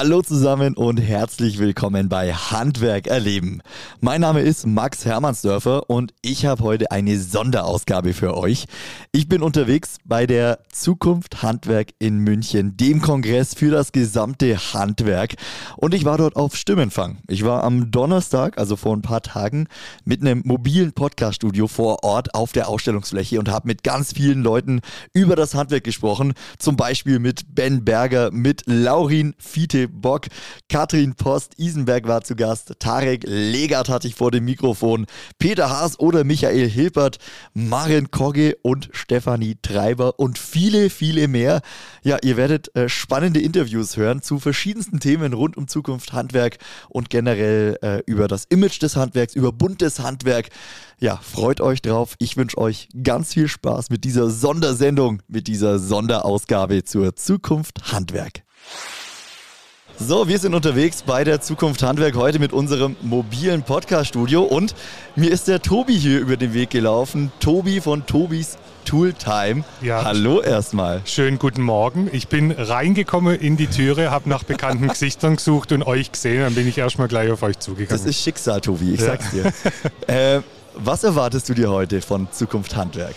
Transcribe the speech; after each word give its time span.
Hallo 0.00 0.22
zusammen 0.22 0.74
und 0.74 0.98
herzlich 0.98 1.58
willkommen 1.58 2.08
bei 2.08 2.32
Handwerk 2.32 3.08
erleben. 3.08 3.62
Mein 4.00 4.20
Name 4.20 4.42
ist 4.42 4.64
Max 4.64 5.04
Hermannsdörfer 5.04 5.90
und 5.90 6.14
ich 6.22 6.46
habe 6.46 6.62
heute 6.62 6.92
eine 6.92 7.18
Sonderausgabe 7.18 8.14
für 8.14 8.36
euch. 8.36 8.66
Ich 9.10 9.28
bin 9.28 9.42
unterwegs 9.42 9.96
bei 10.04 10.24
der 10.24 10.60
Zukunft 10.70 11.42
Handwerk 11.42 11.94
in 11.98 12.18
München, 12.18 12.76
dem 12.76 13.02
Kongress 13.02 13.54
für 13.54 13.72
das 13.72 13.90
gesamte 13.90 14.56
Handwerk 14.72 15.34
und 15.76 15.94
ich 15.94 16.04
war 16.04 16.16
dort 16.16 16.36
auf 16.36 16.54
Stimmenfang. 16.54 17.18
Ich 17.26 17.44
war 17.44 17.64
am 17.64 17.90
Donnerstag, 17.90 18.56
also 18.56 18.76
vor 18.76 18.94
ein 18.94 19.02
paar 19.02 19.22
Tagen, 19.22 19.66
mit 20.04 20.20
einem 20.20 20.42
mobilen 20.44 20.92
Podcaststudio 20.92 21.66
vor 21.66 22.04
Ort 22.04 22.36
auf 22.36 22.52
der 22.52 22.68
Ausstellungsfläche 22.68 23.40
und 23.40 23.50
habe 23.50 23.66
mit 23.66 23.82
ganz 23.82 24.12
vielen 24.12 24.44
Leuten 24.44 24.80
über 25.12 25.34
das 25.34 25.56
Handwerk 25.56 25.82
gesprochen, 25.82 26.34
zum 26.56 26.76
Beispiel 26.76 27.18
mit 27.18 27.52
Ben 27.56 27.84
Berger, 27.84 28.30
mit 28.30 28.62
Laurin 28.66 29.34
Fiete 29.38 29.87
Bock, 29.88 30.26
Katrin 30.68 31.14
Post, 31.14 31.58
Isenberg 31.58 32.06
war 32.06 32.22
zu 32.22 32.36
Gast, 32.36 32.74
Tarek 32.78 33.24
Legert 33.26 33.88
hatte 33.88 34.08
ich 34.08 34.14
vor 34.14 34.30
dem 34.30 34.44
Mikrofon, 34.44 35.06
Peter 35.38 35.70
Haas 35.70 35.98
oder 35.98 36.24
Michael 36.24 36.68
Hilpert, 36.68 37.18
Maren 37.54 38.10
Kogge 38.10 38.56
und 38.62 38.88
Stefanie 38.92 39.56
Treiber 39.62 40.18
und 40.18 40.38
viele, 40.38 40.90
viele 40.90 41.28
mehr. 41.28 41.60
Ja, 42.02 42.18
ihr 42.22 42.36
werdet 42.36 42.74
äh, 42.76 42.88
spannende 42.88 43.40
Interviews 43.40 43.96
hören 43.96 44.22
zu 44.22 44.38
verschiedensten 44.38 45.00
Themen 45.00 45.32
rund 45.32 45.56
um 45.56 45.68
Zukunft, 45.68 46.12
Handwerk 46.12 46.58
und 46.88 47.10
generell 47.10 47.78
äh, 47.82 48.02
über 48.06 48.28
das 48.28 48.44
Image 48.44 48.80
des 48.82 48.96
Handwerks, 48.96 49.34
über 49.34 49.52
buntes 49.52 50.00
Handwerk. 50.00 50.48
Ja, 51.00 51.16
freut 51.16 51.60
euch 51.60 51.80
drauf. 51.80 52.14
Ich 52.18 52.36
wünsche 52.36 52.58
euch 52.58 52.88
ganz 53.02 53.34
viel 53.34 53.48
Spaß 53.48 53.90
mit 53.90 54.04
dieser 54.04 54.30
Sondersendung, 54.30 55.22
mit 55.28 55.46
dieser 55.46 55.78
Sonderausgabe 55.78 56.84
zur 56.84 57.14
Zukunft 57.14 57.92
Handwerk. 57.92 58.42
So, 60.00 60.28
wir 60.28 60.38
sind 60.38 60.54
unterwegs 60.54 61.02
bei 61.02 61.24
der 61.24 61.40
Zukunft 61.40 61.82
Handwerk 61.82 62.14
heute 62.14 62.38
mit 62.38 62.52
unserem 62.52 62.94
mobilen 63.02 63.64
Podcast-Studio 63.64 64.44
und 64.44 64.76
mir 65.16 65.32
ist 65.32 65.48
der 65.48 65.60
Tobi 65.60 65.98
hier 65.98 66.20
über 66.20 66.36
den 66.36 66.54
Weg 66.54 66.70
gelaufen. 66.70 67.32
Tobi 67.40 67.80
von 67.80 68.06
Tobis 68.06 68.58
Tooltime. 68.84 69.64
Ja. 69.82 70.04
Hallo 70.04 70.40
erstmal. 70.40 71.02
Schönen 71.04 71.40
guten 71.40 71.62
Morgen. 71.62 72.08
Ich 72.12 72.28
bin 72.28 72.52
reingekommen 72.52 73.40
in 73.40 73.56
die 73.56 73.66
Türe, 73.66 74.12
habe 74.12 74.28
nach 74.28 74.44
bekannten 74.44 74.86
Gesichtern 74.88 75.34
gesucht 75.34 75.72
und 75.72 75.82
euch 75.82 76.12
gesehen. 76.12 76.42
Dann 76.42 76.54
bin 76.54 76.68
ich 76.68 76.78
erstmal 76.78 77.08
gleich 77.08 77.32
auf 77.32 77.42
euch 77.42 77.58
zugegangen. 77.58 77.90
Das 77.90 78.08
ist 78.08 78.22
Schicksal, 78.22 78.60
Tobi, 78.60 78.94
ich 78.94 79.00
ja. 79.00 79.06
sag's 79.06 79.32
dir. 79.32 79.52
äh, 80.06 80.42
was 80.76 81.02
erwartest 81.02 81.48
du 81.48 81.54
dir 81.54 81.70
heute 81.70 82.00
von 82.02 82.28
Zukunft 82.30 82.76
Handwerk? 82.76 83.16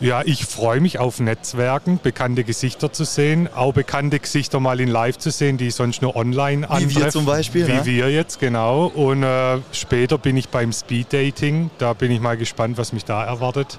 Ja, 0.00 0.22
ich 0.24 0.44
freue 0.44 0.80
mich 0.80 0.98
auf 0.98 1.20
Netzwerken, 1.20 2.00
bekannte 2.02 2.44
Gesichter 2.44 2.92
zu 2.92 3.04
sehen, 3.04 3.48
auch 3.54 3.72
bekannte 3.72 4.18
Gesichter 4.18 4.60
mal 4.60 4.80
in 4.80 4.88
Live 4.88 5.18
zu 5.18 5.30
sehen, 5.30 5.56
die 5.56 5.68
ich 5.68 5.74
sonst 5.74 6.02
nur 6.02 6.16
online 6.16 6.68
antreffen. 6.68 6.90
Wie 6.90 6.96
wir 6.96 7.08
zum 7.10 7.24
Beispiel. 7.24 7.66
Wie 7.66 7.72
ne? 7.72 7.86
wir 7.86 8.10
jetzt, 8.10 8.40
genau. 8.40 8.86
Und 8.86 9.22
äh, 9.22 9.58
später 9.72 10.18
bin 10.18 10.36
ich 10.36 10.48
beim 10.48 10.72
Speed 10.72 11.12
Dating. 11.12 11.70
Da 11.78 11.92
bin 11.92 12.10
ich 12.10 12.20
mal 12.20 12.36
gespannt, 12.36 12.76
was 12.76 12.92
mich 12.92 13.04
da 13.04 13.24
erwartet. 13.24 13.78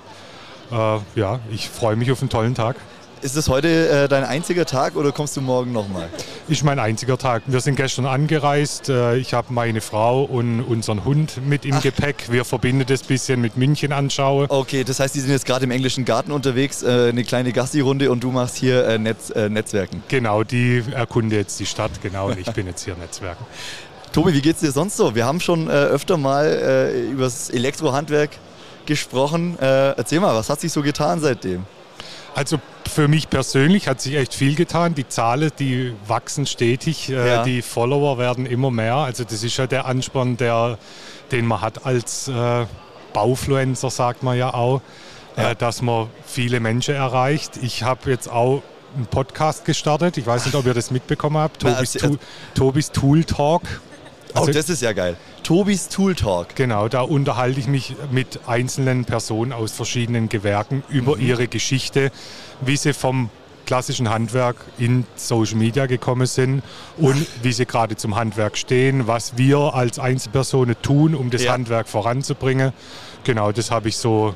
Äh, 0.72 0.76
ja, 1.16 1.40
ich 1.52 1.70
freue 1.70 1.96
mich 1.96 2.12
auf 2.12 2.22
einen 2.22 2.30
tollen 2.30 2.56
Tag. 2.56 2.78
Ist 3.26 3.36
es 3.36 3.50
heute 3.50 3.90
äh, 3.90 4.08
dein 4.08 4.24
einziger 4.24 4.68
Tag 4.68 4.96
oder 4.96 5.12
kommst 5.12 5.36
du 5.36 5.42
morgen 5.42 5.72
nochmal? 5.72 6.10
Ist 6.48 6.64
mein 6.64 6.78
einziger 6.78 7.18
Tag. 7.18 7.42
Wir 7.48 7.60
sind 7.60 7.76
gestern 7.76 8.06
angereist. 8.06 8.88
Äh, 8.88 9.18
ich 9.18 9.34
habe 9.34 9.52
meine 9.52 9.82
Frau 9.82 10.26
und 10.26 10.62
unseren 10.62 11.06
Hund 11.06 11.42
mit 11.44 11.66
im 11.66 11.74
Ach. 11.74 11.82
Gepäck. 11.82 12.28
Wir 12.30 12.46
verbinden 12.46 12.86
das 12.88 13.02
ein 13.02 13.08
bisschen 13.08 13.42
mit 13.42 13.58
München 13.58 13.94
anschauen. 13.94 14.46
Okay, 14.48 14.84
das 14.84 15.00
heißt, 15.00 15.16
die 15.16 15.22
sind 15.22 15.32
jetzt 15.32 15.48
gerade 15.48 15.64
im 15.66 15.72
englischen 15.72 16.06
Garten 16.06 16.32
unterwegs, 16.32 16.84
äh, 16.84 17.10
eine 17.10 17.24
kleine 17.24 17.52
Gassi-Runde 17.52 18.12
und 18.12 18.24
du 18.24 18.30
machst 18.30 18.58
hier 18.58 18.86
äh, 18.86 19.00
Netz, 19.00 19.32
äh, 19.32 19.50
Netzwerken. 19.50 20.04
Genau, 20.08 20.44
die 20.44 20.84
erkunde 20.92 21.36
jetzt 21.36 21.60
die 21.60 21.66
Stadt, 21.66 22.04
genau, 22.04 22.28
und 22.28 22.38
ich 22.38 22.52
bin 22.54 22.68
jetzt 22.68 22.86
hier 22.86 22.96
Netzwerken. 22.96 23.44
Tobi, 24.14 24.36
wie 24.36 24.42
geht's 24.42 24.60
dir 24.60 24.72
sonst 24.72 24.98
so? 24.98 25.16
Wir 25.16 25.26
haben 25.26 25.40
schon 25.40 25.68
äh, 25.68 25.72
öfter 25.72 26.18
mal 26.18 26.94
über 27.12 27.24
das 27.24 27.50
Elektrohandwerk 27.50 28.30
gesprochen. 28.86 29.58
erzähl 29.58 30.20
mal, 30.20 30.36
was 30.36 30.48
hat 30.48 30.62
sich 30.62 30.72
so 30.72 30.84
getan 30.84 31.20
seitdem? 31.20 31.64
Also 32.36 32.60
für 32.96 33.10
mich 33.10 33.30
persönlich 33.30 33.90
hat 33.90 34.00
sich 34.00 34.16
echt 34.16 34.34
viel 34.34 34.56
getan. 34.56 34.96
Die 34.96 35.06
Zahlen, 35.06 35.52
die 35.60 35.94
wachsen 36.08 36.46
stetig, 36.46 37.10
äh, 37.10 37.28
ja. 37.28 37.44
die 37.44 37.62
Follower 37.62 38.18
werden 38.18 38.46
immer 38.46 38.72
mehr. 38.72 38.96
Also 38.96 39.26
das 39.26 39.44
ist 39.44 39.58
ja 39.58 39.68
der 39.68 39.86
Ansporn, 39.86 40.38
der, 40.38 40.78
den 41.30 41.46
man 41.46 41.60
hat 41.60 41.86
als 41.86 42.30
äh, 42.30 42.66
Baufluencer, 43.12 43.90
sagt 43.90 44.24
man 44.24 44.38
ja 44.38 44.54
auch, 44.54 44.82
äh, 45.36 45.42
ja. 45.42 45.52
Äh, 45.52 45.56
dass 45.58 45.82
man 45.82 46.08
viele 46.26 46.62
Menschen 46.62 46.96
erreicht. 46.96 47.58
Ich 47.62 47.84
habe 47.84 48.10
jetzt 48.10 48.32
auch 48.32 48.64
einen 48.96 49.08
Podcast 49.08 49.66
gestartet. 49.66 50.18
Ich 50.18 50.26
weiß 50.26 50.46
nicht, 50.46 50.56
ob 50.56 50.66
ihr 50.66 50.74
das 50.74 50.90
mitbekommen 50.90 51.38
habt. 51.38 51.64
Tobis, 51.64 51.98
Na, 52.00 52.08
also, 52.08 52.18
Tobis 52.54 52.92
Tool 52.92 53.26
Talk. 53.26 53.64
Oh, 54.34 54.40
also, 54.40 54.52
oh, 54.52 54.54
das 54.54 54.70
ist 54.70 54.82
ja 54.82 54.94
geil. 54.94 55.18
Tobis 55.46 55.90
Tool 55.90 56.16
Talk. 56.16 56.56
Genau, 56.56 56.88
da 56.88 57.02
unterhalte 57.02 57.60
ich 57.60 57.68
mich 57.68 57.96
mit 58.10 58.40
einzelnen 58.48 59.06
Personen 59.06 59.54
aus 59.54 59.74
verschiedenen 59.74 60.28
Gewerken 60.28 60.84
über 60.90 61.18
mhm. 61.18 61.22
ihre 61.22 61.48
Geschichte, 61.48 62.12
wie 62.62 62.76
sie 62.76 62.94
vom 62.94 63.30
klassischen 63.68 64.10
Handwerk 64.10 64.56
in 64.80 65.06
Social 65.16 65.58
Media 65.58 65.86
gekommen 65.86 66.26
sind 66.26 66.64
und 66.98 67.28
wie 67.44 67.54
sie 67.54 67.68
gerade 67.68 67.96
zum 67.96 68.16
Handwerk 68.16 68.58
stehen, 68.58 69.06
was 69.06 69.38
wir 69.38 69.76
als 69.76 70.00
Einzelpersonen 70.00 70.78
tun, 70.82 71.14
um 71.14 71.30
das 71.30 71.44
ja. 71.44 71.54
Handwerk 71.54 71.90
voranzubringen. 71.90 72.74
Genau, 73.24 73.52
das 73.52 73.70
habe 73.70 73.90
ich 73.90 73.98
so 73.98 74.34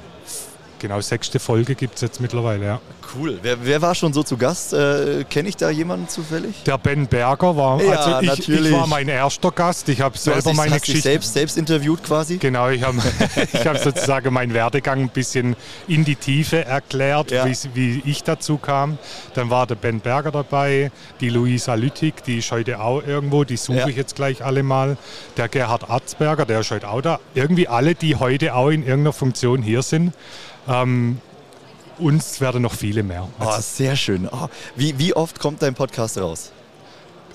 Genau, 0.80 1.02
sechste 1.02 1.40
Folge 1.40 1.76
gibt 1.76 1.96
es 1.96 2.02
jetzt 2.02 2.22
mittlerweile, 2.22 2.66
ja. 2.66 2.82
Cool. 3.16 3.40
Wer, 3.42 3.58
wer, 3.66 3.82
war 3.82 3.96
schon 3.96 4.14
so 4.14 4.24
zu 4.24 4.38
Gast? 4.38 4.72
Äh, 4.72 5.26
Kenne 5.30 5.50
ich 5.50 5.58
da 5.58 5.70
jemanden 5.70 6.08
zufällig? 6.08 6.64
Der 6.64 6.78
Ben 6.78 7.08
Berger 7.08 7.58
war, 7.58 7.82
ja, 7.82 7.92
also 7.92 8.34
ich, 8.34 8.50
ich, 8.50 8.72
war 8.72 8.88
mein 8.88 9.08
erster 9.08 9.52
Gast. 9.52 9.90
Ich 9.90 10.00
habe 10.02 10.18
selber 10.18 10.54
meine 10.54 10.76
hast 10.76 10.82
Geschichte. 10.82 11.10
selbst, 11.10 11.34
selbst 11.34 11.58
interviewt 11.58 12.04
quasi? 12.04 12.38
Genau, 12.38 12.70
ich 12.70 12.84
habe 12.84 12.98
hab 13.66 13.78
sozusagen 13.80 14.32
meinen 14.32 14.54
Werdegang 14.54 15.02
ein 15.02 15.10
bisschen 15.10 15.56
in 15.88 16.06
die 16.06 16.16
Tiefe 16.16 16.66
erklärt, 16.66 17.32
ja. 17.32 17.46
wie 17.74 18.02
ich 18.06 18.24
dazu 18.24 18.58
kam. 18.58 18.98
Dann 19.34 19.50
war 19.50 19.66
der 19.66 19.76
Ben 19.76 20.00
Berger 20.00 20.32
dabei, 20.32 20.92
die 21.20 21.30
Luisa 21.30 21.74
Lüttig, 21.74 22.24
die 22.24 22.38
ist 22.40 22.52
heute 22.52 22.80
auch 22.80 23.02
irgendwo, 23.06 23.44
die 23.44 23.58
suche 23.58 23.80
ja. 23.80 23.88
ich 23.88 23.96
jetzt 23.96 24.16
gleich 24.16 24.44
alle 24.46 24.64
mal. 24.64 24.98
Der 25.36 25.48
Gerhard 25.48 25.90
Arzberger, 25.90 26.46
der 26.46 26.60
ist 26.60 26.72
heute 26.72 26.90
auch 26.90 27.02
da. 27.02 27.20
Irgendwie 27.34 27.68
alle, 27.68 27.96
die 27.96 28.16
heute 28.16 28.54
auch 28.54 28.70
in 28.70 28.82
irgendeiner 28.82 29.14
Funktion 29.14 29.62
hier 29.62 29.82
sind. 29.82 30.14
Ähm, 30.68 31.20
uns 31.98 32.40
werden 32.42 32.62
noch 32.62 32.74
viele 32.74 33.04
mehr. 33.04 33.28
Oh, 33.40 33.54
sehr 33.60 33.96
schön. 33.96 34.28
Oh, 34.32 34.48
wie, 34.76 34.98
wie 34.98 35.14
oft 35.16 35.40
kommt 35.40 35.62
dein 35.62 35.74
Podcast 35.74 36.18
raus? 36.18 36.52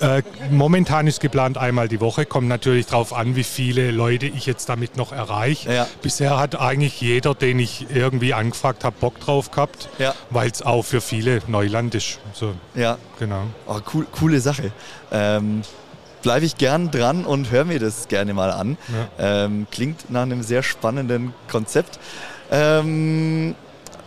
Äh, 0.01 0.23
momentan 0.51 1.07
ist 1.07 1.21
geplant 1.21 1.57
einmal 1.57 1.89
die 1.89 2.01
Woche. 2.01 2.27
Kommt 2.27 2.49
natürlich 2.49 2.87
darauf 2.87 3.13
an, 3.13 3.37
wie 3.37 3.45
viele 3.45 3.91
Leute 3.91 4.27
ich 4.27 4.47
jetzt 4.47 4.69
damit 4.69 4.97
noch 4.97 5.13
erreiche. 5.13 5.73
Ja. 5.73 5.87
Bisher 6.03 6.39
hat 6.39 6.61
eigentlich 6.61 7.01
jeder, 7.01 7.35
den 7.35 7.59
ich 7.59 7.87
irgendwie 7.95 8.35
angefragt 8.35 8.85
habe, 8.85 8.97
Bock 8.99 9.21
drauf 9.21 9.51
gehabt, 9.51 9.89
ja. 9.99 10.15
weil 10.31 10.51
es 10.51 10.63
auch 10.63 10.85
für 10.85 11.01
viele 11.01 11.41
Neuland 11.47 11.95
ist. 11.95 12.19
So, 12.33 12.55
ja, 12.75 12.99
genau. 13.19 13.45
Oh, 13.67 13.79
cool, 13.93 14.07
coole 14.11 14.41
Sache. 14.41 14.73
Ähm, 15.13 15.63
Bleibe 16.23 16.47
ich 16.47 16.57
gern 16.57 16.91
dran 16.91 17.27
und 17.27 17.51
höre 17.51 17.67
mir 17.67 17.79
das 17.79 18.09
gerne 18.09 18.33
mal 18.33 18.51
an. 18.51 18.79
Ja. 19.19 19.45
Ähm, 19.45 19.67
klingt 19.71 20.11
nach 20.11 20.23
einem 20.23 20.43
sehr 20.43 20.63
spannenden 20.63 21.35
Konzept. 21.51 21.99
Ähm, 22.51 23.55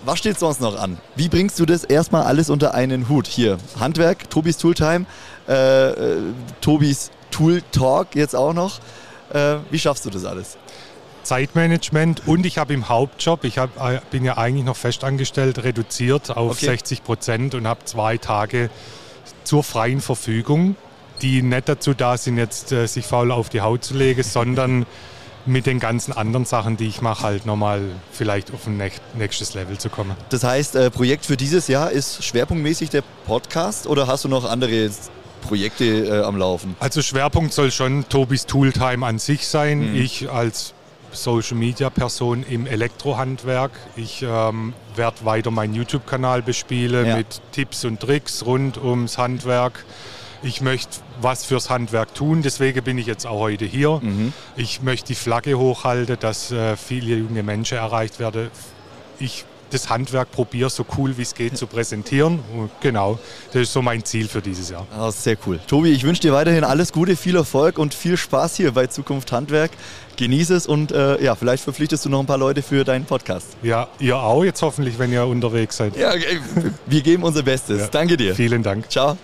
was 0.05 0.19
steht 0.19 0.39
sonst 0.39 0.61
noch 0.61 0.79
an? 0.79 0.97
Wie 1.15 1.27
bringst 1.27 1.59
du 1.59 1.65
das 1.65 1.83
erstmal 1.83 2.23
alles 2.23 2.49
unter 2.49 2.73
einen 2.73 3.09
Hut? 3.09 3.27
Hier, 3.27 3.57
Handwerk, 3.79 4.29
Tobis 4.29 4.57
Tooltime, 4.57 5.05
äh, 5.47 5.89
äh, 5.89 6.17
Tobis 6.61 7.11
Tool 7.31 7.61
Talk 7.71 8.15
jetzt 8.15 8.35
auch 8.35 8.53
noch. 8.53 8.79
Äh, 9.33 9.57
wie 9.69 9.79
schaffst 9.79 10.05
du 10.05 10.09
das 10.09 10.23
alles? 10.25 10.57
Zeitmanagement 11.23 12.25
und 12.25 12.45
ich 12.45 12.57
habe 12.57 12.73
im 12.73 12.87
Hauptjob, 12.87 13.43
ich 13.43 13.57
hab, 13.57 13.75
äh, 13.83 13.99
bin 14.11 14.23
ja 14.23 14.37
eigentlich 14.37 14.63
noch 14.63 14.77
festangestellt, 14.77 15.61
reduziert 15.63 16.31
auf 16.31 16.51
okay. 16.53 16.67
60 16.67 17.03
Prozent 17.03 17.53
und 17.53 17.67
habe 17.67 17.83
zwei 17.83 18.17
Tage 18.17 18.69
zur 19.43 19.63
freien 19.63 19.99
Verfügung, 19.99 20.77
die 21.21 21.41
nicht 21.41 21.67
dazu 21.67 21.93
da 21.93 22.17
sind, 22.17 22.37
jetzt 22.37 22.71
äh, 22.71 22.87
sich 22.87 23.05
faul 23.05 23.31
auf 23.31 23.49
die 23.49 23.59
Haut 23.59 23.83
zu 23.83 23.95
legen, 23.95 24.23
sondern 24.23 24.85
mit 25.47 25.65
den 25.65 25.79
ganzen 25.79 26.13
anderen 26.13 26.45
Sachen, 26.45 26.77
die 26.77 26.87
ich 26.87 27.01
mache, 27.01 27.23
halt 27.23 27.45
nochmal 27.45 27.81
vielleicht 28.11 28.53
auf 28.53 28.67
ein 28.67 28.81
nächstes 29.15 29.53
Level 29.53 29.77
zu 29.77 29.89
kommen. 29.89 30.15
Das 30.29 30.43
heißt, 30.43 30.75
äh, 30.75 30.91
Projekt 30.91 31.25
für 31.25 31.37
dieses 31.37 31.67
Jahr 31.67 31.91
ist 31.91 32.23
schwerpunktmäßig 32.23 32.89
der 32.89 33.03
Podcast 33.25 33.87
oder 33.87 34.07
hast 34.07 34.25
du 34.25 34.29
noch 34.29 34.45
andere 34.45 34.89
Projekte 35.41 35.85
äh, 35.85 36.23
am 36.23 36.37
Laufen? 36.37 36.75
Also 36.79 37.01
Schwerpunkt 37.01 37.53
soll 37.53 37.71
schon 37.71 38.07
Tobis 38.09 38.45
Tooltime 38.45 39.05
an 39.05 39.19
sich 39.19 39.47
sein. 39.47 39.91
Mhm. 39.91 39.95
Ich 39.95 40.29
als 40.29 40.73
Social 41.11 41.57
Media 41.57 41.89
Person 41.89 42.43
im 42.47 42.67
Elektrohandwerk. 42.67 43.71
Ich 43.95 44.23
ähm, 44.23 44.73
werde 44.95 45.25
weiter 45.25 45.51
meinen 45.51 45.73
YouTube-Kanal 45.73 46.41
bespielen 46.41 47.07
ja. 47.07 47.17
mit 47.17 47.41
Tipps 47.51 47.85
und 47.85 47.99
Tricks 47.99 48.45
rund 48.45 48.77
ums 48.77 49.17
Handwerk 49.17 49.85
ich 50.43 50.61
möchte 50.61 50.97
was 51.21 51.45
fürs 51.45 51.69
Handwerk 51.69 52.13
tun, 52.13 52.41
deswegen 52.41 52.83
bin 52.83 52.97
ich 52.97 53.07
jetzt 53.07 53.25
auch 53.25 53.39
heute 53.39 53.65
hier. 53.65 53.99
Mhm. 54.01 54.33
Ich 54.55 54.81
möchte 54.81 55.07
die 55.07 55.15
Flagge 55.15 55.57
hochhalten, 55.57 56.17
dass 56.19 56.51
äh, 56.51 56.77
viele 56.77 57.15
junge 57.15 57.43
Menschen 57.43 57.77
erreicht 57.77 58.19
werden. 58.19 58.49
Ich 59.19 59.45
das 59.71 59.89
Handwerk 59.89 60.31
probiere, 60.31 60.69
so 60.69 60.85
cool 60.97 61.17
wie 61.17 61.21
es 61.21 61.33
geht 61.33 61.57
zu 61.57 61.67
präsentieren. 61.67 62.39
Und 62.55 62.71
genau, 62.81 63.19
das 63.51 63.63
ist 63.63 63.73
so 63.73 63.81
mein 63.81 64.03
Ziel 64.03 64.27
für 64.27 64.41
dieses 64.41 64.69
Jahr. 64.69 64.85
Oh, 64.97 65.09
sehr 65.11 65.37
cool. 65.45 65.59
Tobi, 65.67 65.91
ich 65.91 66.03
wünsche 66.03 66.21
dir 66.21 66.33
weiterhin 66.33 66.63
alles 66.63 66.91
Gute, 66.91 67.15
viel 67.15 67.35
Erfolg 67.35 67.77
und 67.77 67.93
viel 67.93 68.17
Spaß 68.17 68.55
hier 68.55 68.71
bei 68.71 68.87
Zukunft 68.87 69.31
Handwerk. 69.31 69.71
Genieße 70.15 70.55
es 70.55 70.65
und 70.65 70.91
äh, 70.91 71.21
ja, 71.23 71.35
vielleicht 71.35 71.63
verpflichtest 71.63 72.05
du 72.05 72.09
noch 72.09 72.19
ein 72.19 72.25
paar 72.25 72.39
Leute 72.39 72.63
für 72.63 72.83
deinen 72.83 73.05
Podcast. 73.05 73.55
Ja, 73.61 73.87
ihr 73.99 74.17
auch 74.17 74.43
jetzt 74.43 74.61
hoffentlich, 74.61 74.97
wenn 74.97 75.11
ihr 75.11 75.25
unterwegs 75.25 75.77
seid. 75.77 75.95
Ja, 75.95 76.13
wir 76.85 77.01
geben 77.01 77.23
unser 77.23 77.43
Bestes. 77.43 77.81
Ja. 77.81 77.87
Danke 77.87 78.17
dir. 78.17 78.33
Vielen 78.33 78.63
Dank. 78.63 78.89
Ciao. 78.89 79.17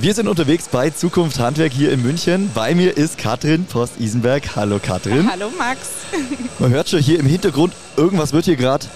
Wir 0.00 0.14
sind 0.14 0.28
unterwegs 0.28 0.68
bei 0.70 0.90
Zukunft 0.90 1.40
Handwerk 1.40 1.72
hier 1.72 1.90
in 1.90 2.00
München. 2.00 2.52
Bei 2.54 2.72
mir 2.72 2.96
ist 2.96 3.18
Katrin 3.18 3.64
Post-Isenberg. 3.64 4.54
Hallo 4.54 4.78
Katrin. 4.80 5.28
Hallo 5.28 5.50
Max. 5.58 5.88
Man 6.60 6.70
hört 6.70 6.88
schon 6.88 7.00
hier 7.00 7.18
im 7.18 7.26
Hintergrund, 7.26 7.74
irgendwas 7.96 8.32
wird 8.32 8.44
hier 8.44 8.54
gerade 8.54 8.86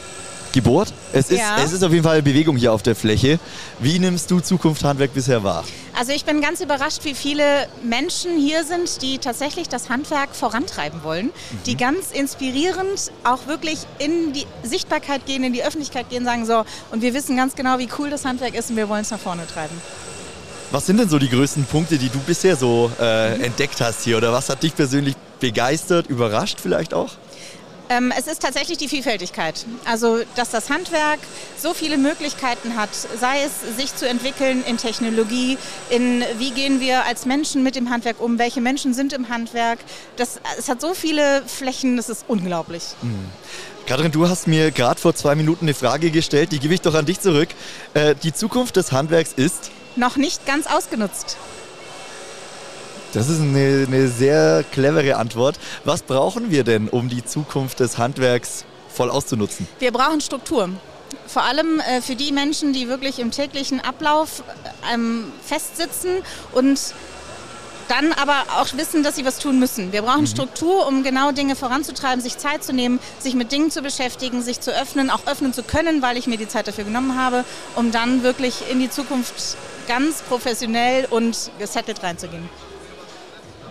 gebohrt. 0.52 0.92
Es 1.12 1.28
ist, 1.30 1.40
ja. 1.40 1.56
es 1.58 1.72
ist 1.72 1.82
auf 1.82 1.90
jeden 1.90 2.04
Fall 2.04 2.22
Bewegung 2.22 2.56
hier 2.56 2.72
auf 2.72 2.84
der 2.84 2.94
Fläche. 2.94 3.40
Wie 3.80 3.98
nimmst 3.98 4.30
du 4.30 4.38
Zukunft 4.38 4.84
Handwerk 4.84 5.12
bisher 5.12 5.42
wahr? 5.42 5.64
Also 5.98 6.12
ich 6.12 6.24
bin 6.24 6.40
ganz 6.40 6.60
überrascht, 6.60 7.00
wie 7.02 7.14
viele 7.14 7.66
Menschen 7.82 8.38
hier 8.38 8.62
sind, 8.62 9.02
die 9.02 9.18
tatsächlich 9.18 9.68
das 9.68 9.90
Handwerk 9.90 10.36
vorantreiben 10.36 11.02
wollen, 11.02 11.26
mhm. 11.26 11.58
die 11.66 11.76
ganz 11.76 12.12
inspirierend 12.12 13.10
auch 13.24 13.48
wirklich 13.48 13.78
in 13.98 14.32
die 14.34 14.46
Sichtbarkeit 14.62 15.26
gehen, 15.26 15.42
in 15.42 15.52
die 15.52 15.64
Öffentlichkeit 15.64 16.10
gehen, 16.10 16.24
sagen 16.24 16.46
so, 16.46 16.64
und 16.92 17.02
wir 17.02 17.12
wissen 17.12 17.36
ganz 17.36 17.56
genau, 17.56 17.80
wie 17.80 17.88
cool 17.98 18.08
das 18.08 18.24
Handwerk 18.24 18.54
ist 18.54 18.70
und 18.70 18.76
wir 18.76 18.88
wollen 18.88 19.02
es 19.02 19.10
nach 19.10 19.18
vorne 19.18 19.48
treiben. 19.48 19.74
Was 20.72 20.86
sind 20.86 20.98
denn 20.98 21.08
so 21.10 21.18
die 21.18 21.28
größten 21.28 21.66
Punkte, 21.66 21.98
die 21.98 22.08
du 22.08 22.18
bisher 22.20 22.56
so 22.56 22.90
äh, 22.98 23.34
entdeckt 23.44 23.78
hast 23.82 24.04
hier? 24.04 24.16
Oder 24.16 24.32
was 24.32 24.48
hat 24.48 24.62
dich 24.62 24.74
persönlich 24.74 25.14
begeistert, 25.38 26.06
überrascht 26.06 26.60
vielleicht 26.62 26.94
auch? 26.94 27.10
Ähm, 27.90 28.10
es 28.18 28.26
ist 28.26 28.40
tatsächlich 28.40 28.78
die 28.78 28.88
Vielfältigkeit. 28.88 29.66
Also, 29.84 30.20
dass 30.34 30.48
das 30.48 30.70
Handwerk 30.70 31.18
so 31.58 31.74
viele 31.74 31.98
Möglichkeiten 31.98 32.74
hat, 32.74 32.88
sei 32.94 33.42
es 33.42 33.76
sich 33.76 33.94
zu 33.94 34.08
entwickeln 34.08 34.64
in 34.66 34.78
Technologie, 34.78 35.58
in 35.90 36.24
wie 36.38 36.52
gehen 36.52 36.80
wir 36.80 37.04
als 37.04 37.26
Menschen 37.26 37.62
mit 37.62 37.76
dem 37.76 37.90
Handwerk 37.90 38.18
um, 38.18 38.38
welche 38.38 38.62
Menschen 38.62 38.94
sind 38.94 39.12
im 39.12 39.28
Handwerk. 39.28 39.78
Das, 40.16 40.40
es 40.58 40.70
hat 40.70 40.80
so 40.80 40.94
viele 40.94 41.42
Flächen, 41.46 41.98
das 41.98 42.08
ist 42.08 42.24
unglaublich. 42.28 42.82
Mhm. 43.02 43.26
Katrin, 43.84 44.10
du 44.10 44.26
hast 44.26 44.46
mir 44.46 44.70
gerade 44.70 44.98
vor 44.98 45.14
zwei 45.14 45.34
Minuten 45.34 45.66
eine 45.66 45.74
Frage 45.74 46.10
gestellt, 46.10 46.50
die 46.50 46.60
gebe 46.60 46.72
ich 46.72 46.80
doch 46.80 46.94
an 46.94 47.04
dich 47.04 47.20
zurück. 47.20 47.50
Äh, 47.92 48.14
die 48.22 48.32
Zukunft 48.32 48.76
des 48.76 48.90
Handwerks 48.90 49.34
ist? 49.36 49.70
Noch 49.96 50.16
nicht 50.16 50.46
ganz 50.46 50.66
ausgenutzt. 50.66 51.36
Das 53.12 53.28
ist 53.28 53.40
eine, 53.40 53.86
eine, 53.86 54.08
sehr 54.08 54.64
clevere 54.72 55.16
Antwort. 55.16 55.58
Was 55.84 56.02
brauchen 56.02 56.50
wir 56.50 56.64
denn, 56.64 56.88
um 56.88 57.10
die 57.10 57.22
Zukunft 57.24 57.80
des 57.80 57.98
Handwerks 57.98 58.64
voll 58.88 59.10
auszunutzen? 59.10 59.68
Wir 59.80 59.92
brauchen 59.92 60.22
Struktur. 60.22 60.70
Vor 61.26 61.42
allem 61.42 61.80
äh, 61.80 62.00
für 62.00 62.16
die 62.16 62.32
Menschen, 62.32 62.72
die 62.72 62.88
wirklich 62.88 63.18
im 63.18 63.30
täglichen 63.30 63.80
Ablauf 63.80 64.42
ähm, 64.92 65.30
festsitzen 65.44 66.22
und 66.52 66.94
dann 67.88 68.12
aber 68.12 68.44
auch 68.58 68.68
wissen, 68.76 69.02
dass 69.02 69.16
sie 69.16 69.26
was 69.26 69.38
tun 69.38 69.58
müssen. 69.58 69.92
Wir 69.92 70.00
brauchen 70.00 70.22
mhm. 70.22 70.26
Struktur, 70.26 70.86
um 70.86 71.02
genau 71.02 71.32
Dinge 71.32 71.56
voranzutreiben, 71.56 72.22
sich 72.22 72.38
Zeit 72.38 72.64
zu 72.64 72.72
nehmen, 72.72 72.98
sich 73.18 73.34
mit 73.34 73.52
Dingen 73.52 73.70
zu 73.70 73.82
beschäftigen, 73.82 74.42
sich 74.42 74.60
zu 74.60 74.70
öffnen, 74.74 75.10
auch 75.10 75.26
öffnen 75.26 75.52
zu 75.52 75.62
können, 75.62 76.00
weil 76.00 76.16
ich 76.16 76.26
mir 76.26 76.38
die 76.38 76.48
Zeit 76.48 76.66
dafür 76.66 76.84
genommen 76.84 77.18
habe, 77.18 77.44
um 77.76 77.92
dann 77.92 78.22
wirklich 78.22 78.70
in 78.70 78.80
die 78.80 78.88
Zukunft 78.88 79.58
ganz 79.86 80.22
professionell 80.22 81.06
und 81.06 81.50
gesettelt 81.58 82.02
reinzugehen. 82.02 82.48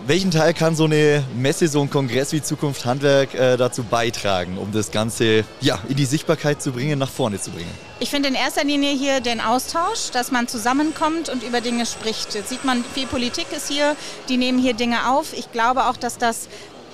Welchen 0.08 0.32
Teil 0.32 0.56
kann 0.56 0.76
so 0.76 0.86
eine 0.86 1.24
Messe, 1.36 1.68
so 1.68 1.80
ein 1.80 1.90
Kongress 1.90 2.32
wie 2.32 2.42
Zukunft 2.42 2.86
Handwerk 2.86 3.36
äh, 3.36 3.56
dazu 3.56 3.84
beitragen, 3.84 4.58
um 4.58 4.72
das 4.72 4.90
Ganze 4.90 5.44
ja, 5.60 5.78
in 5.88 5.96
die 5.96 6.06
Sichtbarkeit 6.06 6.60
zu 6.60 6.72
bringen, 6.72 6.98
nach 6.98 7.10
vorne 7.10 7.40
zu 7.40 7.52
bringen? 7.52 7.70
Ich 8.00 8.10
finde 8.10 8.30
in 8.30 8.36
erster 8.36 8.64
Linie 8.64 8.94
hier 8.96 9.20
den 9.22 9.40
Austausch, 9.40 10.10
dass 10.12 10.32
man 10.32 10.48
zusammenkommt 10.48 11.30
und 11.30 11.44
über 11.44 11.62
Dinge 11.62 11.86
spricht. 11.86 12.34
Jetzt 12.34 12.50
sieht 12.50 12.66
man, 12.66 12.84
viel 12.84 13.06
Politik 13.06 13.46
ist 13.56 13.68
hier, 13.70 13.96
die 14.28 14.38
nehmen 14.38 14.58
hier 14.58 14.74
Dinge 14.74 15.08
auf. 15.08 15.34
Ich 15.34 15.52
glaube 15.52 15.86
auch, 15.86 15.98
dass 15.98 16.18
das 16.18 16.48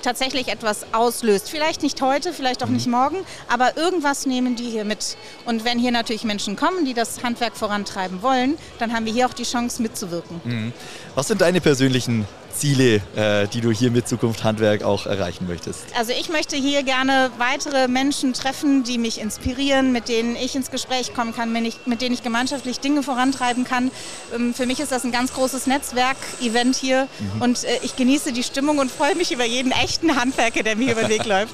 tatsächlich 0.08 0.48
etwas 0.48 0.86
auslöst. 0.94 1.50
Vielleicht 1.50 1.84
nicht 1.84 2.02
heute, 2.02 2.32
vielleicht 2.32 2.64
auch 2.64 2.68
mhm. 2.68 2.76
nicht 2.76 2.88
morgen, 2.88 3.18
aber 3.50 3.76
irgendwas 3.76 4.26
nehmen 4.26 4.56
die 4.56 4.70
hier 4.70 4.86
mit. 4.86 5.18
Und 5.44 5.66
wenn 5.66 5.78
hier 5.78 5.92
natürlich 5.92 6.24
Menschen 6.24 6.56
kommen, 6.56 6.86
die 6.86 6.94
das 6.94 7.24
Handwerk 7.24 7.58
vorantreiben 7.58 8.22
wollen, 8.22 8.58
dann 8.80 8.94
haben 8.94 9.06
wir 9.06 9.12
hier 9.12 9.28
auch 9.28 9.34
die 9.34 9.44
Chance 9.44 9.82
mitzuwirken. 9.82 10.40
Mhm. 10.46 10.74
Was 11.14 11.28
sind 11.28 11.42
deine 11.42 11.60
persönlichen 11.60 12.26
Ziele, 12.58 13.02
äh, 13.16 13.48
die 13.48 13.62
du 13.62 13.72
hier 13.72 13.92
mit 13.92 14.08
Zukunft 14.08 14.44
Handwerk 14.44 14.84
auch 14.84 15.06
erreichen 15.06 15.48
möchtest? 15.48 15.86
Also 15.98 16.12
ich 16.12 16.30
möchte 16.30 16.56
hier 16.56 16.84
gerne 16.84 17.32
weitere 17.38 17.88
Menschen 17.88 18.34
treffen, 18.34 18.84
die 18.84 18.98
mich 18.98 19.20
inspirieren, 19.20 19.92
mit 19.92 20.10
denen 20.10 20.36
ich 20.36 20.56
ins 20.56 20.72
Gespräch 20.72 21.14
kommen 21.14 21.36
kann, 21.36 21.52
mit 21.52 22.02
denen 22.02 22.14
ich 22.14 22.24
gemeinschaftlich 22.24 22.80
Dinge 22.80 23.04
vorantreiben 23.04 23.64
kann. 23.64 23.92
Ähm, 24.34 24.54
für 24.54 24.66
mich 24.66 24.80
ist 24.80 24.92
das 24.92 25.04
ein 25.04 25.12
ganz 25.12 25.34
großes 25.34 25.68
Netzwerk-Event 25.68 26.76
hier 26.76 27.08
mhm. 27.20 27.42
und 27.42 27.64
äh, 27.64 27.80
ich 27.84 27.96
genieße 27.96 28.34
die 28.34 28.44
Stimmung 28.44 28.80
und 28.80 28.92
freue 28.92 29.16
mich 29.16 29.32
über 29.32 29.46
jeden 29.46 29.72
echten 29.72 30.16
Handwerker, 30.16 30.64
der 30.64 30.76
mir 30.76 30.94
über 30.94 31.02
den 31.02 31.10
Weg 31.10 31.26
läuft. 31.26 31.54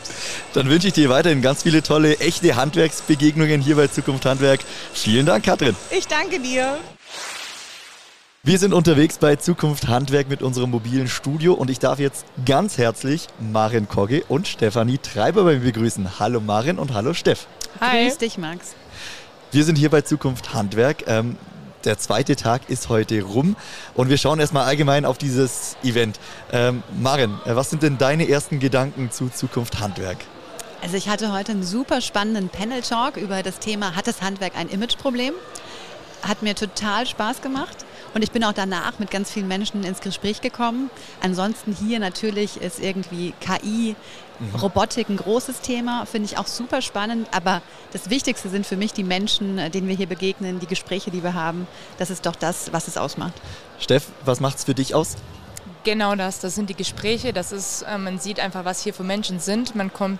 Dann 0.53 0.69
wünsche 0.69 0.87
ich 0.87 0.93
dir 0.93 1.09
weiterhin 1.09 1.41
ganz 1.41 1.63
viele 1.63 1.83
tolle, 1.83 2.19
echte 2.19 2.55
Handwerksbegegnungen 2.55 3.61
hier 3.61 3.75
bei 3.75 3.87
Zukunft 3.87 4.25
Handwerk. 4.25 4.61
Vielen 4.93 5.25
Dank, 5.25 5.45
Katrin. 5.45 5.75
Ich 5.91 6.07
danke 6.07 6.39
dir. 6.39 6.77
Wir 8.45 8.59
sind 8.59 8.73
unterwegs 8.73 9.19
bei 9.19 9.37
Zukunft 9.37 9.87
Handwerk 9.87 10.27
mit 10.27 10.41
unserem 10.41 10.71
mobilen 10.71 11.07
Studio 11.07 11.53
und 11.53 11.69
ich 11.69 11.79
darf 11.79 11.97
jetzt 11.97 12.25
ganz 12.45 12.77
herzlich 12.77 13.27
Marin 13.39 13.87
Kogge 13.87 14.25
und 14.27 14.49
Stefanie 14.49 14.97
Treiber 14.97 15.45
bei 15.45 15.53
mir 15.53 15.61
begrüßen. 15.61 16.19
Hallo 16.19 16.41
Marin 16.41 16.77
und 16.77 16.93
hallo 16.93 17.13
Steff. 17.13 17.47
Hi. 17.79 18.03
Grüß 18.03 18.17
dich, 18.17 18.37
Max. 18.37 18.73
Wir 19.53 19.63
sind 19.63 19.77
hier 19.77 19.89
bei 19.89 20.01
Zukunft 20.01 20.53
Handwerk. 20.53 21.05
Ähm, 21.07 21.37
der 21.85 21.97
zweite 21.97 22.35
Tag 22.35 22.69
ist 22.69 22.89
heute 22.89 23.21
rum 23.21 23.55
und 23.93 24.09
wir 24.09 24.17
schauen 24.17 24.41
erstmal 24.41 24.65
allgemein 24.65 25.05
auf 25.05 25.17
dieses 25.17 25.77
Event. 25.81 26.19
Ähm, 26.51 26.83
Marin, 26.99 27.39
äh, 27.45 27.55
was 27.55 27.69
sind 27.69 27.81
denn 27.81 27.97
deine 27.97 28.27
ersten 28.27 28.59
Gedanken 28.59 29.09
zu 29.09 29.29
Zukunft 29.29 29.79
Handwerk? 29.79 30.17
Also 30.81 30.97
ich 30.97 31.07
hatte 31.07 31.31
heute 31.31 31.53
einen 31.53 31.63
super 31.63 32.01
spannenden 32.01 32.49
Panel-Talk 32.49 33.15
über 33.15 33.41
das 33.41 33.59
Thema, 33.59 33.95
hat 33.95 34.05
das 34.05 34.21
Handwerk 34.21 34.57
ein 34.57 34.67
Imageproblem? 34.67 35.33
Hat 36.23 36.41
mir 36.41 36.55
total 36.55 37.05
Spaß 37.05 37.41
gemacht. 37.41 37.85
Und 38.13 38.23
ich 38.23 38.31
bin 38.31 38.43
auch 38.43 38.53
danach 38.53 38.99
mit 38.99 39.11
ganz 39.11 39.31
vielen 39.31 39.47
Menschen 39.47 39.83
ins 39.83 39.99
Gespräch 39.99 40.41
gekommen. 40.41 40.89
Ansonsten 41.21 41.75
hier 41.75 41.99
natürlich 41.99 42.61
ist 42.61 42.79
irgendwie 42.79 43.33
KI, 43.39 43.95
mhm. 44.39 44.55
Robotik 44.55 45.09
ein 45.09 45.17
großes 45.17 45.61
Thema, 45.61 46.05
finde 46.05 46.27
ich 46.27 46.37
auch 46.37 46.47
super 46.47 46.81
spannend. 46.81 47.27
Aber 47.31 47.61
das 47.91 48.09
Wichtigste 48.09 48.49
sind 48.49 48.65
für 48.65 48.77
mich 48.77 48.93
die 48.93 49.03
Menschen, 49.03 49.57
denen 49.71 49.87
wir 49.87 49.95
hier 49.95 50.07
begegnen, 50.07 50.59
die 50.59 50.67
Gespräche, 50.67 51.11
die 51.11 51.23
wir 51.23 51.33
haben. 51.33 51.67
Das 51.97 52.09
ist 52.09 52.25
doch 52.25 52.35
das, 52.35 52.71
was 52.71 52.87
es 52.87 52.97
ausmacht. 52.97 53.33
Steff, 53.79 54.07
was 54.25 54.39
macht 54.39 54.57
es 54.57 54.63
für 54.63 54.75
dich 54.75 54.93
aus? 54.93 55.17
Genau 55.83 56.15
das, 56.15 56.39
das 56.39 56.55
sind 56.55 56.69
die 56.69 56.75
Gespräche, 56.75 57.33
das 57.33 57.51
ist, 57.51 57.81
äh, 57.81 57.97
man 57.97 58.17
sieht 58.17 58.39
einfach, 58.39 58.63
was 58.63 58.81
hier 58.81 58.93
für 58.93 59.03
Menschen 59.03 59.39
sind. 59.39 59.75
Man 59.75 59.91
kommt 59.91 60.19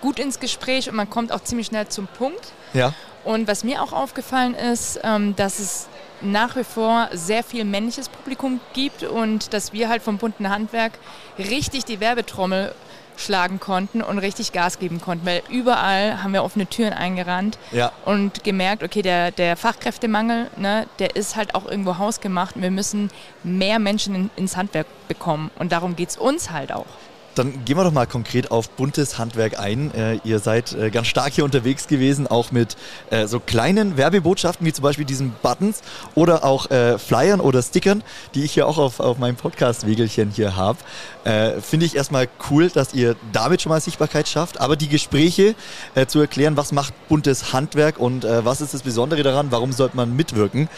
gut 0.00 0.18
ins 0.18 0.40
Gespräch 0.40 0.88
und 0.88 0.96
man 0.96 1.10
kommt 1.10 1.32
auch 1.32 1.42
ziemlich 1.42 1.66
schnell 1.66 1.88
zum 1.88 2.06
Punkt. 2.06 2.52
Ja. 2.72 2.94
Und 3.24 3.48
was 3.48 3.64
mir 3.64 3.82
auch 3.82 3.92
aufgefallen 3.92 4.54
ist, 4.54 5.00
ähm, 5.04 5.36
dass 5.36 5.58
es 5.58 5.88
nach 6.20 6.56
wie 6.56 6.64
vor 6.64 7.08
sehr 7.12 7.42
viel 7.42 7.64
männliches 7.64 8.08
Publikum 8.08 8.60
gibt 8.72 9.02
und 9.02 9.52
dass 9.52 9.72
wir 9.72 9.88
halt 9.88 10.02
vom 10.02 10.18
bunten 10.18 10.48
Handwerk 10.48 10.92
richtig 11.38 11.84
die 11.84 12.00
Werbetrommel 12.00 12.74
schlagen 13.16 13.60
konnten 13.60 14.02
und 14.02 14.18
richtig 14.18 14.52
Gas 14.52 14.78
geben 14.78 15.00
konnten, 15.00 15.26
weil 15.26 15.42
überall 15.50 16.22
haben 16.22 16.32
wir 16.32 16.44
offene 16.44 16.66
Türen 16.66 16.92
eingerannt 16.92 17.58
ja. 17.70 17.92
und 18.04 18.42
gemerkt, 18.42 18.82
okay, 18.82 19.02
der, 19.02 19.30
der 19.30 19.56
Fachkräftemangel, 19.56 20.48
ne, 20.56 20.86
der 20.98 21.14
ist 21.14 21.36
halt 21.36 21.54
auch 21.54 21.66
irgendwo 21.66 21.98
hausgemacht 21.98 22.56
und 22.56 22.62
wir 22.62 22.70
müssen 22.70 23.10
mehr 23.42 23.78
Menschen 23.78 24.14
in, 24.14 24.30
ins 24.36 24.56
Handwerk 24.56 24.86
bekommen 25.08 25.50
und 25.58 25.72
darum 25.72 25.94
geht 25.94 26.10
es 26.10 26.16
uns 26.16 26.50
halt 26.50 26.72
auch. 26.72 26.86
Dann 27.34 27.64
gehen 27.64 27.78
wir 27.78 27.84
doch 27.84 27.92
mal 27.92 28.06
konkret 28.06 28.50
auf 28.50 28.68
buntes 28.70 29.18
Handwerk 29.18 29.58
ein. 29.58 29.94
Äh, 29.94 30.18
ihr 30.24 30.38
seid 30.38 30.74
äh, 30.74 30.90
ganz 30.90 31.06
stark 31.06 31.32
hier 31.32 31.44
unterwegs 31.44 31.86
gewesen, 31.86 32.26
auch 32.26 32.52
mit 32.52 32.76
äh, 33.10 33.26
so 33.26 33.40
kleinen 33.40 33.96
Werbebotschaften 33.96 34.66
wie 34.66 34.72
zum 34.72 34.82
Beispiel 34.82 35.06
diesen 35.06 35.32
Buttons 35.42 35.80
oder 36.14 36.44
auch 36.44 36.70
äh, 36.70 36.98
Flyern 36.98 37.40
oder 37.40 37.62
Stickern, 37.62 38.02
die 38.34 38.44
ich 38.44 38.52
hier 38.52 38.66
auch 38.66 38.76
auf, 38.76 39.00
auf 39.00 39.18
meinem 39.18 39.36
Podcast-Wegelchen 39.36 40.30
hier 40.30 40.56
habe. 40.56 40.78
Äh, 41.24 41.60
finde 41.60 41.86
ich 41.86 41.96
erstmal 41.96 42.28
cool, 42.50 42.68
dass 42.68 42.92
ihr 42.92 43.16
damit 43.32 43.62
schon 43.62 43.70
mal 43.70 43.80
Sichtbarkeit 43.80 44.28
schafft, 44.28 44.60
aber 44.60 44.76
die 44.76 44.88
Gespräche 44.88 45.54
äh, 45.94 46.06
zu 46.06 46.20
erklären, 46.20 46.58
was 46.58 46.70
macht 46.72 46.92
buntes 47.08 47.54
Handwerk 47.54 47.98
und 47.98 48.24
was 48.24 48.60
ist 48.60 48.74
das 48.74 48.82
Besondere 48.82 49.22
daran, 49.22 49.48
warum 49.50 49.72
sollte 49.72 49.96
man 49.96 50.14
mitwirken. 50.14 50.68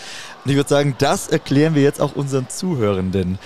Und 0.44 0.50
ich 0.50 0.56
würde 0.56 0.68
sagen, 0.68 0.94
das 0.98 1.28
erklären 1.28 1.74
wir 1.74 1.82
jetzt 1.82 2.00
auch 2.00 2.14
unseren 2.16 2.48
Zuhörenden. 2.48 3.38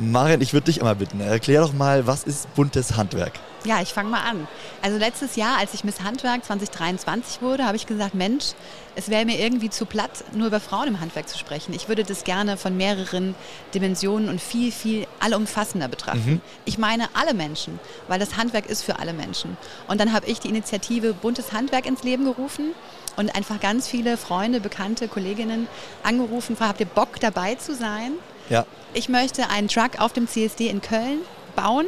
Marian, 0.00 0.40
ich 0.40 0.52
würde 0.52 0.66
dich 0.66 0.80
einmal 0.80 0.94
bitten, 0.94 1.20
erklär 1.20 1.60
doch 1.60 1.72
mal, 1.72 2.06
was 2.06 2.22
ist 2.22 2.54
buntes 2.54 2.96
Handwerk? 2.96 3.32
Ja, 3.64 3.82
ich 3.82 3.92
fange 3.92 4.10
mal 4.10 4.22
an. 4.22 4.46
Also 4.82 4.98
letztes 4.98 5.34
Jahr, 5.34 5.58
als 5.58 5.74
ich 5.74 5.82
Miss 5.82 6.00
Handwerk 6.00 6.44
2023 6.44 7.42
wurde, 7.42 7.64
habe 7.64 7.76
ich 7.76 7.86
gesagt, 7.86 8.14
Mensch, 8.14 8.52
es 8.94 9.08
wäre 9.08 9.24
mir 9.24 9.40
irgendwie 9.40 9.70
zu 9.70 9.86
platt, 9.86 10.24
nur 10.32 10.46
über 10.46 10.60
Frauen 10.60 10.88
im 10.88 11.00
Handwerk 11.00 11.28
zu 11.28 11.36
sprechen. 11.36 11.74
Ich 11.74 11.88
würde 11.88 12.04
das 12.04 12.22
gerne 12.22 12.56
von 12.56 12.76
mehreren 12.76 13.34
Dimensionen 13.74 14.28
und 14.28 14.40
viel, 14.40 14.70
viel 14.70 15.06
allumfassender 15.18 15.88
betrachten. 15.88 16.34
Mhm. 16.34 16.40
Ich 16.64 16.78
meine 16.78 17.08
alle 17.14 17.34
Menschen, 17.34 17.80
weil 18.06 18.20
das 18.20 18.36
Handwerk 18.36 18.66
ist 18.66 18.82
für 18.82 19.00
alle 19.00 19.12
Menschen. 19.12 19.56
Und 19.88 20.00
dann 20.00 20.12
habe 20.12 20.26
ich 20.26 20.38
die 20.38 20.48
Initiative 20.48 21.12
Buntes 21.12 21.52
Handwerk 21.52 21.86
ins 21.86 22.04
Leben 22.04 22.24
gerufen 22.24 22.74
und 23.16 23.34
einfach 23.34 23.58
ganz 23.58 23.88
viele 23.88 24.16
Freunde, 24.16 24.60
Bekannte, 24.60 25.08
Kolleginnen 25.08 25.66
angerufen, 26.04 26.56
habt 26.60 26.78
ihr 26.78 26.86
Bock 26.86 27.18
dabei 27.18 27.56
zu 27.56 27.74
sein? 27.74 28.12
Ja. 28.48 28.66
Ich 28.94 29.08
möchte 29.08 29.50
einen 29.50 29.68
Truck 29.68 30.00
auf 30.00 30.12
dem 30.12 30.26
CSD 30.26 30.68
in 30.68 30.80
Köln 30.80 31.20
bauen, 31.54 31.86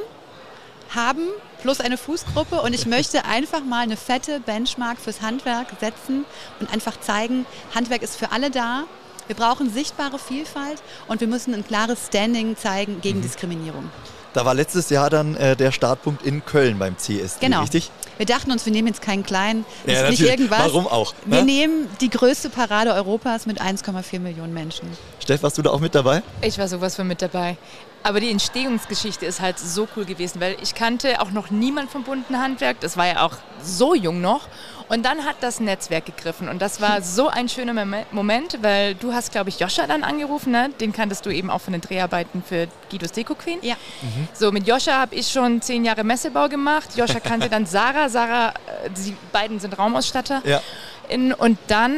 haben, 0.95 1.27
plus 1.63 1.81
eine 1.81 1.97
Fußgruppe 1.97 2.61
und 2.61 2.75
ich 2.75 2.87
möchte 2.87 3.25
einfach 3.31 3.65
mal 3.65 3.81
eine 3.81 3.97
fette 3.97 4.41
Benchmark 4.41 4.99
fürs 4.99 5.23
Handwerk 5.23 5.69
setzen 5.81 6.25
und 6.59 6.73
einfach 6.73 7.01
zeigen, 7.01 7.47
Handwerk 7.75 8.03
ist 8.03 8.17
für 8.17 8.33
alle 8.33 8.51
da. 8.51 8.85
Wir 9.27 9.37
brauchen 9.37 9.71
sichtbare 9.71 10.19
Vielfalt 10.19 10.83
und 11.07 11.21
wir 11.21 11.29
müssen 11.29 11.55
ein 11.55 11.65
klares 11.65 12.09
Standing 12.09 12.57
zeigen 12.57 13.01
gegen 13.01 13.19
mhm. 13.19 13.23
Diskriminierung. 13.23 13.91
Da 14.33 14.45
war 14.45 14.55
letztes 14.55 14.91
Jahr 14.91 15.11
dann 15.11 15.37
äh, 15.37 15.57
der 15.57 15.73
Startpunkt 15.73 16.25
in 16.25 16.45
Köln 16.45 16.79
beim 16.79 16.97
CSD, 16.97 17.47
genau. 17.47 17.63
richtig? 17.63 17.91
Wir 18.17 18.27
dachten 18.27 18.53
uns, 18.53 18.65
wir 18.65 18.73
nehmen 18.73 18.89
jetzt 18.89 19.03
keinen 19.03 19.25
kleinen, 19.25 19.65
das 19.85 19.95
ja, 19.95 20.03
ist 20.03 20.21
nicht 20.21 20.31
irgendwas. 20.31 20.61
Warum 20.61 20.87
auch? 20.87 21.15
Ne? 21.25 21.39
Wir 21.39 21.43
nehmen 21.43 21.89
die 22.01 22.11
größte 22.11 22.49
Parade 22.51 22.93
Europas 22.93 23.47
mit 23.47 23.61
1,4 23.61 24.21
Millionen 24.21 24.55
Menschen. 24.55 24.89
Steff, 25.19 25.43
warst 25.43 25.59
du 25.59 25.63
da 25.63 25.71
auch 25.71 25.81
mit 25.81 25.95
dabei? 25.95 26.23
Ich 26.43 26.59
war 26.59 26.69
sowas 26.69 26.95
von 26.95 27.09
mit 27.09 27.23
dabei. 27.23 27.57
Aber 28.03 28.21
die 28.21 28.31
Entstehungsgeschichte 28.31 29.27
ist 29.27 29.41
halt 29.41 29.59
so 29.59 29.87
cool 29.97 30.05
gewesen, 30.05 30.41
weil 30.41 30.57
ich 30.63 30.75
kannte 30.75 31.21
auch 31.21 31.33
noch 31.33 31.51
niemand 31.51 31.91
vom 31.91 32.03
bunten 32.05 32.39
Handwerk. 32.39 32.81
Das 32.81 32.97
war 32.97 33.07
ja 33.07 33.27
auch 33.27 33.37
so 33.63 33.95
jung 33.95 34.21
noch. 34.21 34.49
Und 34.91 35.05
dann 35.05 35.25
hat 35.25 35.37
das 35.41 35.61
Netzwerk 35.61 36.07
gegriffen 36.07 36.49
und 36.49 36.61
das 36.61 36.81
war 36.81 37.01
so 37.01 37.29
ein 37.29 37.49
schöner 37.49 37.87
Moment, 38.11 38.59
weil 38.61 38.97
du 38.97 39.13
hast, 39.13 39.31
glaube 39.31 39.49
ich, 39.49 39.61
Joscha 39.61 39.87
dann 39.87 40.03
angerufen, 40.03 40.51
ne? 40.51 40.71
den 40.81 40.93
kanntest 40.93 41.25
du 41.25 41.31
eben 41.31 41.49
auch 41.49 41.61
von 41.61 41.73
den 41.73 41.81
Dreharbeiten 41.81 42.43
für 42.43 42.67
Guidos 42.91 43.13
Deko 43.13 43.37
Queen. 43.37 43.61
Ja. 43.63 43.77
Mhm. 44.03 44.27
So, 44.33 44.51
mit 44.51 44.67
Joscha 44.67 44.99
habe 44.99 45.15
ich 45.15 45.31
schon 45.31 45.63
zehn 45.63 45.85
Jahre 45.85 46.03
Messebau 46.03 46.49
gemacht. 46.49 46.97
Joscha 46.97 47.21
kannte 47.21 47.49
dann 47.49 47.67
Sarah. 47.67 48.09
Sarah, 48.09 48.49
äh, 48.49 48.91
die 48.91 49.17
beiden 49.31 49.61
sind 49.61 49.79
Raumausstatter. 49.79 50.43
Ja. 50.45 50.61
In, 51.09 51.35
und 51.35 51.57
dann 51.69 51.95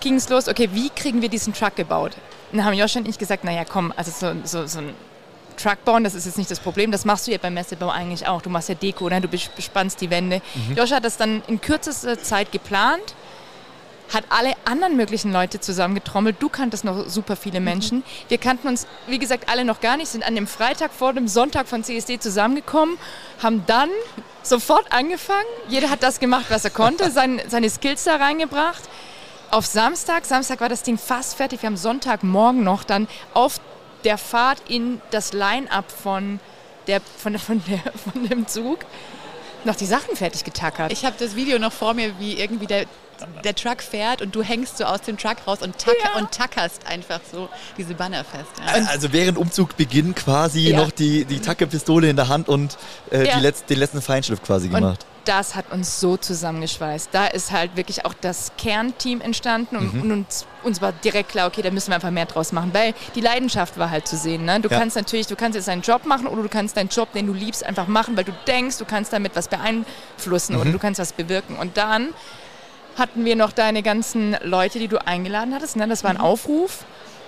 ging 0.00 0.16
es 0.16 0.28
los, 0.28 0.48
okay, 0.48 0.68
wie 0.74 0.90
kriegen 0.90 1.22
wir 1.22 1.30
diesen 1.30 1.54
Truck 1.54 1.76
gebaut? 1.76 2.12
Und 2.52 2.58
dann 2.58 2.66
haben 2.66 2.74
Joscha 2.74 3.00
und 3.00 3.08
ich 3.08 3.16
gesagt, 3.16 3.42
naja, 3.42 3.64
komm, 3.64 3.90
also 3.96 4.10
so, 4.10 4.34
so, 4.44 4.66
so 4.66 4.80
ein 4.80 4.94
Truck 5.58 5.84
bauen, 5.84 6.04
das 6.04 6.14
ist 6.14 6.26
jetzt 6.26 6.38
nicht 6.38 6.50
das 6.50 6.60
Problem. 6.60 6.90
Das 6.90 7.04
machst 7.04 7.26
du 7.26 7.32
ja 7.32 7.38
beim 7.38 7.54
Messebau 7.54 7.88
eigentlich 7.88 8.26
auch. 8.26 8.42
Du 8.42 8.50
machst 8.50 8.68
ja 8.68 8.74
Deko, 8.74 9.08
ne? 9.08 9.20
du 9.20 9.28
bespannst 9.28 10.00
die 10.00 10.10
Wände. 10.10 10.40
Mhm. 10.54 10.76
Josh 10.76 10.92
hat 10.92 11.04
das 11.04 11.16
dann 11.16 11.42
in 11.46 11.60
kürzester 11.60 12.20
Zeit 12.22 12.52
geplant, 12.52 13.14
hat 14.12 14.24
alle 14.30 14.54
anderen 14.64 14.96
möglichen 14.96 15.32
Leute 15.32 15.60
zusammengetrommelt. 15.60 16.36
Du 16.40 16.48
kanntest 16.48 16.84
noch 16.84 17.08
super 17.08 17.36
viele 17.36 17.60
Menschen. 17.60 17.98
Mhm. 17.98 18.04
Wir 18.28 18.38
kannten 18.38 18.68
uns, 18.68 18.86
wie 19.06 19.18
gesagt, 19.18 19.48
alle 19.50 19.64
noch 19.64 19.80
gar 19.80 19.96
nicht, 19.96 20.08
sind 20.08 20.24
an 20.24 20.34
dem 20.34 20.46
Freitag 20.46 20.92
vor 20.92 21.12
dem 21.12 21.28
Sonntag 21.28 21.68
von 21.68 21.84
CSD 21.84 22.18
zusammengekommen, 22.18 22.96
haben 23.42 23.64
dann 23.66 23.90
sofort 24.42 24.92
angefangen. 24.92 25.46
Jeder 25.68 25.90
hat 25.90 26.02
das 26.02 26.20
gemacht, 26.20 26.46
was 26.48 26.64
er 26.64 26.70
konnte, 26.70 27.10
sein, 27.12 27.40
seine 27.48 27.68
Skills 27.68 28.04
da 28.04 28.16
reingebracht. 28.16 28.82
Auf 29.50 29.64
Samstag, 29.64 30.26
Samstag 30.26 30.60
war 30.60 30.68
das 30.68 30.82
Ding 30.82 30.98
fast 30.98 31.36
fertig. 31.36 31.62
Wir 31.62 31.68
haben 31.68 31.76
Sonntagmorgen 31.78 32.62
noch 32.62 32.84
dann 32.84 33.08
auf 33.32 33.60
der 34.04 34.18
Fahrt 34.18 34.62
in 34.68 35.00
das 35.10 35.32
Line-up 35.32 35.90
von, 35.90 36.40
der, 36.86 37.00
von, 37.00 37.38
von, 37.38 37.62
der, 37.68 37.80
von 38.12 38.28
dem 38.28 38.46
Zug 38.46 38.80
noch 39.64 39.76
die 39.76 39.86
Sachen 39.86 40.16
fertig 40.16 40.44
getackert. 40.44 40.92
Ich 40.92 41.04
habe 41.04 41.16
das 41.18 41.34
Video 41.36 41.58
noch 41.58 41.72
vor 41.72 41.94
mir, 41.94 42.18
wie 42.18 42.34
irgendwie 42.34 42.66
der, 42.66 42.86
der 43.44 43.54
Truck 43.54 43.82
fährt 43.82 44.22
und 44.22 44.34
du 44.34 44.42
hängst 44.42 44.78
so 44.78 44.84
aus 44.84 45.00
dem 45.02 45.18
Truck 45.18 45.36
raus 45.46 45.58
und, 45.62 45.76
tack 45.78 45.96
ja. 46.02 46.18
und 46.18 46.30
tackerst 46.30 46.86
einfach 46.86 47.20
so 47.30 47.48
diese 47.76 47.94
Banner 47.94 48.24
fest. 48.24 48.46
Ja. 48.58 48.86
Also 48.88 49.12
während 49.12 49.36
Umzug 49.36 49.76
beginnt 49.76 50.16
quasi 50.16 50.70
ja. 50.70 50.76
noch 50.76 50.90
die, 50.90 51.24
die 51.24 51.40
Tackerpistole 51.40 52.08
in 52.08 52.16
der 52.16 52.28
Hand 52.28 52.48
und 52.48 52.78
äh, 53.10 53.24
die 53.24 53.40
Letz-, 53.40 53.64
den 53.64 53.78
letzten 53.78 54.00
Feinschliff 54.00 54.42
quasi 54.42 54.68
gemacht. 54.68 55.04
Das 55.28 55.54
hat 55.54 55.70
uns 55.70 56.00
so 56.00 56.16
zusammengeschweißt. 56.16 57.10
Da 57.12 57.26
ist 57.26 57.52
halt 57.52 57.76
wirklich 57.76 58.06
auch 58.06 58.14
das 58.18 58.52
Kernteam 58.56 59.20
entstanden 59.20 59.76
und, 59.76 59.92
mhm. 59.92 60.00
und 60.00 60.12
uns, 60.12 60.46
uns, 60.62 60.80
war 60.80 60.92
direkt 60.92 61.28
klar, 61.28 61.48
okay, 61.48 61.60
da 61.60 61.70
müssen 61.70 61.90
wir 61.90 61.96
einfach 61.96 62.10
mehr 62.10 62.24
draus 62.24 62.50
machen, 62.50 62.70
weil 62.72 62.94
die 63.14 63.20
Leidenschaft 63.20 63.76
war 63.76 63.90
halt 63.90 64.08
zu 64.08 64.16
sehen. 64.16 64.46
Ne? 64.46 64.58
Du 64.60 64.70
ja. 64.70 64.78
kannst 64.78 64.96
natürlich, 64.96 65.26
du 65.26 65.36
kannst 65.36 65.54
jetzt 65.54 65.68
einen 65.68 65.82
Job 65.82 66.06
machen 66.06 66.26
oder 66.26 66.42
du 66.42 66.48
kannst 66.48 66.78
deinen 66.78 66.88
Job, 66.88 67.12
den 67.12 67.26
du 67.26 67.34
liebst, 67.34 67.62
einfach 67.62 67.88
machen, 67.88 68.16
weil 68.16 68.24
du 68.24 68.32
denkst, 68.46 68.78
du 68.78 68.86
kannst 68.86 69.12
damit 69.12 69.36
was 69.36 69.48
beeinflussen 69.48 70.54
mhm. 70.54 70.62
oder 70.62 70.72
du 70.72 70.78
kannst 70.78 70.98
was 70.98 71.12
bewirken. 71.12 71.56
Und 71.56 71.76
dann 71.76 72.08
hatten 72.96 73.26
wir 73.26 73.36
noch 73.36 73.52
deine 73.52 73.82
ganzen 73.82 74.34
Leute, 74.42 74.78
die 74.78 74.88
du 74.88 75.06
eingeladen 75.06 75.54
hattest. 75.54 75.76
Ne? 75.76 75.86
Das 75.88 76.04
war 76.04 76.10
ein 76.10 76.16
mhm. 76.16 76.22
Aufruf. 76.22 76.86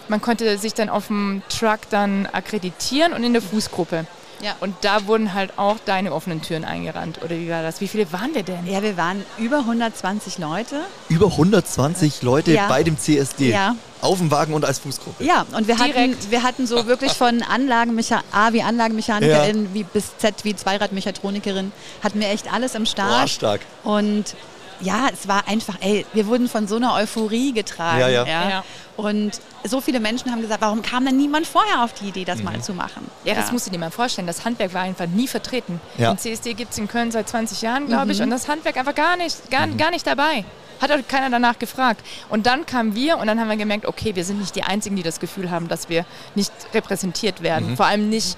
Man 0.09 0.23
konnte 0.23 0.57
sich 0.57 0.73
dann 0.73 0.89
auf 0.89 1.09
dem 1.09 1.43
Truck 1.51 1.81
dann 1.91 2.25
akkreditieren 2.33 3.13
und 3.13 3.25
in 3.25 3.35
der 3.35 3.43
Fußgruppe. 3.43 4.07
Ja. 4.43 4.57
Und 4.61 4.75
da 4.83 5.07
wurden 5.07 5.35
halt 5.35 5.59
auch 5.59 5.77
deine 5.85 6.13
offenen 6.13 6.43
Türen 6.43 6.65
eingerannt. 6.65 7.21
Oder 7.23 7.37
wie 7.37 7.51
war 7.51 7.63
das? 7.63 7.81
Wie 7.81 7.89
viele 7.89 8.13
waren 8.13 8.35
wir 8.35 8.43
denn? 8.43 8.67
Ja, 8.67 8.83
wir 8.83 8.97
waren 8.97 9.25
über 9.39 9.59
120 9.59 10.39
Leute. 10.39 10.81
Über 11.09 11.27
120 11.27 12.23
Leute 12.23 12.53
ja. 12.53 12.69
bei 12.69 12.83
dem 12.83 12.99
CSD? 12.99 13.51
Ja. 13.51 13.77
Auf 14.01 14.19
dem 14.19 14.31
Wagen 14.31 14.55
und 14.55 14.65
als 14.65 14.79
Fußgruppe? 14.79 15.23
Ja, 15.23 15.45
und 15.53 15.69
wir 15.69 15.79
hatten, 15.79 16.17
wir 16.31 16.43
hatten 16.43 16.67
so 16.67 16.87
wirklich 16.87 17.13
von 17.13 17.43
Anlagenmecha 17.43 18.23
A 18.33 18.53
wie 18.55 18.63
Anlagenmechanikerin, 18.63 19.65
ja. 19.65 19.75
wie 19.75 19.85
bis 19.85 20.17
Z 20.17 20.37
wie 20.45 20.57
Zweiradmechatronikerin, 20.57 21.73
hatten 22.03 22.21
wir 22.21 22.31
echt 22.31 22.51
alles 22.51 22.75
im 22.75 22.87
Start. 22.87 23.21
Boah, 23.21 23.29
stark. 23.29 23.61
Und 23.85 24.35
ja, 24.81 25.09
es 25.13 25.29
war 25.29 25.47
einfach, 25.49 25.77
ey, 25.81 26.07
wir 26.13 26.27
wurden 26.27 26.49
von 26.49 26.67
so 26.67 26.77
einer 26.77 26.95
Euphorie 26.95 27.53
getragen. 27.53 28.01
Ja, 28.01 28.09
ja. 28.09 28.25
ja. 28.27 28.65
Und 28.97 29.41
so 29.65 29.81
viele 29.81 30.01
Menschen 30.01 30.31
haben 30.31 30.43
gesagt, 30.43 30.61
warum 30.61 30.83
kam 30.83 31.05
denn 31.05 31.17
niemand 31.17 31.47
vorher 31.47 31.85
auf 31.85 31.93
die 31.95 32.09
Idee, 32.09 32.25
das 32.25 32.39
mhm. 32.39 32.45
mal 32.45 32.61
zu 32.61 32.75
machen? 32.75 33.11
Ja, 33.25 33.33
ja, 33.33 33.41
das 33.41 33.53
musst 33.53 33.67
du 33.67 33.71
dir 33.71 33.79
mal 33.79 33.91
vorstellen. 33.91 34.27
Das 34.27 34.45
Handwerk 34.45 34.75
war 34.75 34.83
einfach 34.83 35.07
nie 35.07 35.27
vertreten. 35.27 35.81
Ja. 35.97 36.13
Den 36.13 36.19
CSD 36.19 36.55
gibt 36.55 36.73
es 36.73 36.79
in 36.79 36.89
Köln 36.89 37.11
seit 37.11 37.29
20 37.29 37.63
Jahren, 37.63 37.87
glaube 37.87 38.07
mhm. 38.07 38.11
ich, 38.11 38.23
und 38.23 38.31
das 38.31 38.49
Handwerk 38.49 38.77
einfach 38.77 38.95
gar 38.95 39.17
nicht, 39.17 39.51
gar, 39.51 39.67
mhm. 39.67 39.77
gar 39.77 39.91
nicht 39.91 40.07
dabei. 40.07 40.45
Hat 40.81 40.91
auch 40.93 40.99
keiner 41.09 41.29
danach 41.29 41.59
gefragt. 41.59 42.05
Und 42.31 42.47
dann 42.47 42.65
kamen 42.65 42.95
wir 42.95 43.19
und 43.19 43.27
dann 43.27 43.39
haben 43.39 43.49
wir 43.49 43.57
gemerkt, 43.57 43.87
okay, 43.87 44.15
wir 44.15 44.25
sind 44.25 44.41
nicht 44.41 44.57
die 44.57 44.63
Einzigen, 44.63 44.97
die 44.97 45.03
das 45.03 45.21
Gefühl 45.21 45.51
haben, 45.51 45.69
dass 45.69 45.89
wir 45.89 46.07
nicht 46.35 46.53
repräsentiert 46.73 47.43
werden. 47.43 47.71
Mhm. 47.71 47.77
Vor 47.77 47.87
allem 47.87 48.09
nicht 48.09 48.37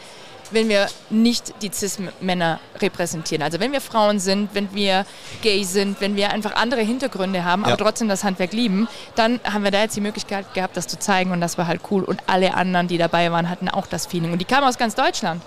wenn 0.53 0.69
wir 0.69 0.89
nicht 1.11 1.55
die 1.63 1.71
Cis-Männer 1.73 2.61
repräsentieren. 2.81 3.43
Also 3.43 3.61
wenn 3.61 3.73
wir 3.73 3.81
Frauen 3.81 4.19
sind, 4.19 4.51
wenn 4.55 4.75
wir 4.75 5.05
gay 5.43 5.65
sind, 5.65 6.01
wenn 6.01 6.17
wir 6.17 6.31
einfach 6.31 6.55
andere 6.55 6.83
Hintergründe 6.83 7.45
haben, 7.45 7.63
ja. 7.63 7.69
aber 7.69 7.77
trotzdem 7.77 8.09
das 8.09 8.25
Handwerk 8.25 8.53
lieben, 8.53 8.89
dann 9.15 9.41
haben 9.45 9.65
wir 9.65 9.71
da 9.71 9.83
jetzt 9.83 9.97
die 9.97 10.01
Möglichkeit 10.01 10.53
gehabt, 10.55 10.77
das 10.77 10.87
zu 10.87 10.99
zeigen 10.99 11.31
und 11.33 11.41
das 11.41 11.59
war 11.59 11.67
halt 11.67 11.81
cool. 11.91 12.03
Und 12.03 12.23
alle 12.27 12.55
anderen, 12.55 12.89
die 12.89 12.99
dabei 12.99 13.31
waren, 13.33 13.49
hatten 13.49 13.69
auch 13.69 13.87
das 13.87 14.07
Feeling. 14.07 14.33
Und 14.33 14.39
die 14.39 14.45
kamen 14.45 14.67
aus 14.67 14.79
ganz 14.79 14.95
Deutschland. 14.95 15.43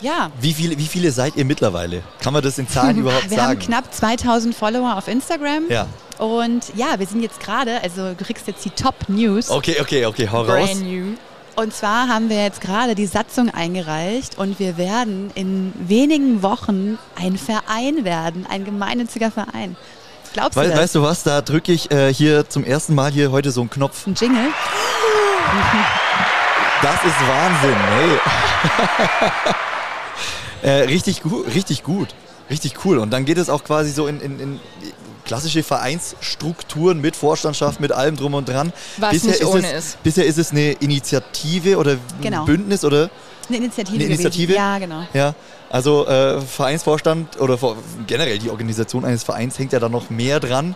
Ja. 0.00 0.30
Wie 0.40 0.52
viele, 0.52 0.76
wie 0.78 0.86
viele 0.86 1.10
seid 1.10 1.36
ihr 1.36 1.44
mittlerweile? 1.44 2.02
Kann 2.20 2.32
man 2.32 2.42
das 2.42 2.58
in 2.58 2.68
Zahlen 2.68 2.98
überhaupt 2.98 3.30
wir 3.30 3.36
sagen? 3.36 3.60
Wir 3.60 3.66
haben 3.66 3.82
knapp 3.82 3.94
2000 3.94 4.54
Follower 4.54 4.96
auf 4.96 5.08
Instagram. 5.08 5.64
Ja. 5.68 5.86
Und 6.18 6.72
ja, 6.76 6.98
wir 6.98 7.06
sind 7.06 7.22
jetzt 7.22 7.40
gerade, 7.40 7.82
also 7.82 8.14
du 8.14 8.24
kriegst 8.24 8.46
jetzt 8.46 8.64
die 8.64 8.70
Top 8.70 8.94
News. 9.08 9.50
Okay, 9.50 9.76
okay, 9.80 10.06
okay, 10.06 10.28
hau 10.30 10.42
raus. 10.42 10.70
Brand 10.70 10.82
new. 10.82 11.14
Und 11.56 11.72
zwar 11.72 12.08
haben 12.08 12.28
wir 12.28 12.42
jetzt 12.44 12.60
gerade 12.60 12.94
die 12.94 13.06
Satzung 13.06 13.48
eingereicht 13.48 14.36
und 14.36 14.58
wir 14.58 14.76
werden 14.76 15.30
in 15.34 15.72
wenigen 15.76 16.42
Wochen 16.42 16.98
ein 17.14 17.38
Verein 17.38 18.04
werden, 18.04 18.46
ein 18.46 18.66
gemeinnütziger 18.66 19.30
Verein. 19.30 19.74
Glaubst 20.34 20.58
We 20.58 20.64
du 20.64 20.68
das? 20.68 20.78
Weißt 20.78 20.94
du 20.96 21.02
was, 21.02 21.22
da 21.22 21.40
drücke 21.40 21.72
ich 21.72 21.90
äh, 21.90 22.12
hier 22.12 22.46
zum 22.46 22.62
ersten 22.62 22.94
Mal 22.94 23.10
hier 23.10 23.32
heute 23.32 23.52
so 23.52 23.62
einen 23.62 23.70
Knopf. 23.70 24.06
Ein 24.06 24.14
Jingle? 24.14 24.48
Das 26.82 26.96
ist 27.04 27.16
Wahnsinn, 27.26 27.76
hey. 30.62 30.70
äh, 30.70 30.84
richtig, 30.84 31.22
gu 31.22 31.40
richtig 31.54 31.82
gut. 31.82 32.08
Richtig 32.50 32.84
cool. 32.84 32.98
Und 32.98 33.10
dann 33.10 33.24
geht 33.24 33.38
es 33.38 33.48
auch 33.48 33.64
quasi 33.64 33.90
so 33.92 34.06
in, 34.06 34.20
in, 34.20 34.38
in 34.38 34.60
klassische 35.26 35.62
Vereinsstrukturen 35.62 37.00
mit 37.00 37.16
Vorstandschaft, 37.16 37.80
mit 37.80 37.92
allem 37.92 38.16
drum 38.16 38.34
und 38.34 38.48
dran. 38.48 38.72
Was 38.96 39.10
bisher 39.12 39.32
nicht 39.32 39.44
ohne 39.44 39.72
es, 39.72 39.88
ist. 39.88 40.02
Bisher 40.02 40.24
ist 40.24 40.38
es 40.38 40.52
eine 40.52 40.72
Initiative 40.72 41.76
oder 41.76 41.96
genau. 42.22 42.40
ein 42.40 42.46
Bündnis 42.46 42.84
oder? 42.84 43.10
Eine 43.48 43.58
Initiative. 43.58 43.96
Eine 43.96 44.04
Initiative? 44.04 44.46
Gewesen. 44.46 44.58
Ja, 44.58 44.78
genau. 44.78 45.02
Ja, 45.12 45.34
also 45.68 46.06
äh, 46.06 46.40
Vereinsvorstand 46.40 47.40
oder 47.40 47.58
generell 48.06 48.38
die 48.38 48.50
Organisation 48.50 49.04
eines 49.04 49.24
Vereins 49.24 49.58
hängt 49.58 49.72
ja 49.72 49.80
da 49.80 49.88
noch 49.88 50.10
mehr 50.10 50.40
dran. 50.40 50.74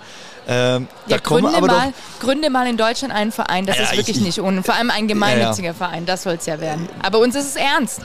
Ähm, 0.48 0.88
ja, 1.06 1.18
gründe, 1.18 1.60
mal, 1.60 1.92
gründe 2.18 2.50
mal 2.50 2.66
in 2.66 2.76
Deutschland 2.76 3.14
einen 3.14 3.30
Verein, 3.30 3.66
das 3.66 3.76
ja, 3.76 3.84
ist 3.84 3.92
wirklich 3.96 4.16
ich, 4.16 4.22
nicht 4.22 4.40
ohne. 4.40 4.62
Vor 4.62 4.74
allem 4.74 4.90
ein 4.90 5.06
gemeinnütziger 5.06 5.68
ja, 5.68 5.74
Verein, 5.74 6.06
das 6.06 6.24
soll 6.24 6.34
es 6.34 6.46
ja 6.46 6.60
werden. 6.60 6.88
Aber 7.02 7.18
uns 7.18 7.36
ist 7.36 7.46
es 7.46 7.56
ernst. 7.56 8.00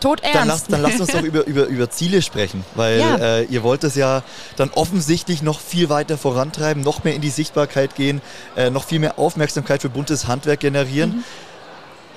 Todernst. 0.00 0.34
Dann 0.34 0.48
lasst, 0.48 0.72
dann 0.72 0.82
lasst 0.82 1.00
uns 1.00 1.10
doch 1.12 1.22
über, 1.22 1.46
über, 1.46 1.66
über 1.66 1.90
Ziele 1.90 2.22
sprechen, 2.22 2.64
weil 2.74 2.98
ja. 3.00 3.16
äh, 3.16 3.44
ihr 3.44 3.62
wollt 3.62 3.84
es 3.84 3.94
ja 3.94 4.22
dann 4.56 4.70
offensichtlich 4.70 5.42
noch 5.42 5.60
viel 5.60 5.88
weiter 5.88 6.18
vorantreiben, 6.18 6.82
noch 6.82 7.04
mehr 7.04 7.14
in 7.14 7.20
die 7.20 7.30
Sichtbarkeit 7.30 7.94
gehen, 7.94 8.20
äh, 8.56 8.70
noch 8.70 8.84
viel 8.84 8.98
mehr 8.98 9.18
Aufmerksamkeit 9.18 9.82
für 9.82 9.90
buntes 9.90 10.26
Handwerk 10.26 10.60
generieren. 10.60 11.16
Mhm. 11.16 11.24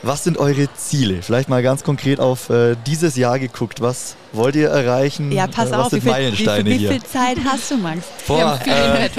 Was 0.06 0.26
sind 0.26 0.38
eure 0.38 0.68
Ziele? 0.76 1.22
Vielleicht 1.22 1.48
mal 1.48 1.64
ganz 1.64 1.84
konkret 1.86 2.20
auf 2.20 2.50
äh, 2.50 2.76
dieses 2.86 3.16
Jahr 3.16 3.40
geguckt. 3.40 3.80
Was 3.80 4.16
wollt 4.34 4.56
ihr 4.56 4.70
erreichen? 4.70 5.32
Ja, 5.32 5.48
pass 5.48 5.72
äh, 5.72 5.76
auf, 5.76 5.90
sind 5.90 6.00
wie 6.00 6.02
viel, 6.02 6.12
Meilensteine 6.12 6.70
wie, 6.70 6.78
viel, 6.78 6.90
wie 6.90 6.94
viel 6.94 7.04
Zeit 7.04 7.38
hast 7.46 7.72
du, 7.72 7.78
Max? 7.78 8.02
Boah, 8.28 8.60
äh, 8.66 9.10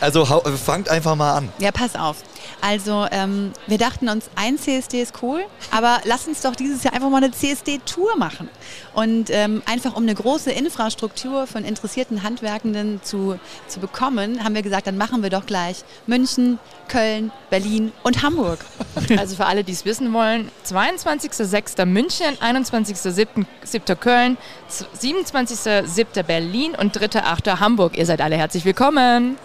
also 0.00 0.28
hau, 0.28 0.40
fangt 0.40 0.90
einfach 0.90 1.14
mal 1.16 1.32
an. 1.34 1.48
Ja, 1.58 1.72
pass 1.72 1.96
auf. 1.96 2.16
Also 2.60 3.06
ähm, 3.10 3.52
wir 3.66 3.78
dachten 3.78 4.08
uns, 4.08 4.30
ein 4.36 4.58
CSD 4.58 5.02
ist 5.02 5.22
cool, 5.22 5.42
aber 5.70 6.00
lass 6.04 6.28
uns 6.28 6.42
doch 6.42 6.54
dieses 6.54 6.84
Jahr 6.84 6.94
einfach 6.94 7.10
mal 7.10 7.22
eine 7.22 7.30
CSD-Tour 7.30 8.16
machen. 8.16 8.48
Und 8.94 9.30
ähm, 9.30 9.62
einfach 9.66 9.96
um 9.96 10.02
eine 10.02 10.14
große 10.14 10.50
Infrastruktur 10.50 11.46
von 11.46 11.64
interessierten 11.64 12.22
Handwerkenden 12.22 13.00
zu, 13.02 13.38
zu 13.66 13.80
bekommen, 13.80 14.44
haben 14.44 14.54
wir 14.54 14.62
gesagt, 14.62 14.86
dann 14.86 14.98
machen 14.98 15.22
wir 15.22 15.30
doch 15.30 15.46
gleich 15.46 15.84
München, 16.06 16.58
Köln, 16.88 17.32
Berlin 17.50 17.92
und 18.02 18.22
Hamburg. 18.22 18.60
Also 19.18 19.36
für 19.36 19.46
alle, 19.46 19.64
die 19.64 19.72
es 19.72 19.84
wissen 19.84 20.12
wollen, 20.12 20.50
22.06. 20.66 21.84
München, 21.84 22.36
21.07. 22.36 23.94
Köln, 23.96 24.36
27.07. 24.68 26.22
Berlin 26.22 26.74
und 26.74 26.96
3.08. 26.96 27.60
Hamburg. 27.60 27.98
Ihr 27.98 28.06
seid 28.06 28.20
alle 28.20 28.36
herzlich 28.36 28.64
willkommen. 28.64 29.36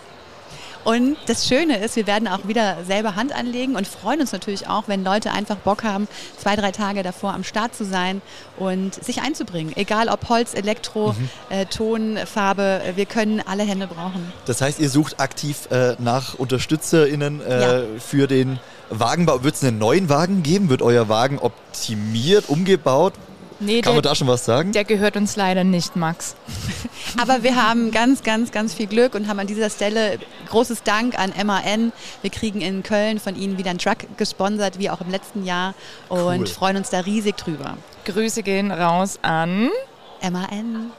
Und 0.86 1.18
das 1.26 1.48
Schöne 1.48 1.78
ist, 1.84 1.96
wir 1.96 2.06
werden 2.08 2.28
auch 2.28 2.48
wieder 2.48 2.78
selber 2.88 3.16
Hand 3.16 3.36
anlegen 3.36 3.76
und 3.76 3.88
freuen 3.88 4.22
uns 4.22 4.32
natürlich 4.32 4.68
auch, 4.70 4.84
wenn 4.88 5.04
Leute 5.04 5.32
einfach 5.32 5.56
Bock 5.58 5.84
haben, 5.84 6.08
zwei, 6.38 6.56
drei 6.56 6.72
Tage 6.72 7.02
davor 7.02 7.34
am 7.34 7.44
Start 7.44 7.76
zu 7.76 7.84
sein 7.84 8.22
und 8.58 8.94
sich 9.04 9.22
einzubringen. 9.22 9.76
Egal 9.76 10.10
ob 10.10 10.30
Holz, 10.30 10.54
Elektro, 10.54 11.14
Mhm. 11.14 11.30
äh, 11.50 11.66
Ton, 11.66 12.18
Farbe, 12.32 12.82
äh, 12.86 12.96
wir 12.96 13.06
können 13.08 13.42
alle 13.46 13.64
Hände 13.64 13.88
brauchen. 13.88 14.32
Das 14.46 14.62
heißt, 14.62 14.80
ihr 14.80 14.90
sucht 14.90 15.20
aktiv 15.20 15.68
äh, 15.72 15.96
nach 15.98 16.36
UnterstützerInnen 16.38 17.42
äh, 17.42 17.62
Ja. 17.62 17.84
für 18.00 18.28
den 18.28 18.60
Wagenbau. 18.92 19.44
Wird 19.44 19.56
es 19.56 19.64
einen 19.64 19.80
neuen 19.80 20.08
Wagen 20.10 20.44
geben? 20.44 20.70
Wird 20.70 20.84
euer 20.84 21.10
Wagen 21.10 21.40
optimiert, 21.40 22.48
umgebaut? 22.48 23.14
Nee, 23.60 23.82
Kann 23.82 23.94
man 23.94 24.02
der, 24.04 24.12
da 24.12 24.16
schon 24.16 24.28
was 24.28 24.44
sagen? 24.44 24.74
der 24.74 24.84
gehört 24.84 25.16
uns 25.16 25.36
leider 25.38 25.64
nicht, 25.64 25.96
Max. 25.96 26.36
Aber 27.22 27.42
wir 27.44 27.56
haben 27.56 27.92
ganz, 27.92 28.22
ganz, 28.24 28.52
ganz 28.52 28.74
viel 28.74 28.88
Glück 28.88 29.16
und 29.16 29.28
haben 29.30 29.40
an 29.40 29.48
dieser 29.48 29.70
Stelle 29.70 30.20
großes 30.50 30.84
Dank 30.84 31.18
an 31.18 31.34
MAN. 31.46 31.94
Wir 32.22 32.30
kriegen 32.32 32.60
in 32.62 32.84
Köln 32.84 33.20
von 33.20 33.36
Ihnen 33.38 33.58
wieder 33.58 33.70
einen 33.70 33.80
Truck 33.80 34.00
gesponsert, 34.18 34.78
wie 34.80 34.90
auch 34.90 35.00
im 35.02 35.10
letzten 35.10 35.46
Jahr 35.46 35.74
und 36.10 36.20
Cool. 36.40 36.48
freuen 36.48 36.78
uns 36.78 36.90
da 36.90 37.00
riesig 37.00 37.38
drüber. 37.38 37.78
Grüße 38.04 38.44
gehen 38.44 38.72
raus 38.72 39.20
an. 39.22 39.70
MAN. 40.22 40.92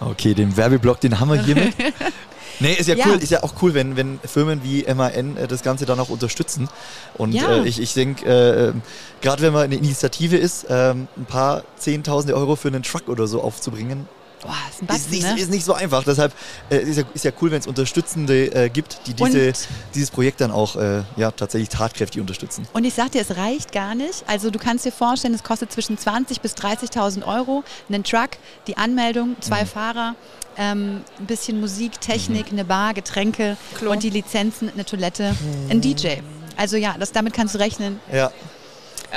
Okay, 0.00 0.34
den 0.34 0.56
Werbeblock, 0.56 1.00
den 1.00 1.18
haben 1.18 1.30
wir 1.30 1.42
hiermit. 1.42 1.74
Nee, 2.60 2.74
ist 2.74 2.86
ja, 2.88 2.94
Ja. 2.94 3.06
cool, 3.08 3.16
ist 3.16 3.30
ja 3.30 3.42
auch 3.42 3.54
cool, 3.62 3.74
wenn, 3.74 3.96
wenn 3.96 4.18
Firmen 4.24 4.62
wie 4.62 4.84
MAN 4.94 5.36
äh, 5.36 5.46
das 5.48 5.62
Ganze 5.62 5.86
dann 5.86 5.98
auch 6.00 6.08
unterstützen. 6.10 6.68
Und 7.14 7.32
Ja. 7.32 7.62
äh, 7.62 7.68
ich, 7.68 7.80
ich 7.80 7.94
denke, 7.94 8.24
äh, 8.26 8.72
gerade 9.20 9.42
wenn 9.42 9.52
man 9.52 9.62
eine 9.64 9.74
Initiative 9.76 10.36
ist, 10.36 10.66
ähm, 10.68 11.08
ein 11.16 11.26
paar 11.26 11.64
Zehntausende 11.76 12.36
Euro 12.36 12.56
für 12.56 12.68
einen 12.68 12.82
Truck 12.82 13.08
oder 13.08 13.26
so 13.26 13.42
aufzubringen, 13.42 14.08
Boah, 14.44 14.52
ist 14.70 14.82
ein 14.82 14.84
ist, 14.84 14.86
Batzen, 14.86 15.10
nicht, 15.10 15.22
ne? 15.22 15.40
ist 15.40 15.50
nicht 15.50 15.64
so 15.64 15.72
einfach. 15.74 16.04
Deshalb 16.04 16.32
äh, 16.70 16.76
ist, 16.78 16.98
ja, 16.98 17.04
ist 17.14 17.24
ja 17.24 17.30
cool, 17.40 17.50
wenn 17.50 17.60
es 17.60 17.66
Unterstützende 17.66 18.46
äh, 18.54 18.68
gibt, 18.68 19.00
die 19.06 19.14
diese, 19.14 19.48
Und- 19.48 19.68
dieses 19.94 20.10
Projekt 20.10 20.40
dann 20.40 20.50
auch 20.50 20.76
äh, 20.76 21.02
ja, 21.16 21.30
tatsächlich 21.30 21.70
tatkräftig 21.70 22.20
unterstützen. 22.20 22.66
Und 22.72 22.84
ich 22.84 22.94
sag 22.94 23.12
dir, 23.12 23.22
es 23.22 23.36
reicht 23.36 23.72
gar 23.72 23.94
nicht. 23.94 24.22
Also 24.26 24.50
du 24.50 24.58
kannst 24.58 24.84
dir 24.84 24.92
vorstellen, 24.92 25.34
es 25.34 25.42
kostet 25.42 25.72
zwischen 25.72 25.96
20.000 25.98 26.40
bis 26.40 26.52
30.000 26.54 27.26
Euro 27.26 27.64
einen 27.88 28.04
Truck, 28.04 28.30
die 28.66 28.76
Anmeldung, 28.76 29.36
zwei 29.40 29.62
Mhm. 29.62 29.66
Fahrer, 29.68 30.14
ähm, 30.56 31.00
ein 31.18 31.26
bisschen 31.26 31.60
Musik, 31.60 32.00
Technik, 32.00 32.46
eine 32.52 32.64
Bar, 32.64 32.94
Getränke 32.94 33.56
Klo. 33.78 33.90
und 33.90 34.02
die 34.02 34.10
Lizenzen, 34.10 34.70
eine 34.72 34.84
Toilette, 34.84 35.34
ein 35.68 35.80
DJ. 35.80 36.18
Also 36.56 36.76
ja, 36.76 36.94
das, 36.98 37.10
damit 37.12 37.32
kannst 37.34 37.54
du 37.54 37.58
rechnen. 37.58 37.98
Ja, 38.12 38.30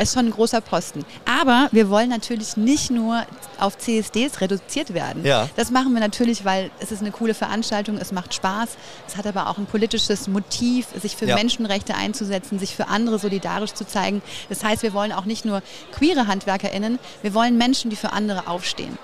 Ist 0.02 0.14
schon 0.14 0.28
ein 0.28 0.32
großer 0.32 0.62
Posten. 0.62 1.06
Aber 1.26 1.68
wir 1.72 1.90
wollen 1.90 2.10
natürlich 2.10 2.58
nicht 2.58 2.92
nur 2.92 3.24
auf 3.60 3.78
CSDs 3.78 4.42
reduziert 4.42 4.94
werden. 4.94 5.26
Ja. 5.26 5.50
Das 5.56 5.72
machen 5.72 5.94
wir 5.94 6.00
natürlich, 6.00 6.46
weil 6.46 6.70
es 6.80 6.92
ist 6.92 7.02
eine 7.02 7.12
coole 7.12 7.34
Veranstaltung, 7.34 7.98
es 7.98 8.12
macht 8.12 8.34
Spaß. 8.34 8.70
Es 9.08 9.18
hat 9.18 9.26
aber 9.26 9.50
auch 9.50 9.58
ein 9.58 9.66
politisches 9.66 10.28
Motiv, 10.28 10.88
sich 11.02 11.16
für 11.16 11.26
Ja. 11.26 11.36
Menschenrechte 11.36 11.96
einzusetzen, 11.96 12.60
sich 12.60 12.76
für 12.76 12.88
andere 12.88 13.18
solidarisch 13.20 13.74
zu 13.74 13.86
zeigen. 13.86 14.22
Das 14.50 14.64
heißt, 14.64 14.84
wir 14.84 14.94
wollen 14.94 15.12
auch 15.12 15.26
nicht 15.26 15.46
nur 15.46 15.62
queere 15.92 16.28
HandwerkerInnen, 16.28 17.00
wir 17.22 17.34
wollen 17.34 17.58
Menschen, 17.58 17.90
die 17.90 17.96
für 17.96 18.12
andere 18.14 18.48
aufstehen. 18.48 18.98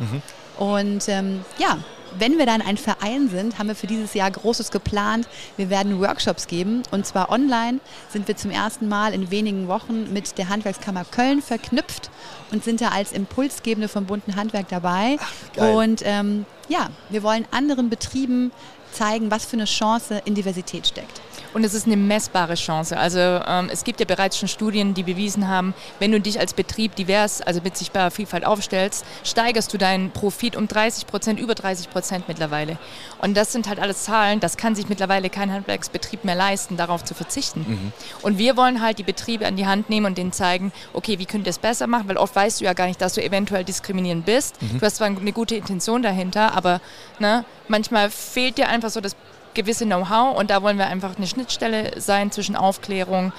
Und 0.57 1.09
ähm, 1.09 1.43
ja, 1.57 1.79
wenn 2.19 2.37
wir 2.37 2.45
dann 2.45 2.61
ein 2.61 2.77
Verein 2.77 3.29
sind, 3.29 3.57
haben 3.57 3.67
wir 3.67 3.75
für 3.75 3.87
dieses 3.87 4.13
Jahr 4.13 4.31
Großes 4.31 4.71
geplant. 4.71 5.27
Wir 5.57 5.69
werden 5.69 5.99
Workshops 5.99 6.47
geben 6.47 6.83
und 6.91 7.05
zwar 7.05 7.29
online 7.29 7.79
sind 8.09 8.27
wir 8.27 8.35
zum 8.35 8.51
ersten 8.51 8.87
Mal 8.87 9.13
in 9.13 9.31
wenigen 9.31 9.67
Wochen 9.67 10.11
mit 10.13 10.37
der 10.37 10.49
Handwerkskammer 10.49 11.05
Köln 11.05 11.41
verknüpft 11.41 12.09
und 12.51 12.63
sind 12.63 12.81
da 12.81 12.89
als 12.89 13.11
Impulsgebende 13.11 13.87
vom 13.87 14.05
bunten 14.05 14.35
Handwerk 14.35 14.69
dabei. 14.69 15.17
geil. 15.55 15.75
und 15.75 16.01
ähm, 16.03 16.45
ja, 16.69 16.89
wir 17.09 17.23
wollen 17.23 17.45
anderen 17.51 17.89
Betrieben 17.89 18.51
zeigen, 18.91 19.31
was 19.31 19.45
für 19.45 19.53
eine 19.53 19.65
Chance 19.65 20.21
in 20.25 20.35
Diversität 20.35 20.87
steckt. 20.87 21.21
Und 21.53 21.63
es 21.63 21.73
ist 21.73 21.85
eine 21.85 21.97
messbare 21.97 22.55
Chance. 22.55 22.97
Also 22.97 23.19
ähm, 23.19 23.69
es 23.71 23.83
gibt 23.83 23.99
ja 23.99 24.05
bereits 24.05 24.37
schon 24.37 24.47
Studien, 24.47 24.93
die 24.93 25.03
bewiesen 25.03 25.47
haben, 25.47 25.73
wenn 25.99 26.11
du 26.11 26.19
dich 26.19 26.39
als 26.39 26.53
Betrieb 26.53 26.95
divers, 26.95 27.41
also 27.41 27.61
mit 27.63 27.77
sichtbarer 27.77 28.11
Vielfalt 28.11 28.45
aufstellst, 28.45 29.05
steigerst 29.23 29.71
du 29.73 29.77
deinen 29.77 30.11
Profit 30.11 30.55
um 30.55 30.67
30 30.67 31.07
Prozent, 31.07 31.39
über 31.39 31.55
30 31.55 31.89
Prozent 31.89 32.27
mittlerweile. 32.27 32.77
Und 33.19 33.37
das 33.37 33.51
sind 33.51 33.67
halt 33.67 33.79
alles 33.79 34.03
Zahlen, 34.03 34.39
das 34.39 34.57
kann 34.57 34.75
sich 34.75 34.89
mittlerweile 34.89 35.29
kein 35.29 35.51
Handwerksbetrieb 35.51 36.23
mehr 36.23 36.35
leisten, 36.35 36.77
darauf 36.77 37.03
zu 37.03 37.13
verzichten. 37.13 37.93
Und 38.21 38.37
wir 38.37 38.57
wollen 38.57 38.81
halt 38.81 38.97
die 38.97 39.03
Betriebe 39.03 39.45
an 39.45 39.55
die 39.55 39.67
Hand 39.67 39.89
nehmen 39.89 40.07
und 40.07 40.17
denen 40.17 40.31
zeigen, 40.31 40.71
okay, 40.93 41.19
wie 41.19 41.25
könnt 41.25 41.45
ihr 41.45 41.51
es 41.51 41.59
besser 41.59 41.87
machen, 41.87 42.07
weil 42.07 42.17
oft 42.17 42.35
weißt 42.35 42.61
du 42.61 42.65
ja 42.65 42.73
gar 42.73 42.87
nicht, 42.87 43.01
dass 43.01 43.13
du 43.13 43.23
eventuell 43.23 43.63
diskriminierend 43.63 44.25
bist. 44.25 44.57
Du 44.79 44.85
hast 44.85 44.97
zwar 44.97 45.07
eine 45.07 45.33
gute 45.33 45.55
Intention 45.55 46.01
dahinter, 46.01 46.55
aber 46.55 46.81
ne, 47.19 47.45
manchmal 47.67 48.09
fehlt 48.09 48.57
dir 48.57 48.67
einfach 48.67 48.89
so 48.89 49.01
das 49.01 49.15
gewisse 49.53 49.85
Know-how 49.85 50.37
und 50.37 50.49
da 50.49 50.61
wollen 50.61 50.77
wir 50.77 50.87
einfach 50.87 51.17
eine 51.17 51.27
Schnittstelle 51.27 51.99
sein 51.99 52.31
zwischen 52.31 52.55
Aufklärung, 52.55 53.31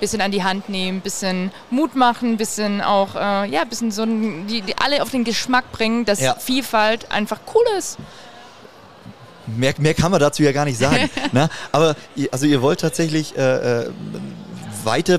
bisschen 0.00 0.20
an 0.20 0.30
die 0.30 0.42
Hand 0.44 0.68
nehmen, 0.68 1.00
bisschen 1.00 1.50
Mut 1.70 1.94
machen, 1.96 2.36
bisschen 2.36 2.80
auch, 2.82 3.14
äh, 3.14 3.48
ja, 3.48 3.64
bisschen 3.64 3.90
so 3.90 4.02
ein, 4.02 4.46
die, 4.46 4.60
die 4.60 4.76
alle 4.76 5.02
auf 5.02 5.10
den 5.10 5.24
Geschmack 5.24 5.72
bringen, 5.72 6.04
dass 6.04 6.20
Ja. 6.20 6.34
Vielfalt 6.34 7.10
einfach 7.10 7.40
cool 7.54 7.64
ist. 7.78 7.98
mehr, 9.46 9.74
mehr 9.78 9.94
kann 9.94 10.10
man 10.10 10.20
dazu 10.20 10.42
ja 10.42 10.52
gar 10.52 10.64
nicht 10.64 10.78
sagen. 10.78 11.08
ne? 11.32 11.48
Aber 11.72 11.96
also 12.30 12.46
ihr 12.46 12.60
wollt 12.62 12.80
tatsächlich 12.80 13.36
äh, 13.36 13.84
äh, 13.84 13.90
weiter, 14.84 15.18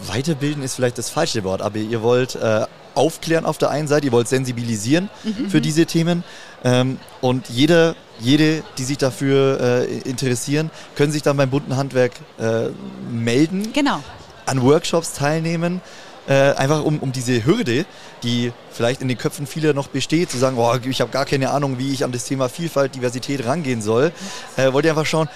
weiterbilden 0.00 0.62
ist 0.62 0.74
vielleicht 0.74 0.98
das 0.98 1.10
falsche 1.10 1.44
Wort, 1.44 1.62
aber 1.62 1.78
ihr 1.78 2.02
wollt 2.02 2.34
äh, 2.34 2.66
aufklären 2.94 3.46
auf 3.46 3.58
der 3.58 3.70
einen 3.70 3.86
Seite, 3.86 4.06
ihr 4.06 4.12
wollt 4.12 4.28
sensibilisieren 4.28 5.08
für 5.48 5.60
diese 5.60 5.86
Themen. 5.86 6.24
Ähm, 6.64 6.98
und 7.20 7.48
jeder, 7.48 7.94
jede, 8.20 8.62
die 8.78 8.84
sich 8.84 8.98
dafür 8.98 9.60
äh, 9.60 9.98
interessieren, 10.08 10.70
können 10.96 11.12
sich 11.12 11.22
dann 11.22 11.36
beim 11.36 11.50
bunten 11.50 11.76
Handwerk 11.76 12.12
äh, 12.38 12.68
melden 13.10 13.72
Genau. 13.72 14.02
an 14.46 14.62
Workshops 14.62 15.12
teilnehmen, 15.14 15.80
äh, 16.28 16.52
einfach 16.52 16.84
um, 16.84 16.98
um 16.98 17.12
diese 17.12 17.44
Hürde, 17.46 17.86
die 18.22 18.52
vielleicht 18.70 19.00
in 19.00 19.08
den 19.08 19.16
Köpfen 19.16 19.46
vieler 19.46 19.72
noch 19.72 19.88
besteht, 19.88 20.30
zu 20.30 20.38
sagen, 20.38 20.56
oh, 20.58 20.74
ich 20.88 21.00
habe 21.00 21.10
gar 21.10 21.24
keine 21.24 21.50
Ahnung, 21.50 21.78
wie 21.78 21.92
ich 21.92 22.04
an 22.04 22.12
das 22.12 22.24
Thema 22.24 22.48
Vielfalt, 22.48 22.94
Diversität 22.94 23.46
rangehen 23.46 23.80
soll, 23.82 24.12
äh, 24.56 24.72
wollt 24.72 24.84
ihr 24.84 24.90
einfach 24.90 25.06
schauen, 25.06 25.28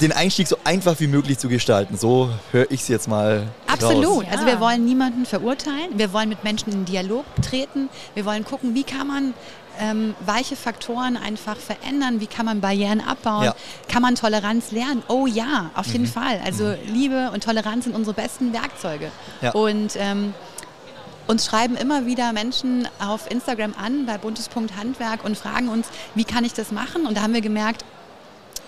den 0.00 0.12
Einstieg 0.12 0.48
so 0.48 0.56
einfach 0.64 0.98
wie 1.00 1.06
möglich 1.06 1.38
zu 1.38 1.48
gestalten. 1.48 1.96
So 1.98 2.30
höre 2.50 2.70
ich 2.70 2.80
es 2.80 2.88
jetzt 2.88 3.08
mal 3.08 3.46
Absolut. 3.66 4.06
raus. 4.06 4.24
Also 4.30 4.46
wir 4.46 4.58
wollen 4.58 4.84
niemanden 4.84 5.26
verurteilen. 5.26 5.90
Wir 5.96 6.12
wollen 6.12 6.28
mit 6.30 6.44
Menschen 6.44 6.72
in 6.72 6.84
Dialog 6.86 7.24
treten. 7.42 7.88
Wir 8.14 8.24
wollen 8.24 8.44
gucken, 8.44 8.74
wie 8.74 8.84
kann 8.84 9.06
man 9.06 9.34
ähm, 9.80 10.14
weiche 10.24 10.56
Faktoren 10.56 11.16
einfach 11.16 11.56
verändern, 11.56 12.20
wie 12.20 12.26
kann 12.26 12.46
man 12.46 12.60
Barrieren 12.60 13.00
abbauen, 13.00 13.44
Ja. 13.44 13.54
kann 13.88 14.02
man 14.02 14.14
Toleranz 14.14 14.70
lernen. 14.70 15.02
Oh 15.08 15.26
ja, 15.26 15.70
auf 15.74 15.86
jeden 15.86 16.06
Fall. 16.06 16.40
Also 16.44 16.74
Liebe 16.86 17.30
und 17.32 17.42
Toleranz 17.44 17.84
sind 17.84 17.94
unsere 17.94 18.14
besten 18.14 18.52
Werkzeuge. 18.52 19.10
Ja. 19.40 19.52
Und 19.52 19.96
ähm, 19.96 20.34
uns 21.26 21.46
schreiben 21.46 21.76
immer 21.76 22.04
wieder 22.06 22.32
Menschen 22.32 22.88
auf 22.98 23.30
Instagram 23.30 23.74
an 23.82 24.06
bei 24.06 24.18
buntes.handwerk 24.18 25.24
und 25.24 25.36
fragen 25.38 25.68
uns, 25.68 25.86
wie 26.14 26.24
kann 26.24 26.44
ich 26.44 26.52
das 26.52 26.72
machen? 26.72 27.06
Und 27.06 27.16
da 27.16 27.22
haben 27.22 27.34
wir 27.34 27.40
gemerkt, 27.40 27.84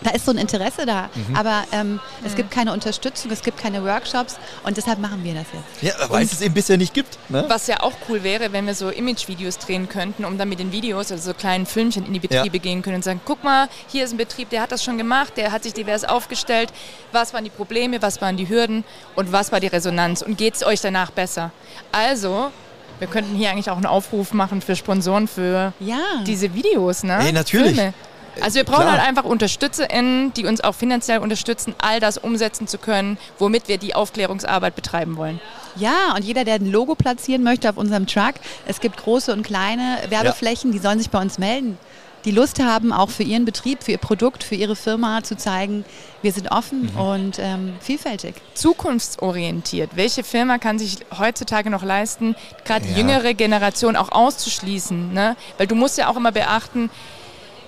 da 0.03 0.11
ist 0.11 0.27
so 0.27 0.33
ein 0.33 0.39
Interesse 0.39 0.85
da, 0.87 1.09
aber 1.35 1.65
ähm, 1.73 1.99
es 2.25 2.35
gibt 2.35 2.51
keine 2.51 2.73
Unterstützung, 2.73 3.31
es 3.31 3.43
gibt 3.43 3.59
keine 3.59 3.83
Workshops 3.85 4.37
und 4.65 4.77
deshalb 4.77 4.99
machen 4.99 5.25
wir 5.25 5.33
das 5.35 5.47
jetzt. 5.53 5.83
Ja, 6.01 6.11
weil 6.11 6.25
es 6.25 6.33
es 6.33 6.41
eben 6.43 6.53
bisher 6.55 6.77
nicht 6.77 6.93
gibt. 6.93 7.17
Ne? 7.31 7.45
Was 7.49 7.67
ja 7.69 7.81
auch 7.81 7.93
cool 8.09 8.23
wäre, 8.23 8.53
wenn 8.53 8.67
wir 8.67 8.75
so 8.75 8.91
Image-Videos 8.91 9.59
drehen 9.59 9.89
könnten, 9.89 10.25
um 10.25 10.37
dann 10.37 10.49
mit 10.49 10.59
den 10.59 10.73
Videos, 10.73 11.11
also 11.11 11.31
so 11.31 11.35
kleinen 11.35 11.65
Filmchen 11.65 12.05
in 12.07 12.13
die 12.13 12.21
Betriebe 12.21 12.57
Ja. 12.57 12.63
gehen 12.63 12.83
können 12.83 12.97
und 12.97 13.05
sagen, 13.05 13.21
guck 13.25 13.43
mal, 13.45 13.69
hier 13.89 14.05
ist 14.05 14.13
ein 14.13 14.19
Betrieb, 14.19 14.51
der 14.51 14.61
hat 14.63 14.73
das 14.73 14.85
schon 14.85 14.99
gemacht, 14.99 15.35
der 15.37 15.53
hat 15.53 15.63
sich 15.63 15.73
divers 15.73 16.05
aufgestellt. 16.05 16.71
Was 17.13 17.33
waren 17.33 17.45
die 17.45 17.51
Probleme, 17.51 18.03
was 18.03 18.21
waren 18.21 18.37
die 18.37 18.49
Hürden 18.49 18.85
und 19.15 19.33
was 19.33 19.53
war 19.53 19.61
die 19.61 19.69
Resonanz 19.69 20.21
und 20.23 20.37
geht 20.37 20.55
es 20.55 20.65
euch 20.67 20.81
danach 20.83 21.13
besser? 21.13 21.51
Also, 21.93 22.51
wir 22.99 23.09
könnten 23.09 23.35
hier 23.37 23.51
eigentlich 23.51 23.71
auch 23.71 23.77
einen 23.77 23.87
Aufruf 23.87 24.33
machen 24.33 24.61
für 24.61 24.77
Sponsoren 24.77 25.29
für 25.29 25.73
Ja. 25.81 25.99
diese 26.27 26.53
Videos, 26.55 27.03
ne? 27.05 27.19
Ey, 27.25 27.33
natürlich. 27.33 27.75
Filme. 27.75 27.95
Also 28.41 28.57
wir 28.57 28.65
brauchen 28.65 28.83
Klar. 28.83 28.99
halt 28.99 29.09
einfach 29.09 29.25
UnterstützerInnen, 29.25 30.33
die 30.35 30.47
uns 30.47 30.61
auch 30.63 30.75
finanziell 30.75 31.19
unterstützen, 31.19 31.75
all 31.79 32.01
das 32.01 32.19
umsetzen 32.19 32.67
zu 32.67 32.79
können, 32.79 33.19
womit 33.39 33.69
wir 33.69 33.79
die 33.79 33.95
Aufklärungsarbeit 33.95 34.75
betreiben 34.75 35.17
wollen. 35.17 35.41
Ja, 35.77 36.15
und 36.15 36.25
jeder, 36.25 36.45
der 36.45 36.55
ein 36.55 36.71
Logo 36.71 36.95
platzieren 36.95 37.43
möchte 37.43 37.69
auf 37.69 37.77
unserem 37.77 38.07
Truck, 38.07 38.35
es 38.67 38.81
gibt 38.81 38.97
große 38.97 39.33
und 39.33 39.43
kleine 39.43 39.99
Werbeflächen, 40.09 40.71
ja. 40.71 40.77
die 40.77 40.83
sollen 40.83 40.99
sich 40.99 41.11
bei 41.11 41.21
uns 41.21 41.39
melden. 41.39 41.79
Die 42.25 42.31
Lust 42.31 42.63
haben, 42.63 42.91
auch 42.91 43.11
für 43.11 43.23
ihren 43.23 43.45
Betrieb, 43.45 43.83
für 43.83 43.93
ihr 43.93 43.99
Produkt, 43.99 44.45
für 44.45 44.55
ihre 44.55 44.77
Firma 44.77 45.23
zu 45.23 45.37
zeigen, 45.37 45.85
wir 46.23 46.33
sind 46.33 46.51
offen 46.51 46.91
mhm. 46.95 46.99
und 46.99 47.39
ähm, 47.39 47.75
vielfältig. 47.81 48.37
Zukunftsorientiert. 48.55 49.91
Welche 49.95 50.25
Firma 50.25 50.57
kann 50.57 50.79
sich 50.79 50.99
heutzutage 51.19 51.69
noch 51.69 51.83
leisten, 51.83 52.35
gerade 52.65 52.87
ja. 52.87 52.93
die 52.93 53.01
jüngere 53.01 53.35
Generation 53.35 53.95
auch 53.95 54.11
auszuschließen? 54.11 55.13
Ne? 55.13 55.37
Weil 55.59 55.67
du 55.67 55.75
musst 55.75 55.99
ja 55.99 56.09
auch 56.09 56.17
immer 56.17 56.33
beachten, 56.33 56.89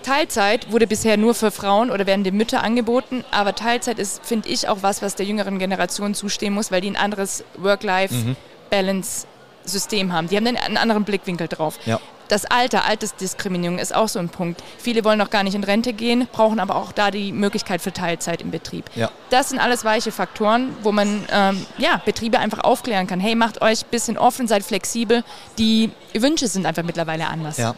Teilzeit 0.06 0.70
wurde 0.70 0.86
bisher 0.86 1.16
nur 1.16 1.34
für 1.34 1.50
Frauen 1.50 1.90
oder 1.90 2.06
werden 2.06 2.22
den 2.22 2.36
Mütter 2.36 2.62
angeboten, 2.62 3.24
aber 3.32 3.56
Teilzeit 3.56 3.98
ist, 3.98 4.24
finde 4.24 4.48
ich, 4.48 4.68
auch 4.68 4.78
was, 4.82 5.02
was 5.02 5.16
der 5.16 5.26
jüngeren 5.26 5.58
Generation 5.58 6.14
zustehen 6.14 6.54
muss, 6.54 6.70
weil 6.70 6.80
die 6.80 6.90
ein 6.90 6.96
anderes 6.96 7.42
Work-Life-Balance-System 7.56 10.12
haben. 10.12 10.28
Die 10.28 10.36
haben 10.36 10.46
einen 10.46 10.76
anderen 10.76 11.02
Blickwinkel 11.02 11.48
drauf. 11.48 11.80
Ja 11.86 11.98
das 12.28 12.44
Alter, 12.44 12.84
Altersdiskriminierung 12.84 13.78
ist 13.78 13.94
auch 13.94 14.08
so 14.08 14.18
ein 14.18 14.28
Punkt. 14.28 14.62
Viele 14.78 15.04
wollen 15.04 15.18
noch 15.18 15.30
gar 15.30 15.42
nicht 15.42 15.54
in 15.54 15.64
Rente 15.64 15.92
gehen, 15.92 16.28
brauchen 16.32 16.60
aber 16.60 16.76
auch 16.76 16.92
da 16.92 17.10
die 17.10 17.32
Möglichkeit 17.32 17.80
für 17.80 17.92
Teilzeit 17.92 18.40
im 18.42 18.50
Betrieb. 18.50 18.90
Ja. 18.94 19.10
Das 19.30 19.50
sind 19.50 19.58
alles 19.58 19.84
weiche 19.84 20.12
Faktoren, 20.12 20.70
wo 20.82 20.92
man 20.92 21.24
ähm, 21.30 21.66
ja, 21.78 22.00
Betriebe 22.04 22.38
einfach 22.38 22.60
aufklären 22.60 23.06
kann. 23.06 23.20
Hey, 23.20 23.34
macht 23.34 23.62
euch 23.62 23.84
ein 23.84 23.90
bisschen 23.90 24.18
offen, 24.18 24.48
seid 24.48 24.62
flexibel. 24.62 25.24
Die 25.58 25.90
Wünsche 26.14 26.48
sind 26.48 26.66
einfach 26.66 26.82
mittlerweile 26.82 27.26
anders. 27.28 27.56
Ja. 27.56 27.74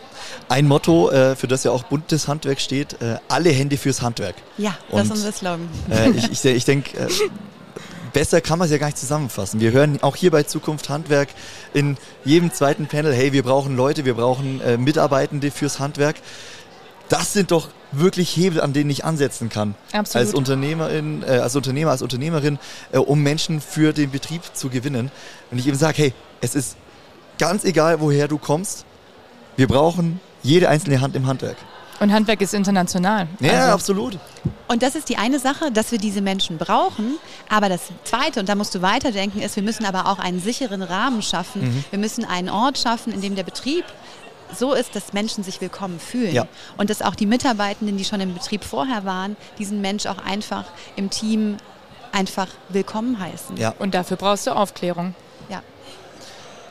Ein 0.48 0.66
Motto, 0.66 1.10
äh, 1.10 1.36
für 1.36 1.48
das 1.48 1.64
ja 1.64 1.70
auch 1.70 1.84
buntes 1.84 2.28
Handwerk 2.28 2.60
steht, 2.60 3.00
äh, 3.00 3.16
alle 3.28 3.50
Hände 3.50 3.76
fürs 3.76 4.02
Handwerk. 4.02 4.36
Ja, 4.56 4.76
das 4.90 5.04
ist 5.04 5.10
unser 5.10 5.32
Slogan. 5.32 5.68
Äh, 5.90 6.10
ich, 6.10 6.30
ich, 6.30 6.44
ich 6.44 6.64
denke, 6.64 6.96
äh, 6.98 7.08
besser 8.12 8.40
kann 8.40 8.58
man 8.58 8.66
es 8.66 8.72
ja 8.72 8.78
gar 8.78 8.86
nicht 8.86 8.98
zusammenfassen. 8.98 9.60
Wir 9.60 9.72
hören 9.72 10.02
auch 10.02 10.16
hier 10.16 10.30
bei 10.30 10.42
Zukunft 10.42 10.88
Handwerk 10.88 11.28
in 11.74 11.96
jedem 12.24 12.52
zweiten 12.52 12.86
Panel, 12.86 13.12
hey, 13.14 13.32
wir 13.32 13.42
brauchen 13.42 13.76
Leute, 13.76 14.04
wir 14.04 14.14
brauchen 14.14 14.60
äh, 14.60 14.76
Mitarbeitende 14.76 15.50
fürs 15.50 15.78
Handwerk. 15.78 16.16
Das 17.08 17.32
sind 17.32 17.50
doch 17.50 17.68
wirklich 17.92 18.36
Hebel, 18.36 18.60
an 18.60 18.72
denen 18.72 18.90
ich 18.90 19.04
ansetzen 19.04 19.48
kann. 19.48 19.74
Absolut. 19.92 20.26
Als 20.26 20.34
Unternehmerin, 20.34 21.22
äh, 21.22 21.38
als 21.38 21.56
Unternehmer, 21.56 21.90
als 21.90 22.02
Unternehmerin, 22.02 22.58
äh, 22.92 22.98
um 22.98 23.22
Menschen 23.22 23.60
für 23.60 23.92
den 23.92 24.10
Betrieb 24.10 24.42
zu 24.52 24.68
gewinnen. 24.68 25.10
Und 25.50 25.58
ich 25.58 25.66
eben 25.66 25.78
sage, 25.78 25.98
hey, 25.98 26.12
es 26.40 26.54
ist 26.54 26.76
ganz 27.38 27.64
egal, 27.64 28.00
woher 28.00 28.28
du 28.28 28.38
kommst. 28.38 28.84
Wir 29.56 29.68
brauchen 29.68 30.20
jede 30.42 30.68
einzelne 30.68 31.00
Hand 31.00 31.16
im 31.16 31.26
Handwerk. 31.26 31.56
Und 32.00 32.12
Handwerk 32.12 32.40
ist 32.40 32.54
international. 32.54 33.26
Ja, 33.40 33.52
also. 33.52 33.72
absolut. 33.72 34.18
Und 34.68 34.82
das 34.82 34.94
ist 34.94 35.08
die 35.08 35.16
eine 35.16 35.38
Sache, 35.38 35.72
dass 35.72 35.90
wir 35.90 35.98
diese 35.98 36.20
Menschen 36.20 36.58
brauchen. 36.58 37.16
Aber 37.48 37.68
das 37.68 37.88
Zweite, 38.04 38.40
und 38.40 38.48
da 38.48 38.54
musst 38.54 38.74
du 38.74 38.82
weiterdenken, 38.82 39.40
ist, 39.40 39.56
wir 39.56 39.62
müssen 39.62 39.84
aber 39.84 40.06
auch 40.06 40.18
einen 40.18 40.40
sicheren 40.40 40.82
Rahmen 40.82 41.22
schaffen. 41.22 41.62
Mhm. 41.62 41.84
Wir 41.90 41.98
müssen 41.98 42.24
einen 42.24 42.48
Ort 42.48 42.78
schaffen, 42.78 43.12
in 43.12 43.20
dem 43.20 43.34
der 43.34 43.42
Betrieb 43.42 43.84
so 44.56 44.72
ist, 44.74 44.94
dass 44.94 45.12
Menschen 45.12 45.44
sich 45.44 45.60
willkommen 45.60 45.98
fühlen. 45.98 46.34
Ja. 46.34 46.46
Und 46.76 46.90
dass 46.90 47.02
auch 47.02 47.14
die 47.14 47.26
Mitarbeitenden, 47.26 47.96
die 47.96 48.04
schon 48.04 48.20
im 48.20 48.34
Betrieb 48.34 48.64
vorher 48.64 49.04
waren, 49.04 49.36
diesen 49.58 49.80
Mensch 49.80 50.06
auch 50.06 50.18
einfach 50.18 50.64
im 50.96 51.10
Team 51.10 51.56
einfach 52.12 52.48
willkommen 52.68 53.18
heißen. 53.18 53.56
Ja. 53.56 53.74
Und 53.78 53.94
dafür 53.94 54.16
brauchst 54.16 54.46
du 54.46 54.52
Aufklärung. 54.52 55.14
Ja. 55.48 55.62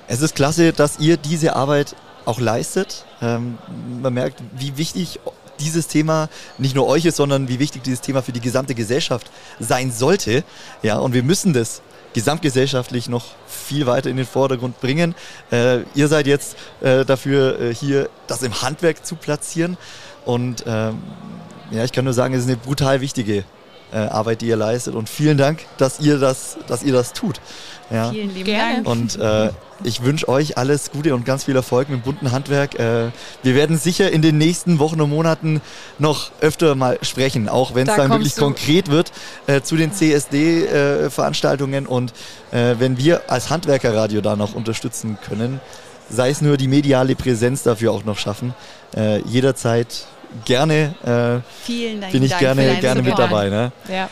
Es 0.08 0.22
ist 0.22 0.36
klasse, 0.36 0.74
dass 0.74 1.00
ihr 1.00 1.18
diese 1.18 1.56
Arbeit 1.56 1.96
auch 2.28 2.40
leistet. 2.40 3.06
Ähm, 3.22 3.58
man 4.02 4.14
merkt, 4.14 4.42
wie 4.58 4.78
wichtig 4.78 5.20
dieses 5.60 5.88
Thema 5.88 6.30
nicht 6.58 6.76
nur 6.76 6.88
euch 6.88 7.06
ist, 7.06 7.16
sondern 7.16 7.48
wie 7.48 7.60
wichtig 7.60 7.84
dieses 7.84 8.02
Thema 8.02 8.22
für 8.22 8.32
die 8.32 8.42
gesamte 8.42 8.76
Gesellschaft 8.76 9.32
sein 9.60 9.92
sollte. 9.92 10.44
Ja, 10.84 10.98
und 10.98 11.14
wir 11.14 11.24
müssen 11.24 11.54
das 11.54 11.82
gesamtgesellschaftlich 12.14 13.10
noch 13.10 13.26
viel 13.48 13.86
weiter 13.86 14.10
in 14.10 14.18
den 14.18 14.26
Vordergrund 14.26 14.80
bringen. 14.82 15.16
Äh, 15.52 15.82
ihr 15.96 16.08
seid 16.08 16.28
jetzt 16.28 16.58
äh, 16.82 17.06
dafür 17.06 17.60
äh, 17.60 17.74
hier, 17.74 18.10
das 18.28 18.44
im 18.44 18.62
Handwerk 18.62 19.06
zu 19.06 19.16
platzieren. 19.16 19.78
Und 20.26 20.64
ähm, 20.68 21.00
ja, 21.72 21.84
ich 21.84 21.92
kann 21.92 22.06
nur 22.06 22.14
sagen, 22.14 22.34
es 22.34 22.42
ist 22.42 22.48
eine 22.48 22.58
brutal 22.58 23.02
wichtige 23.02 23.44
äh, 23.92 23.98
Arbeit, 23.98 24.42
die 24.42 24.48
ihr 24.48 24.56
leistet. 24.58 24.96
Und 24.96 25.10
vielen 25.10 25.38
Dank, 25.38 25.66
dass 25.78 26.00
ihr 26.00 26.18
das, 26.18 26.58
dass 26.68 26.84
ihr 26.84 26.94
das 26.94 27.14
tut. 27.14 27.40
Ja. 27.90 28.12
Vielen 28.12 28.34
lieben 28.34 28.54
Dank. 28.54 28.88
Und 28.88 29.18
äh, 29.20 29.50
ich 29.84 30.04
wünsche 30.04 30.28
euch 30.28 30.58
alles 30.58 30.92
Gute 30.92 31.14
und 31.16 31.26
ganz 31.26 31.46
viel 31.46 31.56
Erfolg 31.56 31.90
mit 31.90 32.00
dem 32.00 32.04
bunten 32.04 32.32
Handwerk. 32.32 32.78
Äh, 32.80 33.12
wir 33.44 33.56
werden 33.56 33.78
sicher 33.78 34.12
in 34.12 34.22
den 34.22 34.38
nächsten 34.38 34.80
Wochen 34.80 35.00
und 35.02 35.10
Monaten 35.10 35.62
noch 36.00 36.32
öfter 36.42 36.76
mal 36.76 36.98
sprechen, 37.02 37.48
auch 37.48 37.76
wenn 37.76 37.88
es 37.88 37.96
da 37.96 38.04
dann 38.04 38.12
wirklich 38.12 38.36
du. 38.36 38.42
konkret 38.42 38.90
wird 38.90 39.12
äh, 39.46 39.62
zu 39.62 39.76
den 39.76 39.94
CSD-Veranstaltungen. 39.94 41.86
Äh, 41.86 41.90
und 41.90 42.14
äh, 42.52 42.76
wenn 42.80 42.98
wir 42.98 43.30
als 43.30 43.50
Handwerkerradio 43.50 44.22
da 44.22 44.36
noch 44.36 44.54
unterstützen 44.56 45.18
können, 45.26 45.60
sei 46.10 46.30
es 46.30 46.42
nur 46.42 46.58
die 46.58 46.68
mediale 46.68 47.16
Präsenz 47.16 47.64
dafür 47.64 47.92
auch 47.92 48.04
noch 48.04 48.18
schaffen, 48.18 48.54
äh, 48.96 49.20
jederzeit 49.22 50.08
gerne, 50.44 50.94
Vielen 51.64 52.02
Dank 52.02 52.12
bin 52.12 52.22
ich 52.22 52.38
gerne, 52.38 52.78
gerne 52.82 53.02
mit 53.02 53.18
dabei. 53.18 53.50
Ne? 53.50 53.72
Ja. 53.90 54.10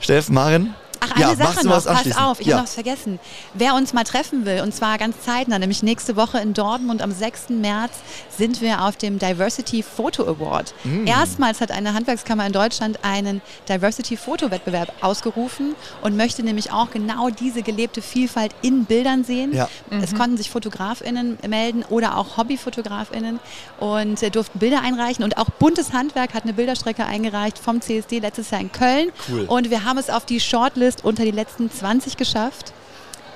Steff, 0.00 0.28
Maren, 0.28 0.74
Ach, 1.02 1.10
eine 1.16 1.24
ja, 1.24 1.36
Sache 1.36 1.66
noch, 1.66 1.84
pass 1.84 2.16
auf, 2.16 2.40
ich 2.40 2.46
ja. 2.46 2.54
habe 2.54 2.62
noch 2.62 2.64
was 2.64 2.74
vergessen. 2.74 3.18
Wer 3.54 3.74
uns 3.74 3.92
mal 3.92 4.04
treffen 4.04 4.44
will, 4.44 4.60
und 4.60 4.74
zwar 4.74 4.98
ganz 4.98 5.16
zeitnah, 5.20 5.58
nämlich 5.58 5.82
nächste 5.82 6.16
Woche 6.16 6.38
in 6.38 6.54
Dortmund 6.54 7.02
am 7.02 7.10
6. 7.10 7.50
März 7.50 7.92
sind 8.36 8.60
wir 8.60 8.84
auf 8.84 8.96
dem 8.96 9.18
Diversity 9.18 9.82
Photo 9.82 10.24
Award. 10.24 10.74
Mm. 10.84 11.06
Erstmals 11.06 11.60
hat 11.60 11.70
eine 11.70 11.94
Handwerkskammer 11.94 12.46
in 12.46 12.52
Deutschland 12.52 13.00
einen 13.02 13.42
Diversity 13.68 14.16
Photo 14.16 14.50
Wettbewerb 14.50 14.92
ausgerufen 15.00 15.74
und 16.02 16.16
möchte 16.16 16.42
nämlich 16.42 16.72
auch 16.72 16.90
genau 16.90 17.30
diese 17.30 17.62
gelebte 17.62 18.02
Vielfalt 18.02 18.54
in 18.62 18.84
Bildern 18.84 19.24
sehen. 19.24 19.52
Ja. 19.52 19.68
Es 19.90 20.12
mhm. 20.12 20.18
konnten 20.18 20.36
sich 20.36 20.50
FotografInnen 20.50 21.38
melden 21.48 21.84
oder 21.88 22.16
auch 22.16 22.36
HobbyfotografInnen 22.36 23.40
und 23.80 24.22
äh, 24.22 24.30
durften 24.30 24.58
Bilder 24.58 24.82
einreichen 24.82 25.24
und 25.24 25.36
auch 25.36 25.50
Buntes 25.58 25.92
Handwerk 25.92 26.34
hat 26.34 26.44
eine 26.44 26.52
Bilderstrecke 26.52 27.04
eingereicht 27.04 27.58
vom 27.58 27.80
CSD 27.80 28.20
letztes 28.20 28.50
Jahr 28.50 28.60
in 28.60 28.70
Köln 28.70 29.10
cool. 29.30 29.46
und 29.48 29.70
wir 29.70 29.84
haben 29.84 29.98
es 29.98 30.10
auf 30.10 30.24
die 30.24 30.40
Shortlist 30.40 30.91
zumindest 30.92 31.04
unter 31.04 31.24
die 31.24 31.30
letzten 31.30 31.70
20 31.70 32.16
geschafft. 32.16 32.72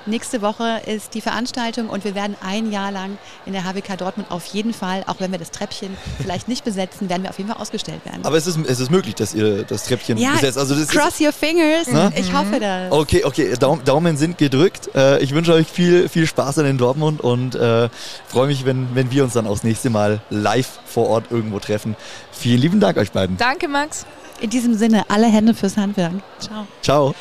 Nächste 0.07 0.43
Woche 0.43 0.81
ist 0.87 1.15
die 1.15 1.21
Veranstaltung 1.21 1.89
und 1.89 2.05
wir 2.05 2.15
werden 2.15 2.37
ein 2.41 2.71
Jahr 2.71 2.93
lang 2.93 3.19
in 3.45 3.53
der 3.53 3.65
HWK 3.65 3.97
Dortmund 3.97 4.31
auf 4.31 4.47
jeden 4.47 4.73
Fall, 4.73 5.05
auch 5.07 5.17
wenn 5.19 5.33
wir 5.33 5.39
das 5.39 5.51
Treppchen 5.51 5.97
vielleicht 6.21 6.49
nicht 6.49 6.65
besetzen, 6.65 7.09
werden 7.09 7.23
wir 7.23 7.31
auf 7.31 7.39
jeden 7.39 7.51
Fall 7.51 7.61
ausgestellt 7.61 8.05
werden. 8.05 8.25
Aber 8.25 8.37
es 8.37 8.47
ist, 8.47 8.59
es 8.67 8.81
ist 8.81 8.91
möglich, 8.91 9.15
dass 9.15 9.35
ihr 9.35 9.65
das 9.65 9.85
Treppchen 9.85 10.19
ja, 10.19 10.33
besetzt. 10.33 10.59
Also 10.59 10.75
das 10.75 10.89
cross 10.89 11.15
ist, 11.15 11.21
your 11.21 11.33
fingers. 11.33 11.89
Na? 11.91 12.13
Ich 12.17 12.33
hoffe 12.33 12.61
das. 12.61 12.93
Okay, 12.93 13.25
okay. 13.25 13.55
Daumen 13.57 14.17
sind 14.17 14.39
gedrückt. 14.39 14.91
Äh, 14.95 15.23
ich 15.23 15.35
wünsche 15.35 15.53
euch 15.53 15.67
viel, 15.67 16.09
viel 16.09 16.27
Spaß 16.27 16.59
in 16.59 16.79
Dortmund 16.79 17.21
und 17.21 17.55
äh, 17.55 17.89
freue 18.29 18.47
mich, 18.47 18.65
wenn, 18.65 18.95
wenn 18.95 19.11
wir 19.11 19.25
uns 19.25 19.35
dann 19.35 19.47
auch 19.47 19.53
das 19.53 19.65
nächste 19.65 19.91
Mal 19.91 20.21
live 20.31 20.79
vor 20.87 21.09
Ort 21.09 21.27
irgendwo 21.31 21.59
treffen. 21.59 21.97
Vielen 22.33 22.61
lieben 22.61 22.81
Dank 22.81 22.97
euch 22.97 23.13
beiden. 23.13 23.37
Danke, 23.37 23.69
Max. 23.69 24.07
In 24.41 24.51
diesem 24.51 24.75
Sinne, 24.75 25.05
alle 25.09 25.27
Hände 25.27 25.55
fürs 25.55 25.77
Handwerk. 25.77 26.13
Ciao. 26.39 26.67
Ciao. 26.83 27.15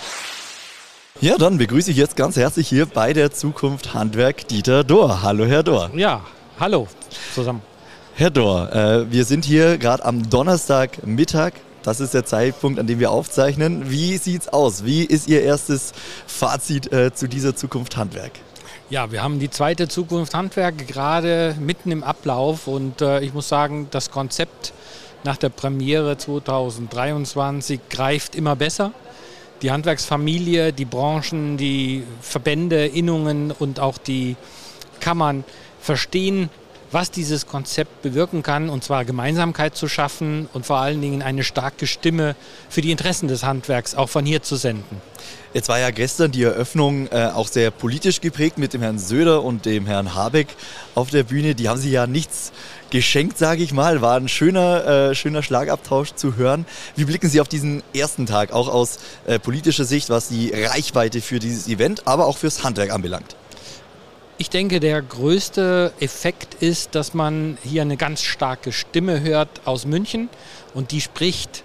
Ja, 1.21 1.38
dann 1.38 1.58
begrüße 1.58 1.91
ich 1.91 1.97
jetzt 1.97 2.17
ganz 2.17 2.36
herzlich 2.36 2.67
hier 2.67 2.86
bei 2.86 3.13
der 3.13 3.32
Zukunft 3.32 3.93
Handwerk 3.93 4.49
Dieter 4.49 4.84
Dohr. 4.84 5.21
Hallo, 5.21 5.45
Herr 5.45 5.63
Dohr. 5.63 5.89
Ja, 5.95 6.19
hallo 6.60 6.89
zusammen. 7.34 7.62
Herr 8.15 8.30
Dohr, 8.30 8.73
äh, 8.73 9.10
wir 9.10 9.23
sind 9.23 9.45
hier 9.45 9.78
gerade 9.78 10.04
am 10.04 10.30
Donnerstagmittag. 10.30 11.54
Das 11.84 12.01
ist 12.01 12.13
der 12.13 12.25
Zeitpunkt, 12.25 12.80
an 12.80 12.88
dem 12.88 12.99
wir 12.99 13.12
aufzeichnen. 13.12 13.89
Wie 13.89 14.17
sieht's 14.17 14.49
aus? 14.49 14.84
Wie 14.84 15.06
ist 15.06 15.30
Ihr 15.30 15.41
erstes 15.41 15.93
Fazit 16.28 16.91
äh, 16.91 17.13
zu 17.13 17.30
dieser 17.30 17.56
Zukunft 17.56 17.95
Handwerk? 17.95 18.34
Ja, 18.89 19.10
wir 19.10 19.23
haben 19.23 19.39
die 19.39 19.49
zweite 19.49 19.88
Zukunft 19.88 20.34
Handwerk 20.34 20.86
gerade 20.86 21.56
mitten 21.62 21.91
im 21.91 22.04
Ablauf 22.04 22.67
und 22.67 23.01
äh, 23.01 23.21
ich 23.21 23.34
muss 23.34 23.47
sagen, 23.47 23.88
das 23.89 24.12
Konzept 24.12 24.73
nach 25.23 25.38
der 25.38 25.49
Premiere 25.49 26.17
2023 26.17 27.80
greift 27.89 28.36
immer 28.36 28.58
besser 28.58 28.91
die 29.62 29.72
Handwerksfamilie, 29.72 30.74
die 30.74 30.86
Branchen, 30.86 31.58
die 31.58 32.04
Verbände, 32.22 32.86
Innungen 32.86 33.52
und 33.52 33.80
auch 33.80 33.98
die 33.98 34.36
Kammern 35.00 35.44
verstehen, 35.80 36.50
was 36.91 37.12
dieses 37.12 37.45
Konzept 37.45 38.02
bewirken 38.02 38.43
kann, 38.43 38.69
und 38.69 38.84
zwar 38.84 39.06
Gemeinsamkeit 39.06 39.76
zu 39.76 39.88
schaffen 39.88 40.48
und 40.54 40.65
vor 40.65 40.78
allen 40.78 41.02
Dingen 41.02 41.21
eine 41.21 41.43
starke 41.43 41.88
Stimme 41.88 42.36
für 42.69 42.82
die 42.82 42.91
Interessen 42.91 43.28
des 43.28 43.43
Handwerks 43.43 43.95
auch 43.95 44.10
von 44.10 44.26
hier 44.26 44.41
zu 44.41 44.56
senden. 44.56 45.02
Jetzt 45.54 45.69
war 45.69 45.80
ja 45.80 45.89
gestern 45.89 46.32
die 46.32 46.43
Eröffnung 46.43 47.08
äh, 47.08 47.30
auch 47.34 47.48
sehr 47.48 47.71
politisch 47.71 48.19
geprägt 48.19 48.58
mit 48.58 48.74
dem 48.74 48.82
Herrn 48.82 49.00
Söder 49.00 49.41
und 49.41 49.65
dem 49.65 49.86
Herrn 49.86 50.13
Habeck 50.13 50.48
auf 50.95 51.12
der 51.12 51.24
Bühne. 51.24 51.56
Die 51.56 51.69
haben 51.69 51.80
sich 51.80 51.93
ja 51.93 52.08
nichts 52.08 52.52
geschenkt, 52.89 53.38
sage 53.38 53.63
ich 53.63 53.71
mal. 53.71 54.02
War 54.02 54.17
ein 54.17 54.28
schöner, 54.28 54.86
äh, 54.86 55.15
schöner 55.15 55.43
Schlagabtausch 55.43 56.13
zu 56.15 56.36
hören. 56.36 56.65
Wie 56.98 57.06
blicken 57.06 57.30
Sie 57.30 57.39
auf 57.39 57.48
diesen 57.48 57.84
ersten 57.93 58.26
Tag, 58.26 58.52
auch 58.52 58.67
aus 58.67 59.00
äh, 59.28 59.39
politischer 59.39 59.86
Sicht, 59.86 60.10
was 60.10 60.28
die 60.28 60.52
Reichweite 60.52 61.21
für 61.21 61.39
dieses 61.39 61.69
Event, 61.69 62.06
aber 62.06 62.26
auch 62.26 62.38
fürs 62.38 62.65
Handwerk 62.65 62.91
anbelangt? 62.91 63.38
Ich 64.38 64.50
denke, 64.50 64.80
der 64.80 65.02
größte 65.02 65.93
Effekt 66.00 66.56
ist, 66.62 66.95
dass 66.95 67.13
man 67.13 67.58
hier 67.63 67.82
eine 67.82 67.98
ganz 67.98 68.21
starke 68.21 68.71
Stimme 68.71 69.21
hört 69.21 69.50
aus 69.65 69.86
München 69.86 70.30
und 70.74 70.91
die 70.91 71.02
spricht 71.02 71.63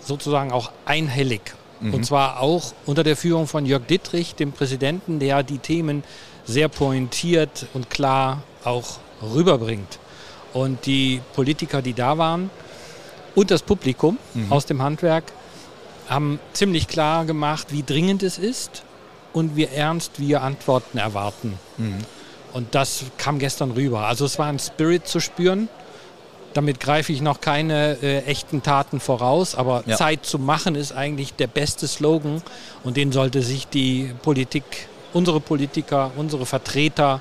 sozusagen 0.00 0.52
auch 0.52 0.70
einhellig 0.84 1.54
Mhm. 1.84 1.94
Und 1.94 2.06
zwar 2.06 2.40
auch 2.40 2.72
unter 2.86 3.02
der 3.02 3.16
Führung 3.16 3.46
von 3.46 3.66
Jörg 3.66 3.86
Dittrich, 3.86 4.34
dem 4.34 4.52
Präsidenten, 4.52 5.18
der 5.18 5.42
die 5.42 5.58
Themen 5.58 6.02
sehr 6.46 6.68
pointiert 6.68 7.66
und 7.74 7.90
klar 7.90 8.42
auch 8.64 8.98
rüberbringt. 9.22 9.98
Und 10.52 10.86
die 10.86 11.20
Politiker, 11.34 11.82
die 11.82 11.94
da 11.94 12.18
waren, 12.18 12.50
und 13.34 13.50
das 13.50 13.62
Publikum 13.62 14.18
mhm. 14.34 14.52
aus 14.52 14.64
dem 14.66 14.80
Handwerk 14.80 15.24
haben 16.08 16.38
ziemlich 16.52 16.86
klar 16.86 17.24
gemacht, 17.24 17.68
wie 17.70 17.82
dringend 17.82 18.22
es 18.22 18.38
ist 18.38 18.84
und 19.34 19.56
wie 19.56 19.66
ernst 19.66 20.12
wir 20.18 20.42
Antworten 20.42 20.96
erwarten. 20.96 21.58
Mhm. 21.76 21.98
Und 22.54 22.74
das 22.74 23.04
kam 23.18 23.38
gestern 23.38 23.72
rüber. 23.72 24.06
Also 24.06 24.24
es 24.24 24.38
war 24.38 24.46
ein 24.46 24.60
Spirit 24.60 25.06
zu 25.06 25.20
spüren. 25.20 25.68
Damit 26.54 26.78
greife 26.78 27.12
ich 27.12 27.20
noch 27.20 27.40
keine 27.40 27.98
äh, 28.00 28.20
echten 28.26 28.62
Taten 28.62 29.00
voraus, 29.00 29.56
aber 29.56 29.82
ja. 29.86 29.96
Zeit 29.96 30.24
zu 30.24 30.38
machen 30.38 30.76
ist 30.76 30.92
eigentlich 30.92 31.34
der 31.34 31.48
beste 31.48 31.88
Slogan 31.88 32.42
und 32.84 32.96
den 32.96 33.10
sollte 33.10 33.42
sich 33.42 33.66
die 33.66 34.14
Politik, 34.22 34.62
unsere 35.12 35.40
Politiker, 35.40 36.12
unsere 36.16 36.46
Vertreter 36.46 37.20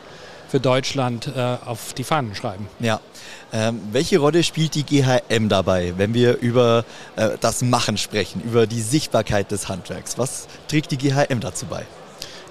für 0.50 0.60
Deutschland 0.60 1.32
äh, 1.36 1.58
auf 1.66 1.96
die 1.96 2.04
Fahnen 2.04 2.36
schreiben. 2.36 2.68
Ja. 2.80 3.00
Ähm, 3.52 3.82
welche 3.92 4.20
Rolle 4.20 4.44
spielt 4.44 4.76
die 4.76 4.84
GHM 4.84 5.50
dabei, 5.50 5.94
wenn 5.98 6.14
wir 6.14 6.38
über 6.38 6.86
äh, 7.16 7.30
das 7.42 7.64
Machen 7.64 7.98
sprechen, 7.98 8.40
über 8.44 8.68
die 8.68 8.82
Sichtbarkeit 8.82 9.50
des 9.50 9.68
Handwerks? 9.68 10.20
Was 10.20 10.48
trägt 10.68 10.92
die 10.92 10.98
GHM 10.98 11.40
dazu 11.40 11.66
bei? 11.66 11.88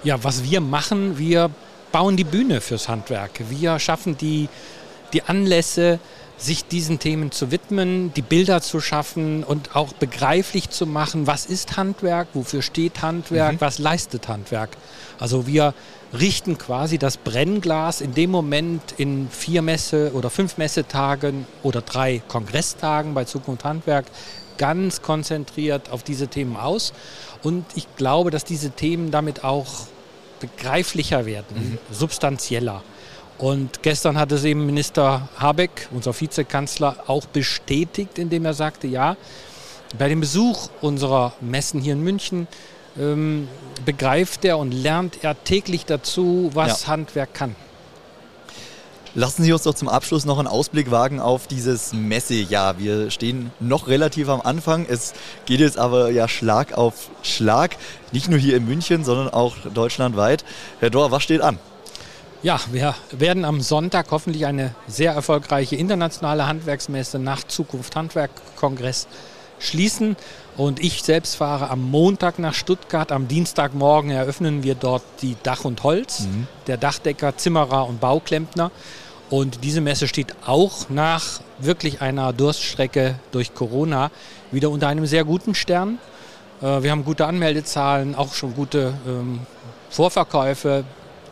Ja, 0.03 0.21
was 0.23 0.43
wir 0.43 0.59
machen, 0.59 1.17
wir 1.17 1.49
bauen 1.93 2.17
die 2.17 2.25
Bühne 2.25 2.59
fürs 2.59 2.89
Handwerk. 2.89 3.31
Wir 3.49 3.79
schaffen 3.79 4.17
die, 4.17 4.49
die 5.13 5.23
Anlässe, 5.23 5.99
sich 6.37 6.65
diesen 6.65 6.99
Themen 6.99 7.31
zu 7.31 7.51
widmen, 7.51 8.13
die 8.13 8.21
Bilder 8.21 8.61
zu 8.61 8.81
schaffen 8.81 9.45
und 9.45 9.77
auch 9.77 9.93
begreiflich 9.93 10.69
zu 10.69 10.85
machen, 10.85 11.25
was 11.25 11.45
ist 11.45 11.77
Handwerk, 11.77 12.27
wofür 12.33 12.61
steht 12.61 13.01
Handwerk, 13.01 13.53
mhm. 13.53 13.61
was 13.61 13.79
leistet 13.79 14.27
Handwerk. 14.27 14.71
Also 15.19 15.47
wir 15.47 15.73
richten 16.11 16.57
quasi 16.57 16.97
das 16.97 17.15
Brennglas 17.15 18.01
in 18.01 18.13
dem 18.13 18.29
Moment 18.29 18.81
in 18.97 19.29
vier 19.29 19.61
Messe- 19.61 20.11
oder 20.13 20.29
fünf 20.29 20.57
Messetagen 20.57 21.45
oder 21.61 21.81
drei 21.81 22.21
Kongresstagen 22.27 23.13
bei 23.13 23.23
Zukunft 23.23 23.63
Handwerk 23.63 24.05
ganz 24.57 25.01
konzentriert 25.01 25.89
auf 25.91 26.03
diese 26.03 26.27
Themen 26.27 26.57
aus. 26.57 26.93
Und 27.41 27.65
ich 27.75 27.87
glaube, 27.95 28.31
dass 28.31 28.43
diese 28.43 28.71
Themen 28.71 29.11
damit 29.11 29.43
auch 29.43 29.87
begreiflicher 30.43 31.25
werden, 31.25 31.55
mhm. 31.55 31.93
substanzieller. 31.93 32.83
Und 33.37 33.81
gestern 33.81 34.17
hat 34.17 34.31
es 34.31 34.43
eben 34.43 34.65
Minister 34.65 35.27
Habeck, 35.37 35.87
unser 35.91 36.19
Vizekanzler, 36.19 36.97
auch 37.07 37.25
bestätigt, 37.25 38.19
indem 38.19 38.45
er 38.45 38.53
sagte, 38.53 38.87
ja, 38.87 39.17
bei 39.97 40.09
dem 40.09 40.19
Besuch 40.19 40.69
unserer 40.81 41.33
Messen 41.41 41.81
hier 41.81 41.93
in 41.93 42.03
München 42.03 42.47
ähm, 42.97 43.47
begreift 43.85 44.45
er 44.45 44.57
und 44.57 44.71
lernt 44.71 45.23
er 45.23 45.41
täglich 45.43 45.85
dazu, 45.85 46.51
was 46.53 46.83
ja. 46.83 46.87
Handwerk 46.89 47.33
kann. 47.33 47.55
Lassen 49.15 49.43
Sie 49.43 49.53
uns 49.53 49.61
doch 49.61 49.75
zum 49.75 49.89
Abschluss 49.89 50.25
noch 50.25 50.39
einen 50.39 50.47
Ausblick 50.47 50.89
wagen 50.89 51.19
auf 51.19 51.45
dieses 51.45 51.93
Messejahr. 51.93 52.79
Wir 52.79 53.11
stehen 53.11 53.51
noch 53.59 53.87
relativ 53.87 54.27
am 54.27 54.41
Anfang. 54.41 54.87
Es 54.89 55.13
geht 55.45 55.59
jetzt 55.59 55.77
aber 55.77 56.09
ja 56.09 56.27
Schlag 56.27 56.73
auf 56.73 57.09
Schlag. 57.21 57.77
Nicht 58.11 58.27
nur 58.27 58.39
hier 58.39 58.57
in 58.57 58.65
München, 58.65 59.03
sondern 59.03 59.29
auch 59.29 59.55
deutschlandweit. 59.71 60.43
Herr 60.79 60.89
Dohr, 60.89 61.11
was 61.11 61.21
steht 61.21 61.41
an? 61.41 61.59
Ja, 62.41 62.59
wir 62.71 62.95
werden 63.11 63.45
am 63.45 63.61
Sonntag 63.61 64.07
hoffentlich 64.09 64.47
eine 64.47 64.73
sehr 64.87 65.13
erfolgreiche 65.13 65.75
internationale 65.75 66.47
Handwerksmesse 66.47 67.19
nach 67.19 67.43
Zukunft 67.43 67.95
Handwerk 67.95 68.31
Kongress 68.55 69.07
schließen. 69.59 70.15
Und 70.57 70.79
ich 70.83 71.03
selbst 71.03 71.35
fahre 71.35 71.69
am 71.69 71.83
Montag 71.83 72.39
nach 72.39 72.55
Stuttgart. 72.55 73.11
Am 73.11 73.27
Dienstagmorgen 73.27 74.09
eröffnen 74.09 74.63
wir 74.63 74.73
dort 74.73 75.03
die 75.21 75.35
Dach 75.43 75.65
und 75.65 75.83
Holz, 75.83 76.21
mhm. 76.21 76.47
der 76.65 76.77
Dachdecker, 76.77 77.37
Zimmerer 77.37 77.87
und 77.87 77.99
Bauklempner. 77.99 78.71
Und 79.33 79.63
diese 79.63 79.81
Messe 79.81 80.07
steht 80.07 80.35
auch 80.45 80.89
nach 80.89 81.41
wirklich 81.57 82.01
einer 82.01 82.33
Durststrecke 82.33 83.15
durch 83.31 83.55
Corona 83.55 84.11
wieder 84.51 84.69
unter 84.69 84.87
einem 84.89 85.07
sehr 85.07 85.23
guten 85.23 85.55
Stern. 85.55 85.97
Äh, 86.61 86.83
wir 86.83 86.91
haben 86.91 87.03
gute 87.03 87.25
Anmeldezahlen, 87.25 88.13
auch 88.13 88.35
schon 88.35 88.53
gute 88.53 88.93
ähm, 89.07 89.39
Vorverkäufe. 89.89 90.83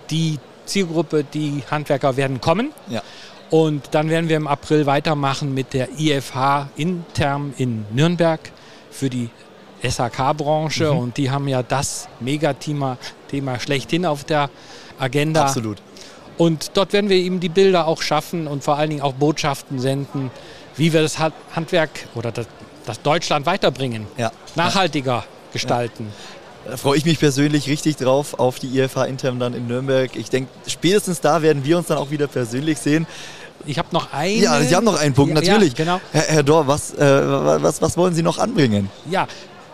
Die 0.10 0.40
Zielgruppe, 0.66 1.24
die 1.24 1.62
Handwerker 1.70 2.18
werden 2.18 2.42
kommen. 2.42 2.72
Ja. 2.90 3.04
Und 3.52 3.90
dann 3.92 4.10
werden 4.10 4.30
wir 4.30 4.38
im 4.38 4.48
April 4.48 4.88
weitermachen 4.88 5.54
mit 5.54 5.76
der 5.76 5.90
IFH 6.00 6.70
intern 6.78 7.54
in 7.60 7.86
Nürnberg 7.92 8.40
für 8.90 9.12
die 9.12 9.30
SAK-Branche. 9.84 10.92
Mhm. 10.92 10.98
Und 10.98 11.18
die 11.18 11.30
haben 11.30 11.48
ja 11.48 11.62
das 11.62 12.08
Megathema 12.20 12.98
Thema 13.30 13.60
schlechthin 13.60 14.08
auf 14.08 14.24
der 14.24 14.50
Agenda. 14.98 15.44
Absolut. 15.44 15.78
Und 16.38 16.72
dort 16.76 16.94
werden 16.94 17.10
wir 17.10 17.18
ihm 17.18 17.40
die 17.40 17.50
Bilder 17.50 17.88
auch 17.88 18.02
schaffen 18.02 18.48
und 18.48 18.64
vor 18.64 18.78
allen 18.78 18.90
Dingen 18.90 19.02
auch 19.02 19.14
Botschaften 19.14 19.80
senden, 19.80 20.32
wie 20.76 20.94
wir 20.94 21.02
das 21.02 21.18
Handwerk 21.20 22.08
oder 22.16 22.32
das, 22.32 22.48
das 22.86 23.02
Deutschland 23.02 23.46
weiterbringen, 23.46 24.08
ja. 24.18 24.32
nachhaltiger 24.56 25.12
ja. 25.12 25.26
gestalten. 25.54 26.08
Da 26.68 26.78
freue 26.78 26.98
ich 26.98 27.06
mich 27.06 27.20
persönlich 27.20 27.68
richtig 27.68 27.98
drauf 27.98 28.40
auf 28.40 28.60
die 28.60 28.80
IFH 28.80 29.06
intern 29.06 29.40
dann 29.40 29.54
in 29.54 29.68
Nürnberg. 29.68 30.16
Ich 30.16 30.30
denke, 30.30 30.50
spätestens 30.68 31.20
da 31.20 31.42
werden 31.42 31.66
wir 31.66 31.78
uns 31.78 31.88
dann 31.88 31.98
auch 31.98 32.12
wieder 32.12 32.28
persönlich 32.28 32.78
sehen. 32.78 33.08
Ich 33.66 33.78
habe 33.78 33.90
noch 33.92 34.12
einen. 34.14 34.42
Ja, 34.42 34.60
Sie 34.62 34.76
haben 34.76 34.86
noch 34.86 35.00
einen 35.00 35.14
Punkt, 35.14 35.34
natürlich. 35.34 35.74
Ja, 35.78 35.86
genau. 35.86 36.02
Herr, 36.12 36.22
Herr 36.24 36.44
Dorr, 36.44 36.68
was, 36.68 36.94
äh, 36.94 37.62
was, 37.62 37.82
was 37.82 37.98
wollen 37.98 38.14
Sie 38.14 38.24
noch 38.24 38.40
anbringen? 38.40 38.90
Ja, 39.10 39.28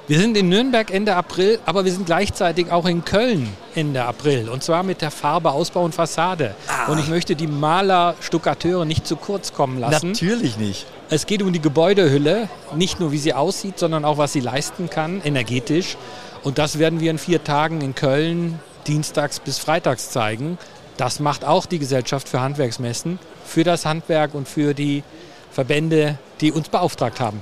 wir 0.09 0.19
sind 0.19 0.37
in 0.37 0.47
Nürnberg 0.47 0.89
Ende 0.89 1.17
April, 1.17 1.59
aber 1.65 1.83
wir 1.83 1.91
sind 1.91 2.05
gleichzeitig 2.05 2.71
auch 2.71 2.85
in 2.85 3.03
Köln 3.03 3.49
Ende 3.75 4.05
April. 4.05 4.47
Und 4.47 4.63
zwar 4.63 4.83
mit 4.83 5.01
der 5.01 5.11
Farbe 5.11 5.51
Ausbau 5.51 5.83
und 5.83 5.93
Fassade. 5.93 6.55
Ah. 6.67 6.89
Und 6.89 6.97
ich 6.99 7.09
möchte 7.09 7.35
die 7.35 7.45
Maler, 7.45 8.15
Stuckateure 8.21 8.85
nicht 8.85 9.05
zu 9.05 9.17
kurz 9.17 9.51
kommen 9.51 9.81
lassen. 9.81 10.11
Natürlich 10.11 10.57
nicht. 10.57 10.85
Es 11.09 11.25
geht 11.25 11.41
um 11.41 11.51
die 11.51 11.59
Gebäudehülle, 11.59 12.47
nicht 12.73 13.01
nur 13.01 13.11
wie 13.11 13.17
sie 13.17 13.33
aussieht, 13.33 13.79
sondern 13.79 14.05
auch 14.05 14.17
was 14.17 14.31
sie 14.31 14.39
leisten 14.39 14.89
kann, 14.89 15.21
energetisch. 15.25 15.97
Und 16.41 16.57
das 16.57 16.79
werden 16.79 17.01
wir 17.01 17.11
in 17.11 17.17
vier 17.17 17.43
Tagen 17.43 17.81
in 17.81 17.93
Köln 17.93 18.59
dienstags 18.87 19.41
bis 19.41 19.59
freitags 19.59 20.09
zeigen. 20.11 20.57
Das 20.95 21.19
macht 21.19 21.43
auch 21.43 21.65
die 21.65 21.79
Gesellschaft 21.79 22.29
für 22.29 22.39
Handwerksmessen, 22.39 23.19
für 23.43 23.65
das 23.65 23.85
Handwerk 23.85 24.35
und 24.35 24.47
für 24.47 24.73
die 24.73 25.03
Verbände, 25.51 26.17
die 26.39 26.53
uns 26.53 26.69
beauftragt 26.69 27.19
haben 27.19 27.41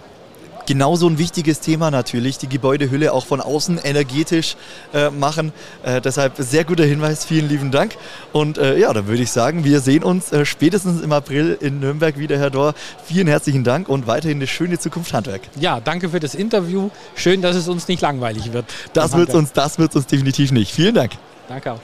genauso 0.66 1.08
ein 1.08 1.18
wichtiges 1.18 1.60
Thema 1.60 1.92
natürlich, 1.92 2.38
die 2.38 2.48
Gebäudehülle 2.48 3.14
auch 3.14 3.26
von 3.26 3.42
außen 3.42 3.80
energetisch 3.84 4.56
äh, 4.94 5.10
machen. 5.10 5.54
Äh, 5.84 6.02
deshalb 6.02 6.34
sehr 6.38 6.64
guter 6.64 6.84
Hinweis, 6.84 7.26
vielen 7.26 7.48
lieben 7.50 7.72
Dank. 7.72 7.96
Und 8.34 8.58
äh, 8.58 8.78
ja, 8.78 8.94
dann 8.94 9.08
würde 9.08 9.24
ich 9.24 9.32
sagen, 9.32 9.64
wir 9.64 9.80
sehen 9.80 10.04
uns 10.04 10.32
äh, 10.32 10.46
spätestens 10.46 11.02
im 11.02 11.12
April 11.12 11.58
in 11.60 11.80
Nürnberg 11.80 12.18
wieder, 12.18 12.38
Herr 12.38 12.50
Dorr. 12.50 12.74
Vielen 13.06 13.28
herzlichen 13.28 13.64
Dank 13.64 13.90
und 13.90 14.08
weiterhin 14.08 14.38
eine 14.38 14.48
schöne 14.48 14.80
Zukunft 14.80 15.14
Handwerk. 15.14 15.42
Ja, 15.60 15.80
danke 15.80 16.10
für 16.10 16.20
das 16.20 16.36
Interview. 16.36 16.90
Schön, 17.16 17.42
dass 17.42 17.56
es 17.56 17.68
uns 17.68 17.88
nicht 17.88 18.02
langweilig 18.02 18.54
wird. 18.54 18.66
Das 18.94 19.16
wird 19.16 19.34
uns, 19.34 19.54
das 19.54 19.80
wird 19.80 19.96
uns 19.96 20.08
definitiv 20.08 20.52
nicht. 20.52 20.72
Vielen 20.72 20.96
Dank. 20.96 21.12
Danke 21.48 21.74
auch. 21.74 21.80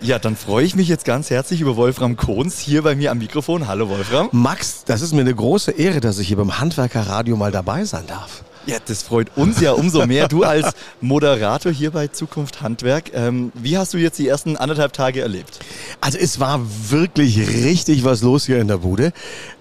Ja, 0.00 0.18
dann 0.18 0.36
freue 0.36 0.64
ich 0.64 0.76
mich 0.76 0.88
jetzt 0.88 1.06
ganz 1.06 1.30
herzlich 1.30 1.62
über 1.62 1.76
Wolfram 1.76 2.16
Kohns 2.16 2.60
hier 2.60 2.82
bei 2.82 2.94
mir 2.94 3.10
am 3.10 3.18
Mikrofon. 3.18 3.66
Hallo 3.66 3.88
Wolfram. 3.88 4.28
Max, 4.30 4.84
das 4.84 5.00
ist 5.00 5.14
mir 5.14 5.22
eine 5.22 5.34
große 5.34 5.70
Ehre, 5.70 6.00
dass 6.00 6.18
ich 6.18 6.28
hier 6.28 6.36
beim 6.36 6.58
Handwerkerradio 6.58 7.34
mal 7.34 7.50
dabei 7.50 7.86
sein 7.86 8.06
darf. 8.06 8.44
Ja, 8.66 8.78
das 8.84 9.04
freut 9.04 9.28
uns 9.36 9.60
ja 9.60 9.72
umso 9.72 10.04
mehr. 10.06 10.26
Du 10.26 10.42
als 10.42 10.72
Moderator 11.00 11.70
hier 11.70 11.92
bei 11.92 12.08
Zukunft 12.08 12.62
Handwerk. 12.62 13.12
Ähm, 13.14 13.52
wie 13.54 13.78
hast 13.78 13.94
du 13.94 13.98
jetzt 13.98 14.18
die 14.18 14.26
ersten 14.26 14.56
anderthalb 14.56 14.92
Tage 14.92 15.20
erlebt? 15.20 15.60
Also 16.00 16.18
es 16.18 16.40
war 16.40 16.60
wirklich 16.88 17.38
richtig 17.38 18.04
was 18.04 18.22
los 18.22 18.46
hier 18.46 18.60
in 18.60 18.66
der 18.66 18.78
Bude. 18.78 19.12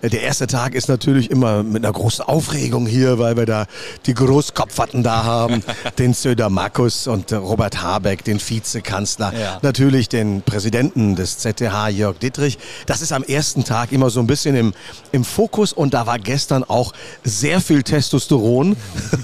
Der 0.02 0.22
erste 0.24 0.48
Tag 0.48 0.74
ist 0.74 0.88
natürlich 0.88 1.30
immer 1.30 1.62
mit 1.62 1.86
einer 1.86 1.94
großen 1.94 2.26
Aufregung 2.26 2.88
hier, 2.88 3.20
weil 3.20 3.38
wir 3.38 3.46
da 3.46 3.68
die 4.08 4.16
Großkopferten 4.16 5.04
da 5.04 5.24
haben. 5.24 5.64
den 6.00 6.14
Söder 6.16 6.50
Markus 6.50 7.06
und 7.06 7.32
Robert 7.32 7.84
Habeck, 7.84 8.24
den 8.24 8.40
Vizekanzler. 8.40 9.34
Ja. 9.40 9.60
Natürlich 9.62 10.10
den 10.10 10.42
Präsidenten 10.42 11.16
des 11.16 11.38
ZTH, 11.38 11.90
Jörg 11.90 12.18
Dittrich. 12.18 12.58
Das 12.88 13.04
ist 13.04 13.12
am 13.12 13.24
ersten 13.24 13.64
Tag 13.64 13.92
immer 13.92 14.10
so 14.10 14.20
ein 14.20 14.28
bisschen 14.28 14.56
im, 14.56 14.74
im 15.12 15.24
Fokus 15.24 15.74
und 15.74 15.94
da 15.94 16.08
war 16.08 16.18
gestern 16.18 16.64
auch 16.64 16.94
sehr 17.24 17.62
viel 17.62 17.84
Testosteron. 17.84 18.76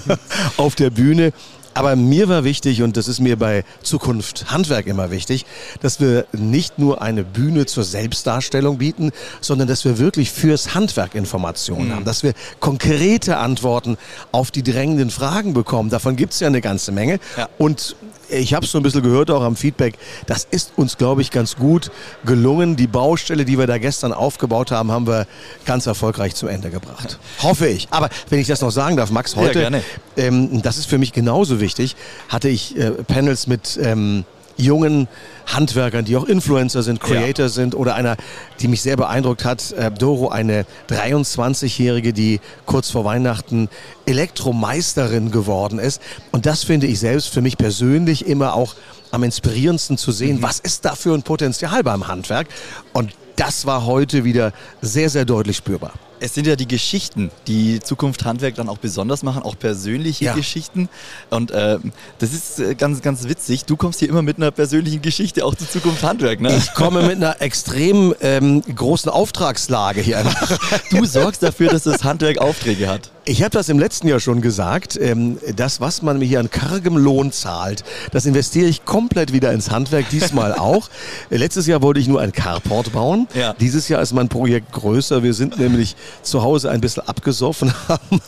auf 0.56 0.74
der 0.74 0.90
Bühne. 0.90 1.32
Aber 1.74 1.96
mir 1.96 2.28
war 2.28 2.44
wichtig, 2.44 2.82
und 2.82 2.96
das 2.96 3.08
ist 3.08 3.20
mir 3.20 3.36
bei 3.36 3.64
Zukunft 3.82 4.50
Handwerk 4.50 4.86
immer 4.86 5.10
wichtig, 5.10 5.46
dass 5.80 6.00
wir 6.00 6.26
nicht 6.32 6.78
nur 6.78 7.00
eine 7.00 7.24
Bühne 7.24 7.66
zur 7.66 7.84
Selbstdarstellung 7.84 8.78
bieten, 8.78 9.10
sondern 9.40 9.68
dass 9.68 9.84
wir 9.84 9.98
wirklich 9.98 10.30
fürs 10.30 10.74
Handwerk 10.74 11.14
Informationen 11.14 11.88
mhm. 11.88 11.94
haben, 11.94 12.04
dass 12.04 12.22
wir 12.22 12.34
konkrete 12.60 13.38
Antworten 13.38 13.96
auf 14.32 14.50
die 14.50 14.62
drängenden 14.62 15.10
Fragen 15.10 15.54
bekommen. 15.54 15.90
Davon 15.90 16.16
gibt 16.16 16.34
es 16.34 16.40
ja 16.40 16.46
eine 16.46 16.60
ganze 16.60 16.92
Menge. 16.92 17.18
Ja. 17.36 17.48
Und 17.58 17.96
ich 18.32 18.54
habe 18.54 18.64
es 18.64 18.72
so 18.72 18.78
ein 18.78 18.82
bisschen 18.82 19.02
gehört 19.02 19.30
auch 19.30 19.42
am 19.42 19.56
Feedback, 19.56 19.98
das 20.26 20.46
ist 20.50 20.72
uns, 20.76 20.96
glaube 20.96 21.22
ich, 21.22 21.30
ganz 21.30 21.56
gut 21.56 21.90
gelungen. 22.24 22.76
Die 22.76 22.86
Baustelle, 22.86 23.44
die 23.44 23.58
wir 23.58 23.66
da 23.66 23.78
gestern 23.78 24.12
aufgebaut 24.12 24.70
haben, 24.70 24.90
haben 24.90 25.06
wir 25.06 25.26
ganz 25.64 25.86
erfolgreich 25.86 26.34
zum 26.34 26.48
Ende 26.48 26.70
gebracht. 26.70 27.18
Hoffe 27.42 27.68
ich. 27.68 27.88
Aber 27.90 28.08
wenn 28.28 28.38
ich 28.38 28.46
das 28.46 28.60
noch 28.60 28.70
sagen 28.70 28.96
darf, 28.96 29.10
Max, 29.10 29.36
heute, 29.36 29.62
ja, 29.62 29.70
ähm, 30.16 30.62
das 30.62 30.78
ist 30.78 30.86
für 30.86 30.98
mich 30.98 31.12
genauso 31.12 31.60
wichtig, 31.60 31.96
hatte 32.28 32.48
ich 32.48 32.76
äh, 32.76 32.90
Panels 32.90 33.46
mit... 33.46 33.78
Ähm, 33.82 34.24
jungen 34.56 35.08
Handwerkern, 35.46 36.04
die 36.04 36.16
auch 36.16 36.24
Influencer 36.24 36.82
sind, 36.82 37.00
Creator 37.00 37.46
ja. 37.46 37.48
sind 37.48 37.74
oder 37.74 37.94
einer, 37.94 38.16
die 38.60 38.68
mich 38.68 38.82
sehr 38.82 38.96
beeindruckt 38.96 39.44
hat, 39.44 39.72
äh, 39.72 39.90
Doro, 39.90 40.28
eine 40.28 40.66
23-Jährige, 40.88 42.12
die 42.12 42.40
kurz 42.66 42.90
vor 42.90 43.04
Weihnachten 43.04 43.68
Elektromeisterin 44.06 45.30
geworden 45.30 45.78
ist. 45.78 46.00
Und 46.30 46.46
das 46.46 46.64
finde 46.64 46.86
ich 46.86 46.98
selbst 47.00 47.28
für 47.28 47.40
mich 47.40 47.58
persönlich 47.58 48.26
immer 48.26 48.54
auch 48.54 48.74
am 49.10 49.22
inspirierendsten 49.24 49.98
zu 49.98 50.12
sehen, 50.12 50.38
mhm. 50.38 50.42
was 50.42 50.58
ist 50.58 50.84
da 50.84 50.94
für 50.94 51.14
ein 51.14 51.22
Potenzial 51.22 51.82
beim 51.82 52.08
Handwerk. 52.08 52.48
Und 52.92 53.12
das 53.36 53.66
war 53.66 53.84
heute 53.84 54.24
wieder 54.24 54.52
sehr, 54.80 55.10
sehr 55.10 55.24
deutlich 55.24 55.56
spürbar 55.56 55.92
es 56.22 56.34
sind 56.34 56.46
ja 56.46 56.54
die 56.54 56.68
Geschichten, 56.68 57.32
die 57.48 57.80
Zukunft 57.80 58.24
Handwerk 58.24 58.54
dann 58.54 58.68
auch 58.68 58.78
besonders 58.78 59.24
machen, 59.24 59.42
auch 59.42 59.58
persönliche 59.58 60.26
ja. 60.26 60.34
Geschichten. 60.34 60.88
Und 61.30 61.50
äh, 61.50 61.78
das 62.20 62.32
ist 62.32 62.60
äh, 62.60 62.76
ganz, 62.76 63.02
ganz 63.02 63.26
witzig. 63.28 63.64
Du 63.64 63.76
kommst 63.76 63.98
hier 63.98 64.08
immer 64.08 64.22
mit 64.22 64.36
einer 64.36 64.52
persönlichen 64.52 65.02
Geschichte 65.02 65.44
auch 65.44 65.56
zu 65.56 65.68
Zukunft 65.68 66.04
Handwerk. 66.04 66.40
Ne? 66.40 66.56
Ich 66.56 66.74
komme 66.74 67.02
mit 67.02 67.16
einer 67.16 67.42
extrem 67.42 68.14
ähm, 68.20 68.62
großen 68.62 69.10
Auftragslage 69.10 70.00
hier. 70.00 70.24
du 70.90 71.04
sorgst 71.04 71.42
dafür, 71.42 71.70
dass 71.70 71.82
das 71.82 72.04
Handwerk 72.04 72.38
Aufträge 72.38 72.88
hat. 72.88 73.10
Ich 73.24 73.40
habe 73.42 73.50
das 73.50 73.68
im 73.68 73.78
letzten 73.78 74.08
Jahr 74.08 74.18
schon 74.18 74.40
gesagt. 74.40 74.98
Ähm, 75.00 75.38
das, 75.54 75.80
was 75.80 76.02
man 76.02 76.18
mir 76.18 76.24
hier 76.24 76.40
an 76.40 76.50
kargem 76.50 76.96
Lohn 76.96 77.30
zahlt, 77.30 77.84
das 78.10 78.26
investiere 78.26 78.68
ich 78.68 78.84
komplett 78.84 79.32
wieder 79.32 79.52
ins 79.52 79.70
Handwerk, 79.70 80.08
diesmal 80.10 80.54
auch. 80.58 80.88
Letztes 81.30 81.68
Jahr 81.68 81.82
wollte 81.82 82.00
ich 82.00 82.08
nur 82.08 82.20
ein 82.20 82.32
Carport 82.32 82.92
bauen. 82.92 83.28
Ja. 83.34 83.54
Dieses 83.54 83.88
Jahr 83.88 84.02
ist 84.02 84.12
mein 84.12 84.28
Projekt 84.28 84.72
größer. 84.72 85.22
Wir 85.22 85.34
sind 85.34 85.58
nämlich 85.58 85.94
zu 86.22 86.42
Hause 86.42 86.70
ein 86.70 86.80
bisschen 86.80 87.06
abgesoffen, 87.06 87.72
haben 87.88 88.20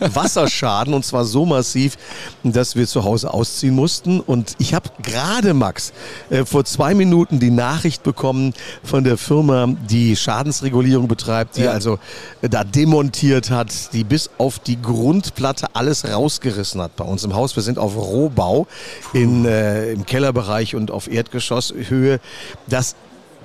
einen 0.00 0.14
Wasserschaden 0.14 0.94
und 0.94 1.04
zwar 1.04 1.24
so 1.24 1.44
massiv, 1.44 1.96
dass 2.42 2.76
wir 2.76 2.86
zu 2.86 3.04
Hause 3.04 3.32
ausziehen 3.32 3.74
mussten. 3.74 4.20
Und 4.20 4.54
ich 4.58 4.74
habe 4.74 4.90
gerade, 5.02 5.54
Max, 5.54 5.92
äh, 6.30 6.44
vor 6.44 6.64
zwei 6.64 6.94
Minuten 6.94 7.38
die 7.38 7.50
Nachricht 7.50 8.02
bekommen 8.02 8.54
von 8.82 9.04
der 9.04 9.16
Firma, 9.16 9.66
die 9.88 10.16
Schadensregulierung 10.16 11.08
betreibt, 11.08 11.56
die 11.56 11.62
ja. 11.62 11.72
also 11.72 11.98
äh, 12.40 12.48
da 12.48 12.64
demontiert 12.64 13.50
hat, 13.50 13.92
die 13.92 14.04
bis 14.04 14.30
auf 14.38 14.58
die 14.58 14.80
Grundplatte 14.80 15.74
alles 15.74 16.04
rausgerissen 16.08 16.80
hat 16.80 16.96
bei 16.96 17.04
uns 17.04 17.24
im 17.24 17.34
Haus. 17.34 17.56
Wir 17.56 17.62
sind 17.62 17.78
auf 17.78 17.96
Rohbau 17.96 18.66
in, 19.12 19.44
äh, 19.44 19.92
im 19.92 20.06
Kellerbereich 20.06 20.74
und 20.74 20.90
auf 20.90 21.10
Erdgeschosshöhe. 21.10 22.20
Das 22.66 22.94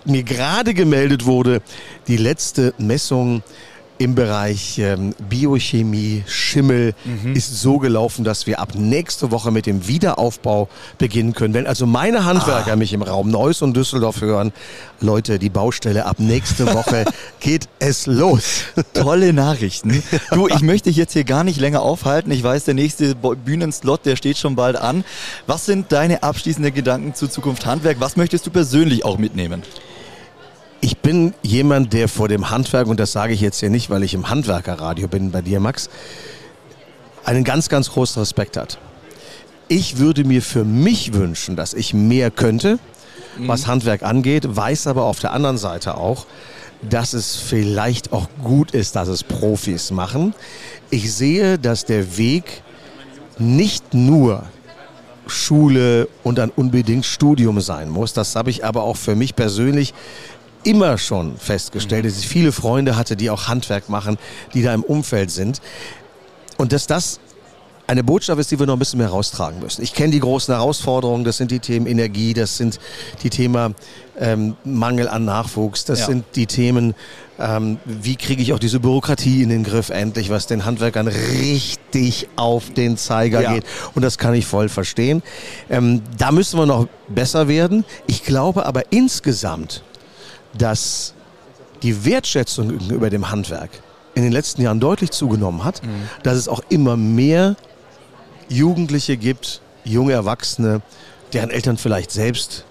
mir 0.07 0.23
gerade 0.23 0.73
gemeldet 0.73 1.25
wurde, 1.25 1.61
die 2.07 2.17
letzte 2.17 2.73
Messung 2.77 3.43
im 3.99 4.15
Bereich 4.15 4.77
ähm, 4.79 5.13
Biochemie, 5.29 6.23
Schimmel 6.27 6.93
mhm. 7.03 7.35
ist 7.35 7.61
so 7.61 7.79
gelaufen, 7.79 8.23
dass 8.23 8.45
wir 8.45 8.59
ab 8.59 8.73
nächste 8.75 9.31
Woche 9.31 9.51
mit 9.51 9.65
dem 9.65 9.87
Wiederaufbau 9.87 10.69
beginnen 10.97 11.33
können. 11.33 11.53
Wenn 11.53 11.67
also 11.67 11.85
meine 11.85 12.25
Handwerker 12.25 12.73
ah. 12.73 12.75
mich 12.75 12.93
im 12.93 13.01
Raum 13.01 13.29
Neuss 13.31 13.61
und 13.61 13.75
Düsseldorf 13.75 14.21
hören, 14.21 14.53
Leute, 15.01 15.39
die 15.39 15.49
Baustelle 15.49 16.05
ab 16.05 16.17
nächste 16.19 16.73
Woche 16.73 17.05
geht 17.39 17.67
es 17.79 18.05
los. 18.05 18.65
Tolle 18.93 19.33
Nachrichten. 19.33 20.03
Du, 20.31 20.47
ich 20.47 20.61
möchte 20.61 20.89
dich 20.89 20.97
jetzt 20.97 21.13
hier 21.13 21.23
gar 21.23 21.43
nicht 21.43 21.59
länger 21.59 21.81
aufhalten. 21.81 22.31
Ich 22.31 22.43
weiß, 22.43 22.65
der 22.65 22.73
nächste 22.73 23.15
Bühnenslot, 23.15 24.05
der 24.05 24.15
steht 24.15 24.37
schon 24.37 24.55
bald 24.55 24.75
an. 24.75 25.03
Was 25.47 25.65
sind 25.65 25.91
deine 25.91 26.21
abschließenden 26.21 26.73
Gedanken 26.73 27.15
zu 27.15 27.27
Zukunft 27.27 27.65
Handwerk? 27.65 27.97
Was 27.99 28.17
möchtest 28.17 28.45
du 28.45 28.51
persönlich 28.51 29.05
auch 29.05 29.17
mitnehmen? 29.17 29.63
Ich 30.79 30.97
bin 30.99 31.33
jemand, 31.41 31.93
der 31.93 32.07
vor 32.07 32.27
dem 32.27 32.49
Handwerk, 32.49 32.87
und 32.87 32.99
das 32.99 33.11
sage 33.11 33.33
ich 33.33 33.41
jetzt 33.41 33.59
hier 33.59 33.69
nicht, 33.69 33.89
weil 33.89 34.03
ich 34.03 34.13
im 34.13 34.29
Handwerkerradio 34.29 35.07
bin 35.07 35.31
bei 35.31 35.41
dir, 35.41 35.59
Max, 35.59 35.89
einen 37.25 37.43
ganz, 37.43 37.67
ganz 37.67 37.91
großen 37.91 38.21
Respekt 38.21 38.57
hat. 38.57 38.77
Ich 39.67 39.97
würde 39.97 40.23
mir 40.23 40.41
für 40.41 40.63
mich 40.63 41.13
wünschen, 41.13 41.55
dass 41.55 41.73
ich 41.73 41.93
mehr 41.93 42.31
könnte, 42.31 42.79
mhm. 43.37 43.47
was 43.47 43.67
Handwerk 43.67 44.03
angeht, 44.03 44.55
weiß 44.55 44.87
aber 44.87 45.03
auf 45.05 45.19
der 45.19 45.33
anderen 45.33 45.57
Seite 45.57 45.97
auch, 45.97 46.25
dass 46.87 47.13
es 47.13 47.35
vielleicht 47.35 48.13
auch 48.13 48.27
gut 48.43 48.71
ist, 48.71 48.95
dass 48.95 49.07
es 49.07 49.23
Profis 49.23 49.91
machen. 49.91 50.35
Ich 50.89 51.13
sehe, 51.13 51.57
dass 51.57 51.85
der 51.85 52.17
Weg 52.17 52.61
nicht 53.39 53.93
nur 53.93 54.43
Schule 55.27 56.07
und 56.23 56.39
ein 56.39 56.51
unbedingt 56.55 57.05
Studium 57.05 57.59
sein 57.61 57.89
muss. 57.89 58.13
Das 58.13 58.35
habe 58.35 58.49
ich 58.49 58.63
aber 58.63 58.83
auch 58.83 58.95
für 58.95 59.15
mich 59.15 59.35
persönlich 59.35 59.93
immer 60.67 60.97
schon 60.97 61.37
festgestellt, 61.37 62.05
dass 62.05 62.19
ich 62.19 62.27
viele 62.27 62.51
Freunde 62.51 62.97
hatte, 62.97 63.15
die 63.15 63.29
auch 63.29 63.47
Handwerk 63.47 63.87
machen, 63.87 64.17
die 64.53 64.61
da 64.61 64.73
im 64.73 64.83
Umfeld 64.83 65.31
sind. 65.31 65.61
Und 66.57 66.73
dass 66.73 66.87
das 66.87 67.21
eine 67.87 68.03
Botschaft 68.03 68.37
ist, 68.41 68.51
die 68.51 68.59
wir 68.59 68.65
noch 68.65 68.73
ein 68.73 68.79
bisschen 68.79 68.99
mehr 68.99 69.07
raustragen 69.07 69.61
müssen. 69.61 69.81
Ich 69.81 69.93
kenne 69.93 70.11
die 70.11 70.19
großen 70.19 70.53
Herausforderungen, 70.53 71.23
das 71.23 71.37
sind 71.37 71.51
die 71.51 71.59
Themen 71.59 71.87
Energie, 71.87 72.33
das 72.33 72.57
sind 72.57 72.81
die 73.23 73.29
Themen 73.29 73.75
ähm, 74.19 74.57
Mangel 74.65 75.07
an 75.07 75.23
Nachwuchs, 75.23 75.85
das 75.85 76.01
ja. 76.01 76.07
sind 76.07 76.25
die 76.35 76.47
Themen, 76.47 76.95
ähm, 77.39 77.77
wie 77.85 78.17
kriege 78.17 78.41
ich 78.41 78.51
auch 78.51 78.59
diese 78.59 78.81
Bürokratie 78.81 79.41
in 79.41 79.47
den 79.47 79.63
Griff 79.63 79.89
endlich, 79.89 80.29
was 80.29 80.47
den 80.47 80.65
Handwerkern 80.65 81.07
richtig 81.07 82.27
auf 82.35 82.73
den 82.73 82.97
Zeiger 82.97 83.41
ja. 83.41 83.53
geht. 83.53 83.63
Und 83.95 84.01
das 84.01 84.17
kann 84.17 84.33
ich 84.33 84.45
voll 84.45 84.67
verstehen. 84.67 85.23
Ähm, 85.69 86.01
da 86.17 86.33
müssen 86.33 86.59
wir 86.59 86.65
noch 86.65 86.89
besser 87.07 87.47
werden. 87.47 87.85
Ich 88.05 88.23
glaube 88.23 88.65
aber 88.65 88.91
insgesamt, 88.91 89.81
dass 90.57 91.13
die 91.83 92.05
Wertschätzung 92.05 92.69
gegenüber 92.69 93.09
dem 93.09 93.29
Handwerk 93.29 93.69
in 94.15 94.23
den 94.23 94.31
letzten 94.31 94.61
Jahren 94.61 94.79
deutlich 94.79 95.11
zugenommen 95.11 95.63
hat, 95.63 95.83
mhm. 95.83 96.09
dass 96.23 96.37
es 96.37 96.47
auch 96.47 96.61
immer 96.69 96.97
mehr 96.97 97.55
Jugendliche 98.49 99.17
gibt, 99.17 99.61
junge 99.83 100.13
Erwachsene, 100.13 100.81
deren 101.33 101.49
Eltern 101.49 101.77
vielleicht 101.77 102.11
selbst 102.11 102.65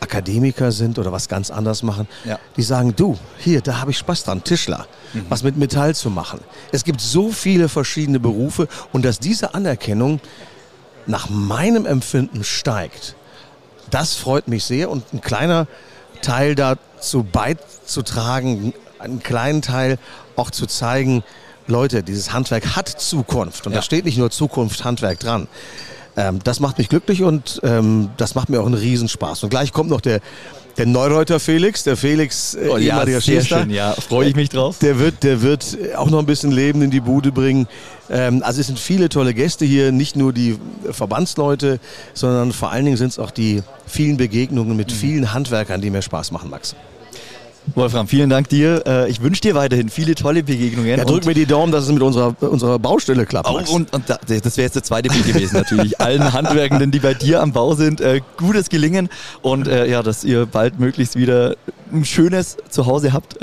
Akademiker 0.00 0.70
sind 0.72 0.98
oder 0.98 1.12
was 1.12 1.28
ganz 1.28 1.50
anderes 1.50 1.82
machen, 1.82 2.06
ja. 2.24 2.38
die 2.56 2.62
sagen, 2.62 2.94
du, 2.94 3.16
hier, 3.38 3.62
da 3.62 3.80
habe 3.80 3.90
ich 3.92 3.98
Spaß 3.98 4.24
dran, 4.24 4.44
Tischler, 4.44 4.86
mhm. 5.14 5.26
was 5.30 5.42
mit 5.42 5.56
Metall 5.56 5.94
zu 5.94 6.10
machen. 6.10 6.40
Es 6.72 6.84
gibt 6.84 7.00
so 7.00 7.30
viele 7.30 7.68
verschiedene 7.68 8.20
Berufe 8.20 8.68
und 8.92 9.04
dass 9.04 9.18
diese 9.18 9.54
Anerkennung 9.54 10.20
nach 11.06 11.30
meinem 11.30 11.86
Empfinden 11.86 12.44
steigt, 12.44 13.16
das 13.90 14.14
freut 14.14 14.48
mich 14.48 14.64
sehr 14.64 14.90
und 14.90 15.12
ein 15.14 15.20
kleiner 15.20 15.66
Teil 16.22 16.54
dazu 17.04 17.22
beizutragen, 17.22 18.72
einen 18.98 19.22
kleinen 19.22 19.60
Teil 19.60 19.98
auch 20.36 20.50
zu 20.50 20.66
zeigen, 20.66 21.22
Leute, 21.66 22.02
dieses 22.02 22.32
Handwerk 22.32 22.76
hat 22.76 22.88
Zukunft 22.88 23.66
und 23.66 23.72
ja. 23.72 23.78
da 23.78 23.82
steht 23.82 24.04
nicht 24.06 24.18
nur 24.18 24.30
Zukunft 24.30 24.84
Handwerk 24.84 25.20
dran. 25.20 25.48
Ähm, 26.16 26.38
das 26.44 26.60
macht 26.60 26.78
mich 26.78 26.88
glücklich 26.88 27.22
und 27.22 27.60
ähm, 27.62 28.10
das 28.16 28.34
macht 28.34 28.48
mir 28.48 28.60
auch 28.60 28.66
einen 28.66 28.74
Riesenspaß. 28.74 29.42
Und 29.42 29.50
gleich 29.50 29.72
kommt 29.72 29.90
noch 29.90 30.00
der 30.00 30.20
der 30.76 30.86
Neureuter 30.86 31.38
Felix, 31.38 31.84
der 31.84 31.96
Felix, 31.96 32.54
äh, 32.54 32.68
oh, 32.68 32.76
ja, 32.78 33.04
sehr 33.04 33.20
Schießer, 33.20 33.60
schön, 33.60 33.70
ja, 33.70 33.92
freue 33.92 34.28
ich 34.28 34.34
mich 34.34 34.48
drauf. 34.48 34.78
Der 34.80 34.98
wird, 34.98 35.22
der 35.22 35.40
wird 35.40 35.78
auch 35.96 36.10
noch 36.10 36.18
ein 36.18 36.26
bisschen 36.26 36.50
Leben 36.50 36.82
in 36.82 36.90
die 36.90 36.98
Bude 36.98 37.30
bringen. 37.30 37.68
Ähm, 38.10 38.42
also 38.42 38.60
es 38.60 38.66
sind 38.66 38.80
viele 38.80 39.08
tolle 39.08 39.34
Gäste 39.34 39.64
hier, 39.64 39.92
nicht 39.92 40.16
nur 40.16 40.32
die 40.32 40.58
Verbandsleute, 40.90 41.78
sondern 42.12 42.52
vor 42.52 42.72
allen 42.72 42.86
Dingen 42.86 42.96
sind 42.96 43.10
es 43.10 43.20
auch 43.20 43.30
die 43.30 43.62
vielen 43.86 44.16
Begegnungen 44.16 44.76
mit 44.76 44.90
mhm. 44.90 44.96
vielen 44.96 45.32
Handwerkern, 45.32 45.80
die 45.80 45.90
mir 45.90 46.02
Spaß 46.02 46.32
machen, 46.32 46.50
Max. 46.50 46.74
Wolfram, 47.74 48.06
vielen 48.06 48.30
Dank 48.30 48.48
dir. 48.48 48.82
Äh, 48.86 49.10
ich 49.10 49.22
wünsche 49.22 49.40
dir 49.40 49.54
weiterhin 49.54 49.88
viele 49.88 50.14
tolle 50.14 50.42
Begegnungen. 50.42 50.98
Ja, 50.98 51.04
drück 51.04 51.24
mir 51.24 51.34
die 51.34 51.46
Daumen, 51.46 51.72
dass 51.72 51.84
es 51.84 51.90
mit 51.90 52.02
unserer, 52.02 52.34
unserer 52.40 52.78
Baustelle 52.78 53.26
klappt. 53.26 53.48
Oh, 53.48 53.74
und, 53.74 53.92
und 53.92 54.04
das 54.08 54.18
wäre 54.28 54.64
jetzt 54.64 54.76
der 54.76 54.82
zweite 54.82 55.08
Bild 55.08 55.26
gewesen 55.26 55.56
natürlich. 55.56 56.00
Allen 56.04 56.32
Handwerkenden, 56.32 56.90
die 56.90 56.98
bei 56.98 57.14
dir 57.14 57.40
am 57.40 57.52
Bau 57.52 57.74
sind, 57.74 58.00
äh, 58.00 58.20
gutes 58.36 58.68
Gelingen 58.68 59.08
und 59.42 59.66
äh, 59.66 59.86
ja, 59.86 60.02
dass 60.02 60.24
ihr 60.24 60.46
bald 60.46 60.78
möglichst 60.78 61.16
wieder 61.16 61.56
ein 61.92 62.04
schönes 62.04 62.56
Zuhause 62.68 63.12
habt. 63.12 63.38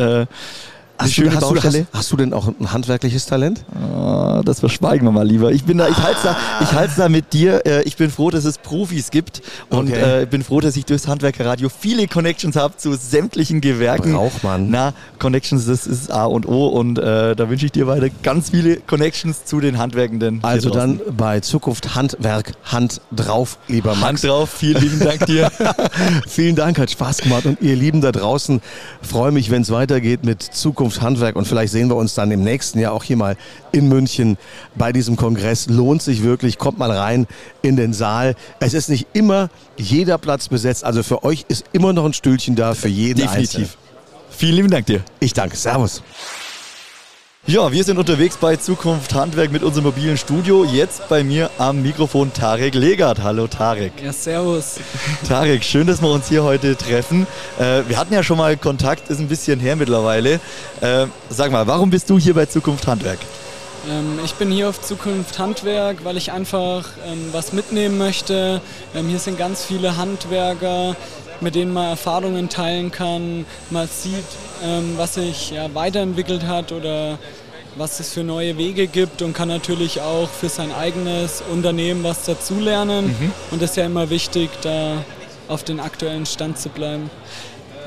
Hast 1.01 1.17
du, 1.17 1.31
hast, 1.31 1.41
du, 1.41 1.63
hast, 1.63 1.85
hast, 1.93 2.11
du, 2.11 2.17
denn 2.17 2.33
auch 2.33 2.47
ein 2.47 2.71
handwerkliches 2.71 3.25
Talent? 3.25 3.63
Oh, 3.75 4.41
das 4.43 4.59
verschweigen 4.59 5.05
wir 5.07 5.11
mal 5.11 5.27
lieber. 5.27 5.51
Ich 5.51 5.63
bin 5.63 5.77
da, 5.77 5.87
ich 5.87 5.97
halte 5.97 6.19
da, 6.23 6.37
ich 6.61 6.71
halte 6.71 6.93
da 6.97 7.09
mit 7.09 7.33
dir. 7.33 7.65
Äh, 7.65 7.83
ich 7.83 7.97
bin 7.97 8.09
froh, 8.09 8.29
dass 8.29 8.45
es 8.45 8.57
Profis 8.57 9.11
gibt 9.11 9.41
und 9.69 9.89
okay. 9.89 10.21
äh, 10.21 10.25
bin 10.25 10.43
froh, 10.43 10.59
dass 10.59 10.75
ich 10.75 10.85
durchs 10.85 11.07
Handwerkerradio 11.07 11.69
viele 11.69 12.07
Connections 12.07 12.55
habe 12.55 12.77
zu 12.77 12.93
sämtlichen 12.93 13.61
Gewerken. 13.61 14.13
Braucht 14.13 14.43
man. 14.43 14.69
Na, 14.69 14.93
Connections, 15.19 15.65
das 15.65 15.87
ist 15.87 16.11
A 16.11 16.25
und 16.25 16.47
O 16.47 16.67
und 16.67 16.97
äh, 16.97 17.35
da 17.35 17.49
wünsche 17.49 17.65
ich 17.65 17.71
dir 17.71 17.87
weiter 17.87 18.07
ganz 18.23 18.51
viele 18.51 18.77
Connections 18.77 19.45
zu 19.45 19.59
den 19.59 19.77
Handwerkenden. 19.77 20.39
Also 20.43 20.69
dann 20.69 20.99
bei 21.15 21.39
Zukunft 21.39 21.95
Handwerk 21.95 22.53
Hand 22.63 23.01
drauf, 23.11 23.57
lieber 23.67 23.91
Max. 23.91 24.03
Hand 24.03 24.23
drauf. 24.23 24.49
Vielen 24.49 24.81
lieben 24.81 24.99
Dank 24.99 25.25
dir. 25.25 25.51
vielen 26.27 26.55
Dank, 26.55 26.79
hat 26.79 26.91
Spaß 26.91 27.17
gemacht 27.19 27.45
und 27.45 27.61
ihr 27.61 27.75
Lieben 27.75 28.01
da 28.01 28.11
draußen 28.11 28.61
freue 29.01 29.31
mich, 29.31 29.51
wenn 29.51 29.61
es 29.61 29.71
weitergeht 29.71 30.23
mit 30.23 30.41
Zukunft 30.41 30.90
Zukunft 30.91 31.01
Handwerk 31.01 31.35
und 31.35 31.47
vielleicht 31.47 31.71
sehen 31.71 31.89
wir 31.89 31.95
uns 31.95 32.13
dann 32.13 32.31
im 32.31 32.43
nächsten 32.43 32.79
Jahr 32.79 32.93
auch 32.93 33.03
hier 33.03 33.17
mal 33.17 33.37
in 33.71 33.87
München 33.87 34.37
bei 34.75 34.91
diesem 34.91 35.15
Kongress. 35.15 35.67
Lohnt 35.67 36.01
sich 36.01 36.23
wirklich, 36.23 36.57
kommt 36.57 36.77
mal 36.77 36.91
rein 36.91 37.27
in 37.61 37.75
den 37.75 37.93
Saal. 37.93 38.35
Es 38.59 38.73
ist 38.73 38.89
nicht 38.89 39.07
immer 39.13 39.49
jeder 39.77 40.17
Platz 40.17 40.49
besetzt, 40.49 40.83
also 40.83 41.03
für 41.03 41.23
euch 41.23 41.45
ist 41.47 41.65
immer 41.71 41.93
noch 41.93 42.05
ein 42.05 42.13
Stühlchen 42.13 42.55
da 42.55 42.73
für 42.73 42.89
jeden 42.89 43.19
Definitiv. 43.19 43.55
Einzelnen. 43.55 43.69
Vielen 44.29 44.55
lieben 44.55 44.69
Dank 44.69 44.85
dir. 44.85 45.01
Ich 45.19 45.33
danke, 45.33 45.55
Servus. 45.55 46.01
Ja, 47.47 47.71
wir 47.71 47.83
sind 47.83 47.97
unterwegs 47.97 48.37
bei 48.37 48.55
Zukunft 48.55 49.15
Handwerk 49.15 49.51
mit 49.51 49.63
unserem 49.63 49.85
mobilen 49.85 50.15
Studio. 50.15 50.63
Jetzt 50.63 51.09
bei 51.09 51.23
mir 51.23 51.49
am 51.57 51.81
Mikrofon 51.81 52.31
Tarek 52.31 52.75
Legert. 52.75 53.23
Hallo 53.23 53.47
Tarek. 53.47 53.93
Ja, 54.03 54.13
servus. 54.13 54.75
Tarek, 55.27 55.63
schön, 55.63 55.87
dass 55.87 56.03
wir 56.03 56.09
uns 56.09 56.29
hier 56.29 56.43
heute 56.43 56.75
treffen. 56.75 57.25
Äh, 57.57 57.81
wir 57.87 57.97
hatten 57.97 58.13
ja 58.13 58.21
schon 58.21 58.37
mal 58.37 58.55
Kontakt, 58.57 59.09
ist 59.09 59.19
ein 59.19 59.27
bisschen 59.27 59.59
her 59.59 59.75
mittlerweile. 59.75 60.39
Äh, 60.81 61.07
sag 61.29 61.51
mal, 61.51 61.65
warum 61.65 61.89
bist 61.89 62.11
du 62.11 62.19
hier 62.19 62.35
bei 62.35 62.45
Zukunft 62.45 62.85
Handwerk? 62.85 63.17
Ähm, 63.89 64.19
ich 64.23 64.35
bin 64.35 64.51
hier 64.51 64.69
auf 64.69 64.79
Zukunft 64.79 65.39
Handwerk, 65.39 66.05
weil 66.05 66.17
ich 66.17 66.31
einfach 66.31 66.89
ähm, 67.07 67.29
was 67.31 67.53
mitnehmen 67.53 67.97
möchte. 67.97 68.61
Ähm, 68.93 69.07
hier 69.07 69.17
sind 69.17 69.39
ganz 69.39 69.65
viele 69.65 69.97
Handwerker, 69.97 70.95
mit 71.41 71.55
denen 71.55 71.73
man 71.73 71.89
Erfahrungen 71.89 72.49
teilen 72.49 72.91
kann. 72.91 73.45
Man 73.69 73.87
sieht, 73.87 74.25
ähm, 74.63 74.93
was 74.97 75.15
sich 75.15 75.51
ja, 75.51 75.73
weiterentwickelt 75.73 76.45
hat 76.45 76.71
oder 76.71 77.17
was 77.75 77.99
es 77.99 78.13
für 78.13 78.23
neue 78.23 78.57
Wege 78.57 78.87
gibt 78.87 79.21
und 79.21 79.33
kann 79.33 79.47
natürlich 79.47 80.01
auch 80.01 80.29
für 80.29 80.49
sein 80.49 80.71
eigenes 80.73 81.41
Unternehmen 81.51 82.03
was 82.03 82.25
dazulernen. 82.25 83.07
Mhm. 83.07 83.31
Und 83.51 83.61
das 83.61 83.71
ist 83.71 83.77
ja 83.77 83.85
immer 83.85 84.09
wichtig, 84.09 84.49
da 84.61 85.03
auf 85.47 85.63
den 85.63 85.79
aktuellen 85.79 86.25
Stand 86.25 86.57
zu 86.57 86.69
bleiben. 86.69 87.09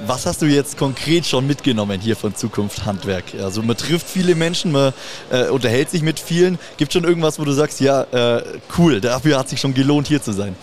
Was 0.06 0.26
hast 0.26 0.42
du 0.42 0.46
jetzt 0.46 0.76
konkret 0.76 1.24
schon 1.24 1.46
mitgenommen 1.46 2.00
hier 2.00 2.16
von 2.16 2.34
Zukunft 2.34 2.84
Handwerk? 2.84 3.24
Also 3.40 3.62
man 3.62 3.76
trifft 3.76 4.08
viele 4.08 4.34
Menschen, 4.34 4.72
man 4.72 4.92
äh, 5.30 5.48
unterhält 5.48 5.88
sich 5.88 6.02
mit 6.02 6.20
vielen. 6.20 6.58
Gibt 6.76 6.92
schon 6.92 7.04
irgendwas, 7.04 7.38
wo 7.38 7.44
du 7.44 7.52
sagst, 7.52 7.80
ja, 7.80 8.02
äh, 8.02 8.42
cool, 8.76 9.00
dafür 9.00 9.38
hat 9.38 9.48
sich 9.48 9.60
schon 9.60 9.72
gelohnt, 9.72 10.08
hier 10.08 10.20
zu 10.20 10.32
sein? 10.32 10.56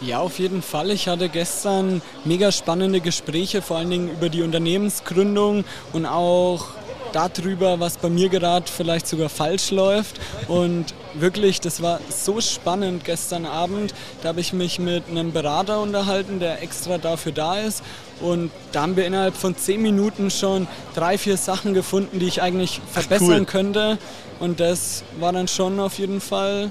Ja, 0.00 0.20
auf 0.20 0.38
jeden 0.38 0.62
Fall. 0.62 0.90
Ich 0.90 1.08
hatte 1.08 1.28
gestern 1.28 2.02
mega 2.24 2.52
spannende 2.52 3.00
Gespräche, 3.00 3.62
vor 3.62 3.78
allen 3.78 3.90
Dingen 3.90 4.10
über 4.10 4.28
die 4.28 4.42
Unternehmensgründung 4.42 5.64
und 5.92 6.06
auch 6.06 6.66
darüber, 7.14 7.78
was 7.78 7.96
bei 7.96 8.10
mir 8.10 8.28
gerade 8.28 8.70
vielleicht 8.70 9.06
sogar 9.06 9.28
falsch 9.28 9.70
läuft. 9.70 10.20
Und 10.48 10.94
wirklich, 11.14 11.60
das 11.60 11.80
war 11.80 12.00
so 12.08 12.40
spannend 12.40 13.04
gestern 13.04 13.46
Abend. 13.46 13.94
Da 14.22 14.30
habe 14.30 14.40
ich 14.40 14.52
mich 14.52 14.78
mit 14.78 15.04
einem 15.08 15.32
Berater 15.32 15.80
unterhalten, 15.80 16.40
der 16.40 16.62
extra 16.62 16.98
dafür 16.98 17.32
da 17.32 17.60
ist. 17.60 17.82
Und 18.20 18.50
da 18.72 18.82
haben 18.82 18.96
wir 18.96 19.06
innerhalb 19.06 19.36
von 19.36 19.56
zehn 19.56 19.80
Minuten 19.80 20.30
schon 20.30 20.66
drei, 20.94 21.16
vier 21.18 21.36
Sachen 21.36 21.72
gefunden, 21.74 22.18
die 22.18 22.26
ich 22.26 22.42
eigentlich 22.42 22.80
verbessern 22.90 23.40
cool. 23.40 23.44
könnte. 23.44 23.98
Und 24.40 24.60
das 24.60 25.04
war 25.20 25.32
dann 25.32 25.48
schon 25.48 25.78
auf 25.78 25.98
jeden 25.98 26.20
Fall 26.20 26.70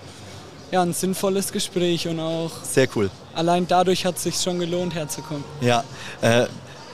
ja, 0.73 0.81
ein 0.81 0.91
sinnvolles 0.91 1.51
Gespräch 1.51 2.07
und 2.07 2.19
auch 2.19 2.49
Sehr 2.63 2.87
cool. 2.95 3.11
allein 3.35 3.67
dadurch 3.67 4.05
hat 4.07 4.17
es 4.17 4.23
sich 4.23 4.35
schon 4.37 4.57
gelohnt, 4.57 4.95
herzukommen. 4.95 5.43
Ja, 5.61 5.83
äh, 6.21 6.47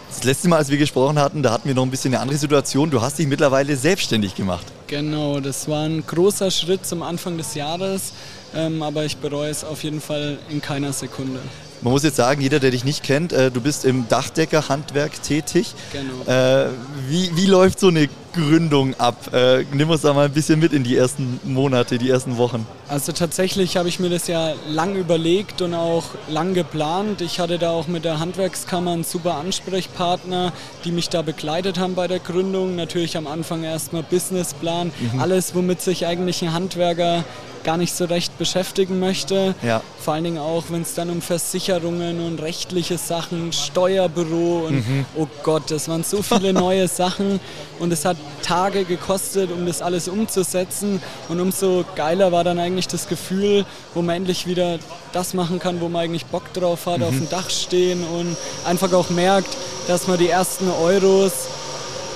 das 0.09 0.23
letzte 0.25 0.49
Mal, 0.49 0.57
als 0.57 0.69
wir 0.69 0.77
gesprochen 0.77 1.17
hatten, 1.17 1.41
da 1.43 1.51
hatten 1.53 1.67
wir 1.69 1.75
noch 1.75 1.83
ein 1.83 1.89
bisschen 1.91 2.13
eine 2.13 2.21
andere 2.21 2.37
Situation. 2.37 2.89
Du 2.89 3.01
hast 3.01 3.19
dich 3.19 3.27
mittlerweile 3.27 3.77
selbstständig 3.77 4.35
gemacht. 4.35 4.65
Genau, 4.87 5.39
das 5.39 5.69
war 5.69 5.85
ein 5.85 6.03
großer 6.05 6.51
Schritt 6.51 6.85
zum 6.85 7.03
Anfang 7.03 7.37
des 7.37 7.55
Jahres, 7.55 8.11
ähm, 8.53 8.81
aber 8.83 9.05
ich 9.05 9.15
bereue 9.17 9.49
es 9.49 9.63
auf 9.63 9.81
jeden 9.83 10.01
Fall 10.01 10.39
in 10.49 10.61
keiner 10.61 10.91
Sekunde. 10.91 11.39
Man 11.81 11.93
muss 11.93 12.03
jetzt 12.03 12.17
sagen, 12.17 12.41
jeder, 12.41 12.59
der 12.59 12.71
dich 12.71 12.83
nicht 12.83 13.03
kennt, 13.03 13.31
äh, 13.31 13.49
du 13.49 13.61
bist 13.61 13.85
im 13.85 14.09
Dachdeckerhandwerk 14.09 15.23
tätig. 15.23 15.73
Genau. 15.93 16.29
Äh, 16.29 16.71
wie, 17.07 17.31
wie 17.37 17.45
läuft 17.45 17.79
so 17.79 17.87
eine 17.87 18.09
Gründung 18.33 18.95
ab? 18.99 19.33
Äh, 19.33 19.63
nimm 19.71 19.89
uns 19.89 20.01
da 20.01 20.11
mal 20.13 20.25
ein 20.25 20.33
bisschen 20.33 20.59
mit 20.59 20.73
in 20.73 20.83
die 20.83 20.97
ersten 20.97 21.39
Monate, 21.45 21.97
die 21.97 22.09
ersten 22.09 22.35
Wochen. 22.37 22.67
Also 22.89 23.11
tatsächlich 23.11 23.77
habe 23.77 23.87
ich 23.87 23.99
mir 23.99 24.09
das 24.09 24.25
ja 24.27 24.53
lang 24.67 24.95
überlegt 24.95 25.61
und 25.61 25.75
auch 25.75 26.05
lang 26.27 26.55
geplant. 26.55 27.21
Ich 27.21 27.39
hatte 27.39 27.59
da 27.59 27.69
auch 27.69 27.85
mit 27.85 28.03
der 28.03 28.19
Handwerkskammer 28.19 28.93
einen 28.93 29.03
super 29.03 29.35
Ansprechpartner, 29.35 30.51
die 30.85 30.91
mich 30.91 31.07
da 31.07 31.21
begleitet 31.21 31.77
haben 31.77 31.93
bei 31.93 32.07
der 32.07 32.17
Gründung. 32.17 32.75
Natürlich 32.75 33.15
am 33.15 33.27
Anfang 33.27 33.63
erstmal 33.63 34.01
Businessplan, 34.01 34.91
alles, 35.19 35.53
womit 35.53 35.81
sich 35.81 36.07
eigentlich 36.07 36.41
ein 36.41 36.51
Handwerker 36.51 37.23
gar 37.63 37.77
nicht 37.77 37.93
so 37.93 38.05
recht 38.05 38.37
beschäftigen 38.37 38.99
möchte. 38.99 39.55
Ja. 39.61 39.81
Vor 39.99 40.13
allen 40.13 40.23
Dingen 40.23 40.37
auch, 40.37 40.65
wenn 40.69 40.81
es 40.81 40.93
dann 40.93 41.09
um 41.09 41.21
Versicherungen 41.21 42.25
und 42.25 42.41
rechtliche 42.41 42.97
Sachen, 42.97 43.53
Steuerbüro 43.53 44.67
und 44.67 44.83
oh 45.15 45.27
Gott, 45.43 45.69
das 45.69 45.89
waren 45.89 46.03
so 46.03 46.21
viele 46.21 46.53
neue 46.65 46.87
Sachen 46.87 47.39
und 47.79 47.91
es 47.91 48.05
hat 48.05 48.17
Tage 48.41 48.85
gekostet, 48.85 49.51
um 49.51 49.65
das 49.65 49.81
alles 49.81 50.07
umzusetzen 50.07 51.01
und 51.27 51.39
umso 51.39 51.85
geiler 51.95 52.31
war 52.31 52.43
dann 52.43 52.59
eigentlich 52.59 52.78
das 52.87 53.07
Gefühl, 53.07 53.65
wo 53.93 54.01
man 54.01 54.17
endlich 54.17 54.47
wieder 54.47 54.79
das 55.13 55.33
machen 55.33 55.59
kann, 55.59 55.81
wo 55.81 55.89
man 55.89 56.03
eigentlich 56.03 56.25
Bock 56.25 56.53
drauf 56.53 56.85
hat, 56.85 57.01
auf 57.01 57.11
dem 57.11 57.29
Dach 57.29 57.49
stehen 57.49 58.03
und 58.03 58.35
einfach 58.65 58.91
auch 58.93 59.09
merkt, 59.09 59.55
dass 59.87 60.07
man 60.07 60.17
die 60.17 60.29
ersten 60.29 60.69
Euros 60.69 61.31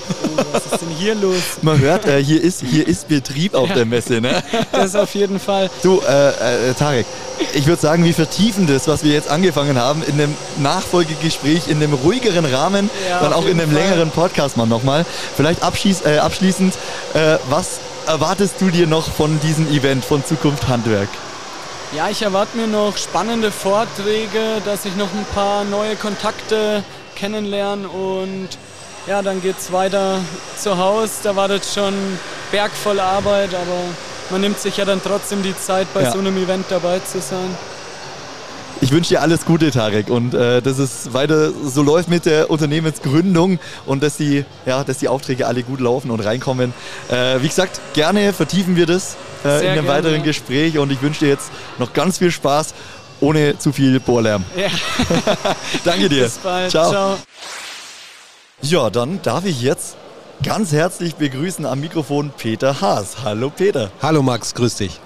Oh, 0.10 0.44
was 0.52 0.66
ist 0.66 0.82
denn 0.82 0.90
hier 0.90 1.16
los? 1.16 1.42
Man 1.62 1.80
hört, 1.80 2.06
äh, 2.06 2.24
hier, 2.24 2.42
ist, 2.42 2.62
hier 2.62 2.88
ist 2.88 3.08
Betrieb 3.08 3.54
auf 3.54 3.72
der 3.72 3.86
Messe. 3.86 4.20
Ne? 4.20 4.44
Das 4.72 4.86
ist 4.88 4.96
auf 4.96 5.14
jeden 5.16 5.40
Fall. 5.40 5.70
Du, 5.82 6.02
äh, 6.02 6.70
äh, 6.70 6.74
Tarek, 6.74 7.06
ich 7.54 7.66
würde 7.68 7.82
sagen, 7.82 8.04
wir 8.04 8.14
vertiefen 8.14 8.68
das, 8.68 8.88
was 8.88 9.04
wir 9.04 9.14
jetzt 9.14 9.30
angefangen 9.30 9.78
haben, 9.78 10.04
in 10.04 10.14
einem 10.14 10.36
Nachfolgegespräch, 10.58 11.68
in 11.68 11.78
einem 11.78 11.94
ruhigeren 11.94 12.46
Rahmen, 12.46 12.90
Ja, 13.10 13.22
dann 13.22 13.34
auch 13.34 13.46
in 13.46 13.60
einem 13.60 13.72
Fall. 13.72 13.82
längeren 13.82 14.12
Podcast 14.12 14.58
mal 14.58 14.66
nochmal. 14.66 15.06
Vielleicht 15.36 15.62
äh, 15.62 16.18
abschließend, 16.18 16.74
äh, 17.14 17.38
was 17.50 17.80
erwartest 18.08 18.60
du 18.60 18.70
dir 18.70 18.88
noch 18.88 19.10
von 19.10 19.40
diesem 19.40 19.68
Event, 19.70 20.04
von 20.06 20.24
Zukunft 20.26 20.68
Handwerk? 20.68 21.10
Ja, 21.96 22.10
ich 22.10 22.22
erwarte 22.24 22.58
mir 22.58 22.68
noch 22.68 22.98
spannende 22.98 23.52
Vorträge, 23.52 24.62
dass 24.66 24.86
ich 24.86 24.96
noch 24.96 25.12
ein 25.14 25.26
paar 25.36 25.64
neue 25.64 25.96
Kontakte 25.96 26.84
kennenlerne 27.16 27.88
und 27.88 28.50
ja, 29.06 29.22
dann 29.22 29.42
geht's 29.42 29.72
weiter 29.72 30.20
zu 30.58 30.78
Hause. 30.78 31.12
Da 31.24 31.36
wartet 31.36 31.64
schon 31.66 31.94
Berg 32.52 32.72
voll 32.72 33.00
Arbeit, 33.00 33.54
aber 33.54 33.78
man 34.32 34.42
nimmt 34.42 34.60
sich 34.60 34.78
ja 34.78 34.86
dann 34.86 35.02
trotzdem 35.04 35.44
die 35.44 35.56
Zeit, 35.58 35.88
bei 35.94 36.04
Ja. 36.04 36.12
so 36.12 36.20
einem 36.20 36.36
Event 36.38 36.66
dabei 36.70 37.00
zu 37.00 37.22
sein. 37.22 37.56
Ich 38.84 38.92
wünsche 38.92 39.14
dir 39.14 39.22
alles 39.22 39.46
Gute, 39.46 39.72
Tarek, 39.72 40.10
und 40.10 40.34
äh, 40.34 40.62
dass 40.62 40.78
es 40.78 41.14
weiter 41.14 41.52
so 41.52 41.82
läuft 41.84 42.10
mit 42.10 42.26
der 42.26 42.50
Unternehmensgründung 42.52 43.58
und 43.86 44.04
dass 44.04 44.18
die, 44.18 44.44
ja, 44.66 44.84
dass 44.84 44.98
die 44.98 45.08
Aufträge 45.08 45.48
alle 45.48 45.64
gut 45.64 45.80
laufen 45.80 46.12
und 46.12 46.20
reinkommen. 46.20 46.74
Äh, 47.10 47.42
wie 47.42 47.48
gesagt, 47.48 47.80
gerne 47.94 48.34
vertiefen 48.34 48.76
wir 48.76 48.86
das 48.86 49.16
äh, 49.46 49.48
in 49.48 49.54
einem 49.54 49.86
gerne, 49.86 49.88
weiteren. 49.88 50.24
Gespräch 50.24 50.78
und 50.78 50.92
ich 50.92 51.02
wünsche 51.02 51.22
dir 51.22 51.30
jetzt 51.30 51.50
noch 51.80 51.94
ganz 51.94 52.18
viel 52.18 52.30
Spaß, 52.30 52.74
ohne 53.22 53.58
zu 53.58 53.72
viel 53.72 54.02
Bohrlärm. 54.02 54.44
Ja, 54.58 54.68
Danke 55.86 56.10
dir. 56.10 56.26
bis 56.26 56.40
bald. 56.40 56.70
Ciao. 56.70 56.92
Ciao. 56.92 57.18
Ja, 58.64 58.90
dann 58.90 59.22
darf 59.22 59.46
ich 59.46 59.62
jetzt 59.62 59.96
ganz 60.44 60.74
herzlich 60.74 61.16
begrüßen 61.16 61.66
am 61.66 61.80
Mikrofon 61.80 62.34
Peter 62.38 62.82
Haas. 62.82 63.16
Hallo 63.24 63.50
Peter. 63.50 63.92
Hallo 64.02 64.22
Max, 64.22 64.54
grüß 64.54 64.76
dich. 64.76 65.00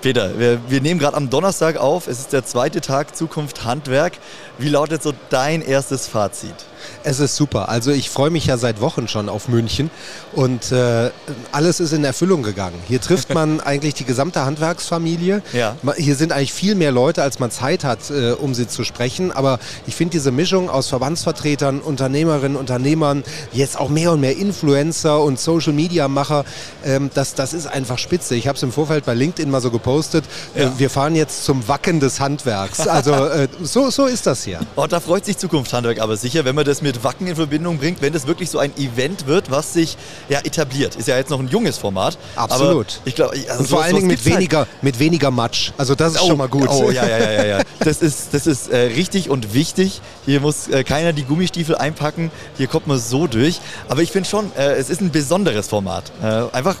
Peter, 0.00 0.38
wir, 0.38 0.60
wir 0.68 0.80
nehmen 0.80 1.00
gerade 1.00 1.16
am 1.16 1.28
Donnerstag 1.28 1.76
auf. 1.76 2.06
Es 2.06 2.20
ist 2.20 2.32
der 2.32 2.44
zweite 2.44 2.80
Tag 2.80 3.16
Zukunft 3.16 3.64
Handwerk. 3.64 4.18
Wie 4.58 4.68
lautet 4.68 5.02
so 5.02 5.12
dein 5.30 5.60
erstes 5.60 6.06
Fazit? 6.06 6.54
Es 7.04 7.20
ist 7.20 7.36
super. 7.36 7.68
Also 7.68 7.90
ich 7.90 8.10
freue 8.10 8.30
mich 8.30 8.46
ja 8.46 8.58
seit 8.58 8.80
Wochen 8.80 9.08
schon 9.08 9.28
auf 9.28 9.48
München 9.48 9.90
und 10.32 10.72
äh, 10.72 11.10
alles 11.52 11.80
ist 11.80 11.92
in 11.92 12.04
Erfüllung 12.04 12.42
gegangen. 12.42 12.76
Hier 12.86 13.00
trifft 13.00 13.32
man 13.34 13.60
eigentlich 13.68 13.94
die 13.94 14.04
gesamte 14.04 14.44
Handwerksfamilie. 14.44 15.42
Ja. 15.52 15.76
Hier 15.96 16.16
sind 16.16 16.32
eigentlich 16.32 16.52
viel 16.52 16.74
mehr 16.74 16.92
Leute, 16.92 17.22
als 17.22 17.38
man 17.38 17.50
Zeit 17.50 17.84
hat, 17.84 18.10
äh, 18.10 18.32
um 18.32 18.54
sie 18.54 18.68
zu 18.68 18.84
sprechen. 18.84 19.32
Aber 19.32 19.58
ich 19.86 19.94
finde 19.94 20.12
diese 20.12 20.30
Mischung 20.30 20.70
aus 20.70 20.88
Verbandsvertretern, 20.88 21.80
Unternehmerinnen, 21.80 22.56
Unternehmern, 22.56 23.24
jetzt 23.52 23.78
auch 23.78 23.88
mehr 23.88 24.12
und 24.12 24.20
mehr 24.20 24.36
Influencer 24.36 25.22
und 25.22 25.38
Social-Media-Macher, 25.38 26.44
ähm, 26.84 27.10
das, 27.14 27.34
das 27.34 27.52
ist 27.52 27.66
einfach 27.66 27.98
spitze. 27.98 28.34
Ich 28.34 28.48
habe 28.48 28.56
es 28.56 28.62
im 28.62 28.72
Vorfeld 28.72 29.04
bei 29.04 29.14
LinkedIn 29.14 29.50
mal 29.50 29.60
so 29.60 29.70
gepostet. 29.70 30.24
Äh, 30.54 30.66
wir 30.76 30.90
fahren 30.90 31.14
jetzt 31.14 31.44
zum 31.44 31.66
Wacken 31.68 32.00
des 32.00 32.20
Handwerks. 32.20 32.86
Also 32.86 33.12
äh, 33.12 33.48
so, 33.62 33.90
so 33.90 34.06
ist 34.06 34.26
das 34.26 34.44
hier. 34.44 34.60
Oh, 34.76 34.86
da 34.86 35.00
freut 35.00 35.24
sich 35.24 35.36
Zukunft 35.36 35.72
Handwerk 35.72 35.98
aber 36.00 36.16
sicher, 36.16 36.44
wenn 36.44 36.54
man 36.54 36.64
das 36.64 36.77
mit 36.82 37.04
Wacken 37.04 37.26
in 37.26 37.36
Verbindung 37.36 37.78
bringt, 37.78 38.00
wenn 38.02 38.12
das 38.12 38.26
wirklich 38.26 38.50
so 38.50 38.58
ein 38.58 38.76
Event 38.76 39.26
wird, 39.26 39.50
was 39.50 39.72
sich 39.72 39.96
ja 40.28 40.40
etabliert. 40.40 40.96
Ist 40.96 41.08
ja 41.08 41.16
jetzt 41.16 41.30
noch 41.30 41.40
ein 41.40 41.48
junges 41.48 41.78
Format. 41.78 42.18
Absolut. 42.36 43.00
Ich 43.04 43.14
glaube, 43.14 43.36
also 43.48 43.60
Und 43.60 43.68
vor 43.68 43.82
allen 43.82 43.94
Dingen 43.96 44.06
mit 44.08 44.18
halt. 44.24 44.34
weniger, 44.34 44.66
mit 44.82 44.98
weniger 44.98 45.30
Matsch. 45.30 45.72
Also 45.76 45.94
das 45.94 46.14
ist 46.14 46.22
Oh, 46.22 46.28
schon 46.28 46.38
mal 46.38 46.48
gut. 46.48 46.68
Oh, 46.68 46.90
ja, 46.90 47.06
ja, 47.06 47.18
ja, 47.18 47.32
ja, 47.32 47.44
ja. 47.46 47.58
Das 47.80 48.02
ist, 48.02 48.34
das 48.34 48.46
ist 48.46 48.68
äh, 48.70 48.76
richtig 48.76 49.30
und 49.30 49.54
wichtig. 49.54 50.00
Hier 50.26 50.40
muss 50.40 50.68
äh, 50.68 50.84
keiner 50.84 51.12
die 51.12 51.24
Gummistiefel 51.24 51.76
einpacken. 51.76 52.30
Hier 52.56 52.66
kommt 52.66 52.86
man 52.86 52.98
so 52.98 53.26
durch. 53.26 53.60
Aber 53.88 54.02
ich 54.02 54.10
finde 54.12 54.28
schon, 54.28 54.50
äh, 54.56 54.72
es 54.74 54.90
ist 54.90 55.00
ein 55.00 55.10
besonderes 55.10 55.68
Format. 55.68 56.12
Äh, 56.22 56.54
einfach 56.56 56.76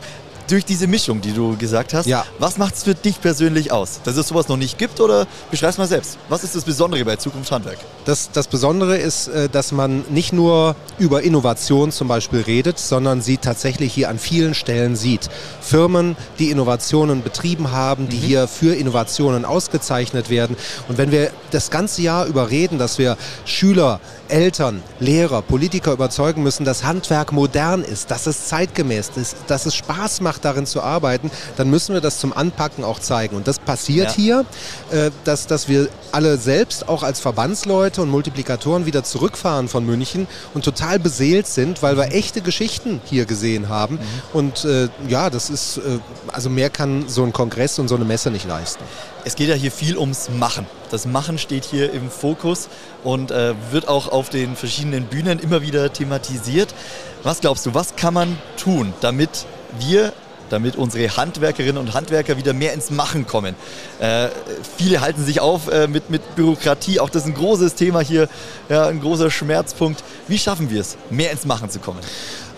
durch 0.48 0.64
diese 0.64 0.86
Mischung, 0.86 1.20
die 1.20 1.32
du 1.32 1.56
gesagt 1.56 1.94
hast, 1.94 2.06
ja. 2.06 2.24
was 2.38 2.58
macht 2.58 2.74
es 2.74 2.84
für 2.84 2.94
dich 2.94 3.20
persönlich 3.20 3.70
aus? 3.70 4.00
Dass 4.04 4.16
es 4.16 4.28
sowas 4.28 4.48
noch 4.48 4.56
nicht 4.56 4.78
gibt 4.78 5.00
oder 5.00 5.26
beschreib's 5.50 5.78
mal 5.78 5.86
selbst. 5.86 6.18
Was 6.28 6.42
ist 6.42 6.56
das 6.56 6.64
Besondere 6.64 7.04
bei 7.04 7.16
Zukunft 7.16 7.52
Handwerk? 7.52 7.78
Das, 8.04 8.30
das 8.32 8.48
Besondere 8.48 8.96
ist, 8.96 9.28
äh, 9.28 9.48
dass 9.48 9.72
man 9.72 10.04
nicht 10.08 10.32
nur 10.32 10.74
über 10.98 11.22
Innovation 11.22 11.92
zum 11.92 12.08
Beispiel 12.08 12.40
redet, 12.40 12.78
sondern 12.78 13.20
sie 13.20 13.36
tatsächlich 13.36 13.92
hier 13.92 14.08
an 14.08 14.18
vielen 14.18 14.54
Stellen 14.54 14.96
sieht. 14.96 15.28
Firmen, 15.60 16.16
die 16.38 16.50
Innovationen 16.50 17.22
betrieben 17.22 17.70
haben, 17.70 18.08
die 18.08 18.16
mhm. 18.16 18.22
hier 18.22 18.48
für 18.48 18.74
Innovationen 18.74 19.44
ausgezeichnet 19.44 20.30
werden. 20.30 20.56
Und 20.88 20.98
wenn 20.98 21.12
wir 21.12 21.30
das 21.50 21.70
ganze 21.70 22.02
Jahr 22.02 22.26
über 22.26 22.50
reden, 22.50 22.78
dass 22.78 22.98
wir 22.98 23.16
Schüler, 23.44 24.00
Eltern, 24.28 24.82
Lehrer, 25.00 25.42
Politiker 25.42 25.92
überzeugen 25.92 26.42
müssen, 26.42 26.64
dass 26.64 26.84
Handwerk 26.84 27.32
modern 27.32 27.82
ist, 27.82 28.10
dass 28.10 28.26
es 28.26 28.48
zeitgemäß 28.48 29.10
ist, 29.16 29.36
dass 29.46 29.66
es 29.66 29.74
Spaß 29.74 30.20
macht, 30.20 30.37
darin 30.40 30.66
zu 30.66 30.82
arbeiten, 30.82 31.30
dann 31.56 31.70
müssen 31.70 31.94
wir 31.94 32.00
das 32.00 32.18
zum 32.18 32.32
Anpacken 32.32 32.84
auch 32.84 32.98
zeigen. 32.98 33.36
Und 33.36 33.48
das 33.48 33.58
passiert 33.58 34.10
ja. 34.10 34.16
hier, 34.16 34.44
äh, 34.90 35.10
dass, 35.24 35.46
dass 35.46 35.68
wir 35.68 35.88
alle 36.12 36.38
selbst 36.38 36.88
auch 36.88 37.02
als 37.02 37.20
Verbandsleute 37.20 38.02
und 38.02 38.10
Multiplikatoren 38.10 38.86
wieder 38.86 39.04
zurückfahren 39.04 39.68
von 39.68 39.84
München 39.84 40.26
und 40.54 40.64
total 40.64 40.98
beseelt 40.98 41.46
sind, 41.46 41.82
weil 41.82 41.96
wir 41.96 42.12
echte 42.12 42.40
Geschichten 42.40 43.00
hier 43.04 43.24
gesehen 43.24 43.68
haben. 43.68 43.94
Mhm. 43.94 44.00
Und 44.32 44.64
äh, 44.64 44.88
ja, 45.08 45.30
das 45.30 45.50
ist, 45.50 45.78
äh, 45.78 45.98
also 46.32 46.50
mehr 46.50 46.70
kann 46.70 47.08
so 47.08 47.24
ein 47.24 47.32
Kongress 47.32 47.78
und 47.78 47.88
so 47.88 47.96
eine 47.96 48.04
Messe 48.04 48.30
nicht 48.30 48.46
leisten. 48.46 48.82
Es 49.24 49.34
geht 49.36 49.48
ja 49.48 49.54
hier 49.54 49.72
viel 49.72 49.98
ums 49.98 50.30
Machen. 50.30 50.66
Das 50.90 51.06
Machen 51.06 51.38
steht 51.38 51.64
hier 51.64 51.92
im 51.92 52.10
Fokus 52.10 52.68
und 53.04 53.30
äh, 53.30 53.54
wird 53.70 53.88
auch 53.88 54.08
auf 54.08 54.30
den 54.30 54.56
verschiedenen 54.56 55.04
Bühnen 55.04 55.38
immer 55.38 55.62
wieder 55.62 55.92
thematisiert. 55.92 56.74
Was 57.22 57.40
glaubst 57.40 57.66
du, 57.66 57.74
was 57.74 57.96
kann 57.96 58.14
man 58.14 58.38
tun, 58.56 58.94
damit 59.00 59.46
wir 59.78 60.12
damit 60.50 60.76
unsere 60.76 61.16
Handwerkerinnen 61.16 61.78
und 61.78 61.94
Handwerker 61.94 62.36
wieder 62.36 62.52
mehr 62.52 62.72
ins 62.72 62.90
Machen 62.90 63.26
kommen. 63.26 63.54
Äh, 64.00 64.28
viele 64.76 65.00
halten 65.00 65.24
sich 65.24 65.40
auf 65.40 65.68
äh, 65.68 65.86
mit, 65.86 66.10
mit 66.10 66.34
Bürokratie, 66.36 67.00
auch 67.00 67.10
das 67.10 67.22
ist 67.22 67.28
ein 67.28 67.34
großes 67.34 67.74
Thema 67.74 68.00
hier, 68.00 68.28
ja, 68.68 68.86
ein 68.86 69.00
großer 69.00 69.30
Schmerzpunkt. 69.30 70.02
Wie 70.26 70.38
schaffen 70.38 70.70
wir 70.70 70.80
es, 70.80 70.96
mehr 71.10 71.30
ins 71.30 71.44
Machen 71.44 71.70
zu 71.70 71.78
kommen? 71.78 72.00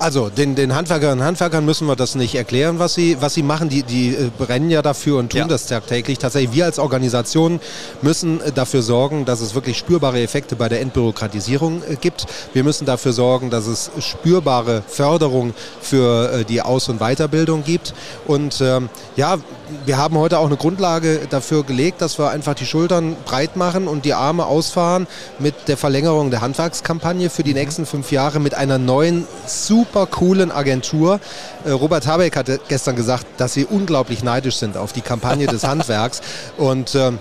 Also 0.00 0.30
den, 0.30 0.54
den 0.54 0.74
Handwerkerinnen 0.74 1.18
und 1.18 1.26
Handwerkern 1.26 1.62
müssen 1.66 1.86
wir 1.86 1.94
das 1.94 2.14
nicht 2.14 2.34
erklären, 2.34 2.78
was 2.78 2.94
sie, 2.94 3.18
was 3.20 3.34
sie 3.34 3.42
machen. 3.42 3.68
Die, 3.68 3.82
die 3.82 4.14
äh, 4.14 4.30
brennen 4.38 4.70
ja 4.70 4.80
dafür 4.80 5.18
und 5.18 5.30
tun 5.30 5.42
ja. 5.42 5.46
das 5.46 5.66
tagtäglich. 5.66 6.18
Tatsächlich, 6.18 6.54
wir 6.54 6.64
als 6.64 6.78
Organisation 6.78 7.60
müssen 8.00 8.40
äh, 8.40 8.50
dafür 8.50 8.80
sorgen, 8.80 9.26
dass 9.26 9.42
es 9.42 9.54
wirklich 9.54 9.76
spürbare 9.76 10.22
Effekte 10.22 10.56
bei 10.56 10.70
der 10.70 10.80
Entbürokratisierung 10.80 11.82
äh, 11.82 11.96
gibt. 11.96 12.26
Wir 12.54 12.64
müssen 12.64 12.86
dafür 12.86 13.12
sorgen, 13.12 13.50
dass 13.50 13.66
es 13.66 13.90
spürbare 13.98 14.82
Förderung 14.88 15.52
für 15.82 16.44
die 16.44 16.62
Aus- 16.62 16.88
und 16.88 17.00
Weiterbildung 17.00 17.62
gibt. 17.62 17.92
Und 18.26 18.62
ähm, 18.62 18.88
ja, 19.16 19.36
wir 19.84 19.98
haben 19.98 20.16
heute 20.16 20.38
auch 20.38 20.46
eine 20.46 20.56
Grundlage 20.56 21.20
dafür 21.28 21.62
gelegt, 21.62 22.00
dass 22.00 22.18
wir 22.18 22.30
einfach 22.30 22.54
die 22.54 22.64
Schultern 22.64 23.16
breit 23.26 23.56
machen 23.56 23.86
und 23.86 24.06
die 24.06 24.14
Arme 24.14 24.46
ausfahren 24.46 25.06
mit 25.38 25.68
der 25.68 25.76
Verlängerung 25.76 26.30
der 26.30 26.40
Handwerkskampagne 26.40 27.28
für 27.28 27.42
die 27.42 27.50
mhm. 27.50 27.58
nächsten 27.58 27.86
fünf 27.86 28.10
Jahre 28.12 28.40
mit 28.40 28.54
einer 28.54 28.78
neuen, 28.78 29.26
super 29.46 29.89
super 29.90 30.06
coolen 30.06 30.52
Agentur. 30.52 31.18
Äh, 31.64 31.70
Robert 31.70 32.06
Habeck 32.06 32.36
hatte 32.36 32.60
gestern 32.68 32.94
gesagt, 32.94 33.26
dass 33.38 33.54
sie 33.54 33.64
unglaublich 33.64 34.22
neidisch 34.22 34.56
sind 34.56 34.76
auf 34.76 34.92
die 34.92 35.00
Kampagne 35.00 35.48
des 35.48 35.64
Handwerks. 35.66 36.20
Und 36.56 36.94
ähm, 36.94 37.18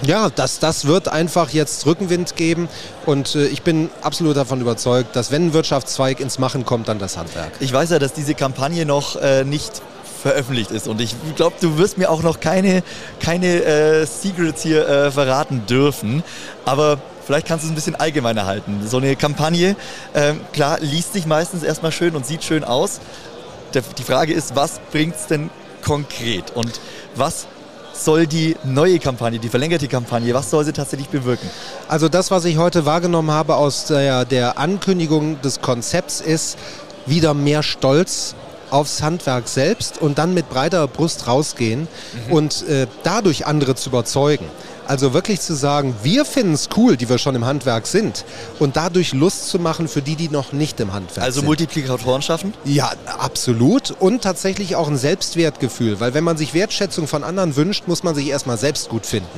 ja, 0.00 0.30
das, 0.34 0.58
das 0.58 0.86
wird 0.86 1.08
einfach 1.08 1.50
jetzt 1.50 1.84
Rückenwind 1.84 2.36
geben 2.36 2.68
und 3.04 3.34
äh, 3.34 3.46
ich 3.46 3.62
bin 3.62 3.90
absolut 4.02 4.36
davon 4.36 4.60
überzeugt, 4.60 5.14
dass 5.14 5.30
wenn 5.30 5.48
ein 5.48 5.52
Wirtschaftszweig 5.52 6.20
ins 6.20 6.38
Machen 6.38 6.64
kommt, 6.64 6.88
dann 6.88 6.98
das 6.98 7.16
Handwerk. 7.18 7.52
Ich 7.60 7.72
weiß 7.72 7.90
ja, 7.90 7.98
dass 7.98 8.12
diese 8.12 8.34
Kampagne 8.34 8.84
noch 8.86 9.16
äh, 9.16 9.44
nicht 9.44 9.82
veröffentlicht 10.22 10.70
ist 10.70 10.86
und 10.86 11.00
ich 11.00 11.14
glaube, 11.34 11.56
du 11.60 11.78
wirst 11.78 11.96
mir 11.96 12.10
auch 12.10 12.22
noch 12.22 12.40
keine, 12.40 12.82
keine 13.20 13.62
äh, 13.62 14.06
Secrets 14.06 14.62
hier 14.62 14.86
äh, 14.86 15.10
verraten 15.10 15.64
dürfen, 15.66 16.22
aber 16.66 16.98
Vielleicht 17.26 17.48
kannst 17.48 17.64
du 17.64 17.66
es 17.66 17.72
ein 17.72 17.74
bisschen 17.74 17.96
allgemeiner 17.96 18.46
halten. 18.46 18.86
So 18.86 18.98
eine 18.98 19.16
Kampagne, 19.16 19.74
ähm, 20.14 20.40
klar, 20.52 20.78
liest 20.80 21.12
sich 21.12 21.26
meistens 21.26 21.64
erstmal 21.64 21.90
schön 21.90 22.14
und 22.14 22.24
sieht 22.24 22.44
schön 22.44 22.62
aus. 22.62 23.00
Der, 23.74 23.82
die 23.98 24.04
Frage 24.04 24.32
ist, 24.32 24.54
was 24.54 24.80
bringt 24.92 25.16
es 25.16 25.26
denn 25.26 25.50
konkret? 25.84 26.52
Und 26.54 26.80
was 27.16 27.46
soll 27.92 28.28
die 28.28 28.56
neue 28.62 29.00
Kampagne, 29.00 29.40
die 29.40 29.48
verlängerte 29.48 29.88
Kampagne, 29.88 30.34
was 30.34 30.50
soll 30.50 30.64
sie 30.64 30.72
tatsächlich 30.72 31.08
bewirken? 31.08 31.50
Also 31.88 32.08
das, 32.08 32.30
was 32.30 32.44
ich 32.44 32.58
heute 32.58 32.86
wahrgenommen 32.86 33.32
habe 33.32 33.56
aus 33.56 33.86
der, 33.86 34.24
der 34.24 34.58
Ankündigung 34.58 35.40
des 35.42 35.60
Konzepts, 35.60 36.20
ist 36.20 36.56
wieder 37.06 37.34
mehr 37.34 37.62
Stolz 37.62 38.36
aufs 38.70 39.02
Handwerk 39.02 39.48
selbst 39.48 39.98
und 39.98 40.18
dann 40.18 40.34
mit 40.34 40.48
breiter 40.48 40.86
Brust 40.88 41.26
rausgehen 41.26 41.88
mhm. 42.26 42.32
und 42.32 42.68
äh, 42.68 42.86
dadurch 43.02 43.46
andere 43.46 43.74
zu 43.74 43.90
überzeugen. 43.90 44.46
Also 44.88 45.12
wirklich 45.12 45.40
zu 45.40 45.54
sagen, 45.54 45.94
wir 46.02 46.24
finden 46.24 46.54
es 46.54 46.68
cool, 46.76 46.96
die 46.96 47.08
wir 47.08 47.18
schon 47.18 47.34
im 47.34 47.44
Handwerk 47.44 47.86
sind 47.86 48.24
und 48.58 48.76
dadurch 48.76 49.12
Lust 49.12 49.48
zu 49.48 49.58
machen 49.58 49.88
für 49.88 50.02
die, 50.02 50.16
die 50.16 50.28
noch 50.28 50.52
nicht 50.52 50.78
im 50.80 50.92
Handwerk 50.92 51.24
also 51.24 51.40
sind. 51.40 51.42
Also 51.42 51.42
Multiplikatoren 51.42 52.22
schaffen? 52.22 52.54
Ja, 52.64 52.92
absolut. 53.18 53.90
Und 53.90 54.22
tatsächlich 54.22 54.76
auch 54.76 54.88
ein 54.88 54.96
Selbstwertgefühl, 54.96 56.00
weil 56.00 56.14
wenn 56.14 56.24
man 56.24 56.36
sich 56.36 56.54
Wertschätzung 56.54 57.08
von 57.08 57.24
anderen 57.24 57.56
wünscht, 57.56 57.84
muss 57.86 58.02
man 58.02 58.14
sich 58.14 58.28
erstmal 58.28 58.58
selbst 58.58 58.88
gut 58.88 59.06
finden. 59.06 59.28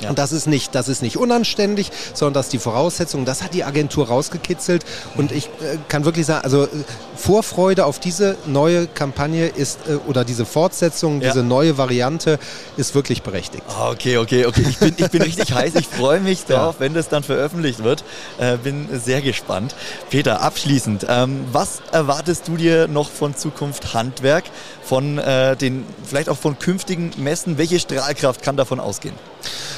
Ja. 0.00 0.10
Und 0.10 0.18
das 0.18 0.32
ist, 0.32 0.46
nicht, 0.46 0.74
das 0.74 0.88
ist 0.88 1.02
nicht 1.02 1.16
unanständig, 1.16 1.90
sondern 2.14 2.34
das 2.34 2.46
ist 2.46 2.52
die 2.52 2.58
Voraussetzung. 2.58 3.24
Das 3.24 3.42
hat 3.42 3.54
die 3.54 3.64
Agentur 3.64 4.08
rausgekitzelt. 4.08 4.84
Und 5.16 5.32
ich 5.32 5.46
äh, 5.46 5.78
kann 5.88 6.04
wirklich 6.04 6.26
sagen, 6.26 6.44
also 6.44 6.64
äh, 6.64 6.68
Vorfreude 7.16 7.86
auf 7.86 7.98
diese 7.98 8.36
neue 8.46 8.86
Kampagne 8.86 9.46
ist, 9.46 9.78
äh, 9.88 9.94
oder 10.06 10.24
diese 10.24 10.44
Fortsetzung, 10.44 11.20
ja. 11.20 11.32
diese 11.32 11.42
neue 11.42 11.78
Variante 11.78 12.38
ist 12.76 12.94
wirklich 12.94 13.22
berechtigt. 13.22 13.62
Ah, 13.68 13.90
okay, 13.90 14.18
okay, 14.18 14.46
okay. 14.46 14.64
Ich 14.68 14.78
bin, 14.78 14.94
ich 14.96 15.10
bin 15.10 15.22
richtig 15.22 15.52
heiß. 15.52 15.74
Ich 15.76 15.88
freue 15.88 16.20
mich 16.20 16.44
drauf, 16.44 16.74
ja. 16.74 16.80
wenn 16.80 16.94
das 16.94 17.08
dann 17.08 17.22
veröffentlicht 17.22 17.82
wird. 17.82 18.04
Äh, 18.38 18.56
bin 18.58 18.88
sehr 18.92 19.22
gespannt. 19.22 19.74
Peter, 20.10 20.42
abschließend, 20.42 21.06
ähm, 21.08 21.44
was 21.52 21.80
erwartest 21.92 22.48
du 22.48 22.56
dir 22.56 22.88
noch 22.88 23.10
von 23.10 23.34
Zukunft 23.36 23.94
Handwerk? 23.94 24.44
Von 24.86 25.18
äh, 25.18 25.56
den, 25.56 25.84
vielleicht 26.04 26.28
auch 26.28 26.38
von 26.38 26.58
künftigen 26.58 27.10
Messen? 27.16 27.58
Welche 27.58 27.80
Strahlkraft 27.80 28.42
kann 28.42 28.56
davon 28.56 28.78
ausgehen? 28.78 29.14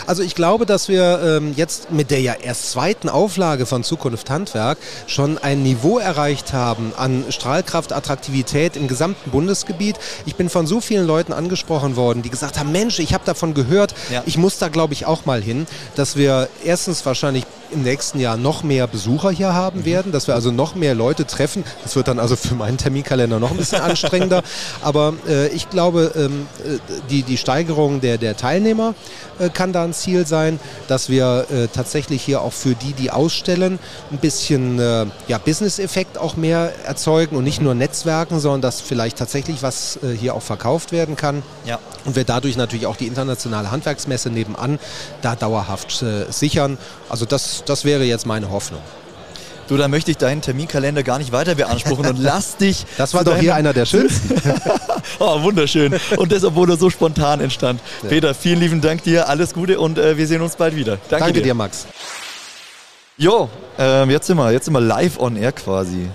Also 0.07 0.23
ich 0.23 0.35
glaube, 0.35 0.65
dass 0.65 0.89
wir 0.89 1.21
ähm, 1.23 1.53
jetzt 1.55 1.91
mit 1.91 2.11
der 2.11 2.21
ja 2.21 2.35
erst 2.35 2.71
zweiten 2.71 3.09
Auflage 3.09 3.67
von 3.67 3.85
Zukunft 3.85 4.31
Handwerk 4.31 4.79
schon 5.07 5.39
ein 5.39 5.63
Niveau 5.63 5.99
erreicht 5.99 6.53
haben 6.53 6.93
an 6.97 7.25
Strahlkraft, 7.31 7.93
Attraktivität 7.93 8.77
im 8.77 8.89
gesamten 8.89 9.31
Bundesgebiet. 9.31 9.97
Ich 10.25 10.37
bin 10.37 10.49
von 10.49 10.67
so 10.67 10.81
vielen 10.81 11.07
Leuten 11.07 11.33
angesprochen 11.33 11.97
worden, 11.97 12.23
die 12.23 12.31
gesagt 12.31 12.59
haben, 12.59 12.73
Mensch, 12.73 12.99
ich 12.99 13.13
habe 13.15 13.25
davon 13.27 13.55
gehört, 13.55 13.95
ja. 14.11 14.23
ich 14.27 14.39
muss 14.39 14.59
da 14.59 14.69
glaube 14.69 14.95
ich 14.95 15.07
auch 15.07 15.27
mal 15.27 15.43
hin, 15.43 15.67
dass 15.95 16.17
wir 16.17 16.49
erstens 16.65 17.05
wahrscheinlich 17.05 17.45
im 17.71 17.83
nächsten 17.83 18.21
Jahr 18.21 18.37
noch 18.37 18.63
mehr 18.63 18.87
Besucher 18.87 19.31
hier 19.31 19.55
haben 19.55 19.81
mhm. 19.81 19.85
werden, 19.85 20.13
dass 20.13 20.27
wir 20.27 20.35
also 20.35 20.51
noch 20.51 20.75
mehr 20.75 20.95
Leute 20.95 21.27
treffen. 21.27 21.65
Das 21.83 21.97
wird 21.97 22.09
dann 22.09 22.19
also 22.19 22.37
für 22.37 22.55
meinen 22.55 22.79
Terminkalender 22.79 23.39
noch 23.39 23.51
ein 23.51 23.57
bisschen 23.57 23.81
anstrengender. 23.83 24.43
Aber 24.83 25.15
äh, 25.29 25.49
ich 25.49 25.71
glaube, 25.71 26.13
ähm, 26.17 26.47
äh, 26.65 26.79
die, 27.11 27.23
die 27.23 27.37
Steigerung 27.37 28.01
der, 28.01 28.19
der 28.19 28.37
Teilnehmer 28.37 28.95
kann 29.53 29.73
da 29.73 29.85
ein 29.85 29.93
Ziel 29.93 30.27
sein, 30.27 30.61
dass 30.89 31.09
wir 31.09 31.47
äh, 31.51 31.69
tatsächlich 31.69 32.23
hier 32.23 32.43
auch 32.43 32.53
für 32.53 32.75
die, 32.75 32.93
die 32.93 33.11
ausstellen, 33.11 33.79
ein 34.11 34.19
bisschen 34.19 34.79
äh, 34.79 35.07
ja, 35.29 35.39
Business-Effekt 35.39 36.19
auch 36.19 36.37
mehr 36.37 36.73
erzeugen 36.87 37.37
und 37.37 37.45
nicht 37.45 37.61
nur 37.61 37.75
Netzwerken, 37.75 38.41
sondern 38.41 38.63
dass 38.63 38.81
vielleicht 38.81 39.19
tatsächlich 39.19 39.63
was 39.63 39.99
äh, 40.03 40.15
hier 40.15 40.35
auch 40.35 40.43
verkauft 40.43 40.93
werden 40.93 41.17
kann. 41.17 41.43
Ja. 41.65 41.79
Und 42.05 42.17
wir 42.17 42.25
dadurch 42.25 42.57
natürlich 42.57 42.87
auch 42.87 42.97
die 42.97 43.07
internationale 43.07 43.71
Handwerksmesse 43.71 44.31
nebenan 44.31 44.79
da 45.23 45.37
dauerhaft 45.37 46.05
sichern. 46.31 46.79
Also 47.09 47.27
das 47.27 47.49
das, 47.67 47.85
wäre 47.85 48.05
jetzt 48.05 48.27
meine 48.27 48.51
Hoffnung. 48.51 48.81
Du, 49.69 49.77
da 49.77 49.87
möchte 49.87 50.11
ich 50.11 50.17
deinen 50.17 50.41
Terminkalender 50.41 51.03
gar 51.03 51.19
nicht 51.19 51.31
weiter 51.31 51.55
beanspruchen 51.55 52.07
und 52.07 52.19
lass 52.19 52.57
dich. 52.59 52.87
Das 52.97 53.13
war 53.13 53.23
doch 53.23 53.37
hier 53.37 53.55
einer 53.55 53.75
der 53.75 53.85
schönsten. 53.85 54.35
oh, 55.19 55.43
wunderschön. 55.43 55.95
Und 56.17 56.33
das, 56.33 56.43
obwohl 56.43 56.71
er 56.71 56.79
so 56.79 56.89
spontan 56.89 57.41
entstand. 57.41 57.81
Ja. 58.03 58.09
Peter, 58.09 58.35
vielen 58.35 58.61
lieben 58.61 58.81
Dank 58.81 59.03
dir, 59.03 59.29
alles 59.29 59.53
Gute 59.53 59.79
und 59.79 59.99
äh, 59.99 60.17
wir 60.17 60.27
sehen 60.27 60.41
uns 60.41 60.57
bald 60.57 60.75
wieder. 60.75 60.99
Danke, 61.11 61.27
Danke 61.27 61.33
dir. 61.35 61.43
dir. 61.43 61.55
Max. 61.55 61.87
Jo, 63.19 63.51
äh, 63.79 64.05
jetzt, 64.05 64.27
sind 64.27 64.39
wir, 64.39 64.51
jetzt 64.53 64.65
sind 64.65 64.75
wir 64.75 64.81
live 64.81 65.19
on 65.19 65.37
air 65.37 65.53
quasi. 65.53 66.09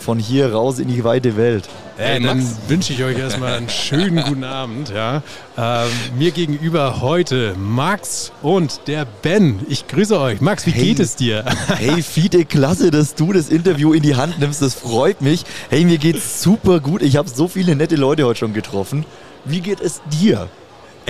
Von 0.00 0.18
hier 0.18 0.52
raus 0.52 0.78
in 0.78 0.88
die 0.88 1.04
weite 1.04 1.36
Welt. 1.36 1.68
Hey, 1.98 2.22
dann 2.22 2.42
wünsche 2.66 2.94
ich 2.94 3.04
euch 3.04 3.18
erstmal 3.18 3.52
einen 3.52 3.68
schönen 3.68 4.24
guten 4.26 4.44
Abend. 4.44 4.88
Ja. 4.88 5.22
Ähm, 5.58 5.90
mir 6.16 6.30
gegenüber 6.30 7.02
heute 7.02 7.54
Max 7.58 8.32
und 8.40 8.80
der 8.86 9.04
Ben. 9.04 9.60
Ich 9.68 9.86
grüße 9.86 10.18
euch. 10.18 10.40
Max, 10.40 10.64
wie 10.64 10.70
hey. 10.70 10.84
geht 10.86 11.00
es 11.00 11.16
dir? 11.16 11.44
Hey, 11.76 12.02
Fiete, 12.02 12.46
klasse, 12.46 12.90
dass 12.90 13.14
du 13.14 13.34
das 13.34 13.50
Interview 13.50 13.92
in 13.92 14.02
die 14.02 14.16
Hand 14.16 14.38
nimmst. 14.38 14.62
Das 14.62 14.74
freut 14.74 15.20
mich. 15.20 15.44
Hey, 15.68 15.84
mir 15.84 15.98
geht's 15.98 16.42
super 16.42 16.80
gut. 16.80 17.02
Ich 17.02 17.16
habe 17.16 17.28
so 17.28 17.48
viele 17.48 17.76
nette 17.76 17.96
Leute 17.96 18.24
heute 18.24 18.38
schon 18.38 18.54
getroffen. 18.54 19.04
Wie 19.44 19.60
geht 19.60 19.80
es 19.80 20.00
dir? 20.10 20.48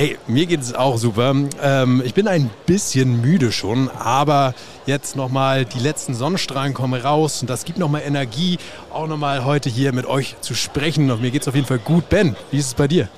Ey, 0.00 0.16
mir 0.28 0.46
geht 0.46 0.62
es 0.62 0.74
auch 0.74 0.96
super. 0.96 1.34
Ähm, 1.62 2.02
ich 2.02 2.14
bin 2.14 2.26
ein 2.26 2.48
bisschen 2.64 3.20
müde 3.20 3.52
schon, 3.52 3.90
aber 3.90 4.54
jetzt 4.86 5.14
nochmal 5.14 5.66
die 5.66 5.78
letzten 5.78 6.14
Sonnenstrahlen 6.14 6.72
kommen 6.72 6.98
raus 6.98 7.42
und 7.42 7.50
das 7.50 7.66
gibt 7.66 7.78
nochmal 7.78 8.00
Energie, 8.06 8.56
auch 8.90 9.06
nochmal 9.06 9.44
heute 9.44 9.68
hier 9.68 9.92
mit 9.92 10.06
euch 10.06 10.36
zu 10.40 10.54
sprechen. 10.54 11.10
Und 11.10 11.20
mir 11.20 11.30
geht 11.30 11.42
es 11.42 11.48
auf 11.48 11.54
jeden 11.54 11.66
Fall 11.66 11.80
gut. 11.80 12.08
Ben, 12.08 12.34
wie 12.50 12.56
ist 12.56 12.68
es 12.68 12.72
bei 12.72 12.88
dir? 12.88 13.10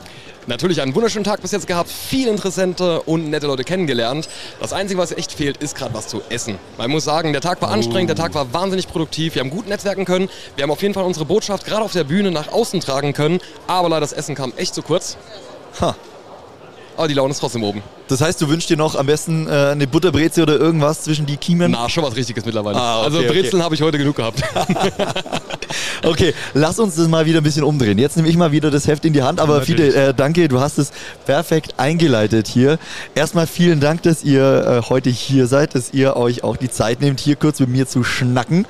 Natürlich 0.49 0.83
einen 0.83 0.93
wunderschönen 0.97 1.23
Tag 1.23 1.41
bis 1.41 1.53
jetzt 1.53 1.69
gehabt, 1.69 1.89
viele 1.89 2.33
interessante 2.33 3.03
und 3.03 3.31
nette 3.31 3.47
Leute 3.47 3.63
kennengelernt. 3.63 4.29
Das 4.59 4.73
Einzige, 4.73 4.99
was 4.99 5.13
echt 5.13 5.31
fehlt, 5.31 5.59
ist 5.59 5.77
gerade 5.77 5.95
was 5.95 6.09
zu 6.09 6.21
essen. 6.31 6.59
Man 6.79 6.91
muss 6.91 7.05
sagen, 7.05 7.31
der 7.31 7.43
Tag 7.43 7.63
war 7.63 7.71
anstrengend, 7.71 8.09
der 8.09 8.17
Tag 8.17 8.35
war 8.35 8.53
wahnsinnig 8.53 8.89
produktiv, 8.89 9.37
wir 9.37 9.43
haben 9.43 9.51
gut 9.51 9.69
netzwerken 9.69 10.05
können, 10.05 10.29
wir 10.57 10.65
haben 10.65 10.73
auf 10.73 10.83
jeden 10.83 10.95
Fall 10.95 11.05
unsere 11.05 11.27
Botschaft 11.27 11.65
gerade 11.65 11.85
auf 11.85 11.93
der 11.93 12.03
Bühne 12.03 12.33
nach 12.33 12.49
außen 12.49 12.81
tragen 12.81 13.13
können, 13.13 13.39
aber 13.69 13.89
leider 13.89 14.01
das 14.01 14.13
Essen 14.13 14.35
kam 14.35 14.53
echt 14.57 14.75
zu 14.75 14.83
kurz. 14.83 15.17
Ha. 15.81 15.95
Aber 16.97 17.09
die 17.09 17.15
Laune 17.15 17.31
ist 17.31 17.41
trotzdem 17.41 17.63
oben. 17.63 17.83
Das 18.09 18.21
heißt, 18.21 18.41
du 18.41 18.49
wünschst 18.49 18.69
dir 18.69 18.77
noch 18.77 18.95
am 18.95 19.07
besten 19.07 19.49
äh, 19.49 19.71
eine 19.73 19.87
Butterbreze 19.87 20.43
oder 20.43 20.57
irgendwas 20.57 21.03
zwischen 21.05 21.25
die 21.25 21.37
Kiemen? 21.37 21.73
Na, 21.73 21.89
schon 21.89 22.05
was 22.05 22.15
Richtiges 22.15 22.45
mittlerweile. 22.45 22.79
Ah, 22.79 22.99
okay, 22.99 23.05
also 23.05 23.19
Brezeln 23.23 23.55
okay. 23.55 23.63
habe 23.63 23.75
ich 23.75 23.83
heute 23.83 23.99
genug 23.99 24.17
gehabt. 24.17 24.43
okay, 26.05 26.35
lass 26.53 26.79
uns 26.79 26.97
das 26.97 27.09
mal 27.09 27.25
wieder 27.25 27.41
ein 27.41 27.45
bisschen 27.45 27.65
umdrehen. 27.65 27.99
Jetzt 27.99 28.17
nehme 28.17 28.29
ich 28.29 28.37
mal 28.37 28.53
wieder 28.53 28.71
das 28.71 28.87
Heft 28.87 29.05
in 29.05 29.13
die 29.13 29.23
Hand, 29.23 29.41
aber 29.41 29.63
Fide, 29.63 29.95
äh, 29.95 30.15
danke, 30.15 30.49
du 30.49 30.61
hast 30.61 30.79
es 30.79 30.93
perfekt 31.25 31.75
eingeleitet 31.79 32.49
hier. 32.49 32.79
Erstmal 33.15 33.47
vielen 33.47 33.81
Dank, 33.81 34.03
dass 34.03 34.23
ihr 34.23 34.83
äh, 34.85 34.89
heute 34.89 35.09
hier 35.11 35.47
seid, 35.47 35.75
dass 35.75 35.93
ihr 35.95 36.17
euch 36.17 36.45
auch 36.45 36.57
die 36.57 36.71
Zeit 36.71 37.01
nehmt, 37.01 37.21
hier 37.21 37.37
kurz 37.37 37.61
mit 37.61 37.71
mir 37.71 37.87
zu 37.87 38.05
schnacken. 38.05 38.67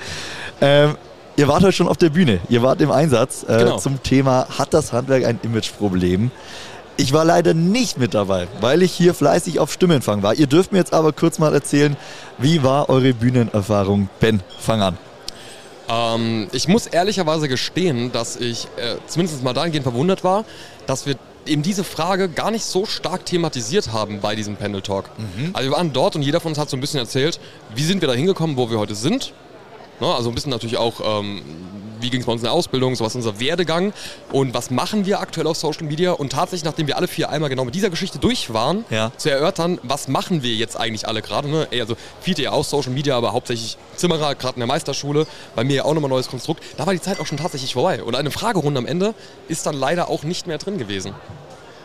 Ähm, 0.61 0.95
Ihr 1.35 1.47
wart 1.47 1.63
heute 1.63 1.71
schon 1.71 1.87
auf 1.87 1.97
der 1.97 2.11
Bühne, 2.11 2.41
ihr 2.47 2.61
wart 2.61 2.79
im 2.79 2.91
Einsatz 2.91 3.41
äh, 3.41 3.57
genau. 3.57 3.79
zum 3.79 4.03
Thema 4.03 4.45
Hat 4.55 4.71
das 4.71 4.93
Handwerk 4.93 5.25
ein 5.25 5.39
Imageproblem? 5.41 6.29
Ich 6.95 7.11
war 7.11 7.25
leider 7.25 7.53
nicht 7.53 7.97
mit 7.97 8.13
dabei, 8.13 8.47
weil 8.61 8.83
ich 8.83 8.91
hier 8.91 9.13
fleißig 9.13 9.59
auf 9.59 9.73
Stimmenfang 9.73 10.21
war. 10.21 10.35
Ihr 10.35 10.47
dürft 10.47 10.71
mir 10.71 10.77
jetzt 10.77 10.93
aber 10.93 11.11
kurz 11.11 11.39
mal 11.39 11.53
erzählen, 11.53 11.97
wie 12.37 12.63
war 12.63 12.89
eure 12.89 13.13
Bühnenerfahrung? 13.13 14.09
Ben, 14.19 14.41
fang 14.59 14.81
an. 14.81 14.97
Ähm, 15.89 16.47
ich 16.51 16.67
muss 16.67 16.87
ehrlicherweise 16.87 17.47
gestehen, 17.47 18.11
dass 18.11 18.35
ich 18.35 18.67
äh, 18.77 18.95
zumindest 19.07 19.43
mal 19.43 19.53
dahingehend 19.53 19.83
verwundert 19.83 20.23
war, 20.23 20.45
dass 20.85 21.05
wir 21.05 21.15
eben 21.45 21.61
diese 21.61 21.83
Frage 21.83 22.29
gar 22.29 22.51
nicht 22.51 22.63
so 22.63 22.85
stark 22.85 23.25
thematisiert 23.25 23.91
haben 23.91 24.19
bei 24.21 24.35
diesem 24.35 24.55
Panel 24.55 24.81
Talk. 24.81 25.09
Mhm. 25.17 25.49
Also 25.53 25.69
wir 25.69 25.75
waren 25.75 25.93
dort 25.93 26.15
und 26.15 26.21
jeder 26.21 26.39
von 26.39 26.51
uns 26.51 26.59
hat 26.59 26.69
so 26.69 26.77
ein 26.77 26.81
bisschen 26.81 26.99
erzählt, 26.99 27.39
wie 27.75 27.83
sind 27.83 28.01
wir 28.01 28.07
da 28.07 28.13
hingekommen, 28.13 28.55
wo 28.55 28.69
wir 28.69 28.79
heute 28.79 28.95
sind. 28.95 29.33
Ne, 29.99 30.07
also 30.07 30.29
ein 30.29 30.35
bisschen 30.35 30.51
natürlich 30.51 30.77
auch, 30.77 31.19
ähm, 31.21 31.41
wie 32.03 32.09
ging 32.09 32.19
es 32.19 32.27
bei 32.27 32.31
uns 32.31 32.41
in 32.41 32.45
der 32.45 32.53
Ausbildung, 32.53 32.95
so 32.95 33.03
was 33.03 33.13
ist 33.13 33.25
unser 33.25 33.39
Werdegang 33.39 33.93
und 34.31 34.53
was 34.53 34.69
machen 34.69 35.05
wir 35.05 35.19
aktuell 35.19 35.47
auf 35.47 35.57
Social 35.57 35.83
Media 35.83 36.11
und 36.11 36.31
tatsächlich, 36.31 36.65
nachdem 36.65 36.85
wir 36.87 36.97
alle 36.97 37.07
vier 37.07 37.29
einmal 37.29 37.49
genau 37.49 37.65
mit 37.65 37.73
dieser 37.73 37.89
Geschichte 37.89 38.19
durch 38.19 38.53
waren, 38.53 38.85
ja. 38.89 39.11
zu 39.17 39.31
erörtern, 39.31 39.79
was 39.81 40.07
machen 40.07 40.43
wir 40.43 40.53
jetzt 40.53 40.79
eigentlich 40.79 41.07
alle 41.07 41.21
gerade. 41.21 41.49
Ne? 41.49 41.67
Also 41.71 41.95
viele 42.21 42.43
ja 42.43 42.51
auch 42.51 42.65
Social 42.65 42.91
Media, 42.91 43.17
aber 43.17 43.33
hauptsächlich 43.33 43.77
Zimmerer, 43.95 44.35
gerade 44.35 44.55
in 44.55 44.59
der 44.59 44.67
Meisterschule, 44.67 45.25
bei 45.55 45.63
mir 45.63 45.77
ja 45.77 45.85
auch 45.85 45.93
nochmal 45.93 46.09
ein 46.09 46.15
neues 46.15 46.27
Konstrukt. 46.27 46.63
Da 46.77 46.85
war 46.85 46.93
die 46.93 47.01
Zeit 47.01 47.19
auch 47.19 47.25
schon 47.25 47.37
tatsächlich 47.37 47.73
vorbei 47.73 48.03
und 48.03 48.15
eine 48.15 48.29
Fragerunde 48.29 48.77
am 48.77 48.85
Ende 48.85 49.15
ist 49.47 49.65
dann 49.65 49.75
leider 49.75 50.09
auch 50.09 50.23
nicht 50.23 50.45
mehr 50.45 50.57
drin 50.57 50.77
gewesen. 50.77 51.15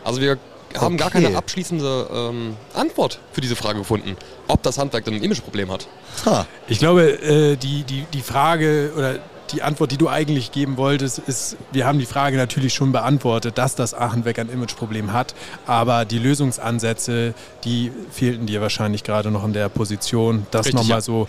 Also 0.05 0.21
wir 0.21 0.39
haben 0.77 0.95
okay. 0.95 0.97
gar 0.97 1.11
keine 1.11 1.37
abschließende 1.37 2.09
ähm, 2.13 2.57
Antwort 2.75 3.21
für 3.33 3.41
diese 3.41 3.57
Frage 3.57 3.79
gefunden, 3.79 4.17
ob 4.49 4.63
das 4.63 4.79
Handwerk 4.79 5.05
denn 5.05 5.15
ein 5.15 5.23
Imageproblem 5.23 5.71
hat. 5.71 5.89
Ha. 6.27 6.47
Ich 6.69 6.79
glaube, 6.79 7.23
äh, 7.23 7.57
die, 7.57 7.85
die, 7.85 8.05
die 8.13 8.23
Frage 8.23 8.93
oder 8.97 9.19
die 9.53 9.63
Antwort, 9.63 9.91
die 9.91 9.97
du 9.97 10.09
eigentlich 10.09 10.53
geben 10.53 10.77
wolltest, 10.77 11.19
ist, 11.19 11.57
wir 11.73 11.87
haben 11.87 11.99
die 11.99 12.07
Frage 12.07 12.37
natürlich 12.37 12.75
schon 12.75 12.93
beantwortet, 12.93 13.59
dass 13.59 13.75
das 13.75 13.95
Achenwerk 13.95 14.39
ein 14.39 14.49
Imageproblem 14.49 15.13
hat, 15.13 15.35
aber 15.67 16.05
die 16.05 16.19
Lösungsansätze, 16.19 17.35
die 17.65 17.93
fehlten 18.11 18.47
dir 18.47 18.61
wahrscheinlich 18.61 19.05
gerade 19.05 19.31
noch 19.31 19.45
in 19.45 19.53
der 19.53 19.69
Position, 19.69 20.47
das 20.51 20.73
nochmal 20.73 20.99
ja. 20.99 21.01
so 21.01 21.29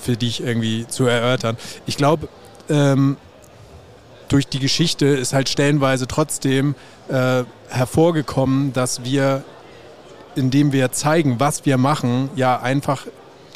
für 0.00 0.16
dich 0.16 0.42
irgendwie 0.42 0.86
zu 0.86 1.06
erörtern. 1.06 1.56
Ich 1.86 1.96
glaube, 1.96 2.28
ähm, 2.68 3.16
durch 4.28 4.46
die 4.48 4.58
Geschichte 4.58 5.06
ist 5.06 5.32
halt 5.32 5.48
stellenweise 5.48 6.06
trotzdem 6.06 6.74
äh, 7.08 7.44
hervorgekommen, 7.68 8.72
dass 8.72 9.04
wir, 9.04 9.44
indem 10.34 10.72
wir 10.72 10.92
zeigen, 10.92 11.38
was 11.38 11.64
wir 11.64 11.78
machen, 11.78 12.30
ja 12.34 12.60
einfach 12.60 13.06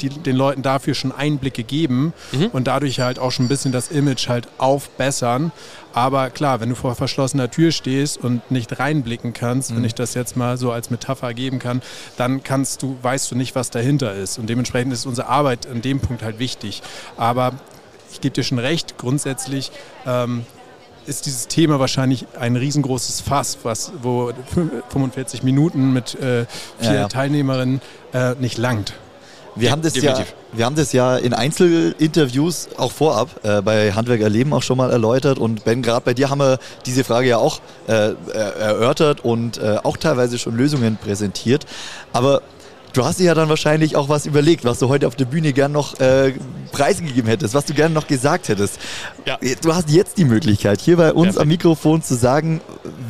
die, 0.01 0.09
den 0.09 0.35
Leuten 0.35 0.61
dafür 0.61 0.93
schon 0.93 1.11
Einblicke 1.11 1.63
geben 1.63 2.13
mhm. 2.31 2.47
und 2.47 2.67
dadurch 2.67 2.99
halt 2.99 3.19
auch 3.19 3.31
schon 3.31 3.45
ein 3.45 3.49
bisschen 3.49 3.71
das 3.71 3.89
Image 3.89 4.27
halt 4.27 4.47
aufbessern. 4.57 5.51
Aber 5.93 6.29
klar, 6.29 6.61
wenn 6.61 6.69
du 6.69 6.75
vor 6.75 6.95
verschlossener 6.95 7.51
Tür 7.51 7.71
stehst 7.71 8.17
und 8.17 8.49
nicht 8.49 8.79
reinblicken 8.79 9.33
kannst, 9.33 9.71
mhm. 9.71 9.77
wenn 9.77 9.83
ich 9.83 9.95
das 9.95 10.13
jetzt 10.13 10.37
mal 10.37 10.57
so 10.57 10.71
als 10.71 10.89
Metapher 10.89 11.33
geben 11.33 11.59
kann, 11.59 11.81
dann 12.17 12.43
kannst 12.43 12.81
du, 12.81 12.97
weißt 13.01 13.31
du 13.31 13.35
nicht, 13.35 13.55
was 13.55 13.69
dahinter 13.69 14.13
ist. 14.13 14.39
Und 14.39 14.49
dementsprechend 14.49 14.93
ist 14.93 15.05
unsere 15.05 15.27
Arbeit 15.27 15.67
an 15.67 15.81
dem 15.81 15.99
Punkt 15.99 16.23
halt 16.23 16.39
wichtig. 16.39 16.81
Aber 17.17 17.53
ich 18.11 18.21
gebe 18.21 18.33
dir 18.33 18.43
schon 18.43 18.59
recht, 18.59 18.97
grundsätzlich 18.97 19.71
ähm, 20.05 20.45
ist 21.05 21.25
dieses 21.25 21.47
Thema 21.47 21.79
wahrscheinlich 21.79 22.25
ein 22.39 22.55
riesengroßes 22.55 23.21
Fass, 23.21 23.59
was, 23.63 23.91
wo 24.01 24.31
45 24.89 25.43
Minuten 25.43 25.93
mit 25.93 26.15
äh, 26.15 26.45
vier 26.79 26.93
ja, 26.93 26.93
ja. 26.93 27.07
Teilnehmerinnen 27.07 27.81
äh, 28.13 28.35
nicht 28.35 28.57
langt. 28.57 28.93
Wir, 29.55 29.65
ja, 29.65 29.71
haben 29.71 29.81
das 29.81 29.95
ja, 29.95 30.25
wir 30.53 30.65
haben 30.65 30.75
das 30.75 30.93
ja 30.93 31.17
in 31.17 31.33
Einzelinterviews 31.33 32.69
auch 32.77 32.91
vorab 32.91 33.29
äh, 33.43 33.61
bei 33.61 33.91
Handwerk 33.91 34.21
erleben 34.21 34.53
auch 34.53 34.63
schon 34.63 34.77
mal 34.77 34.91
erläutert 34.91 35.39
und 35.39 35.63
Ben, 35.65 35.81
gerade 35.81 36.05
bei 36.05 36.13
dir 36.13 36.29
haben 36.29 36.39
wir 36.39 36.57
diese 36.85 37.03
Frage 37.03 37.27
ja 37.27 37.37
auch 37.37 37.59
äh, 37.87 38.13
erörtert 38.33 39.25
und 39.25 39.57
äh, 39.57 39.77
auch 39.83 39.97
teilweise 39.97 40.37
schon 40.37 40.55
Lösungen 40.55 40.97
präsentiert. 40.97 41.65
Aber 42.13 42.41
Du 42.93 43.05
hast 43.05 43.19
dir 43.19 43.25
ja 43.25 43.33
dann 43.33 43.47
wahrscheinlich 43.47 43.95
auch 43.95 44.09
was 44.09 44.25
überlegt, 44.25 44.65
was 44.65 44.79
du 44.79 44.89
heute 44.89 45.07
auf 45.07 45.15
der 45.15 45.23
Bühne 45.25 45.53
gern 45.53 45.71
noch 45.71 45.99
äh, 46.01 46.33
preisgegeben 46.73 47.29
hättest, 47.29 47.53
was 47.53 47.65
du 47.65 47.73
gerne 47.73 47.93
noch 47.93 48.05
gesagt 48.05 48.49
hättest. 48.49 48.79
Ja. 49.25 49.37
Du 49.61 49.73
hast 49.73 49.89
jetzt 49.89 50.17
die 50.17 50.25
Möglichkeit, 50.25 50.81
hier 50.81 50.97
bei 50.97 51.13
uns 51.13 51.27
Perfekt. 51.27 51.41
am 51.41 51.47
Mikrofon 51.47 52.03
zu 52.03 52.15
sagen, 52.15 52.59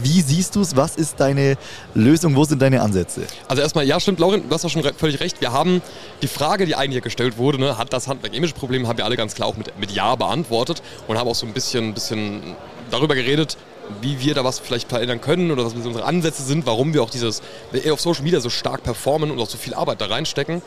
wie 0.03 0.21
siehst 0.21 0.55
du 0.55 0.61
es, 0.61 0.75
was 0.75 0.95
ist 0.95 1.19
deine 1.19 1.57
Lösung, 1.95 2.35
wo 2.35 2.43
sind 2.43 2.61
deine 2.61 2.81
Ansätze? 2.81 3.21
Also 3.47 3.63
erstmal, 3.63 3.85
ja 3.85 3.99
stimmt, 3.99 4.19
Lauren, 4.19 4.43
du 4.47 4.53
hast 4.53 4.65
auch 4.65 4.69
schon 4.69 4.83
völlig 4.83 5.19
recht. 5.19 5.41
Wir 5.41 5.51
haben 5.51 5.81
die 6.21 6.27
Frage, 6.27 6.67
die 6.67 6.75
eigentlich 6.75 7.03
gestellt 7.03 7.37
wurde, 7.37 7.59
ne, 7.59 7.77
hat 7.77 7.91
das 7.91 8.07
Handwerk-Image-Problem, 8.07 8.87
haben 8.87 8.97
wir 8.97 9.05
alle 9.05 9.17
ganz 9.17 9.33
klar 9.33 9.47
auch 9.47 9.57
mit, 9.57 9.77
mit 9.79 9.91
Ja 9.91 10.15
beantwortet 10.15 10.83
und 11.07 11.17
haben 11.17 11.27
auch 11.27 11.35
so 11.35 11.47
ein 11.47 11.53
bisschen, 11.53 11.93
bisschen 11.95 12.55
darüber 12.91 13.15
geredet, 13.15 13.57
wie 14.01 14.19
wir 14.19 14.33
da 14.33 14.43
was 14.43 14.59
vielleicht 14.59 14.89
verändern 14.89 15.21
können 15.21 15.51
oder 15.51 15.65
was 15.65 15.73
unsere 15.73 16.05
Ansätze 16.05 16.43
sind, 16.43 16.65
warum 16.65 16.93
wir 16.93 17.03
auch 17.03 17.09
dieses 17.09 17.41
auf 17.89 18.01
Social 18.01 18.23
Media 18.23 18.39
so 18.39 18.49
stark 18.49 18.83
performen 18.83 19.31
und 19.31 19.39
auch 19.39 19.49
so 19.49 19.57
viel 19.57 19.73
Arbeit 19.73 20.01
da 20.01 20.05
reinstecken. 20.05 20.61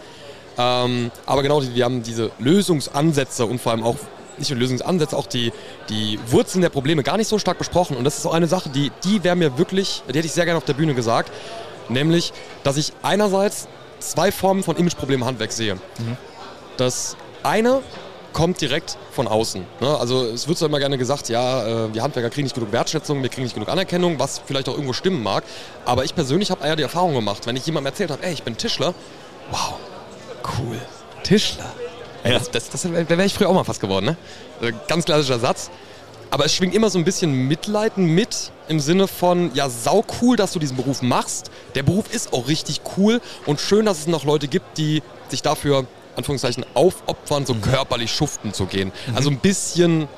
Ähm, 0.57 1.11
aber 1.27 1.43
genau, 1.43 1.63
wir 1.63 1.85
haben 1.85 2.03
diese 2.03 2.31
Lösungsansätze 2.39 3.47
und 3.47 3.61
vor 3.61 3.73
allem 3.73 3.83
auch 3.83 3.97
nicht 4.39 4.51
nur 4.51 4.59
Lösungsansätze, 4.59 5.17
auch 5.17 5.27
die, 5.27 5.53
die 5.89 6.19
Wurzeln 6.27 6.63
der 6.63 6.69
Probleme 6.69 7.03
gar 7.03 7.17
nicht 7.17 7.29
so 7.29 7.39
stark 7.39 7.59
besprochen. 7.59 7.97
Und 7.97 8.05
das 8.05 8.19
ist 8.19 8.27
auch 8.27 8.35
eine 8.35 8.49
Sache, 8.49 8.69
die, 8.69 8.91
die 9.05 9.23
wäre 9.25 9.37
mir 9.37 9.59
wirklich, 9.59 10.03
die 10.09 10.19
hätte 10.19 10.27
ich 10.27 10.33
sehr 10.33 10.45
gerne 10.45 10.59
auf 10.59 10.65
der 10.65 10.75
Bühne 10.75 10.95
gesagt, 10.95 11.31
nämlich, 11.89 12.33
dass 12.63 12.77
ich 12.77 12.93
einerseits 13.03 13.69
zwei 14.01 14.33
Formen 14.33 14.63
von 14.63 14.77
Imageproblemen 14.77 15.23
im 15.23 15.27
Handwerk 15.27 15.53
sehe. 15.53 15.75
Mhm. 15.75 16.17
Das 16.77 17.17
eine 17.43 17.83
kommt 18.35 18.61
direkt 18.61 18.99
von 19.13 19.27
außen. 19.27 19.65
Ne? 19.81 19.97
Also 19.99 20.27
es 20.27 20.47
wird 20.47 20.59
so 20.59 20.67
immer 20.67 20.79
gerne 20.79 20.99
gesagt, 20.99 21.31
ja, 21.31 21.87
äh, 21.87 21.95
wir 21.95 22.03
Handwerker 22.03 22.29
kriegen 22.29 22.45
nicht 22.45 22.55
genug 22.55 22.73
Wertschätzung, 22.73 23.23
wir 23.23 23.31
kriegen 23.31 23.45
nicht 23.45 23.55
genug 23.55 23.71
Anerkennung, 23.71 24.19
was 24.19 24.43
vielleicht 24.45 24.69
auch 24.69 24.75
irgendwo 24.75 24.93
stimmen 24.93 25.23
mag. 25.23 25.45
Aber 25.87 26.05
ich 26.05 26.15
persönlich 26.15 26.51
habe 26.51 26.67
eher 26.67 26.77
die 26.77 26.83
Erfahrung 26.83 27.15
gemacht, 27.15 27.47
wenn 27.47 27.57
ich 27.57 27.65
jemandem 27.65 27.93
erzählt 27.93 28.11
habe, 28.11 28.23
ey, 28.23 28.35
ich 28.35 28.43
bin 28.43 28.59
Tischler, 28.59 28.93
wow, 29.51 29.75
cool, 30.59 30.79
Tischler. 31.23 31.73
Ja. 32.25 32.39
Das, 32.39 32.51
das, 32.51 32.71
das 32.71 32.93
wäre 32.93 33.25
ich 33.25 33.35
früher 33.35 33.49
auch 33.49 33.55
mal 33.55 33.65
fast 33.65 33.81
geworden. 33.81 34.07
Ne? 34.07 34.17
Äh, 34.61 34.73
ganz 34.89 35.05
klassischer 35.05 35.39
Satz. 35.39 35.71
Aber 36.31 36.47
es 36.47 36.55
schwingt 36.55 36.75
immer 36.75 36.91
so 36.91 36.99
ein 36.99 37.05
bisschen 37.05 37.33
Mitleiden 37.47 38.07
mit 38.07 38.51
im 38.67 38.81
Sinne 38.81 39.07
von, 39.07 39.55
ja, 39.55 39.69
sau 39.69 40.05
cool, 40.21 40.37
dass 40.37 40.53
du 40.53 40.59
diesen 40.59 40.77
Beruf 40.77 41.01
machst. 41.01 41.51
Der 41.77 41.85
Beruf 41.85 42.13
ist 42.13 42.33
auch 42.33 42.49
richtig 42.49 42.81
cool 42.97 43.21
und 43.47 43.61
schön, 43.61 43.87
dass 43.87 44.01
es 44.01 44.07
noch 44.09 44.25
Leute 44.25 44.49
gibt, 44.49 44.79
die 44.79 45.03
sich 45.29 45.43
dafür 45.43 45.87
Anführungszeichen 46.17 46.65
aufopfern, 46.75 47.47
so 47.47 47.55
mhm. 47.55 47.63
körperlich 47.63 48.11
schuften 48.11 48.53
zu 48.53 48.67
gehen. 48.67 48.93
Mhm. 49.09 49.17
Also 49.17 49.31
ein 49.31 49.39
bisschen 49.39 50.09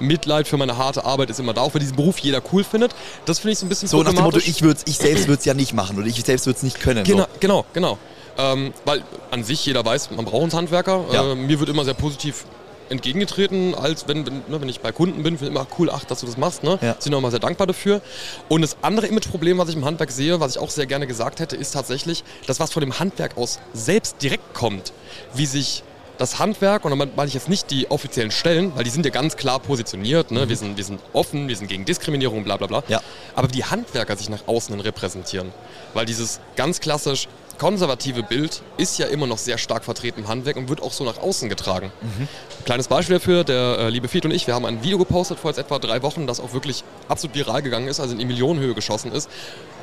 Mitleid 0.00 0.46
für 0.46 0.56
meine 0.56 0.76
harte 0.76 1.04
Arbeit 1.04 1.30
ist 1.30 1.40
immer 1.40 1.54
da, 1.54 1.62
auch 1.62 1.74
wenn 1.74 1.80
diesen 1.80 1.96
Beruf 1.96 2.18
jeder 2.18 2.42
cool 2.52 2.64
findet. 2.64 2.94
Das 3.24 3.38
finde 3.38 3.52
ich 3.52 3.58
so 3.58 3.66
ein 3.66 3.68
bisschen 3.68 3.88
So 3.88 4.02
nach 4.02 4.12
dem 4.12 4.22
Motto, 4.22 4.38
ich, 4.38 4.62
ich 4.62 4.96
selbst 4.98 5.28
würde 5.28 5.38
es 5.38 5.44
ja 5.44 5.54
nicht 5.54 5.72
machen 5.72 5.98
oder 5.98 6.06
ich 6.06 6.22
selbst 6.22 6.46
würde 6.46 6.56
es 6.56 6.62
nicht 6.62 6.80
können. 6.80 7.04
Genau, 7.04 7.22
so. 7.22 7.28
genau, 7.40 7.64
genau. 7.72 7.98
Ähm, 8.38 8.74
weil 8.84 9.02
an 9.30 9.44
sich 9.44 9.64
jeder 9.64 9.84
weiß, 9.84 10.10
man 10.10 10.24
braucht 10.24 10.42
einen 10.42 10.52
Handwerker. 10.52 11.04
Ja. 11.12 11.32
Äh, 11.32 11.34
mir 11.34 11.58
wird 11.58 11.70
immer 11.70 11.84
sehr 11.84 11.94
positiv 11.94 12.44
entgegengetreten, 12.88 13.74
als 13.74 14.08
wenn, 14.08 14.26
wenn, 14.26 14.42
ne, 14.48 14.60
wenn 14.60 14.68
ich 14.68 14.80
bei 14.80 14.92
Kunden 14.92 15.22
bin, 15.22 15.38
finde 15.38 15.52
ich 15.52 15.58
immer 15.58 15.66
cool, 15.78 15.90
ach, 15.90 16.04
dass 16.04 16.20
du 16.20 16.26
das 16.26 16.36
machst. 16.36 16.62
Ne? 16.62 16.78
Ja. 16.82 16.96
Sind 16.98 17.14
auch 17.14 17.18
immer 17.18 17.30
sehr 17.30 17.40
dankbar 17.40 17.66
dafür. 17.66 18.00
Und 18.48 18.62
das 18.62 18.76
andere 18.82 19.06
Imageproblem, 19.06 19.58
was 19.58 19.68
ich 19.68 19.76
im 19.76 19.84
Handwerk 19.84 20.10
sehe, 20.10 20.40
was 20.40 20.56
ich 20.56 20.58
auch 20.62 20.70
sehr 20.70 20.86
gerne 20.86 21.06
gesagt 21.06 21.40
hätte, 21.40 21.56
ist 21.56 21.72
tatsächlich, 21.72 22.24
dass 22.46 22.60
was 22.60 22.72
von 22.72 22.80
dem 22.80 22.98
Handwerk 22.98 23.36
aus 23.36 23.58
selbst 23.72 24.22
direkt 24.22 24.54
kommt, 24.54 24.92
wie 25.34 25.46
sich 25.46 25.82
das 26.18 26.38
Handwerk, 26.38 26.84
und 26.84 26.90
damit 26.90 27.16
meine 27.16 27.28
ich 27.28 27.34
jetzt 27.34 27.48
nicht 27.48 27.70
die 27.70 27.90
offiziellen 27.90 28.30
Stellen, 28.30 28.72
weil 28.74 28.84
die 28.84 28.90
sind 28.90 29.04
ja 29.04 29.10
ganz 29.10 29.36
klar 29.36 29.58
positioniert, 29.60 30.30
ne? 30.30 30.44
Mhm. 30.44 30.48
wir, 30.48 30.56
sind, 30.56 30.76
wir 30.76 30.84
sind 30.84 31.00
offen, 31.12 31.48
wir 31.48 31.56
sind 31.56 31.68
gegen 31.68 31.84
Diskriminierung, 31.84 32.44
bla 32.44 32.56
bla 32.56 32.66
bla. 32.66 32.82
Ja. 32.88 33.00
Aber 33.34 33.48
die 33.48 33.64
Handwerker 33.64 34.16
sich 34.16 34.28
nach 34.28 34.46
außen 34.46 34.74
hin 34.74 34.80
repräsentieren. 34.80 35.52
Weil 35.94 36.06
dieses 36.06 36.40
ganz 36.56 36.80
klassisch 36.80 37.28
konservative 37.58 38.22
Bild 38.22 38.62
ist 38.76 38.98
ja 38.98 39.06
immer 39.06 39.26
noch 39.26 39.38
sehr 39.38 39.58
stark 39.58 39.84
vertreten 39.84 40.20
im 40.20 40.28
Handwerk 40.28 40.56
und 40.56 40.68
wird 40.68 40.82
auch 40.82 40.92
so 40.92 41.04
nach 41.04 41.18
außen 41.18 41.48
getragen. 41.48 41.92
Mhm. 42.02 42.28
Kleines 42.64 42.88
Beispiel 42.88 43.16
dafür, 43.16 43.44
der 43.44 43.78
äh, 43.78 43.88
liebe 43.90 44.08
Fied 44.08 44.24
und 44.24 44.30
ich, 44.32 44.46
wir 44.46 44.54
haben 44.54 44.66
ein 44.66 44.82
Video 44.82 44.98
gepostet 44.98 45.38
vor 45.38 45.50
jetzt 45.50 45.58
etwa 45.58 45.78
drei 45.78 46.02
Wochen, 46.02 46.26
das 46.26 46.40
auch 46.40 46.52
wirklich 46.52 46.84
absolut 47.08 47.36
viral 47.36 47.62
gegangen 47.62 47.88
ist, 47.88 48.00
also 48.00 48.12
in 48.12 48.18
die 48.18 48.24
Millionenhöhe 48.24 48.74
geschossen 48.74 49.12
ist. 49.12 49.28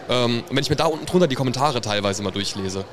Ähm, 0.09 0.43
wenn 0.49 0.63
ich 0.63 0.69
mir 0.69 0.75
da 0.75 0.85
unten 0.85 1.05
drunter 1.05 1.27
die 1.27 1.35
Kommentare 1.35 1.81
teilweise 1.81 2.23
mal 2.23 2.31
durchlese, 2.31 2.85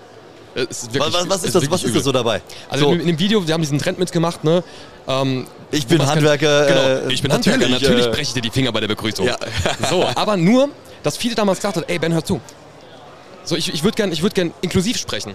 äh, 0.54 0.64
ist 0.64 0.92
wirklich, 0.92 1.14
was, 1.14 1.28
was, 1.28 1.44
ist, 1.44 1.54
das, 1.54 1.70
was 1.70 1.84
ist 1.84 1.94
das 1.94 2.04
so 2.04 2.12
dabei? 2.12 2.42
Also 2.68 2.86
so. 2.86 2.92
in, 2.92 3.00
in, 3.00 3.06
dem 3.06 3.18
Video, 3.18 3.46
wir 3.46 3.54
haben 3.54 3.60
diesen 3.60 3.78
Trend 3.78 3.98
mitgemacht, 3.98 4.44
ne? 4.44 4.62
Ähm, 5.06 5.46
ich 5.70 5.86
bin 5.86 6.04
Handwerker. 6.04 6.66
Kann, 6.66 6.76
genau, 6.76 7.08
ich 7.08 7.22
bin 7.22 7.30
natürlich, 7.30 7.60
Handwerker, 7.60 7.86
natürlich 7.86 8.06
äh, 8.06 8.10
breche 8.10 8.22
ich 8.22 8.32
dir 8.32 8.42
die 8.42 8.50
Finger 8.50 8.72
bei 8.72 8.80
der 8.80 8.88
Begrüßung. 8.88 9.26
Ja. 9.26 9.36
so, 9.88 10.04
aber 10.14 10.36
nur, 10.36 10.68
dass 11.02 11.16
viele 11.16 11.34
damals 11.34 11.58
gesagt 11.58 11.76
haben, 11.76 11.84
ey 11.88 11.98
Ben, 11.98 12.12
hör 12.12 12.24
zu. 12.24 12.40
So, 13.44 13.56
ich, 13.56 13.72
ich 13.72 13.82
würde 13.84 13.96
gerne 13.96 14.20
würd 14.20 14.34
gern 14.34 14.52
inklusiv 14.60 14.96
sprechen. 14.96 15.34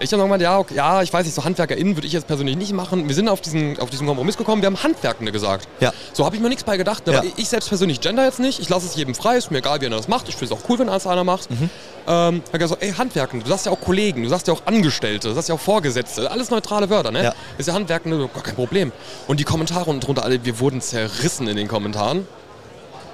Ich 0.00 0.12
habe 0.12 0.20
nochmal, 0.20 0.42
ja, 0.42 0.58
okay, 0.58 0.74
ja, 0.74 1.02
ich 1.02 1.12
weiß 1.12 1.24
nicht, 1.24 1.34
so 1.34 1.44
HandwerkerInnen 1.44 1.96
würde 1.96 2.06
ich 2.06 2.12
jetzt 2.12 2.26
persönlich 2.26 2.56
nicht 2.56 2.72
machen. 2.72 3.06
Wir 3.06 3.14
sind 3.14 3.28
auf 3.28 3.40
diesen, 3.40 3.78
auf 3.78 3.90
diesen 3.90 4.06
Kompromiss 4.06 4.36
gekommen, 4.36 4.60
wir 4.60 4.66
haben 4.66 4.82
Handwerkende 4.82 5.30
gesagt. 5.30 5.68
Ja. 5.78 5.92
So 6.12 6.24
habe 6.24 6.34
ich 6.34 6.42
mir 6.42 6.48
nichts 6.48 6.64
bei 6.64 6.76
gedacht. 6.76 7.06
Ja. 7.06 7.22
Ich 7.36 7.48
selbst 7.48 7.68
persönlich 7.68 8.00
gender 8.00 8.24
jetzt 8.24 8.40
nicht. 8.40 8.58
Ich 8.58 8.68
lasse 8.68 8.86
es 8.86 8.96
jedem 8.96 9.14
frei, 9.14 9.36
ist 9.36 9.52
mir 9.52 9.58
egal, 9.58 9.80
wie 9.80 9.86
er 9.86 9.90
das 9.90 10.08
macht. 10.08 10.28
Ich 10.28 10.34
finde 10.34 10.52
es 10.52 10.60
auch 10.60 10.68
cool, 10.68 10.80
wenn 10.80 10.88
das 10.88 11.06
einer 11.06 11.22
macht. 11.22 11.48
Mhm. 11.50 11.70
Ähm, 12.08 12.42
ich 12.52 12.58
gesagt, 12.58 12.82
ey, 12.82 12.92
Handwerkende, 12.92 13.44
du 13.44 13.50
sagst 13.50 13.66
ja 13.66 13.72
auch 13.72 13.80
Kollegen, 13.80 14.24
du 14.24 14.28
sagst 14.28 14.48
ja 14.48 14.54
auch 14.54 14.62
Angestellte, 14.66 15.28
du 15.28 15.34
sagst 15.34 15.48
ja 15.48 15.54
auch 15.54 15.60
Vorgesetzte, 15.60 16.28
alles 16.30 16.50
neutrale 16.50 16.90
Wörter, 16.90 17.12
ne? 17.12 17.22
Ja. 17.22 17.34
Ist 17.56 17.66
ja 17.66 17.74
Handwerkende, 17.74 18.28
gar 18.34 18.42
kein 18.42 18.56
Problem. 18.56 18.90
Und 19.28 19.38
die 19.38 19.44
Kommentare 19.44 19.88
unten 19.88 20.00
drunter, 20.00 20.24
alle, 20.24 20.44
wir 20.44 20.58
wurden 20.58 20.80
zerrissen 20.80 21.46
in 21.46 21.56
den 21.56 21.68
Kommentaren. 21.68 22.26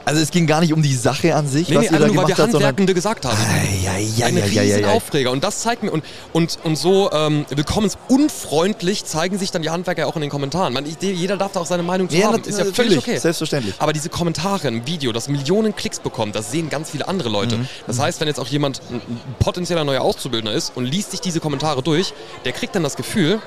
Also 0.04 0.22
es 0.22 0.30
ging 0.30 0.46
gar 0.46 0.60
nicht 0.60 0.72
um 0.72 0.82
die 0.82 0.94
Sache 0.94 1.34
an 1.34 1.46
sich, 1.46 1.68
nee, 1.68 1.76
was 1.76 1.82
nee, 1.82 1.88
ihr 1.88 1.92
da 1.92 1.98
nur, 1.98 2.08
gemacht 2.08 2.28
weil 2.30 2.36
wir 2.36 2.44
Handwerkende 2.44 2.94
gesagt 2.94 3.24
haben. 3.26 3.36
Ja, 3.82 3.96
ja, 3.98 4.26
Ein 4.26 4.36
ja, 4.36 4.44
riesen 4.44 4.68
ja, 4.68 4.78
ja, 4.78 4.88
Aufreger. 4.88 5.30
Und 5.30 5.44
das 5.44 5.60
zeigt 5.60 5.82
mir, 5.82 5.90
und, 5.90 6.04
und, 6.32 6.58
und 6.64 6.76
so 6.76 7.10
ähm, 7.12 7.44
willkommensunfreundlich 7.50 9.04
zeigen 9.04 9.38
sich 9.38 9.50
dann 9.50 9.62
die 9.62 9.70
Handwerker 9.70 10.06
auch 10.06 10.16
in 10.16 10.22
den 10.22 10.30
Kommentaren. 10.30 10.72
Man, 10.72 10.86
jeder 11.00 11.36
darf 11.36 11.52
da 11.52 11.60
auch 11.60 11.66
seine 11.66 11.82
Meinung 11.82 12.08
zu 12.08 12.16
ja, 12.16 12.28
haben. 12.28 12.42
Ist 12.42 12.58
ja 12.58 12.64
völlig 12.64 12.98
okay. 12.98 13.18
Selbstverständlich. 13.18 13.74
Aber 13.78 13.92
diese 13.92 14.08
Kommentare 14.08 14.68
im 14.68 14.86
Video, 14.86 15.12
das 15.12 15.28
Millionen 15.28 15.76
Klicks 15.76 16.00
bekommt, 16.00 16.34
das 16.34 16.50
sehen 16.50 16.70
ganz 16.70 16.90
viele 16.90 17.06
andere 17.06 17.28
Leute. 17.28 17.58
Mhm. 17.58 17.68
Das 17.86 17.98
heißt, 17.98 18.20
wenn 18.20 18.28
jetzt 18.28 18.40
auch 18.40 18.48
jemand 18.48 18.80
ein 18.90 19.00
potenzieller 19.38 19.84
neuer 19.84 20.02
Auszubildender 20.02 20.56
ist 20.56 20.72
und 20.74 20.86
liest 20.86 21.10
sich 21.10 21.20
diese 21.20 21.40
Kommentare 21.40 21.82
durch, 21.82 22.14
der 22.44 22.52
kriegt 22.52 22.74
dann 22.74 22.82
das 22.82 22.96
Gefühl, 22.96 23.40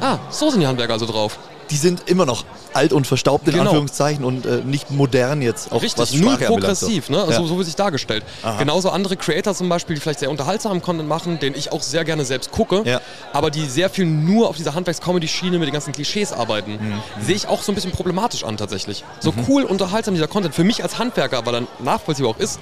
ah, 0.00 0.18
so 0.30 0.50
sind 0.50 0.60
die 0.60 0.66
Handwerker 0.66 0.94
also 0.94 1.06
drauf 1.06 1.38
die 1.70 1.76
sind 1.76 2.08
immer 2.08 2.26
noch 2.26 2.44
alt 2.72 2.92
und 2.92 3.06
verstaubt 3.06 3.46
in 3.46 3.52
genau. 3.52 3.64
Anführungszeichen 3.64 4.24
und 4.24 4.46
äh, 4.46 4.62
nicht 4.64 4.90
modern 4.90 5.42
jetzt. 5.42 5.72
Auch 5.72 5.82
Richtig, 5.82 6.00
was 6.00 6.14
nur 6.14 6.36
progressiv, 6.36 7.08
ne? 7.08 7.20
Also, 7.20 7.42
ja. 7.42 7.46
so 7.46 7.56
wird 7.56 7.66
sich 7.66 7.76
dargestellt. 7.76 8.24
Aha. 8.42 8.58
Genauso 8.58 8.90
andere 8.90 9.16
Creator 9.16 9.54
zum 9.54 9.68
Beispiel, 9.68 9.94
die 9.94 10.00
vielleicht 10.00 10.20
sehr 10.20 10.30
unterhaltsamen 10.30 10.82
Content 10.82 11.08
machen, 11.08 11.38
den 11.38 11.54
ich 11.54 11.72
auch 11.72 11.82
sehr 11.82 12.04
gerne 12.04 12.24
selbst 12.24 12.50
gucke, 12.50 12.82
ja. 12.84 13.00
aber 13.32 13.50
die 13.50 13.66
sehr 13.66 13.90
viel 13.90 14.06
nur 14.06 14.48
auf 14.48 14.56
dieser 14.56 14.74
Handwerks-Comedy-Schiene 14.74 15.58
mit 15.58 15.68
den 15.68 15.72
ganzen 15.72 15.92
Klischees 15.92 16.32
arbeiten, 16.32 16.72
mhm. 16.72 17.24
sehe 17.24 17.36
ich 17.36 17.46
auch 17.46 17.62
so 17.62 17.72
ein 17.72 17.74
bisschen 17.74 17.92
problematisch 17.92 18.44
an 18.44 18.56
tatsächlich. 18.56 19.04
So 19.20 19.32
mhm. 19.32 19.44
cool, 19.48 19.64
unterhaltsam 19.64 20.14
dieser 20.14 20.28
Content, 20.28 20.54
für 20.54 20.64
mich 20.64 20.82
als 20.82 20.98
Handwerker, 20.98 21.46
weil 21.46 21.54
er 21.54 21.62
nachvollziehbar 21.78 22.32
auch 22.32 22.38
ist, 22.38 22.60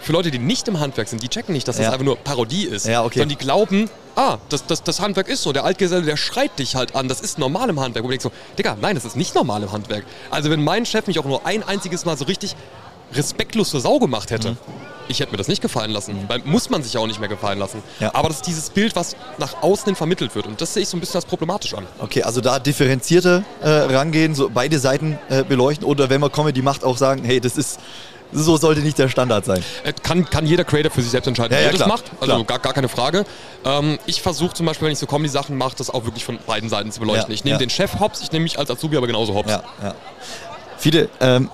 für 0.00 0.12
Leute, 0.12 0.30
die 0.30 0.38
nicht 0.38 0.66
im 0.68 0.80
Handwerk 0.80 1.08
sind, 1.08 1.22
die 1.22 1.28
checken 1.28 1.52
nicht, 1.52 1.68
dass 1.68 1.76
das 1.76 1.86
ja. 1.86 1.92
einfach 1.92 2.04
nur 2.04 2.16
Parodie 2.16 2.64
ist. 2.64 2.86
Ja, 2.86 3.04
okay. 3.04 3.18
Sondern 3.18 3.28
die 3.28 3.36
glauben, 3.36 3.90
ah, 4.16 4.38
das, 4.48 4.66
das, 4.66 4.82
das 4.82 5.00
Handwerk 5.00 5.28
ist 5.28 5.42
so. 5.42 5.52
Der 5.52 5.64
Altgeselle, 5.64 6.02
der 6.02 6.16
schreit 6.16 6.58
dich 6.58 6.74
halt 6.74 6.94
an. 6.94 7.08
Das 7.08 7.20
ist 7.20 7.38
normal 7.38 7.68
im 7.68 7.80
Handwerk. 7.80 8.04
Und 8.04 8.12
ich 8.12 8.22
so, 8.22 8.32
Digga, 8.58 8.76
nein, 8.80 8.94
das 8.94 9.04
ist 9.04 9.16
nicht 9.16 9.34
normal 9.34 9.62
im 9.62 9.72
Handwerk. 9.72 10.04
Also 10.30 10.50
wenn 10.50 10.62
mein 10.62 10.86
Chef 10.86 11.06
mich 11.06 11.18
auch 11.18 11.24
nur 11.24 11.46
ein 11.46 11.62
einziges 11.62 12.04
Mal 12.04 12.16
so 12.16 12.24
richtig 12.24 12.56
respektlos 13.12 13.70
zur 13.70 13.80
Sau 13.80 13.98
gemacht 13.98 14.30
hätte, 14.30 14.52
mhm. 14.52 14.56
ich 15.08 15.20
hätte 15.20 15.32
mir 15.32 15.36
das 15.36 15.48
nicht 15.48 15.60
gefallen 15.60 15.90
lassen. 15.90 16.14
Mhm. 16.14 16.28
Weil 16.28 16.38
muss 16.44 16.70
man 16.70 16.82
sich 16.82 16.94
ja 16.94 17.00
auch 17.00 17.06
nicht 17.06 17.20
mehr 17.20 17.28
gefallen 17.28 17.58
lassen. 17.58 17.82
Ja. 17.98 18.14
Aber 18.14 18.28
das 18.28 18.38
ist 18.38 18.46
dieses 18.46 18.70
Bild, 18.70 18.96
was 18.96 19.16
nach 19.38 19.62
außen 19.62 19.86
hin 19.86 19.96
vermittelt 19.96 20.34
wird. 20.34 20.46
Und 20.46 20.60
das 20.60 20.74
sehe 20.74 20.82
ich 20.82 20.88
so 20.88 20.96
ein 20.96 21.00
bisschen 21.00 21.16
als 21.16 21.26
problematisch 21.26 21.74
an. 21.74 21.86
Okay, 21.98 22.22
also 22.22 22.40
da 22.40 22.58
differenzierter 22.58 23.44
äh, 23.60 23.68
rangehen, 23.68 24.34
so 24.34 24.50
beide 24.52 24.78
Seiten 24.78 25.18
äh, 25.28 25.42
beleuchten 25.44 25.86
oder 25.86 26.08
wenn 26.08 26.20
man 26.20 26.32
Comedy 26.32 26.62
macht, 26.62 26.84
auch 26.84 26.96
sagen, 26.96 27.24
hey, 27.24 27.40
das 27.40 27.56
ist 27.56 27.80
so 28.32 28.56
sollte 28.56 28.80
nicht 28.80 28.98
der 28.98 29.08
Standard 29.08 29.44
sein. 29.44 29.62
Äh, 29.84 29.92
kann, 29.92 30.28
kann 30.28 30.46
jeder 30.46 30.64
Creator 30.64 30.90
für 30.90 31.02
sich 31.02 31.10
selbst 31.10 31.26
entscheiden, 31.26 31.52
ja, 31.54 31.60
ja, 31.60 31.66
er 31.66 31.72
das 31.72 31.86
macht. 31.86 32.04
Also 32.20 32.44
gar, 32.44 32.58
gar 32.58 32.72
keine 32.72 32.88
Frage. 32.88 33.24
Ähm, 33.64 33.98
ich 34.06 34.22
versuche 34.22 34.54
zum 34.54 34.66
Beispiel, 34.66 34.86
wenn 34.86 34.92
ich 34.92 34.98
so 34.98 35.06
Comedy-Sachen 35.06 35.56
mache, 35.56 35.74
das 35.76 35.90
auch 35.90 36.04
wirklich 36.04 36.24
von 36.24 36.38
beiden 36.46 36.68
Seiten 36.68 36.92
zu 36.92 37.00
beleuchten. 37.00 37.30
Ja, 37.30 37.34
ich 37.34 37.44
nehme 37.44 37.58
den 37.58 37.70
Chef 37.70 37.98
hops, 38.00 38.20
ich 38.22 38.32
nehme 38.32 38.44
mich 38.44 38.58
als 38.58 38.70
Azubi 38.70 38.96
aber 38.96 39.06
genauso 39.06 39.34
hops. 39.34 39.52
Fide, 40.78 41.08
ähm, 41.20 41.50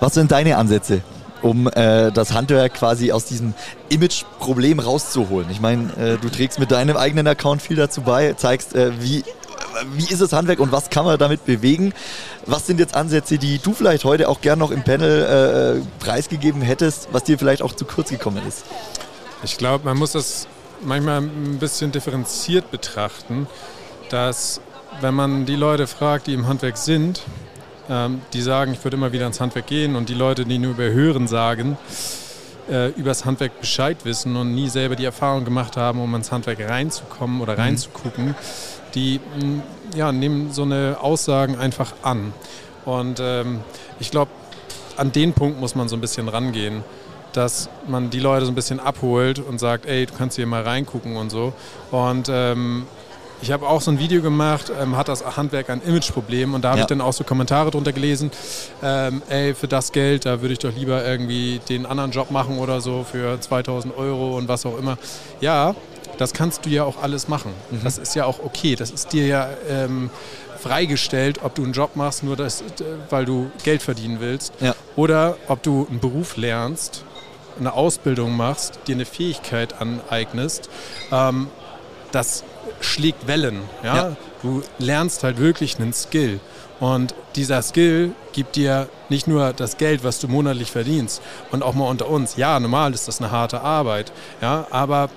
was 0.00 0.14
sind 0.14 0.32
deine 0.32 0.56
Ansätze, 0.56 1.00
um 1.40 1.66
äh, 1.68 2.10
das 2.10 2.32
Handwerk 2.32 2.74
quasi 2.74 3.12
aus 3.12 3.24
diesem 3.24 3.54
Image-Problem 3.88 4.80
rauszuholen? 4.80 5.48
Ich 5.50 5.60
meine, 5.60 5.92
äh, 5.96 6.18
du 6.18 6.28
trägst 6.28 6.58
mit 6.58 6.70
deinem 6.70 6.96
eigenen 6.96 7.26
Account 7.26 7.62
viel 7.62 7.76
dazu 7.76 8.02
bei, 8.02 8.34
zeigst, 8.34 8.74
äh, 8.74 8.90
wie 9.00 9.24
wie 9.94 10.12
ist 10.12 10.20
das 10.20 10.32
Handwerk 10.32 10.60
und 10.60 10.72
was 10.72 10.90
kann 10.90 11.04
man 11.04 11.18
damit 11.18 11.44
bewegen? 11.44 11.92
Was 12.46 12.66
sind 12.66 12.80
jetzt 12.80 12.94
Ansätze, 12.94 13.38
die 13.38 13.58
du 13.58 13.72
vielleicht 13.72 14.04
heute 14.04 14.28
auch 14.28 14.40
gern 14.40 14.58
noch 14.58 14.70
im 14.70 14.82
Panel 14.82 15.82
äh, 15.82 16.02
preisgegeben 16.04 16.62
hättest, 16.62 17.08
was 17.12 17.24
dir 17.24 17.38
vielleicht 17.38 17.62
auch 17.62 17.74
zu 17.74 17.84
kurz 17.84 18.10
gekommen 18.10 18.42
ist? 18.46 18.64
Ich 19.42 19.58
glaube, 19.58 19.84
man 19.84 19.96
muss 19.96 20.12
das 20.12 20.46
manchmal 20.84 21.20
ein 21.20 21.58
bisschen 21.58 21.92
differenziert 21.92 22.70
betrachten, 22.70 23.46
dass 24.10 24.60
wenn 25.00 25.14
man 25.14 25.46
die 25.46 25.56
Leute 25.56 25.86
fragt, 25.86 26.26
die 26.26 26.34
im 26.34 26.46
Handwerk 26.46 26.76
sind, 26.76 27.22
ähm, 27.88 28.22
die 28.32 28.42
sagen, 28.42 28.72
ich 28.72 28.84
würde 28.84 28.96
immer 28.96 29.12
wieder 29.12 29.26
ins 29.26 29.40
Handwerk 29.40 29.66
gehen 29.66 29.96
und 29.96 30.08
die 30.08 30.14
Leute, 30.14 30.44
die 30.44 30.58
nur 30.58 30.72
über 30.72 30.84
Hören 30.84 31.26
sagen, 31.26 31.76
äh, 32.70 32.90
übers 32.90 33.24
Handwerk 33.24 33.60
Bescheid 33.60 34.04
wissen 34.04 34.36
und 34.36 34.54
nie 34.54 34.68
selber 34.68 34.94
die 34.94 35.04
Erfahrung 35.04 35.44
gemacht 35.44 35.76
haben, 35.76 36.00
um 36.00 36.14
ins 36.14 36.30
Handwerk 36.30 36.60
reinzukommen 36.60 37.40
oder 37.40 37.54
mhm. 37.54 37.60
reinzugucken, 37.60 38.26
mhm 38.26 38.34
die 38.94 39.18
mm, 39.18 39.96
ja, 39.96 40.12
nehmen 40.12 40.52
so 40.52 40.62
eine 40.62 40.98
Aussagen 41.00 41.56
einfach 41.56 41.92
an. 42.02 42.32
Und 42.84 43.20
ähm, 43.20 43.60
ich 44.00 44.10
glaube, 44.10 44.30
an 44.96 45.12
den 45.12 45.32
Punkt 45.32 45.60
muss 45.60 45.74
man 45.74 45.88
so 45.88 45.96
ein 45.96 46.00
bisschen 46.00 46.28
rangehen, 46.28 46.84
dass 47.32 47.68
man 47.88 48.10
die 48.10 48.20
Leute 48.20 48.46
so 48.46 48.52
ein 48.52 48.54
bisschen 48.54 48.80
abholt 48.80 49.38
und 49.38 49.58
sagt, 49.58 49.86
ey, 49.86 50.06
du 50.06 50.12
kannst 50.14 50.36
hier 50.36 50.46
mal 50.46 50.62
reingucken 50.62 51.16
und 51.16 51.30
so. 51.30 51.52
Und 51.90 52.28
ähm, 52.30 52.86
ich 53.42 53.50
habe 53.50 53.66
auch 53.66 53.80
so 53.80 53.90
ein 53.90 53.98
Video 53.98 54.22
gemacht, 54.22 54.70
ähm, 54.80 54.96
hat 54.96 55.08
das 55.08 55.36
Handwerk 55.36 55.68
ein 55.68 55.82
Imageproblem 55.82 56.54
und 56.54 56.62
da 56.62 56.70
habe 56.70 56.78
ja. 56.78 56.84
ich 56.84 56.88
dann 56.88 57.00
auch 57.00 57.12
so 57.12 57.24
Kommentare 57.24 57.72
drunter 57.72 57.92
gelesen, 57.92 58.30
ähm, 58.82 59.20
ey, 59.28 59.54
für 59.54 59.66
das 59.66 59.90
Geld, 59.90 60.26
da 60.26 60.40
würde 60.40 60.52
ich 60.52 60.60
doch 60.60 60.72
lieber 60.72 61.04
irgendwie 61.04 61.60
den 61.68 61.84
anderen 61.84 62.12
Job 62.12 62.30
machen 62.30 62.58
oder 62.58 62.80
so 62.80 63.04
für 63.04 63.40
2000 63.40 63.96
Euro 63.96 64.36
und 64.36 64.46
was 64.46 64.64
auch 64.64 64.78
immer. 64.78 64.96
Ja, 65.40 65.74
das 66.18 66.32
kannst 66.32 66.66
du 66.66 66.70
ja 66.70 66.84
auch 66.84 67.02
alles 67.02 67.28
machen. 67.28 67.52
Mhm. 67.70 67.80
Das 67.84 67.98
ist 67.98 68.14
ja 68.14 68.24
auch 68.24 68.38
okay. 68.38 68.76
Das 68.76 68.90
ist 68.90 69.12
dir 69.12 69.26
ja 69.26 69.48
ähm, 69.68 70.10
freigestellt, 70.58 71.40
ob 71.42 71.54
du 71.54 71.64
einen 71.64 71.72
Job 71.72 71.96
machst, 71.96 72.22
nur 72.22 72.36
das, 72.36 72.62
weil 73.10 73.24
du 73.24 73.50
Geld 73.64 73.82
verdienen 73.82 74.20
willst. 74.20 74.52
Ja. 74.60 74.74
Oder 74.96 75.36
ob 75.48 75.62
du 75.62 75.86
einen 75.90 76.00
Beruf 76.00 76.36
lernst, 76.36 77.04
eine 77.58 77.72
Ausbildung 77.72 78.36
machst, 78.36 78.78
dir 78.86 78.94
eine 78.94 79.04
Fähigkeit 79.04 79.80
aneignest. 79.80 80.70
Ähm, 81.10 81.48
das 82.12 82.44
schlägt 82.80 83.26
Wellen. 83.26 83.60
Ja? 83.82 83.96
ja? 83.96 84.16
Du 84.42 84.62
lernst 84.78 85.24
halt 85.24 85.38
wirklich 85.38 85.78
einen 85.78 85.92
Skill. 85.92 86.40
Und 86.80 87.14
dieser 87.36 87.62
Skill 87.62 88.12
gibt 88.32 88.56
dir 88.56 88.88
nicht 89.08 89.28
nur 89.28 89.52
das 89.52 89.76
Geld, 89.76 90.02
was 90.02 90.18
du 90.18 90.26
monatlich 90.26 90.70
verdienst. 90.70 91.22
Und 91.52 91.62
auch 91.62 91.74
mal 91.74 91.88
unter 91.88 92.08
uns. 92.08 92.36
Ja, 92.36 92.58
normal 92.58 92.92
ist 92.92 93.06
das 93.06 93.20
eine 93.20 93.30
harte 93.30 93.60
Arbeit. 93.60 94.12
Ja, 94.40 94.66
aber 94.70 95.08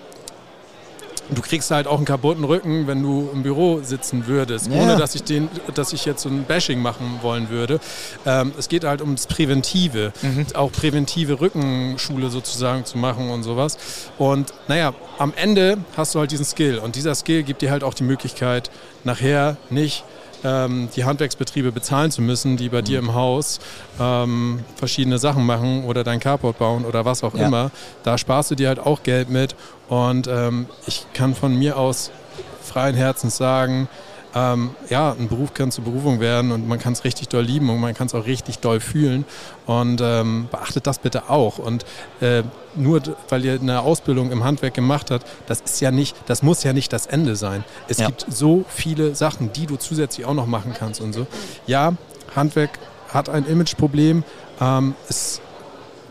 du 1.30 1.42
kriegst 1.42 1.72
halt 1.72 1.88
auch 1.88 1.98
einen 1.98 2.06
kaputten 2.06 2.44
Rücken, 2.44 2.88
wenn 2.88 3.02
du 3.02 3.30
im 3.34 3.44
Büro 3.44 3.82
sitzen 3.82 4.28
würdest, 4.28 4.68
ja. 4.68 4.82
ohne 4.82 4.98
dass 4.98 5.16
ich, 5.16 5.24
den, 5.24 5.50
dass 5.74 5.94
ich 5.94 6.06
jetzt 6.06 6.22
so 6.22 6.30
ein 6.30 6.44
Bashing 6.44 6.82
machen 6.82 7.20
wollen 7.22 7.50
würde. 7.50 7.80
Ähm, 8.26 8.54
es 8.58 8.70
geht 8.70 8.84
halt 8.84 9.02
ums 9.02 9.28
Präventive, 9.28 10.14
mhm. 10.22 10.46
auch 10.54 10.72
präventive 10.72 11.40
Rückenschule 11.40 12.30
sozusagen 12.30 12.86
zu 12.86 12.98
machen 12.98 13.30
und 13.30 13.44
sowas. 13.44 13.78
Und 14.18 14.54
naja, 14.68 14.94
am 15.18 15.34
Ende 15.36 15.78
hast 15.98 16.16
du 16.16 16.20
halt 16.20 16.32
diesen 16.32 16.46
Skill 16.46 16.80
und 16.80 16.96
dieser 16.96 17.16
Skill 17.16 17.44
gibt 17.44 17.62
dir 17.62 17.72
halt 17.72 17.84
auch 17.84 17.94
die 17.94 18.04
Möglichkeit, 18.04 18.70
nachher 19.04 19.58
nicht 19.70 20.04
ähm, 20.44 20.90
die 20.96 21.06
Handwerksbetriebe 21.06 21.72
bezahlen 21.72 22.12
zu 22.12 22.22
müssen, 22.22 22.58
die 22.58 22.70
bei 22.70 22.82
mhm. 22.82 22.86
dir 22.86 23.00
im 23.00 23.14
Haus 23.14 23.60
ähm, 24.00 24.60
verschiedene 24.76 25.18
Sachen 25.18 25.46
machen 25.46 25.86
oder 25.86 26.04
dein 26.04 26.20
Carport 26.20 26.58
bauen 26.58 26.86
oder 26.86 27.06
was 27.06 27.24
auch 27.24 27.36
ja. 27.36 27.48
immer. 27.48 27.72
Da 28.04 28.18
sparst 28.18 28.52
du 28.52 28.56
dir 28.56 28.68
halt 28.68 28.80
auch 28.80 29.04
Geld 29.04 29.30
mit 29.30 29.56
und 29.88 30.28
ähm, 30.28 30.68
ich 30.88 31.06
kann 31.14 31.36
von 31.36 31.58
mir 31.58 31.78
aus 31.78 32.12
freien 32.62 32.96
Herzens 32.96 33.38
sagen, 33.38 33.88
ähm, 34.36 34.72
ja, 34.90 35.14
ein 35.18 35.30
Beruf 35.30 35.54
kann 35.54 35.72
zur 35.72 35.86
Berufung 35.86 36.20
werden 36.20 36.52
und 36.52 36.68
man 36.68 36.78
kann 36.78 36.94
es 36.94 37.06
richtig 37.06 37.30
doll 37.30 37.44
lieben 37.44 37.70
und 37.70 37.80
man 37.80 37.94
kann 37.94 38.08
es 38.08 38.14
auch 38.14 38.26
richtig 38.26 38.60
doll 38.60 38.82
fühlen. 38.82 39.24
Und 39.66 40.02
ähm, 40.04 40.48
beachtet 40.52 40.86
das 40.88 41.00
bitte 41.00 41.30
auch. 41.30 41.58
Und 41.58 41.86
äh, 42.20 42.44
nur 42.76 43.02
weil 43.30 43.46
ihr 43.46 43.54
eine 43.60 43.82
Ausbildung 43.82 44.32
im 44.32 44.44
Handwerk 44.44 44.74
gemacht 44.74 45.10
habt, 45.10 45.26
das 45.48 45.62
ist 45.62 45.80
ja 45.80 45.90
nicht, 45.92 46.16
das 46.26 46.44
muss 46.44 46.64
ja 46.64 46.74
nicht 46.74 46.92
das 46.92 47.06
Ende 47.06 47.36
sein. 47.38 47.64
Es 47.88 47.98
Ja. 48.00 48.08
gibt 48.08 48.26
so 48.30 48.66
viele 48.68 49.16
Sachen, 49.16 49.54
die 49.54 49.66
du 49.66 49.78
zusätzlich 49.78 50.26
auch 50.26 50.34
noch 50.34 50.48
machen 50.48 50.74
kannst 50.78 51.00
und 51.00 51.14
so. 51.14 51.26
Ja, 51.66 51.94
Handwerk 52.36 52.78
hat 53.14 53.30
ein 53.30 53.46
Imageproblem. 53.48 54.24
Ähm, 54.60 54.96
es 55.08 55.40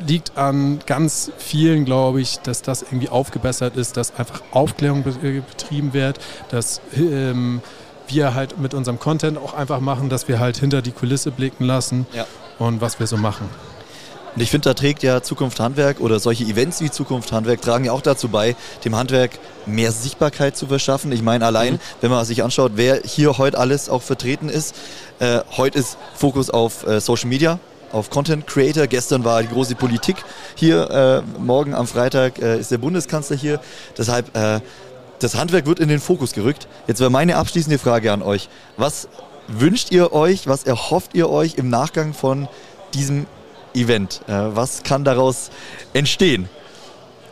liegt 0.07 0.37
an 0.37 0.81
ganz 0.87 1.31
vielen, 1.39 1.85
glaube 1.85 2.21
ich, 2.21 2.39
dass 2.39 2.63
das 2.63 2.83
irgendwie 2.83 3.11
aufgebessert 3.11 3.77
ist, 3.77 3.97
dass 3.97 4.17
einfach 4.19 4.41
Aufklärung 4.51 5.05
äh, 5.23 5.41
betrieben 5.41 5.93
wird, 5.93 6.19
dass 6.49 6.81
ähm, 6.97 7.61
wir 8.09 8.35
halt 8.35 8.59
mit 8.59 8.75
unserem 8.75 8.99
Content 8.99 9.39
auch 9.39 9.55
einfach 9.55 9.81
machen, 9.81 10.09
dass 10.09 10.29
wir 10.29 10.39
halt 10.39 10.57
hinter 10.57 10.83
die 10.83 10.93
Kulisse 10.93 11.31
blicken 11.31 11.65
lassen 11.65 12.07
Ja. 12.13 12.27
und 12.59 12.81
was 12.81 12.99
wir 13.01 13.07
so 13.07 13.17
machen. 13.17 13.49
Und 14.35 14.43
ich 14.43 14.51
finde, 14.51 14.69
da 14.71 14.75
trägt 14.75 15.05
ja 15.05 15.23
Zukunft 15.23 15.61
Handwerk 15.61 16.01
oder 16.01 16.19
solche 16.19 16.43
Events 16.43 16.81
wie 16.81 16.91
Zukunft 16.91 17.31
Handwerk 17.31 17.63
tragen 17.63 17.85
ja 17.85 17.93
auch 17.93 18.01
dazu 18.03 18.29
bei, 18.29 18.57
dem 18.85 18.97
Handwerk 18.97 19.39
mehr 19.65 19.93
Sichtbarkeit 19.93 20.57
zu 20.57 20.67
verschaffen. 20.67 21.13
Ich 21.13 21.23
meine, 21.23 21.47
allein, 21.47 21.79
wenn 22.01 22.11
man 22.11 22.25
sich 22.25 22.43
anschaut, 22.43 22.73
wer 22.75 23.01
hier 23.05 23.39
heute 23.39 23.57
alles 23.59 23.89
auch 23.89 24.03
vertreten 24.03 24.49
ist, 24.49 24.75
äh, 25.21 25.39
heute 25.57 25.79
ist 25.79 25.97
Fokus 26.17 26.51
auf 26.51 26.85
äh, 26.85 27.01
Social 27.01 27.29
Media, 27.29 27.61
auf 27.93 28.11
Content 28.11 28.45
Creator. 28.49 28.89
Gestern 28.89 29.25
war 29.25 29.41
die 29.41 29.49
große 29.49 29.77
Politik 29.77 30.17
hier. 30.57 30.91
Äh, 30.91 31.41
morgen 31.41 31.73
am 31.73 31.87
Freitag 31.87 32.41
äh, 32.43 32.59
ist 32.59 32.73
der 32.73 32.79
Bundeskanzler 32.79 33.37
hier. 33.37 33.61
Deshalb, 33.97 34.37
äh, 34.37 34.59
das 35.25 35.37
Handwerk 35.37 35.65
wird 35.65 35.81
in 35.81 35.89
den 35.89 36.01
Fokus 36.01 36.35
gerückt. 36.35 36.69
Jetzt 36.87 37.01
wäre 37.01 37.09
meine 37.09 37.37
abschließende 37.37 37.79
Frage 37.79 38.13
an 38.13 38.21
euch. 38.21 38.51
Was 38.77 39.09
wünscht 39.49 39.91
ihr 39.91 40.13
euch, 40.13 40.47
was 40.47 40.65
erhofft 40.65 41.15
ihr 41.15 41.31
euch 41.31 41.55
im 41.55 41.71
Nachgang 41.71 42.13
von 42.13 42.47
diesem 42.93 43.27
Event? 43.75 44.21
Äh, 44.27 44.33
was 44.33 44.83
kann 44.83 45.03
daraus 45.03 45.51
entstehen? 45.95 46.51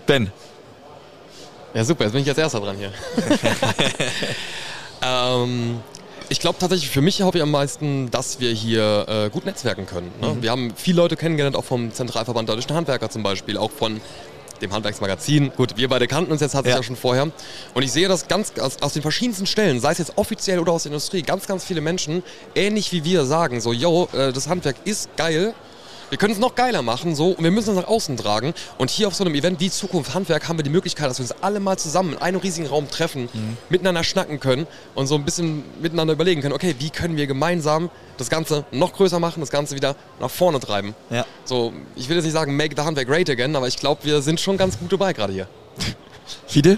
Ben. 0.07 0.33
Ja, 1.75 1.85
super, 1.85 2.05
jetzt 2.05 2.13
bin 2.13 2.23
ich 2.23 2.29
als 2.31 2.39
erster 2.39 2.61
dran 2.61 2.77
hier. 2.79 2.93
ähm, 5.03 5.81
ich 6.31 6.41
glaube 6.41 6.59
tatsächlich, 6.59 6.91
für 6.91 7.03
mich 7.03 7.21
hoffe 7.21 7.39
ich 7.39 7.43
am 7.43 7.51
meisten, 7.51 8.11
dass 8.11 8.41
wir 8.41 8.53
hier 8.53 9.07
äh, 9.07 9.29
gut 9.29 9.45
netzwerken 9.45 9.85
können. 9.85 10.11
Ne? 10.19 10.29
Mhm. 10.29 10.43
Wir 10.43 10.51
haben 10.51 10.73
viele 10.77 10.97
Leute 10.97 11.17
kennengelernt, 11.17 11.57
auch 11.57 11.65
vom 11.65 11.93
Zentralverband 11.93 12.49
Deutschen 12.49 12.75
Handwerker 12.75 13.11
zum 13.11 13.23
Beispiel, 13.23 13.59
auch 13.59 13.71
von 13.71 14.01
dem 14.63 14.73
Handwerksmagazin. 14.73 15.53
Gut, 15.57 15.77
wir 15.77 15.89
beide 15.89 16.07
kannten 16.07 16.33
uns 16.33 16.41
jetzt 16.41 16.53
tatsächlich 16.53 16.75
Ja. 16.75 16.81
ja. 16.81 16.83
schon 16.83 16.97
vorher. 16.97 17.31
Und 17.75 17.83
ich 17.83 17.93
sehe 17.93 18.09
das 18.09 18.29
ganz 18.29 18.53
aus, 18.59 18.81
aus 18.81 18.93
den 18.95 19.03
verschiedensten 19.03 19.47
Stellen, 19.47 19.81
sei 19.81 19.93
es 19.93 19.99
jetzt 19.99 20.17
offiziell 20.17 20.59
oder 20.59 20.73
aus 20.73 20.85
der 20.85 20.93
Industrie, 20.93 21.23
ganz, 21.23 21.47
ganz 21.47 21.65
viele 21.65 21.81
Menschen, 21.81 22.23
ähnlich 22.55 22.93
wie 22.93 23.05
wir, 23.05 23.25
sagen 23.25 23.61
so, 23.61 23.73
yo, 23.73 24.09
äh, 24.13 24.33
das 24.33 24.49
Handwerk 24.49 24.77
ist 24.85 25.15
geil, 25.17 25.55
wir 26.13 26.19
können 26.19 26.35
es 26.35 26.39
noch 26.39 26.55
geiler 26.55 26.83
machen, 26.83 27.15
so, 27.15 27.29
und 27.29 27.43
wir 27.43 27.51
müssen 27.51 27.71
es 27.71 27.77
nach 27.77 27.89
außen 27.89 28.19
tragen. 28.19 28.53
Und 28.77 28.91
hier 28.91 29.09
auf 29.09 29.15
so 29.15 29.25
einem 29.25 29.35
Event 29.35 29.61
wie 29.61 29.71
Zukunft 29.71 30.13
Handwerk 30.13 30.47
haben 30.47 30.59
wir 30.59 30.63
die 30.63 30.69
Möglichkeit, 30.69 31.09
dass 31.09 31.19
wir 31.19 31.23
uns 31.23 31.33
alle 31.41 31.59
mal 31.59 31.79
zusammen 31.79 32.13
in 32.13 32.19
einem 32.19 32.39
riesigen 32.39 32.67
Raum 32.67 32.91
treffen, 32.91 33.31
miteinander 33.71 34.05
schnacken 34.05 34.39
können 34.39 34.67
und 34.95 35.07
so 35.07 35.15
ein 35.15 35.25
bisschen 35.25 35.65
miteinander 35.81 36.13
überlegen 36.13 36.43
können, 36.43 36.53
okay, 36.53 36.75
wie 36.79 36.91
können 36.91 37.17
wir 37.17 37.27
gemeinsam 37.27 37.89
das 38.19 38.29
Ganze 38.29 38.67
noch 38.73 38.93
größer 38.93 39.21
machen, 39.21 39.41
das 39.41 39.49
Ganze 39.49 39.75
wieder 39.75 39.97
nach 40.21 40.29
vorne 40.29 40.61
treiben. 40.61 40.95
Ja. 41.09 41.25
So, 41.47 41.73
ich 41.97 42.11
will 42.11 42.17
jetzt 42.17 42.25
nicht 42.25 42.35
sagen, 42.35 42.59
make 42.59 42.75
the 42.77 42.83
Handwerk 42.83 43.09
great 43.09 43.31
again, 43.31 43.57
aber 43.57 43.67
ich 43.67 43.79
glaube, 43.79 44.05
wir 44.05 44.21
sind 44.21 44.39
schon 44.39 44.59
ganz 44.59 44.79
gut 44.79 44.93
dabei 44.93 45.15
gerade 45.15 45.33
hier. 45.33 45.49
Fide? 46.47 46.77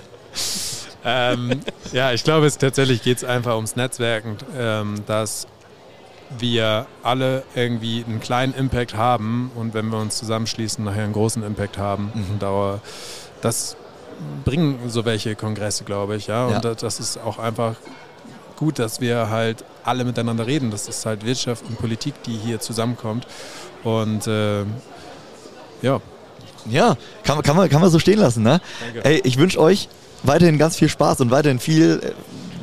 ähm, 1.04 1.60
ja, 1.92 2.12
ich 2.12 2.22
glaube, 2.22 2.46
es 2.46 2.56
tatsächlich 2.56 3.02
geht 3.02 3.16
es 3.16 3.24
einfach 3.24 3.56
ums 3.56 3.74
Netzwerken, 3.74 4.36
ähm, 4.56 5.02
dass 5.06 5.48
wir 6.38 6.86
alle 7.02 7.42
irgendwie 7.54 8.04
einen 8.06 8.20
kleinen 8.20 8.54
Impact 8.54 8.94
haben 8.94 9.50
und 9.54 9.74
wenn 9.74 9.88
wir 9.88 9.98
uns 9.98 10.16
zusammenschließen, 10.18 10.82
nachher 10.84 11.04
einen 11.04 11.12
großen 11.12 11.42
Impact 11.42 11.78
haben. 11.78 12.10
Und 12.14 12.42
Dauer, 12.42 12.80
das 13.40 13.76
bringen 14.44 14.78
so 14.88 15.04
welche 15.04 15.36
Kongresse, 15.36 15.84
glaube 15.84 16.16
ich, 16.16 16.26
ja. 16.28 16.46
Und 16.46 16.64
Ja. 16.64 16.74
das- 16.74 17.00
ist 17.00 17.18
auch 17.18 17.38
einfach 17.38 17.74
gut, 18.56 18.78
dass 18.78 19.00
wir 19.00 19.28
halt 19.30 19.64
alle 19.84 20.04
miteinander 20.04 20.46
reden. 20.46 20.70
Das 20.70 20.88
ist 20.88 21.04
halt 21.06 21.24
Wirtschaft 21.24 21.64
und 21.68 21.78
Politik, 21.78 22.14
die 22.24 22.36
hier 22.36 22.60
zusammenkommt. 22.60 23.26
Und 23.82 24.26
äh, 24.26 24.62
ja, 25.82 26.00
Ja, 26.70 26.96
kann, 27.24 27.36
man- 27.36 27.42
kann, 27.44 27.56
man, 27.56 27.68
kann 27.68 27.80
man 27.82 27.90
so 27.90 27.98
stehen 27.98 28.18
lassen. 28.18 28.42
Ne? 28.42 28.60
Danke. 28.80 29.04
Ey, 29.04 29.20
ich 29.24 29.36
wünsche 29.36 29.60
euch 29.60 29.88
weiterhin 30.22 30.56
ganz 30.56 30.76
viel 30.76 30.88
Spaß 30.88 31.20
und 31.20 31.30
weiterhin 31.30 31.58
viel, 31.58 32.00
äh, 32.02 32.12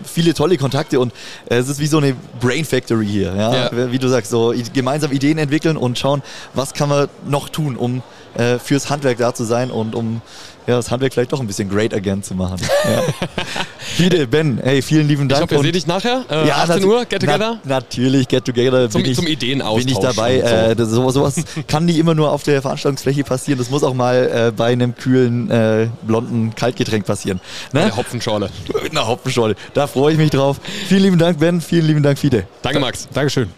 viele 0.04 0.34
tolle 0.34 0.58
Kontakte 0.58 1.00
und 1.00 1.14
äh, 1.50 1.56
es 1.56 1.70
ist 1.70 1.80
wie 1.80 1.88
so 1.88 1.98
eine 1.98 2.16
Brain 2.40 2.66
Factory 2.66 3.08
hier. 3.08 3.36
Ja? 3.36 3.70
Ja. 3.72 3.92
Wie 3.92 4.00
du 4.00 4.08
sagst, 4.08 4.32
so 4.32 4.54
gemeinsam 4.74 5.12
Ideen 5.12 5.38
entwickeln 5.38 5.78
und 5.78 5.98
schauen, 5.98 6.22
was 6.54 6.74
kann 6.74 6.90
man 6.90 7.08
noch 7.28 7.50
tun, 7.50 7.76
um 7.76 8.04
äh, 8.36 8.60
fürs 8.60 8.90
Handwerk 8.90 9.18
da 9.18 9.34
zu 9.34 9.44
sein 9.44 9.72
und 9.72 9.96
um 9.96 10.22
ja, 10.68 10.76
das 10.76 10.92
Handwerk 10.92 11.14
vielleicht 11.14 11.32
doch 11.34 11.40
ein 11.40 11.48
bisschen 11.48 11.70
great 11.70 11.94
again 11.94 12.22
zu 12.24 12.36
machen. 12.36 12.58
Ja. 12.86 13.02
Fide, 13.80 14.28
Ben, 14.28 14.60
hey, 14.64 14.82
vielen 14.82 15.08
lieben 15.08 15.24
Ich 15.24 15.30
Dank. 15.30 15.42
hoffe, 15.44 15.56
ihr 15.56 15.60
und- 15.60 15.66
seht 15.66 15.76
dich 15.76 15.88
nachher, 15.88 16.24
äh, 16.30 16.50
18 16.52 16.84
natu- 16.84 16.86
Uhr, 16.88 17.06
get 17.06 17.20
together. 17.22 17.60
Na, 17.64 17.76
natürlich, 17.76 18.28
get 18.28 18.46
together. 18.46 18.90
Zum- 18.90 19.02
bin 19.02 19.12
ich, 19.12 19.18
zum 19.18 19.28
Ideenaustausch 19.28 19.84
Bin 19.86 19.94
ich 19.94 20.00
dabei. 20.00 20.38
Äh, 20.38 20.76
das, 20.76 20.90
sowas, 20.90 21.14
sowas 21.14 21.36
kann 21.68 21.86
nicht 21.86 21.98
immer 21.98 22.14
nur 22.16 22.32
auf 22.32 22.44
der 22.44 22.62
Veranstaltungsfläche 22.62 23.24
passieren. 23.24 23.58
Das 23.60 23.70
muss 23.70 23.84
auch 23.84 23.94
mal 23.94 24.48
äh, 24.48 24.52
bei 24.56 24.68
einem 24.72 24.96
kühlen, 24.96 25.50
äh, 25.50 25.88
blonden 26.04 26.54
Kaltgetränk 26.56 27.06
passieren. 27.06 27.42
Ne? 27.74 27.82
Der 27.86 27.96
Hopfenschorle. 27.98 28.50
Eine 28.90 29.08
Hopfenschorle. 29.08 29.56
Da 29.74 29.88
freue 29.88 30.14
ich 30.14 30.18
mich 30.20 30.30
drauf. 30.30 30.58
Vielen 30.88 31.04
lieben 31.04 31.18
Dank, 31.18 31.40
Ben. 31.40 31.60
Vielen 31.62 31.88
lieben 31.88 32.04
Dank, 32.04 32.18
Fide. 32.20 32.46
Danke, 32.62 32.80
Max. 32.80 33.08
Dankeschön. 33.14 33.50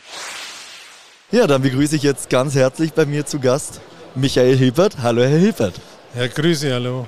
Ja, 1.32 1.48
dann 1.48 1.62
begrüße 1.64 1.96
ich 1.96 2.04
jetzt 2.04 2.30
ganz 2.30 2.54
herzlich 2.56 2.94
bei 2.94 3.06
mir 3.06 3.26
zu 3.26 3.40
Gast 3.40 3.82
Michael 4.16 4.56
Hilpert. 4.56 4.98
Hallo, 5.02 5.22
Herr 5.24 5.40
Hilpert. 5.40 5.74
Ja, 6.16 6.28
grüße, 6.28 6.72
hallo. 6.72 7.08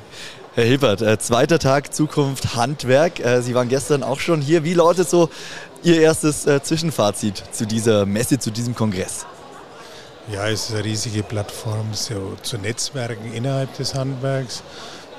Herr 0.56 0.64
Hilpert, 0.64 1.02
äh, 1.02 1.18
zweiter 1.20 1.60
Tag 1.60 1.94
Zukunft 1.94 2.56
Handwerk. 2.56 3.20
Äh, 3.20 3.42
Sie 3.42 3.54
waren 3.54 3.70
gestern 3.70 4.04
auch 4.04 4.20
schon 4.20 4.42
hier. 4.42 4.64
Wie 4.64 4.74
lautet 4.74 5.10
so 5.10 5.30
Ihr 5.84 6.02
erstes 6.02 6.48
äh, 6.48 6.64
Zwischenfazit 6.64 7.44
zu 7.52 7.68
dieser 7.68 8.06
Messe, 8.06 8.40
zu 8.40 8.50
diesem 8.52 8.74
Kongress? 8.74 9.26
Ja, 10.32 10.48
es 10.48 10.70
ist 10.70 10.76
eine 10.76 10.84
riesige 10.86 11.22
Plattform 11.22 11.94
so 11.94 12.36
zu 12.42 12.58
Netzwerken 12.58 13.32
innerhalb 13.32 13.76
des 13.78 13.94
Handwerks 13.94 14.64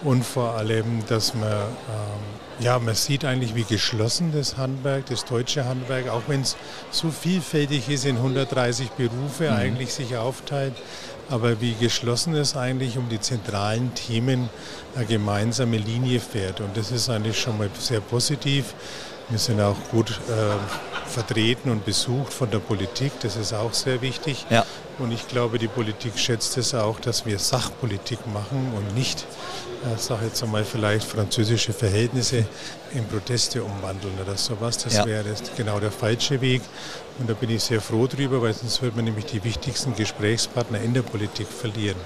und 0.03 0.25
vor 0.25 0.55
allem, 0.57 1.07
dass 1.07 1.35
man, 1.35 1.53
ähm, 1.53 2.59
ja, 2.59 2.79
man 2.81 2.97
sieht 2.97 3.25
eigentlich, 3.25 3.55
wie 3.55 3.63
geschlossen 3.63 4.33
das 4.35 4.57
Handwerk, 4.57 5.07
das 5.07 5.25
deutsche 5.25 5.65
Handwerk, 5.65 6.09
auch 6.09 6.23
wenn 6.27 6.41
es 6.41 6.57
so 6.91 7.11
vielfältig 7.11 7.89
ist, 7.89 8.05
in 8.05 8.17
130 8.17 8.91
Berufe 8.91 9.45
Mhm. 9.51 9.57
eigentlich 9.57 9.95
sich 9.95 10.17
aufteilt, 10.17 10.75
aber 11.29 11.61
wie 11.61 11.75
geschlossen 11.75 12.35
es 12.35 12.57
eigentlich 12.57 12.97
um 12.99 13.09
die 13.09 13.21
zentralen 13.21 13.95
Themen 13.95 14.49
eine 14.95 15.07
gemeinsame 15.07 15.77
Linie 15.79 16.21
fährt. 16.21 16.61
Und 16.61 16.77
das 16.77 16.91
ist 16.93 17.09
eigentlich 17.09 17.39
schon 17.41 17.59
mal 17.59 17.69
sehr 17.79 18.01
positiv. 18.01 18.75
Wir 19.29 19.39
sind 19.41 19.61
auch 19.61 19.77
gut 19.91 20.11
äh, 20.11 21.11
vertreten 21.11 21.71
und 21.71 21.85
besucht 21.85 22.33
von 22.33 22.49
der 22.51 22.61
Politik, 22.61 23.11
das 23.23 23.35
ist 23.37 23.53
auch 23.53 23.75
sehr 23.75 24.01
wichtig. 24.01 24.47
Ja. 24.51 24.65
Und 24.99 25.11
ich 25.11 25.27
glaube, 25.27 25.59
die 25.59 25.67
Politik 25.69 26.17
schätzt 26.17 26.57
es 26.59 26.75
auch, 26.75 27.01
dass 27.01 27.27
wir 27.27 27.39
Sachpolitik 27.41 28.21
machen 28.33 28.73
und 28.77 28.95
nicht, 28.95 29.27
äh, 29.85 29.99
sage 29.99 30.27
jetzt 30.27 30.43
einmal, 30.45 30.65
vielleicht 30.65 31.07
französische 31.09 31.73
Verhältnisse 31.73 32.47
in 32.93 33.05
Proteste 33.07 33.65
umwandeln 33.65 34.15
oder 34.25 34.37
sowas. 34.37 34.79
Das 34.79 34.95
Ja. 34.95 35.05
wäre 35.05 35.25
genau 35.57 35.81
der 35.81 35.91
falsche 35.91 36.41
Weg. 36.41 36.63
Und 37.19 37.31
da 37.31 37.35
bin 37.35 37.51
ich 37.51 37.63
sehr 37.63 37.81
froh 37.81 38.07
drüber, 38.07 38.43
weil 38.43 38.53
sonst 38.53 38.83
wird 38.83 38.95
man 38.95 39.07
nämlich 39.07 39.25
die 39.25 39.43
wichtigsten 39.43 39.95
Gesprächspartner 39.95 40.81
in 40.81 40.93
der 40.93 41.03
Politik 41.03 41.47
verlieren. 41.49 41.97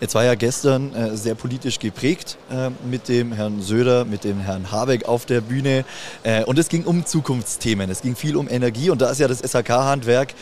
Jetzt 0.00 0.14
war 0.14 0.24
ja 0.24 0.34
gestern 0.34 0.92
äh, 0.94 1.16
sehr 1.16 1.34
politisch 1.34 1.78
geprägt 1.78 2.36
äh, 2.50 2.70
mit 2.88 3.08
dem 3.08 3.32
Herrn 3.32 3.62
Söder, 3.62 4.04
mit 4.04 4.24
dem 4.24 4.40
Herrn 4.40 4.72
Habeck 4.72 5.04
auf 5.04 5.26
der 5.26 5.40
Bühne. 5.42 5.84
Äh, 6.24 6.44
und 6.44 6.58
es 6.58 6.68
ging 6.68 6.84
um 6.84 7.06
Zukunftsthemen. 7.06 7.88
Es 7.90 8.00
ging 8.00 8.16
viel 8.16 8.36
um 8.36 8.48
Energie 8.48 8.90
und 8.90 9.00
da 9.00 9.10
ist 9.10 9.20
ja 9.20 9.28
das 9.28 9.40
SHK-Handwerk 9.42 10.34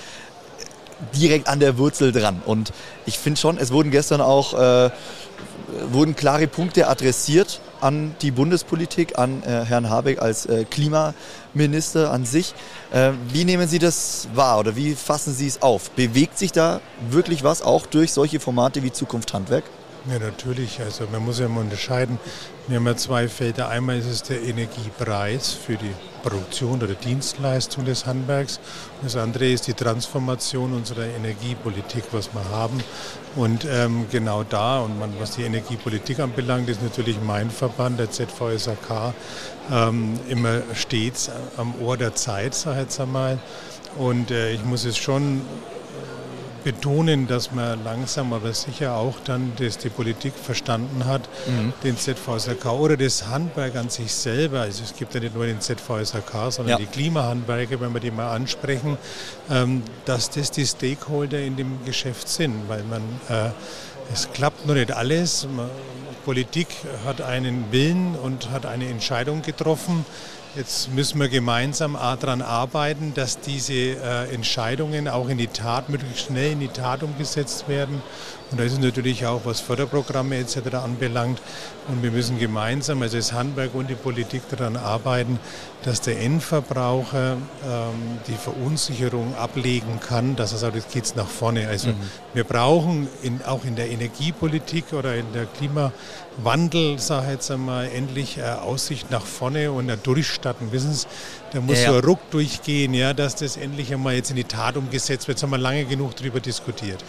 direkt 1.15 1.49
an 1.49 1.61
der 1.61 1.77
Wurzel 1.77 2.13
dran. 2.13 2.41
Und 2.47 2.73
ich 3.07 3.19
finde 3.19 3.41
schon, 3.41 3.59
es 3.59 3.71
wurden 3.73 3.91
gestern 3.91 4.21
auch 4.21 4.91
wurden 5.91 6.15
klare 6.15 6.47
Punkte 6.47 6.89
adressiert 6.89 7.61
an 7.81 8.15
die 8.23 8.31
Bundespolitik, 8.31 9.19
an 9.19 9.43
äh, 9.43 9.65
Herrn 9.65 9.91
Habeck 9.91 10.21
als 10.21 10.47
äh, 10.47 10.65
Klimaminister 10.65 12.11
an 12.11 12.25
sich. 12.25 12.55
Äh, 12.93 13.13
wie 13.33 13.45
nehmen 13.45 13.69
Sie 13.69 13.79
das 13.79 14.29
wahr 14.35 14.61
oder 14.61 14.77
wie 14.77 14.95
fassen 14.95 15.35
Sie 15.35 15.47
es 15.47 15.63
auf? 15.63 15.91
Bewegt 15.91 16.39
sich 16.39 16.53
da 16.53 16.81
wirklich 17.11 17.45
was 17.45 17.63
auch 17.63 17.87
durch 17.87 18.13
solche 18.13 18.41
Formate 18.41 18.83
wie 18.83 18.93
Zukunft 18.93 19.33
Handwerk? 19.33 19.65
Ja, 20.09 20.19
natürlich. 20.19 20.81
Also 20.81 21.07
man 21.13 21.23
muss 21.25 21.41
ja 21.41 21.49
mal 21.49 21.61
unterscheiden. 21.61 22.19
Wir 22.69 22.79
haben 22.79 22.87
ja 22.87 22.97
zwei 22.97 23.29
Felder. 23.29 23.69
Einmal 23.69 23.99
ist 23.99 24.07
es 24.07 24.23
der 24.23 24.43
Energiepreis 24.43 25.53
für 25.53 25.77
die 25.77 25.93
Produktion 26.23 26.83
oder 26.83 26.95
Dienstleistung 26.95 27.85
des 27.85 28.07
Handwerks. 28.07 28.61
Das 29.03 29.17
andere 29.17 29.51
ist 29.51 29.67
die 29.67 29.75
Transformation 29.75 30.73
unserer 30.73 31.05
Energiepolitik, 31.05 32.05
was 32.13 32.33
wir 32.33 32.49
haben. 32.51 32.83
Und 33.37 33.67
ähm, 33.71 34.07
genau 34.11 34.43
da, 34.43 34.81
und 34.81 34.99
man, 34.99 35.13
was 35.21 35.33
die 35.33 35.43
Energiepolitik 35.43 36.21
anbelangt, 36.21 36.71
ist 36.71 36.83
natürlich 36.83 37.19
mein 37.23 37.51
Verband, 37.51 38.01
der 38.01 38.11
ZVSAK, 38.11 39.13
ähm, 39.71 40.19
immer 40.29 40.63
stets 40.75 41.31
am 41.59 41.75
Ohr 41.81 41.99
der 41.99 42.15
Zeit, 42.15 42.55
sag 42.55 42.73
ich 42.73 42.81
jetzt 42.83 43.01
einmal. 43.01 43.39
Und 43.99 44.31
äh, 44.31 44.53
ich 44.53 44.65
muss 44.65 44.87
es 44.87 44.97
schon 44.97 45.43
betonen, 46.65 47.27
dass 47.27 47.53
man 47.53 47.83
langsam 47.85 48.33
aber 48.33 48.53
sicher 48.53 48.95
auch 48.95 49.17
dann 49.25 49.53
dass 49.59 49.79
die 49.79 49.89
Politik 49.89 50.35
verstanden 50.35 51.05
hat, 51.07 51.29
mhm. 51.47 51.73
den 51.85 51.97
ZVSRK 51.97 52.73
oder 52.73 52.97
das 52.97 53.27
Handwerk 53.29 53.77
an 53.77 53.89
sich 53.89 54.13
selber. 54.13 54.61
Also 54.61 54.83
es 54.85 54.95
gibt 54.95 55.15
ja 55.15 55.21
nicht 55.21 55.35
nur 55.35 55.47
den 55.47 55.61
ZVSRK, 55.61 56.51
sondern 56.53 56.69
ja. 56.69 56.77
die 56.77 56.87
Klimahandwerke, 56.87 57.81
wenn 57.81 57.93
wir 57.93 58.01
die 58.01 58.11
mal 58.11 58.35
ansprechen, 58.35 58.99
ähm, 59.51 59.83
dass 60.05 60.31
das 60.31 60.51
die 60.51 60.67
Stakeholder 60.67 61.41
in 61.41 61.57
dem 61.57 61.85
Geschäft 61.85 62.29
sind, 62.29 62.69
weil 62.69 62.83
man 62.85 63.03
äh, 63.29 63.51
es 64.13 64.33
klappt 64.33 64.67
noch 64.67 64.75
nicht 64.75 64.93
alles. 64.93 65.47
Politik 66.25 66.69
hat 67.05 67.23
einen 67.23 67.71
Willen 67.71 68.17
und 68.17 68.51
hat 68.51 68.67
eine 68.67 68.89
Entscheidung 68.89 69.43
getroffen. 69.43 70.05
Jetzt 70.57 70.93
müssen 70.93 71.21
wir 71.21 71.29
gemeinsam 71.29 71.95
daran 71.95 72.43
arbeiten, 72.43 73.15
dass 73.15 73.39
diese 73.39 73.73
äh, 73.73 74.35
Entscheidungen 74.35 75.07
auch 75.07 75.29
in 75.29 75.39
die 75.39 75.47
Tat, 75.47 75.89
möglichst 75.89 76.27
schnell 76.27 76.53
in 76.53 76.59
die 76.59 76.67
Tat 76.67 77.05
umgesetzt 77.05 77.69
werden. 77.69 78.03
Und 78.51 78.59
da 78.59 78.65
ist 78.65 78.73
es 78.73 78.79
natürlich 78.79 79.27
auch, 79.27 79.43
was 79.45 79.61
Förderprogramme 79.61 80.37
etc. 80.37 80.75
anbelangt. 80.75 81.41
Und 81.89 82.03
wir 82.03 82.11
müssen 82.11 82.39
gemeinsam, 82.39 83.03
also 83.03 83.17
das 83.17 83.33
Handwerk 83.33 83.75
und 83.75 83.89
die 83.89 83.95
Politik 83.95 84.43
daran 84.51 84.77
arbeiten, 84.77 85.39
dass 85.85 86.01
der 86.01 86.21
Endverbraucher 86.21 87.35
ähm, 87.35 88.19
die 88.27 88.35
Verunsicherung 88.35 89.35
ablegen 89.37 90.01
kann, 90.01 90.37
dass 90.37 90.53
er 90.53 90.59
sagt, 90.59 90.75
jetzt 90.75 90.93
geht 90.93 91.05
es 91.05 91.15
nach 91.15 91.29
vorne. 91.29 91.69
Also 91.69 91.89
mhm. 91.89 91.97
wir 92.35 92.45
brauchen 92.45 93.09
in, 93.23 93.41
auch 93.45 93.65
in 93.65 93.77
der 93.77 93.89
Energiepolitik 93.89 94.93
oder 94.93 95.15
in 95.15 95.33
der 95.33 95.47
Klimawandel, 95.47 96.99
sage 96.99 97.27
ich 97.27 97.33
jetzt 97.33 97.51
einmal, 97.51 97.89
endlich 97.89 98.39
äh, 98.39 98.43
Aussicht 98.43 99.11
nach 99.11 99.25
vorne 99.25 99.71
und 99.73 99.89
ein 99.91 100.03
Durchstatten. 100.03 100.73
Wissen 100.73 100.93
Sie, 100.93 101.07
da 101.53 101.61
muss 101.61 101.79
ja, 101.79 101.85
ja. 101.85 101.91
so 101.93 101.99
ein 101.99 102.05
Ruck 102.05 102.31
durchgehen, 102.31 102.95
ja, 102.95 103.15
dass 103.15 103.37
das 103.37 103.57
endlich 103.57 103.93
einmal 103.93 104.15
jetzt 104.15 104.31
in 104.31 104.37
die 104.37 104.45
Tat 104.45 104.77
umgesetzt 104.77 105.29
wird. 105.29 105.39
Jetzt 105.39 105.43
haben 105.45 105.51
wir 105.51 105.59
lange 105.59 105.85
genug 105.85 106.17
darüber 106.17 106.41
diskutiert 106.41 107.03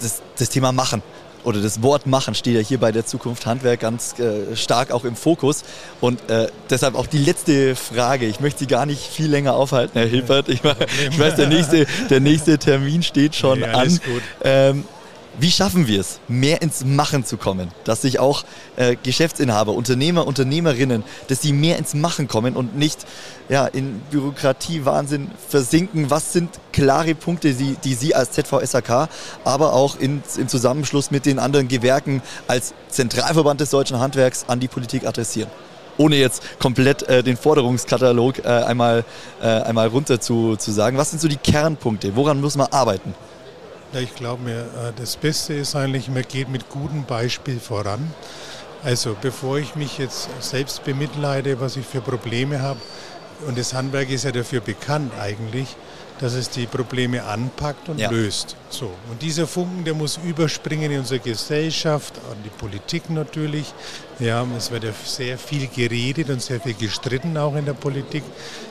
das, 0.00 0.22
das 0.38 0.48
Thema 0.48 0.72
Machen 0.72 1.02
oder 1.44 1.60
das 1.60 1.82
Wort 1.82 2.06
machen 2.06 2.34
steht 2.34 2.54
ja 2.54 2.60
hier 2.60 2.78
bei 2.78 2.90
der 2.90 3.06
Zukunft 3.06 3.46
Handwerk 3.46 3.80
ganz 3.80 4.18
äh, 4.18 4.56
stark 4.56 4.90
auch 4.90 5.04
im 5.04 5.14
Fokus. 5.14 5.62
Und 6.00 6.28
äh, 6.30 6.48
deshalb 6.70 6.94
auch 6.94 7.06
die 7.06 7.18
letzte 7.18 7.76
Frage. 7.76 8.26
Ich 8.26 8.40
möchte 8.40 8.60
Sie 8.60 8.66
gar 8.66 8.86
nicht 8.86 9.02
viel 9.02 9.28
länger 9.28 9.54
aufhalten, 9.54 9.98
Herr 9.98 10.08
Hilbert. 10.08 10.48
Ich, 10.48 10.62
ich 10.64 11.18
weiß, 11.18 11.36
der 11.36 11.48
nächste, 11.48 11.86
der 12.08 12.20
nächste 12.20 12.58
Termin 12.58 13.02
steht 13.02 13.34
schon 13.34 13.60
nee, 13.60 13.66
an. 13.66 14.00
Ähm, 14.42 14.84
wie 15.38 15.50
schaffen 15.50 15.86
wir 15.86 16.00
es, 16.00 16.20
mehr 16.28 16.62
ins 16.62 16.84
Machen 16.84 17.24
zu 17.24 17.36
kommen? 17.36 17.68
Dass 17.84 18.02
sich 18.02 18.18
auch 18.18 18.44
äh, 18.76 18.96
Geschäftsinhaber, 19.02 19.72
Unternehmer, 19.72 20.26
Unternehmerinnen, 20.26 21.04
dass 21.28 21.42
sie 21.42 21.52
mehr 21.52 21.78
ins 21.78 21.94
Machen 21.94 22.28
kommen 22.28 22.56
und 22.56 22.76
nicht 22.76 23.06
ja, 23.48 23.66
in 23.66 24.00
Bürokratie-Wahnsinn 24.10 25.30
versinken. 25.48 26.10
Was 26.10 26.32
sind 26.32 26.50
klare 26.72 27.14
Punkte, 27.14 27.52
die, 27.54 27.76
die 27.82 27.94
Sie 27.94 28.14
als 28.14 28.32
ZVSAK, 28.32 29.08
aber 29.44 29.72
auch 29.72 29.98
in, 29.98 30.22
im 30.36 30.48
Zusammenschluss 30.48 31.10
mit 31.10 31.26
den 31.26 31.38
anderen 31.38 31.68
Gewerken 31.68 32.22
als 32.46 32.74
Zentralverband 32.88 33.60
des 33.60 33.70
deutschen 33.70 33.98
Handwerks 33.98 34.44
an 34.48 34.60
die 34.60 34.68
Politik 34.68 35.06
adressieren? 35.06 35.50
ohne 35.96 36.16
jetzt 36.16 36.58
komplett 36.58 37.04
äh, 37.04 37.22
den 37.22 37.36
Forderungskatalog 37.36 38.40
äh, 38.40 38.48
einmal, 38.48 39.04
äh, 39.40 39.46
einmal 39.46 39.86
runter 39.86 40.20
zu, 40.20 40.56
zu 40.56 40.72
sagen. 40.72 40.96
Was 40.96 41.10
sind 41.10 41.20
so 41.20 41.28
die 41.28 41.36
Kernpunkte? 41.36 42.16
Woran 42.16 42.40
muss 42.40 42.56
man 42.56 42.66
arbeiten? 42.72 43.14
Ich 44.00 44.14
glaube 44.16 44.42
mir, 44.42 44.60
äh, 44.60 44.92
das 44.96 45.16
Beste 45.16 45.54
ist 45.54 45.76
eigentlich, 45.76 46.08
man 46.08 46.22
geht 46.22 46.48
mit 46.48 46.68
gutem 46.68 47.04
Beispiel 47.04 47.60
voran. 47.60 48.12
Also 48.82 49.16
bevor 49.20 49.58
ich 49.58 49.76
mich 49.76 49.98
jetzt 49.98 50.28
selbst 50.40 50.84
bemitleide, 50.84 51.60
was 51.60 51.76
ich 51.76 51.86
für 51.86 52.00
Probleme 52.00 52.60
habe, 52.60 52.80
und 53.46 53.58
das 53.58 53.74
Handwerk 53.74 54.10
ist 54.10 54.24
ja 54.24 54.32
dafür 54.32 54.60
bekannt 54.60 55.12
eigentlich, 55.20 55.76
dass 56.20 56.34
es 56.34 56.48
die 56.48 56.66
Probleme 56.66 57.24
anpackt 57.24 57.88
und 57.88 57.98
ja. 57.98 58.10
löst. 58.10 58.56
So. 58.70 58.90
Und 59.10 59.20
dieser 59.20 59.46
Funken, 59.46 59.84
der 59.84 59.94
muss 59.94 60.18
überspringen 60.24 60.90
in 60.90 61.00
unsere 61.00 61.20
Gesellschaft, 61.20 62.14
an 62.30 62.36
die 62.44 62.50
Politik 62.50 63.10
natürlich. 63.10 63.72
Ja, 64.20 64.46
es 64.56 64.70
wird 64.70 64.84
ja 64.84 64.92
sehr 65.04 65.36
viel 65.38 65.66
geredet 65.66 66.30
und 66.30 66.40
sehr 66.40 66.60
viel 66.60 66.74
gestritten 66.74 67.36
auch 67.36 67.56
in 67.56 67.64
der 67.64 67.72
Politik. 67.72 68.22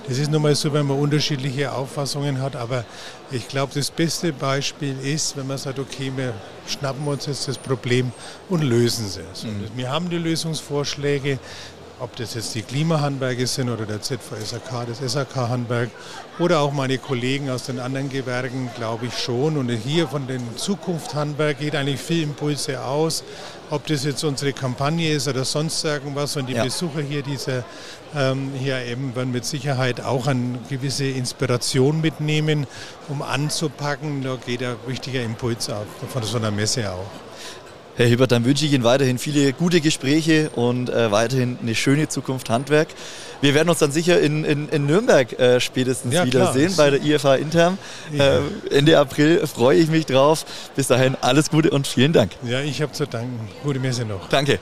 Das 0.08 0.18
ist 0.18 0.32
nun 0.32 0.42
mal 0.42 0.56
so, 0.56 0.72
wenn 0.72 0.86
man 0.86 0.98
unterschiedliche 0.98 1.72
Auffassungen 1.72 2.42
hat. 2.42 2.56
Aber 2.56 2.86
ich 3.30 3.48
glaube, 3.48 3.74
das 3.76 3.92
beste 3.92 4.32
Beispiel 4.32 4.96
ist, 5.02 5.36
wenn 5.36 5.48
man 5.48 5.58
sagt, 5.58 5.80
okay, 5.80 6.12
wir 6.16 6.34
schnappen 6.68 7.06
uns 7.06 7.26
jetzt 7.26 7.48
das 7.48 7.58
Problem 7.58 8.12
und 8.50 8.62
lösen 8.62 9.06
es. 9.06 9.44
Mhm. 9.44 9.68
Wir 9.76 9.92
haben 9.92 10.10
die 10.10 10.18
Lösungsvorschläge 10.18 11.40
ob 12.00 12.16
das 12.16 12.34
jetzt 12.34 12.54
die 12.56 12.62
Klimahandwerke 12.62 13.48
sind 13.48 13.70
oder 13.70 13.86
der 13.86 14.02
ZVSAK, 14.02 14.88
das 14.88 15.00
SAK-Handwerk 15.14 15.90
oder 16.40 16.60
auch 16.60 16.74
meine 16.74 16.98
Kollegen 16.98 17.50
aus 17.50 17.64
den 17.64 17.80
anderen 17.80 18.10
Gewerken, 18.10 18.70
glaube 18.76 19.06
ich 19.06 19.18
schon. 19.18 19.58
Und 19.58 19.70
hier 19.70 20.08
von 20.08 20.28
den 20.28 20.42
Zukunftshandwerk 20.58 21.60
geht 21.60 21.76
eigentlich 21.76 22.00
viel 22.00 22.24
Impulse 22.24 22.84
aus, 22.84 23.24
ob 23.70 23.86
das 23.88 24.04
jetzt 24.04 24.24
unsere 24.24 24.54
Kampagne 24.54 25.14
ist 25.14 25.28
oder 25.28 25.46
sonst 25.46 25.84
irgendwas. 25.86 26.36
Und 26.36 26.48
die 26.48 26.54
ja. 26.54 26.64
Besucher 26.64 27.02
hier 27.02 27.22
dieser 27.22 27.64
ähm, 28.16 28.52
hier 28.58 28.80
eben 28.86 29.16
werden 29.16 29.32
mit 29.32 29.46
Sicherheit 29.46 30.02
auch 30.02 30.28
eine 30.28 30.60
gewisse 30.70 31.06
Inspiration 31.06 32.02
mitnehmen, 32.02 32.68
um 33.10 33.22
anzupacken. 33.22 34.24
Da 34.24 34.38
geht 34.44 34.64
ein 34.64 34.76
wichtiger 34.88 35.24
Impuls 35.24 35.70
ab, 35.70 35.86
von 36.10 36.24
so 36.24 36.38
einer 36.38 36.52
Messe 36.52 36.92
auch. 36.92 37.10
Herr 37.96 38.08
Hilbert, 38.08 38.32
dann 38.32 38.44
wünsche 38.44 38.66
ich 38.66 38.74
Ihnen 38.74 38.84
weiterhin 38.84 39.20
viele 39.20 39.54
gute 39.54 39.80
Gespräche 39.80 40.50
und 40.56 40.90
äh, 40.90 41.12
weiterhin 41.12 41.60
eine 41.62 41.76
schöne 41.76 42.10
Zukunft 42.10 42.50
Handwerk. 42.50 42.88
Wir 43.42 43.54
werden 43.54 43.70
uns 43.70 43.80
dann 43.80 43.92
sicher 43.92 44.20
in, 44.20 44.44
in, 44.44 44.68
in 44.70 44.88
Nürnberg 44.88 45.32
äh, 45.40 45.60
spätestens 45.60 46.14
ja, 46.14 46.26
wiedersehen 46.26 46.74
bei 46.76 46.90
der 46.90 47.04
IFA 47.04 47.36
Intern. 47.36 47.78
Ja. 48.12 48.38
Äh, 48.38 48.42
Ende 48.72 48.98
April 48.98 49.46
freue 49.46 49.78
ich 49.78 49.90
mich 49.90 50.08
drauf. 50.08 50.46
Bis 50.76 50.88
dahin 50.88 51.16
alles 51.22 51.52
Gute 51.52 51.70
und 51.70 51.86
vielen 51.86 52.14
Dank. 52.14 52.32
Ja, 52.44 52.62
ich 52.62 52.82
habe 52.82 52.94
zu 52.94 53.06
danken. 53.06 53.48
Gute 53.64 53.80
Messe 53.80 54.06
noch. 54.06 54.28
Danke. 54.30 54.60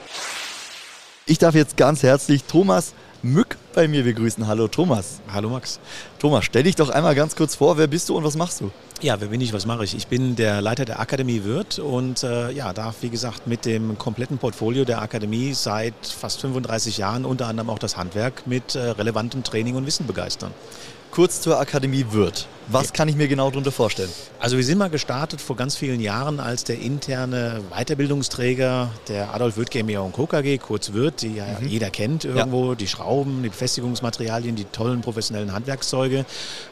Ich 1.24 1.38
darf 1.38 1.54
jetzt 1.54 1.76
ganz 1.76 2.02
herzlich 2.02 2.44
Thomas 2.44 2.92
Mück 3.22 3.56
bei 3.72 3.88
mir 3.88 4.04
begrüßen. 4.04 4.46
Hallo 4.46 4.68
Thomas. 4.68 5.20
Hallo 5.32 5.48
Max. 5.48 5.80
Thomas, 6.18 6.44
stell 6.44 6.62
dich 6.62 6.76
doch 6.76 6.90
einmal 6.90 7.14
ganz 7.14 7.36
kurz 7.36 7.54
vor, 7.54 7.78
wer 7.78 7.86
bist 7.86 8.08
du 8.08 8.16
und 8.16 8.24
was 8.24 8.36
machst 8.36 8.60
du? 8.60 8.70
Ja, 9.00 9.20
wer 9.20 9.28
bin 9.28 9.40
ich, 9.40 9.52
was 9.52 9.66
mache 9.66 9.84
ich? 9.84 9.96
Ich 9.96 10.06
bin 10.06 10.36
der 10.36 10.60
Leiter 10.60 10.84
der 10.84 11.00
Akademie 11.00 11.42
Wirt 11.44 11.78
und 11.78 12.22
äh, 12.22 12.50
ja, 12.52 12.72
darf 12.72 12.96
wie 13.00 13.08
gesagt 13.08 13.46
mit 13.46 13.64
dem 13.64 13.98
kompletten 13.98 14.38
Portfolio 14.38 14.84
der 14.84 15.02
Akademie 15.02 15.54
seit 15.54 15.94
fast 16.06 16.40
35 16.40 16.98
Jahren 16.98 17.24
unter 17.24 17.48
anderem 17.48 17.70
auch 17.70 17.78
das 17.78 17.96
Handwerk 17.96 18.46
mit 18.46 18.74
äh, 18.74 18.90
relevantem 18.90 19.42
Training 19.42 19.74
und 19.74 19.86
Wissen 19.86 20.06
begeistern. 20.06 20.52
Kurz 21.12 21.42
zur 21.42 21.60
Akademie 21.60 22.06
Wirt. 22.12 22.48
Was 22.68 22.92
kann 22.92 23.08
ich 23.08 23.16
mir 23.16 23.28
genau 23.28 23.50
darunter 23.50 23.72
vorstellen? 23.72 24.08
Also 24.38 24.56
wir 24.56 24.64
sind 24.64 24.78
mal 24.78 24.88
gestartet 24.88 25.40
vor 25.40 25.56
ganz 25.56 25.76
vielen 25.76 26.00
Jahren 26.00 26.40
als 26.40 26.64
der 26.64 26.78
interne 26.78 27.60
Weiterbildungsträger 27.70 28.88
der 29.08 29.34
Adolf 29.34 29.56
Wirth 29.56 29.70
GmbH 29.70 30.00
und 30.00 30.12
Co. 30.12 30.26
KG, 30.26 30.58
kurz 30.58 30.92
Wirth, 30.92 31.22
die 31.22 31.36
ja 31.36 31.44
mhm. 31.60 31.68
jeder 31.68 31.90
kennt 31.90 32.24
irgendwo, 32.24 32.70
ja. 32.70 32.74
die 32.74 32.86
Schrauben, 32.86 33.42
die 33.42 33.50
Befestigungsmaterialien, 33.50 34.56
die 34.56 34.64
tollen 34.64 35.00
professionellen 35.00 35.52
Handwerkszeuge. 35.52 36.24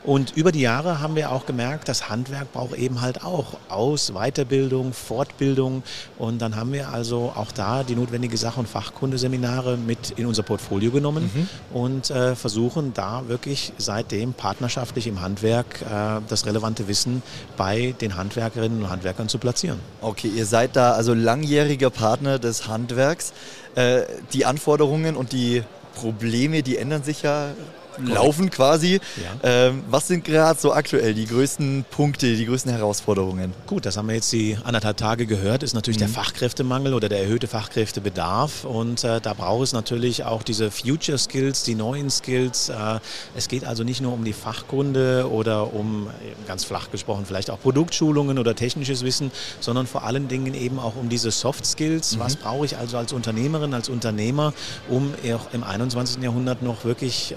Und 0.04 0.36
über 0.36 0.52
die 0.52 0.60
Jahre 0.60 1.00
haben 1.00 1.16
wir 1.16 1.32
auch 1.32 1.44
gemerkt, 1.44 1.88
das 1.88 2.08
Handwerk 2.08 2.52
braucht 2.52 2.74
eben 2.74 3.00
halt 3.00 3.22
auch 3.24 3.58
Aus-, 3.68 4.12
Weiterbildung, 4.12 4.92
Fortbildung. 4.92 5.82
Und 6.18 6.40
dann 6.40 6.56
haben 6.56 6.72
wir 6.72 6.88
also 6.88 7.32
auch 7.34 7.52
da 7.52 7.82
die 7.82 7.94
notwendige 7.94 8.36
Sach- 8.36 8.56
und 8.56 8.68
Fachkundeseminare 8.68 9.76
mit 9.76 10.12
in 10.12 10.26
unser 10.26 10.44
Portfolio 10.44 10.90
genommen 10.90 11.30
mhm. 11.34 11.76
und 11.76 12.10
äh, 12.10 12.34
versuchen 12.34 12.94
da 12.94 13.24
wirklich 13.28 13.72
seitdem 13.76 14.29
partnerschaftlich 14.34 15.06
im 15.06 15.20
Handwerk 15.20 15.82
äh, 15.82 16.20
das 16.28 16.46
relevante 16.46 16.88
Wissen 16.88 17.22
bei 17.56 17.94
den 18.00 18.16
Handwerkerinnen 18.16 18.82
und 18.82 18.90
Handwerkern 18.90 19.28
zu 19.28 19.38
platzieren. 19.38 19.80
Okay, 20.00 20.28
ihr 20.28 20.46
seid 20.46 20.76
da 20.76 20.92
also 20.92 21.14
langjähriger 21.14 21.90
Partner 21.90 22.38
des 22.38 22.66
Handwerks. 22.66 23.32
Äh, 23.74 24.02
die 24.32 24.46
Anforderungen 24.46 25.16
und 25.16 25.32
die 25.32 25.62
Probleme, 25.94 26.62
die 26.62 26.76
ändern 26.76 27.02
sich 27.02 27.22
ja 27.22 27.50
laufen 27.98 28.50
quasi. 28.50 29.00
Ja. 29.16 29.66
Ähm, 29.68 29.84
was 29.88 30.08
sind 30.08 30.24
gerade 30.24 30.58
so 30.58 30.72
aktuell 30.72 31.14
die 31.14 31.26
größten 31.26 31.84
Punkte, 31.90 32.34
die 32.34 32.46
größten 32.46 32.70
Herausforderungen? 32.70 33.52
Gut, 33.66 33.86
das 33.86 33.96
haben 33.96 34.08
wir 34.08 34.14
jetzt 34.14 34.32
die 34.32 34.56
anderthalb 34.62 34.96
Tage 34.96 35.26
gehört, 35.26 35.62
ist 35.62 35.74
natürlich 35.74 35.98
mhm. 35.98 36.04
der 36.04 36.08
Fachkräftemangel 36.10 36.94
oder 36.94 37.08
der 37.08 37.20
erhöhte 37.20 37.46
Fachkräftebedarf. 37.46 38.64
Und 38.64 39.04
äh, 39.04 39.20
da 39.20 39.34
braucht 39.34 39.64
es 39.64 39.72
natürlich 39.72 40.24
auch 40.24 40.42
diese 40.42 40.70
Future 40.70 41.18
Skills, 41.18 41.62
die 41.62 41.74
neuen 41.74 42.10
Skills. 42.10 42.68
Äh, 42.68 43.00
es 43.34 43.48
geht 43.48 43.64
also 43.64 43.84
nicht 43.84 44.00
nur 44.00 44.12
um 44.12 44.24
die 44.24 44.32
Fachkunde 44.32 45.28
oder 45.30 45.72
um, 45.72 46.08
ganz 46.46 46.64
flach 46.64 46.90
gesprochen, 46.90 47.24
vielleicht 47.26 47.50
auch 47.50 47.60
Produktschulungen 47.60 48.38
oder 48.38 48.54
technisches 48.54 49.04
Wissen, 49.04 49.30
sondern 49.60 49.86
vor 49.86 50.04
allen 50.04 50.28
Dingen 50.28 50.54
eben 50.54 50.78
auch 50.78 50.96
um 50.96 51.08
diese 51.08 51.30
Soft 51.30 51.66
Skills. 51.66 52.16
Mhm. 52.16 52.20
Was 52.20 52.36
brauche 52.36 52.64
ich 52.64 52.76
also 52.76 52.96
als 52.98 53.12
Unternehmerin, 53.12 53.74
als 53.74 53.88
Unternehmer, 53.88 54.52
um 54.88 55.14
auch 55.34 55.54
im 55.54 55.64
21. 55.64 56.22
Jahrhundert 56.22 56.62
noch 56.62 56.84
wirklich 56.84 57.32
äh, 57.32 57.36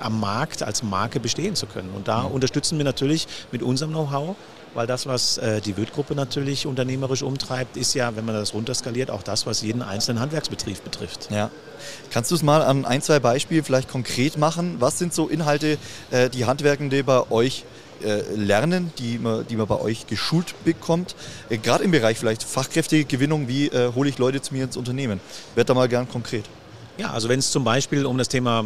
am 0.00 0.20
Markt 0.20 0.62
als 0.62 0.82
Marke 0.82 1.20
bestehen 1.20 1.54
zu 1.54 1.66
können. 1.66 1.90
Und 1.94 2.08
da 2.08 2.22
mhm. 2.22 2.32
unterstützen 2.32 2.78
wir 2.78 2.84
natürlich 2.84 3.26
mit 3.52 3.62
unserem 3.62 3.90
Know-how 3.90 4.36
weil 4.74 4.86
das, 4.86 5.06
was 5.06 5.38
äh, 5.38 5.60
die 5.60 5.76
Wirt-Gruppe 5.76 6.14
natürlich 6.14 6.66
unternehmerisch 6.66 7.22
umtreibt, 7.22 7.76
ist 7.76 7.94
ja, 7.94 8.14
wenn 8.16 8.24
man 8.24 8.34
das 8.34 8.54
runterskaliert, 8.54 9.10
auch 9.10 9.22
das, 9.22 9.46
was 9.46 9.62
jeden 9.62 9.82
einzelnen 9.82 10.20
Handwerksbetrieb 10.20 10.82
betrifft. 10.84 11.28
Ja. 11.30 11.50
Kannst 12.10 12.30
du 12.30 12.34
es 12.34 12.42
mal 12.42 12.62
an 12.62 12.84
ein, 12.84 13.02
zwei 13.02 13.18
Beispielen 13.18 13.64
vielleicht 13.64 13.88
konkret 13.88 14.36
machen? 14.36 14.76
Was 14.78 14.98
sind 14.98 15.14
so 15.14 15.28
Inhalte, 15.28 15.78
äh, 16.10 16.28
die 16.30 16.44
Handwerkende 16.44 17.02
bei 17.04 17.30
euch 17.30 17.64
äh, 18.04 18.22
lernen, 18.34 18.92
die 18.98 19.18
man, 19.18 19.46
die 19.46 19.56
man 19.56 19.66
bei 19.66 19.80
euch 19.80 20.06
geschult 20.06 20.54
bekommt? 20.64 21.16
Äh, 21.48 21.58
Gerade 21.58 21.84
im 21.84 21.90
Bereich 21.90 22.18
vielleicht 22.18 22.42
Fachkräftegewinnung, 22.42 23.48
wie 23.48 23.66
äh, 23.68 23.92
hole 23.94 24.08
ich 24.08 24.18
Leute 24.18 24.40
zu 24.42 24.54
mir 24.54 24.64
ins 24.64 24.76
Unternehmen? 24.76 25.20
Werd 25.54 25.70
da 25.70 25.74
mal 25.74 25.88
gern 25.88 26.08
konkret. 26.08 26.44
Ja, 26.98 27.12
also 27.12 27.28
wenn 27.28 27.38
es 27.38 27.52
zum 27.52 27.62
Beispiel 27.62 28.04
um 28.06 28.18
das 28.18 28.26
Thema 28.26 28.64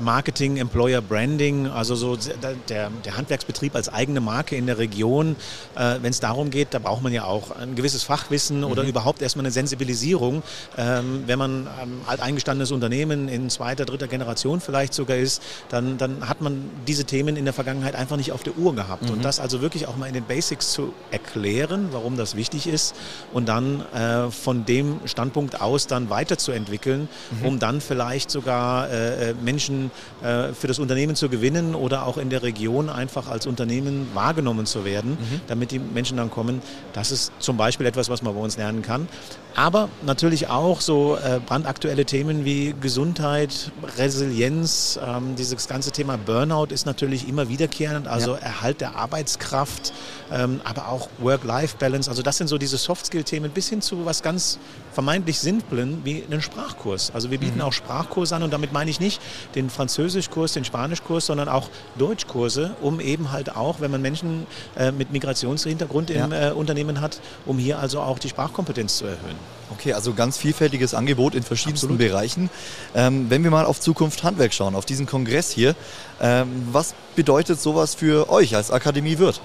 Marketing, 0.00 0.56
Employer 0.56 1.02
Branding, 1.02 1.66
also 1.66 1.94
so 1.94 2.16
der, 2.16 2.88
der 2.88 3.16
Handwerksbetrieb 3.18 3.74
als 3.74 3.90
eigene 3.90 4.22
Marke 4.22 4.56
in 4.56 4.64
der 4.64 4.78
Region, 4.78 5.36
äh, 5.76 5.96
wenn 6.00 6.08
es 6.08 6.18
darum 6.18 6.48
geht, 6.48 6.68
da 6.72 6.78
braucht 6.78 7.02
man 7.02 7.12
ja 7.12 7.24
auch 7.24 7.50
ein 7.50 7.74
gewisses 7.74 8.02
Fachwissen 8.02 8.60
mhm. 8.60 8.64
oder 8.64 8.84
überhaupt 8.84 9.20
erstmal 9.20 9.44
eine 9.44 9.52
Sensibilisierung. 9.52 10.42
Ähm, 10.78 11.24
wenn 11.26 11.38
man 11.38 11.68
ein 11.68 12.00
alteingestandenes 12.06 12.72
Unternehmen 12.72 13.28
in 13.28 13.50
zweiter, 13.50 13.84
dritter 13.84 14.08
Generation 14.08 14.62
vielleicht 14.62 14.94
sogar 14.94 15.18
ist, 15.18 15.42
dann, 15.68 15.98
dann 15.98 16.26
hat 16.26 16.40
man 16.40 16.70
diese 16.86 17.04
Themen 17.04 17.36
in 17.36 17.44
der 17.44 17.52
Vergangenheit 17.52 17.96
einfach 17.96 18.16
nicht 18.16 18.32
auf 18.32 18.42
der 18.42 18.56
Uhr 18.56 18.74
gehabt. 18.74 19.02
Mhm. 19.02 19.10
Und 19.10 19.24
das 19.26 19.40
also 19.40 19.60
wirklich 19.60 19.88
auch 19.88 19.98
mal 19.98 20.06
in 20.06 20.14
den 20.14 20.24
Basics 20.24 20.72
zu 20.72 20.94
erklären, 21.10 21.88
warum 21.90 22.16
das 22.16 22.34
wichtig 22.34 22.66
ist 22.66 22.94
und 23.34 23.46
dann 23.46 23.84
äh, 23.92 24.30
von 24.30 24.64
dem 24.64 25.00
Standpunkt 25.04 25.60
aus 25.60 25.86
dann 25.86 26.08
weiterzuentwickeln, 26.08 27.08
mhm. 27.42 27.46
um 27.46 27.58
dann 27.58 27.73
dann 27.74 27.80
vielleicht 27.80 28.30
sogar 28.30 28.88
äh, 28.88 29.30
äh, 29.30 29.34
Menschen 29.34 29.90
äh, 30.22 30.52
für 30.52 30.66
das 30.68 30.78
Unternehmen 30.78 31.16
zu 31.16 31.28
gewinnen 31.28 31.74
oder 31.74 32.06
auch 32.06 32.18
in 32.18 32.30
der 32.30 32.42
Region 32.42 32.88
einfach 32.88 33.28
als 33.28 33.46
Unternehmen 33.46 34.08
wahrgenommen 34.14 34.66
zu 34.66 34.84
werden, 34.84 35.12
mhm. 35.12 35.40
damit 35.48 35.70
die 35.72 35.78
Menschen 35.78 36.16
dann 36.16 36.30
kommen. 36.30 36.62
Das 36.92 37.10
ist 37.10 37.32
zum 37.38 37.56
Beispiel 37.56 37.86
etwas, 37.86 38.08
was 38.08 38.22
man 38.22 38.34
bei 38.34 38.40
uns 38.40 38.56
lernen 38.56 38.82
kann. 38.82 39.08
Aber 39.56 39.88
natürlich 40.02 40.48
auch 40.48 40.80
so 40.80 41.16
äh, 41.16 41.38
brandaktuelle 41.38 42.04
Themen 42.04 42.44
wie 42.44 42.74
Gesundheit, 42.80 43.70
Resilienz, 43.98 44.98
ähm, 45.04 45.36
dieses 45.36 45.68
ganze 45.68 45.92
Thema 45.92 46.18
Burnout 46.18 46.66
ist 46.70 46.86
natürlich 46.86 47.28
immer 47.28 47.48
wiederkehrend, 47.48 48.08
also 48.08 48.32
ja. 48.32 48.40
Erhalt 48.40 48.80
der 48.80 48.96
Arbeitskraft, 48.96 49.92
ähm, 50.32 50.60
aber 50.64 50.88
auch 50.88 51.08
Work-Life-Balance. 51.18 52.10
Also 52.10 52.22
das 52.22 52.38
sind 52.38 52.48
so 52.48 52.58
diese 52.58 52.78
Soft-Skill-Themen 52.78 53.52
bis 53.52 53.68
hin 53.68 53.80
zu 53.80 54.04
was 54.04 54.22
ganz 54.22 54.58
vermeintlich 54.92 55.38
Simplen 55.38 56.00
wie 56.04 56.24
einen 56.24 56.42
Sprachkurs. 56.42 57.12
Also 57.14 57.30
wir 57.30 57.38
bieten 57.38 57.56
mhm. 57.56 57.62
auch 57.62 57.72
Sprachkurse 57.72 58.34
an 58.34 58.42
und 58.42 58.52
damit 58.52 58.72
meine 58.72 58.90
ich 58.90 58.98
nicht 58.98 59.20
den 59.54 59.70
Französischkurs, 59.70 60.54
den 60.54 60.64
Spanischkurs, 60.64 61.26
sondern 61.26 61.48
auch 61.48 61.68
Deutschkurse, 61.96 62.74
um 62.82 62.98
eben 62.98 63.30
halt 63.30 63.54
auch, 63.54 63.80
wenn 63.80 63.92
man 63.92 64.02
Menschen 64.02 64.48
äh, 64.76 64.90
mit 64.90 65.12
Migrationshintergrund 65.12 66.10
im 66.10 66.32
ja. 66.32 66.48
äh, 66.48 66.52
Unternehmen 66.52 67.00
hat, 67.00 67.20
um 67.46 67.58
hier 67.58 67.78
also 67.78 68.00
auch 68.00 68.18
die 68.18 68.28
Sprachkompetenz 68.28 68.98
zu 68.98 69.04
erhöhen. 69.04 69.43
Okay, 69.70 69.92
also 69.92 70.12
ganz 70.12 70.36
vielfältiges 70.36 70.94
Angebot 70.94 71.34
in 71.34 71.42
verschiedensten 71.42 71.86
Absolut. 71.86 71.98
Bereichen. 71.98 72.50
Ähm, 72.94 73.26
wenn 73.28 73.42
wir 73.42 73.50
mal 73.50 73.64
auf 73.64 73.80
Zukunft 73.80 74.22
Handwerk 74.22 74.52
schauen, 74.52 74.74
auf 74.74 74.84
diesen 74.84 75.06
Kongress 75.06 75.50
hier, 75.50 75.74
ähm, 76.20 76.68
was 76.70 76.94
bedeutet 77.16 77.60
sowas 77.60 77.94
für 77.94 78.30
euch 78.30 78.54
als 78.54 78.70
Akademie 78.70 79.18
Wirth? 79.18 79.40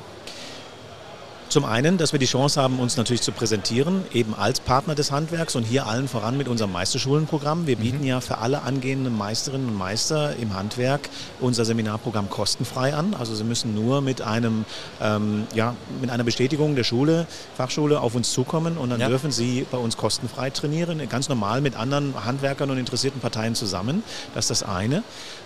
Zum 1.49 1.65
einen, 1.65 1.97
dass 1.97 2.11
wir 2.11 2.19
die 2.19 2.27
Chance 2.27 2.61
haben, 2.61 2.79
uns 2.79 2.95
natürlich 2.95 3.23
zu 3.23 3.31
präsentieren, 3.31 4.03
eben 4.13 4.35
als 4.35 4.59
Partner 4.59 4.93
des 4.93 5.11
Handwerks 5.11 5.55
und 5.55 5.63
hier 5.63 5.87
allen 5.87 6.07
voran 6.07 6.37
mit 6.37 6.47
unserem 6.47 6.71
Meisterschulenprogramm. 6.71 7.65
Wir 7.65 7.75
bieten 7.75 8.01
mhm. 8.01 8.05
ja 8.05 8.21
für 8.21 8.37
alle 8.37 8.61
angehenden 8.61 9.17
Meisterinnen 9.17 9.67
und 9.67 9.75
Meister 9.75 10.35
im 10.35 10.53
Handwerk 10.53 11.09
unser 11.39 11.65
Seminarprogramm 11.65 12.29
kostenfrei 12.29 12.93
an. 12.93 13.15
Also 13.15 13.33
sie 13.33 13.43
müssen 13.43 13.73
nur 13.73 14.01
mit 14.01 14.21
einem, 14.21 14.63
ähm, 15.01 15.47
ja, 15.55 15.73
mit 15.99 16.11
einer 16.11 16.23
Bestätigung 16.23 16.75
der 16.75 16.83
Schule, 16.83 17.25
Fachschule 17.57 17.99
auf 17.99 18.13
uns 18.13 18.31
zukommen 18.31 18.77
und 18.77 18.91
dann 18.91 18.99
ja. 18.99 19.07
dürfen 19.07 19.31
sie 19.31 19.65
bei 19.71 19.79
uns 19.79 19.97
kostenfrei 19.97 20.51
trainieren, 20.51 21.01
ganz 21.09 21.29
normal 21.29 21.61
mit 21.61 21.75
anderen 21.75 22.13
Handwerkern 22.25 22.69
und 22.69 22.77
interessierten 22.77 23.21
Parteien 23.21 23.55
zusammen. 23.55 24.03
Das 24.35 24.51
ist 24.51 24.61
das 24.61 24.69
eine. 24.69 25.01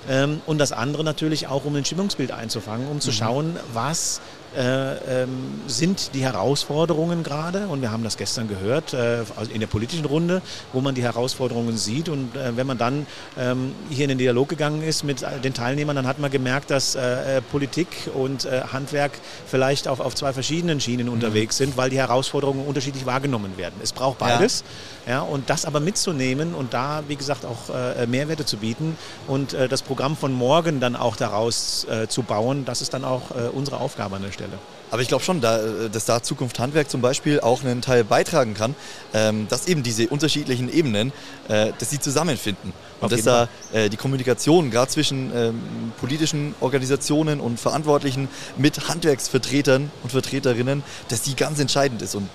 Ähm, 0.09 0.41
und 0.47 0.57
das 0.57 0.73
andere 0.73 1.05
natürlich 1.05 1.47
auch, 1.47 1.63
um 1.63 1.73
ein 1.77 1.85
Stimmungsbild 1.85 2.33
einzufangen, 2.33 2.89
um 2.89 2.99
zu 2.99 3.11
mhm. 3.11 3.15
schauen, 3.15 3.55
was 3.71 4.19
äh, 4.55 5.23
ähm, 5.23 5.61
sind 5.67 6.13
die 6.13 6.21
Herausforderungen 6.21 7.23
gerade, 7.23 7.67
und 7.67 7.81
wir 7.81 7.91
haben 7.91 8.03
das 8.03 8.17
gestern 8.17 8.47
gehört 8.47 8.93
äh, 8.93 9.23
in 9.53 9.59
der 9.59 9.67
politischen 9.67 10.05
Runde, 10.05 10.41
wo 10.73 10.81
man 10.81 10.93
die 10.95 11.03
Herausforderungen 11.03 11.77
sieht. 11.77 12.09
Und 12.09 12.35
äh, 12.35 12.55
wenn 12.55 12.67
man 12.67 12.77
dann 12.77 13.07
ähm, 13.37 13.73
hier 13.89 14.03
in 14.05 14.09
den 14.09 14.17
Dialog 14.17 14.49
gegangen 14.49 14.83
ist 14.83 15.03
mit 15.03 15.25
den 15.43 15.53
Teilnehmern, 15.53 15.95
dann 15.95 16.07
hat 16.07 16.19
man 16.19 16.29
gemerkt, 16.29 16.69
dass 16.69 16.95
äh, 16.95 17.41
Politik 17.41 17.87
und 18.13 18.45
äh, 18.45 18.61
Handwerk 18.71 19.13
vielleicht 19.47 19.87
auf, 19.87 19.99
auf 19.99 20.13
zwei 20.15 20.33
verschiedenen 20.33 20.79
Schienen 20.79 21.07
mhm. 21.07 21.13
unterwegs 21.13 21.57
sind, 21.57 21.75
weil 21.77 21.89
die 21.89 21.97
Herausforderungen 21.97 22.65
unterschiedlich 22.65 23.05
wahrgenommen 23.05 23.57
werden. 23.57 23.75
Es 23.81 23.91
braucht 23.91 24.19
beides. 24.19 24.63
Ja. 25.07 25.13
ja 25.13 25.21
und 25.21 25.49
das 25.49 25.65
aber 25.65 25.79
mitzunehmen 25.79 26.53
und 26.53 26.73
da, 26.73 27.03
wie 27.07 27.15
gesagt, 27.15 27.45
auch 27.45 27.73
äh, 27.73 28.05
Mehrwerte 28.05 28.45
zu 28.45 28.57
bieten 28.57 28.97
und 29.27 29.53
das 29.53 29.81
Programm 29.81 30.15
von 30.15 30.33
morgen 30.33 30.79
dann 30.79 30.95
auch 30.95 31.15
daraus 31.15 31.85
zu 32.07 32.23
bauen, 32.23 32.65
das 32.65 32.81
ist 32.81 32.93
dann 32.93 33.03
auch 33.03 33.31
unsere 33.53 33.79
Aufgabe 33.79 34.15
an 34.15 34.23
der 34.23 34.31
Stelle. 34.31 34.42
Stelle. 34.43 34.59
Aber 34.91 35.01
ich 35.01 35.07
glaube 35.07 35.23
schon, 35.23 35.41
da, 35.41 35.59
dass 35.91 36.05
da 36.05 36.21
Zukunft 36.21 36.59
Handwerk 36.59 36.87
zum 36.87 37.01
Beispiel 37.01 37.39
auch 37.39 37.63
einen 37.63 37.81
Teil 37.81 38.03
beitragen 38.03 38.53
kann, 38.53 38.75
ähm, 39.15 39.47
dass 39.49 39.67
eben 39.67 39.81
diese 39.81 40.07
unterschiedlichen 40.07 40.71
Ebenen, 40.71 41.11
äh, 41.47 41.71
dass 41.79 41.89
sie 41.89 41.99
zusammenfinden. 41.99 42.73
Und 43.01 43.11
dass 43.11 43.23
da 43.23 43.49
äh, 43.73 43.89
die 43.89 43.97
Kommunikation 43.97 44.69
gerade 44.69 44.91
zwischen 44.91 45.35
ähm, 45.35 45.61
politischen 45.99 46.53
Organisationen 46.59 47.39
und 47.39 47.59
Verantwortlichen 47.59 48.29
mit 48.55 48.87
Handwerksvertretern 48.87 49.89
und 50.03 50.11
Vertreterinnen, 50.11 50.83
dass 51.09 51.23
die 51.23 51.35
ganz 51.35 51.59
entscheidend 51.59 52.03
ist. 52.03 52.13
Und 52.13 52.29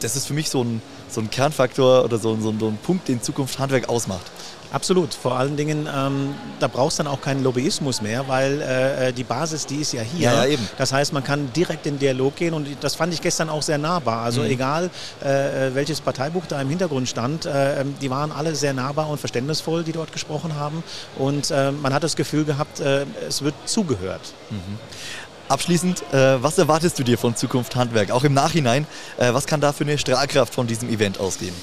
das 0.00 0.14
ist 0.14 0.26
für 0.26 0.34
mich 0.34 0.50
so 0.50 0.62
ein, 0.62 0.82
so 1.08 1.22
ein 1.22 1.30
Kernfaktor 1.30 2.04
oder 2.04 2.18
so, 2.18 2.36
so, 2.38 2.54
so 2.60 2.68
ein 2.68 2.76
Punkt, 2.76 3.08
den 3.08 3.22
Zukunft 3.22 3.58
Handwerk 3.58 3.88
ausmacht. 3.88 4.30
Absolut. 4.74 5.14
Vor 5.14 5.38
allen 5.38 5.56
Dingen, 5.56 5.88
ähm, 5.94 6.34
da 6.58 6.66
brauchst 6.66 6.98
du 6.98 7.04
dann 7.04 7.12
auch 7.12 7.20
keinen 7.20 7.44
Lobbyismus 7.44 8.02
mehr, 8.02 8.26
weil 8.26 8.60
äh, 8.60 9.12
die 9.12 9.22
Basis, 9.22 9.66
die 9.66 9.76
ist 9.76 9.92
ja 9.92 10.02
hier. 10.02 10.32
Ja, 10.32 10.44
ja, 10.44 10.50
eben. 10.50 10.68
Das 10.78 10.92
heißt, 10.92 11.12
man 11.12 11.22
kann 11.22 11.52
direkt 11.52 11.86
in 11.86 11.94
den 11.94 12.00
Dialog 12.00 12.34
gehen 12.34 12.54
und 12.54 12.66
das 12.80 12.96
fand 12.96 13.14
ich 13.14 13.20
gestern 13.20 13.50
auch 13.50 13.62
sehr 13.62 13.78
nahbar. 13.78 14.22
Also 14.22 14.40
mhm. 14.40 14.50
egal, 14.50 14.90
äh, 15.20 15.72
welches 15.74 16.00
Parteibuch 16.00 16.46
da 16.48 16.60
im 16.60 16.68
Hintergrund 16.70 17.08
stand, 17.08 17.46
äh, 17.46 17.82
ähm, 17.82 17.94
die 18.00 18.10
waren 18.10 18.32
alle 18.32 18.56
sehr 18.56 18.72
nahbar 18.72 19.08
und 19.08 19.18
verständnisvoll, 19.18 19.84
die 19.84 19.92
dort 19.92 20.12
gesprochen 20.12 20.56
haben. 20.56 20.82
Und 21.16 21.52
äh, 21.52 21.70
man 21.70 21.94
hat 21.94 22.02
das 22.02 22.16
Gefühl 22.16 22.44
gehabt, 22.44 22.80
äh, 22.80 23.06
es 23.28 23.42
wird 23.42 23.54
zugehört. 23.66 24.34
Mhm. 24.50 24.78
Abschließend, 25.48 26.02
äh, 26.12 26.42
was 26.42 26.58
erwartest 26.58 26.98
du 26.98 27.04
dir 27.04 27.16
von 27.16 27.36
Zukunft 27.36 27.76
Handwerk? 27.76 28.10
Auch 28.10 28.24
im 28.24 28.34
Nachhinein, 28.34 28.88
was 29.18 29.46
kann 29.46 29.60
da 29.60 29.72
für 29.72 29.84
eine 29.84 29.98
Strahlkraft 29.98 30.52
von 30.52 30.66
diesem 30.66 30.88
Event 30.88 31.20
ausgehen? 31.20 31.54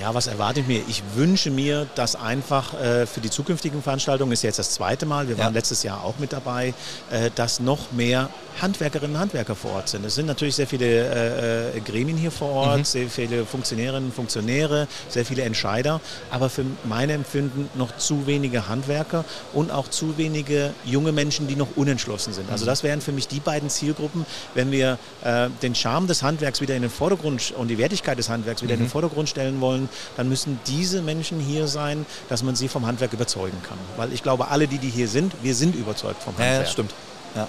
Ja, 0.00 0.14
was 0.14 0.26
erwarte 0.26 0.60
ich 0.60 0.66
mir? 0.66 0.82
Ich 0.88 1.02
wünsche 1.14 1.50
mir, 1.50 1.86
dass 1.94 2.16
einfach 2.16 2.74
äh, 2.74 3.06
für 3.06 3.20
die 3.20 3.30
zukünftigen 3.30 3.82
Veranstaltungen, 3.82 4.32
ist 4.32 4.42
jetzt 4.42 4.58
das 4.58 4.72
zweite 4.72 5.06
Mal, 5.06 5.28
wir 5.28 5.38
waren 5.38 5.52
ja. 5.52 5.58
letztes 5.58 5.84
Jahr 5.84 6.02
auch 6.02 6.18
mit 6.18 6.32
dabei, 6.32 6.74
äh, 7.10 7.30
dass 7.34 7.60
noch 7.60 7.92
mehr 7.92 8.28
Handwerkerinnen 8.60 9.14
und 9.14 9.20
Handwerker 9.20 9.54
vor 9.54 9.72
Ort 9.72 9.88
sind. 9.88 10.04
Es 10.04 10.14
sind 10.14 10.26
natürlich 10.26 10.56
sehr 10.56 10.66
viele 10.66 10.86
äh, 10.86 11.76
äh, 11.76 11.80
Gremien 11.80 12.16
hier 12.16 12.30
vor 12.30 12.50
Ort, 12.50 12.78
mhm. 12.78 12.84
sehr 12.84 13.08
viele 13.08 13.44
Funktionärinnen 13.44 14.06
und 14.06 14.14
Funktionäre, 14.14 14.88
sehr 15.08 15.24
viele 15.24 15.42
Entscheider, 15.42 16.00
aber 16.30 16.48
für 16.48 16.64
mein 16.84 17.10
Empfinden 17.10 17.68
noch 17.74 17.96
zu 17.96 18.26
wenige 18.26 18.68
Handwerker 18.68 19.24
und 19.52 19.70
auch 19.70 19.88
zu 19.88 20.16
wenige 20.16 20.72
junge 20.84 21.12
Menschen, 21.12 21.48
die 21.48 21.56
noch 21.56 21.76
unentschlossen 21.76 22.32
sind. 22.32 22.50
Also 22.50 22.64
mhm. 22.64 22.68
das 22.68 22.82
wären 22.82 23.00
für 23.00 23.12
mich 23.12 23.28
die 23.28 23.40
beiden 23.40 23.68
Zielgruppen, 23.68 24.24
wenn 24.54 24.70
wir 24.70 24.98
äh, 25.22 25.48
den 25.62 25.74
Charme 25.74 26.06
des 26.06 26.22
Handwerks 26.22 26.60
wieder 26.60 26.74
in 26.74 26.82
den 26.82 26.90
Vordergrund 26.90 27.52
und 27.56 27.68
die 27.68 27.78
Wertigkeit 27.78 28.18
des 28.18 28.28
Handwerks 28.28 28.62
wieder 28.62 28.74
mhm. 28.74 28.80
in 28.80 28.84
den 28.84 28.88
mhm. 28.88 28.92
Vordergrund 28.92 29.28
stellen 29.28 29.60
wollen, 29.60 29.75
dann 30.16 30.28
müssen 30.28 30.58
diese 30.66 31.02
Menschen 31.02 31.40
hier 31.40 31.66
sein, 31.68 32.06
dass 32.28 32.42
man 32.42 32.56
sie 32.56 32.68
vom 32.68 32.86
Handwerk 32.86 33.12
überzeugen 33.12 33.58
kann. 33.62 33.78
Weil 33.96 34.12
ich 34.12 34.22
glaube, 34.22 34.48
alle, 34.48 34.66
die, 34.68 34.78
die 34.78 34.90
hier 34.90 35.08
sind, 35.08 35.32
wir 35.42 35.54
sind 35.54 35.74
überzeugt 35.74 36.22
vom 36.22 36.32
Handwerk. 36.34 36.66
Ja, 36.66 36.70
stimmt. 36.70 36.94
Ja. 37.34 37.48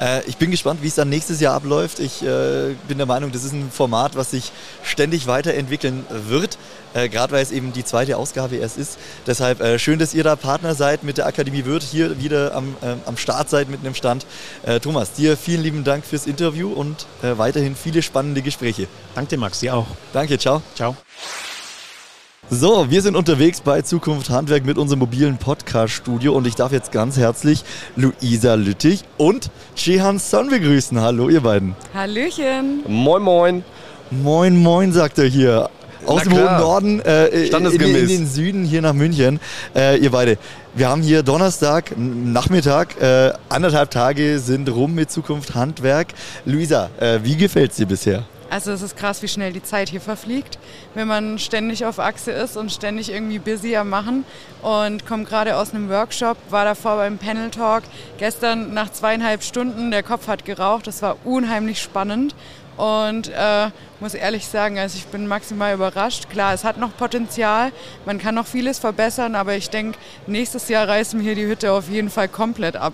Äh, 0.00 0.22
ich 0.26 0.36
bin 0.36 0.50
gespannt, 0.50 0.82
wie 0.82 0.88
es 0.88 0.94
dann 0.94 1.08
nächstes 1.08 1.40
Jahr 1.40 1.54
abläuft. 1.54 2.00
Ich 2.00 2.22
äh, 2.22 2.74
bin 2.88 2.98
der 2.98 3.06
Meinung, 3.06 3.32
das 3.32 3.44
ist 3.44 3.52
ein 3.52 3.70
Format, 3.70 4.16
was 4.16 4.30
sich 4.30 4.52
ständig 4.82 5.26
weiterentwickeln 5.26 6.04
wird. 6.08 6.58
Äh, 6.94 7.08
Gerade 7.08 7.32
weil 7.32 7.42
es 7.42 7.50
eben 7.50 7.72
die 7.72 7.84
zweite 7.84 8.16
Ausgabe 8.16 8.56
erst 8.56 8.78
ist. 8.78 8.98
Deshalb 9.26 9.60
äh, 9.60 9.78
schön, 9.78 9.98
dass 9.98 10.14
ihr 10.14 10.24
da 10.24 10.36
Partner 10.36 10.74
seid 10.74 11.02
mit 11.02 11.18
der 11.18 11.26
Akademie 11.26 11.64
Würth, 11.64 11.82
hier 11.82 12.20
wieder 12.20 12.54
am, 12.54 12.76
äh, 12.82 12.94
am 13.06 13.16
Start 13.16 13.50
seid 13.50 13.68
mit 13.68 13.80
einem 13.80 13.94
Stand. 13.94 14.26
Äh, 14.64 14.80
Thomas, 14.80 15.12
dir 15.12 15.36
vielen 15.36 15.62
lieben 15.62 15.84
Dank 15.84 16.04
fürs 16.04 16.26
Interview 16.26 16.72
und 16.72 17.06
weiterhin 17.22 17.74
viele 17.74 18.02
spannende 18.02 18.42
Gespräche. 18.42 18.86
Danke 19.14 19.30
dir, 19.30 19.38
Max, 19.38 19.60
dir 19.60 19.74
auch. 19.74 19.86
Danke, 20.12 20.38
ciao. 20.38 20.62
Ciao. 20.74 20.96
So, 22.50 22.90
wir 22.90 23.00
sind 23.00 23.16
unterwegs 23.16 23.62
bei 23.62 23.80
Zukunft 23.80 24.28
Handwerk 24.28 24.66
mit 24.66 24.76
unserem 24.76 24.98
mobilen 24.98 25.38
Podcast-Studio 25.38 26.34
und 26.34 26.46
ich 26.46 26.54
darf 26.54 26.72
jetzt 26.72 26.92
ganz 26.92 27.16
herzlich 27.16 27.64
Luisa 27.96 28.54
Lüttich 28.54 29.02
und 29.16 29.50
Shehan 29.74 30.18
Son 30.18 30.50
begrüßen. 30.50 31.00
Hallo, 31.00 31.30
ihr 31.30 31.40
beiden. 31.40 31.74
Hallöchen. 31.94 32.84
Moin, 32.86 33.22
moin. 33.22 33.64
Moin, 34.10 34.62
moin, 34.62 34.92
sagt 34.92 35.18
er 35.18 35.24
hier. 35.24 35.70
Aus 36.04 36.24
dem 36.24 36.34
hohen 36.34 36.58
Norden 36.58 37.00
äh, 37.00 37.28
in, 37.28 37.64
in, 37.64 38.08
den 38.08 38.26
Süden 38.26 38.64
hier 38.66 38.82
nach 38.82 38.92
München. 38.92 39.40
Äh, 39.74 39.96
ihr 39.96 40.10
beide. 40.10 40.36
Wir 40.74 40.90
haben 40.90 41.00
hier 41.00 41.22
Donnerstag, 41.22 41.94
Nachmittag, 41.96 43.00
äh, 43.00 43.32
anderthalb 43.48 43.90
Tage 43.90 44.38
sind 44.38 44.68
rum 44.68 44.94
mit 44.94 45.10
Zukunft 45.10 45.54
Handwerk. 45.54 46.08
Luisa, 46.44 46.90
äh, 47.00 47.20
wie 47.22 47.36
gefällt 47.36 47.70
es 47.70 47.78
dir 47.78 47.86
bisher? 47.86 48.24
Also 48.54 48.70
es 48.70 48.82
ist 48.82 48.96
krass, 48.96 49.20
wie 49.20 49.26
schnell 49.26 49.52
die 49.52 49.64
Zeit 49.64 49.88
hier 49.88 50.00
verfliegt, 50.00 50.60
wenn 50.94 51.08
man 51.08 51.40
ständig 51.40 51.86
auf 51.86 51.98
Achse 51.98 52.30
ist 52.30 52.56
und 52.56 52.70
ständig 52.70 53.10
irgendwie 53.10 53.40
busy 53.40 53.74
am 53.74 53.88
Machen 53.88 54.24
und 54.62 55.04
kommt 55.06 55.28
gerade 55.28 55.56
aus 55.56 55.74
einem 55.74 55.88
Workshop, 55.88 56.36
war 56.50 56.64
davor 56.64 56.94
beim 56.94 57.18
Panel 57.18 57.50
Talk. 57.50 57.82
Gestern 58.18 58.72
nach 58.72 58.92
zweieinhalb 58.92 59.42
Stunden, 59.42 59.90
der 59.90 60.04
Kopf 60.04 60.28
hat 60.28 60.44
geraucht, 60.44 60.86
das 60.86 61.02
war 61.02 61.16
unheimlich 61.24 61.82
spannend 61.82 62.36
und 62.76 63.28
äh, 63.28 63.70
muss 64.00 64.14
ehrlich 64.14 64.46
sagen, 64.46 64.78
also 64.78 64.96
ich 64.96 65.06
bin 65.06 65.26
maximal 65.26 65.74
überrascht. 65.74 66.28
Klar, 66.28 66.54
es 66.54 66.64
hat 66.64 66.78
noch 66.78 66.96
Potenzial, 66.96 67.72
man 68.04 68.18
kann 68.18 68.34
noch 68.34 68.46
vieles 68.46 68.78
verbessern, 68.78 69.34
aber 69.34 69.54
ich 69.54 69.70
denke, 69.70 69.98
nächstes 70.26 70.68
Jahr 70.68 70.88
reißen 70.88 71.18
wir 71.20 71.24
hier 71.24 71.34
die 71.34 71.46
Hütte 71.46 71.72
auf 71.72 71.88
jeden 71.88 72.10
Fall 72.10 72.28
komplett 72.28 72.76
ab. 72.76 72.92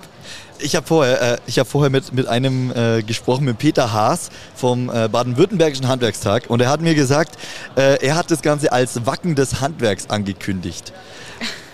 Ich 0.59 0.77
habe 0.77 0.87
vorher, 0.87 1.39
äh, 1.47 1.51
hab 1.53 1.67
vorher 1.67 1.91
mit, 1.91 2.13
mit 2.13 2.29
einem 2.29 2.71
äh, 2.71 3.03
gesprochen, 3.03 3.47
mit 3.47 3.59
Peter 3.59 3.93
Haas 3.93 4.31
vom 4.55 4.91
äh, 4.91 5.09
Baden-Württembergischen 5.09 5.89
Handwerkstag 5.89 6.45
und 6.49 6.61
er 6.61 6.69
hat 6.69 6.81
mir 6.83 6.95
gesagt, 6.95 7.37
äh, 7.77 8.05
er 8.05 8.15
hat 8.15 8.31
das 8.31 8.43
Ganze 8.43 8.71
als 8.71 9.07
Wacken 9.07 9.35
des 9.35 9.61
Handwerks 9.61 10.11
angekündigt. 10.11 10.93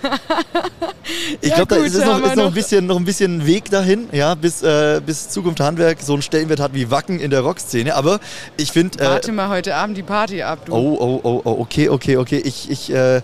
ich 1.41 1.51
ja, 1.51 1.57
glaube, 1.57 1.75
da 1.75 1.85
ist, 1.85 1.95
ist, 1.95 2.05
noch, 2.05 2.23
ist 2.25 2.37
noch, 2.37 2.47
ein 2.47 2.53
bisschen, 2.53 2.87
noch 2.87 2.97
ein 2.97 3.05
bisschen 3.05 3.47
Weg 3.47 3.71
dahin, 3.71 4.09
ja, 4.13 4.35
bis, 4.35 4.63
äh, 4.63 5.01
bis 5.05 5.29
Zukunft 5.29 5.61
Handwerk 5.61 6.01
so 6.01 6.13
einen 6.13 6.23
Stellenwert 6.23 6.61
hat 6.61 6.75
wie 6.75 6.91
Wacken 6.91 7.21
in 7.21 7.31
der 7.31 7.41
Rockszene. 7.41 7.95
Aber 7.95 8.21
ich 8.57 8.73
finde. 8.73 8.99
Äh, 8.99 9.07
Warte 9.07 9.33
mal 9.33 9.49
heute 9.49 9.75
Abend 9.75 9.97
die 9.97 10.03
Party 10.03 10.43
ab, 10.43 10.67
du. 10.67 10.73
Oh, 10.75 10.97
oh, 11.01 11.21
oh, 11.23 11.41
oh, 11.45 11.61
okay, 11.61 11.89
okay, 11.89 12.17
okay. 12.17 12.43
Ich, 12.45 12.71
ich 12.71 12.93
äh, 12.93 13.23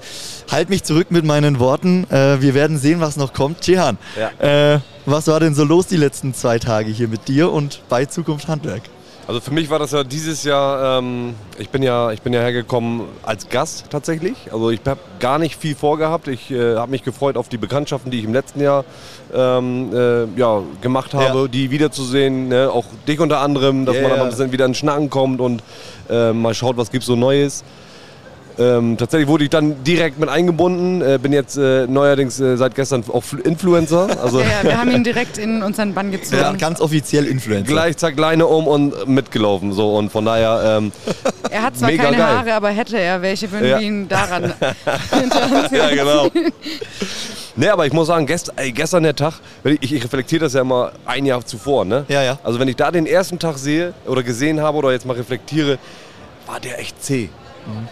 halte 0.51 0.71
mich 0.71 0.85
zurück 0.85 1.11
mit 1.11 1.25
meinen 1.25 1.59
Worten. 1.59 2.05
Äh, 2.11 2.41
wir 2.41 2.55
werden 2.55 2.79
sehen, 2.79 3.01
was 3.01 3.17
noch 3.17 3.33
kommt. 3.33 3.67
Jehan, 3.67 3.99
ja. 4.17 4.75
Äh, 4.75 4.81
was 5.05 5.27
war 5.27 5.41
denn 5.41 5.55
so 5.55 5.65
los 5.65 5.87
die 5.87 5.97
letzten 5.97 6.33
zwei 6.35 6.59
Tage 6.59 6.91
hier 6.91 7.09
mit 7.09 7.29
dir 7.29 7.51
und 7.51 7.83
bei 7.89 8.07
Zukunft 8.07 8.49
Handwerk? 8.49 8.83
Also 9.29 9.41
für 9.41 9.53
mich 9.53 9.71
war 9.71 9.79
das 9.79 9.93
ja 9.93 10.03
dieses 10.03 10.43
Jahr, 10.43 10.99
ähm, 10.99 11.35
ich, 11.57 11.71
bin 11.71 11.83
ja, 11.83 12.11
ich 12.11 12.23
bin 12.23 12.33
ja 12.33 12.41
hergekommen 12.41 13.03
als 13.23 13.49
Gast 13.49 13.87
tatsächlich. 13.89 14.53
Also 14.53 14.71
ich 14.71 14.81
habe 14.85 15.01
gar 15.21 15.39
nicht 15.39 15.57
viel 15.57 15.77
vorgehabt. 15.77 16.27
Ich 16.27 16.51
äh, 16.51 16.75
habe 16.75 16.91
mich 16.91 17.05
gefreut 17.05 17.37
auf 17.37 17.49
die 17.49 17.57
Bekanntschaften, 17.57 18.11
die 18.11 18.19
ich 18.19 18.25
im 18.25 18.33
letzten 18.33 18.61
Jahr 18.61 18.85
ähm, 19.33 19.91
äh, 19.95 20.25
ja, 20.39 20.63
gemacht 20.81 21.15
habe, 21.15 21.43
ja. 21.43 21.49
die 21.49 21.71
wiederzusehen. 21.71 22.49
Ne? 22.49 22.69
Auch 22.73 22.87
dich 23.07 23.21
unter 23.21 23.41
anderem, 23.41 23.87
dass 23.87 23.95
yeah. 23.95 24.09
man 24.09 24.13
aber 24.13 24.23
ein 24.25 24.31
bisschen 24.31 24.51
wieder 24.51 24.67
ins 24.67 24.79
Schnacken 24.79 25.09
kommt 25.09 25.41
und 25.41 25.63
äh, 26.11 26.33
mal 26.33 26.55
schaut, 26.55 26.77
was 26.77 26.91
gibt 26.91 27.05
so 27.05 27.15
Neues. 27.15 27.63
Ähm, 28.59 28.97
tatsächlich 28.97 29.29
wurde 29.29 29.45
ich 29.45 29.51
dann 29.51 29.83
direkt 29.85 30.19
mit 30.19 30.29
eingebunden. 30.29 31.03
Äh, 31.03 31.19
bin 31.19 31.33
jetzt 31.33 31.57
äh, 31.57 31.87
neuerdings 31.87 32.39
äh, 32.41 32.57
seit 32.57 32.75
gestern 32.75 33.05
auch 33.09 33.25
Influencer. 33.45 34.09
Also 34.23 34.41
ja, 34.41 34.47
ja, 34.47 34.63
wir 34.63 34.79
haben 34.79 34.91
ihn 34.93 35.03
direkt 35.03 35.37
in 35.37 35.63
unseren 35.63 35.95
Bann 35.95 36.13
gezogen. 36.13 36.41
Ja, 36.41 36.53
ganz 36.53 36.81
offiziell 36.81 37.27
Influencer. 37.27 37.67
Gleich 37.67 37.97
zack 37.97 38.17
Leine 38.17 38.47
um 38.47 38.69
und 38.69 39.09
mitgelaufen. 39.09 39.73
So 39.73 39.97
und 39.97 40.11
von 40.11 40.25
daher. 40.25 40.79
Ähm, 40.79 40.93
er 41.51 41.63
hat 41.63 41.77
zwar 41.77 41.91
keine 41.91 42.17
geil. 42.17 42.23
Haare, 42.23 42.55
aber 42.55 42.71
hätte 42.71 42.99
er 42.99 43.21
welche, 43.21 43.51
würden 43.51 43.69
ja. 43.69 43.81
wir 43.81 43.87
ihn 43.87 44.09
daran 44.09 44.53
Ja, 45.73 45.91
genau. 45.91 46.31
Nee, 47.55 47.69
aber 47.69 47.87
ich 47.87 47.93
muss 47.93 48.07
sagen, 48.07 48.27
gest, 48.27 48.53
ey, 48.57 48.73
gestern 48.73 49.03
der 49.03 49.15
Tag, 49.15 49.35
ich, 49.65 49.93
ich 49.93 50.05
reflektiere 50.05 50.45
das 50.45 50.55
ja 50.55 50.63
immer 50.63 50.93
ein 51.05 51.27
Jahr 51.27 51.45
zuvor, 51.45 51.85
ne? 51.85 52.07
Ja, 52.09 52.23
ja. 52.23 52.39
Also 52.43 52.59
wenn 52.59 52.69
ich 52.69 52.77
da 52.77 52.91
den 52.91 53.07
ersten 53.07 53.39
Tag 53.39 53.59
sehe 53.59 53.93
oder 54.07 54.23
gesehen 54.23 54.61
habe 54.61 54.79
oder 54.79 54.93
jetzt 54.93 55.05
mal 55.05 55.17
reflektiere, 55.17 55.79
war 56.47 56.61
der 56.61 56.79
echt 56.79 57.03
zäh. 57.03 57.29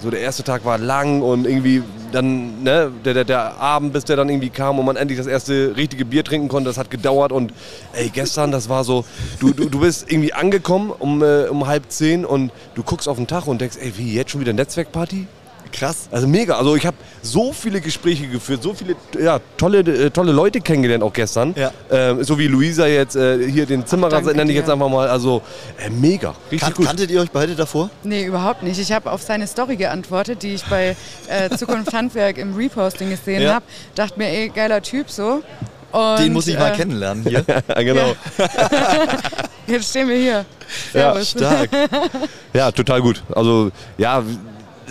So 0.01 0.11
der 0.11 0.21
erste 0.21 0.43
Tag 0.43 0.65
war 0.65 0.79
lang 0.79 1.23
und 1.23 1.47
irgendwie 1.47 1.83
dann, 2.13 2.63
ne, 2.63 2.91
der, 3.05 3.15
der, 3.15 3.25
der 3.25 3.61
Abend, 3.61 3.93
bis 3.93 4.05
der 4.05 4.17
dann 4.17 4.29
irgendwie 4.29 4.51
kam 4.51 4.79
und 4.79 4.87
man 4.87 4.97
endlich 4.97 5.19
das 5.19 5.27
erste 5.27 5.77
richtige 5.77 6.05
Bier 6.05 6.25
trinken 6.25 6.49
konnte, 6.49 6.69
das 6.69 6.79
hat 6.79 6.91
gedauert 6.91 7.33
und 7.33 7.53
ey, 7.93 8.09
gestern, 8.09 8.51
das 8.51 8.69
war 8.69 8.85
so, 8.85 9.05
du, 9.39 9.53
du, 9.53 9.69
du 9.69 9.81
bist 9.81 10.11
irgendwie 10.11 10.33
angekommen 10.33 10.91
um, 10.91 11.23
äh, 11.23 11.45
um 11.45 11.67
halb 11.67 11.85
zehn 11.91 12.25
und 12.25 12.51
du 12.75 12.83
guckst 12.83 13.09
auf 13.09 13.17
den 13.17 13.27
Tag 13.27 13.47
und 13.47 13.61
denkst, 13.61 13.77
ey, 13.81 13.93
wie, 13.97 14.15
jetzt 14.15 14.33
schon 14.33 14.41
wieder 14.41 14.53
Netzwerkparty? 14.53 15.27
Krass. 15.73 16.09
Also 16.11 16.27
mega. 16.27 16.57
Also 16.57 16.77
ich 16.77 16.87
habe 16.87 16.97
so 17.23 17.53
viele 17.53 17.81
Gespräche 17.81 18.27
geführt, 18.27 18.63
so 18.63 18.75
viele 18.75 18.97
ja, 19.19 19.41
tolle, 19.57 19.81
äh, 19.81 20.11
tolle 20.11 20.33
Leute 20.33 20.61
kennengelernt 20.61 21.03
auch 21.03 21.13
gestern. 21.13 21.55
Ja. 21.57 21.73
Ähm, 21.91 22.25
so 22.25 22.39
wie 22.39 22.47
Luisa 22.47 22.87
jetzt, 22.87 23.17
äh, 23.17 23.49
hier 23.51 23.67
den 23.67 23.87
Zimmerer 23.87 24.21
nenne 24.21 24.51
ich 24.51 24.57
jetzt 24.57 24.71
einfach 24.71 24.89
mal. 24.89 25.09
Also 25.09 25.43
äh, 25.79 25.91
mega. 25.91 26.35
Richtig 26.51 26.61
kan 26.61 26.75
gut. 26.75 26.87
Kanntet 26.87 27.11
ihr 27.11 27.21
euch 27.21 27.31
beide 27.31 27.55
davor? 27.55 27.91
Nee, 28.03 28.25
überhaupt 28.25 28.63
nicht. 28.63 28.79
Ich 28.79 28.93
habe 28.93 29.11
auf 29.11 29.23
seine 29.23 29.47
Story 29.47 29.77
geantwortet, 29.77 30.43
die 30.43 30.55
ich 30.55 30.65
bei 30.65 30.97
äh, 31.29 31.57
Zukunft 31.57 31.93
Handwerk 31.93 32.39
im 32.39 32.55
Reposting 32.55 33.11
gesehen 33.11 33.43
ja. 33.43 33.55
habe. 33.55 33.65
Dachte 33.95 34.19
mir, 34.19 34.29
ey, 34.29 34.49
geiler 34.49 34.83
Typ 34.83 35.11
so. 35.11 35.43
Und, 35.93 36.19
Den 36.21 36.33
muss 36.33 36.47
ich 36.47 36.59
mal 36.59 36.73
äh, 36.73 36.77
kennenlernen 36.77 37.25
hier. 37.25 37.45
genau. 37.77 38.15
Jetzt 39.67 39.91
stehen 39.91 40.09
wir 40.09 40.17
hier. 40.17 40.45
Servus. 40.93 41.35
Ja, 41.35 41.39
stark. 41.39 41.71
Ja, 42.53 42.73
total 42.73 43.01
gut. 43.01 43.23
Also 43.33 43.71
ja, 43.97 44.25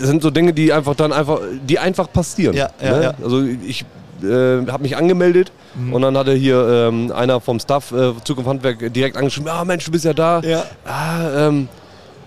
sind 0.00 0.22
so 0.22 0.30
Dinge, 0.30 0.52
die 0.52 0.72
einfach 0.72 0.94
dann 0.94 1.12
einfach, 1.12 1.40
die 1.66 1.78
einfach 1.78 2.12
passieren. 2.12 2.56
Ja, 2.56 2.70
ja, 2.82 2.96
ne? 2.96 3.02
ja. 3.02 3.14
Also 3.22 3.42
ich 3.42 3.84
äh, 4.22 4.66
habe 4.66 4.82
mich 4.82 4.96
angemeldet 4.96 5.52
mhm. 5.74 5.92
und 5.92 6.02
dann 6.02 6.16
hatte 6.16 6.34
hier 6.34 6.88
ähm, 6.88 7.12
einer 7.12 7.40
vom 7.40 7.60
Staff 7.60 7.92
äh, 7.92 8.12
Zukunft 8.24 8.48
Handwerk 8.48 8.92
direkt 8.92 9.16
angeschrieben, 9.16 9.48
ja 9.48 9.60
ah, 9.60 9.64
Mensch, 9.64 9.84
du 9.84 9.90
bist 9.90 10.04
ja 10.04 10.12
da. 10.12 10.40
Ja. 10.40 10.64
Ah, 10.84 11.48
ähm, 11.48 11.68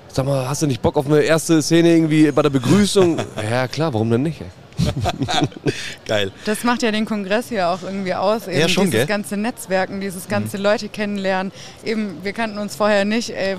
sag 0.07 0.25
mal, 0.25 0.47
hast 0.47 0.61
du 0.61 0.67
nicht 0.67 0.81
Bock 0.81 0.97
auf 0.97 1.05
eine 1.05 1.21
erste 1.21 1.61
Szene 1.61 1.95
irgendwie 1.95 2.31
bei 2.31 2.41
der 2.41 2.49
Begrüßung? 2.49 3.17
ja 3.49 3.67
klar, 3.67 3.93
warum 3.93 4.09
denn 4.09 4.23
nicht? 4.23 4.41
Geil. 6.07 6.31
Das 6.45 6.63
macht 6.63 6.81
ja 6.83 6.91
den 6.91 7.05
Kongress 7.05 7.49
hier 7.49 7.69
auch 7.69 7.83
irgendwie 7.83 8.13
aus. 8.13 8.47
Eben 8.47 8.59
ja, 8.59 8.67
schon, 8.67 8.85
dieses 8.85 8.99
gell? 8.99 9.05
ganze 9.07 9.37
Netzwerken, 9.37 10.01
dieses 10.01 10.27
ganze 10.27 10.57
mhm. 10.57 10.63
Leute 10.63 10.89
kennenlernen. 10.89 11.51
Eben, 11.83 12.17
wir 12.23 12.33
kannten 12.33 12.57
uns 12.57 12.75
vorher 12.75 13.05
nicht. 13.05 13.29
Ey, 13.29 13.57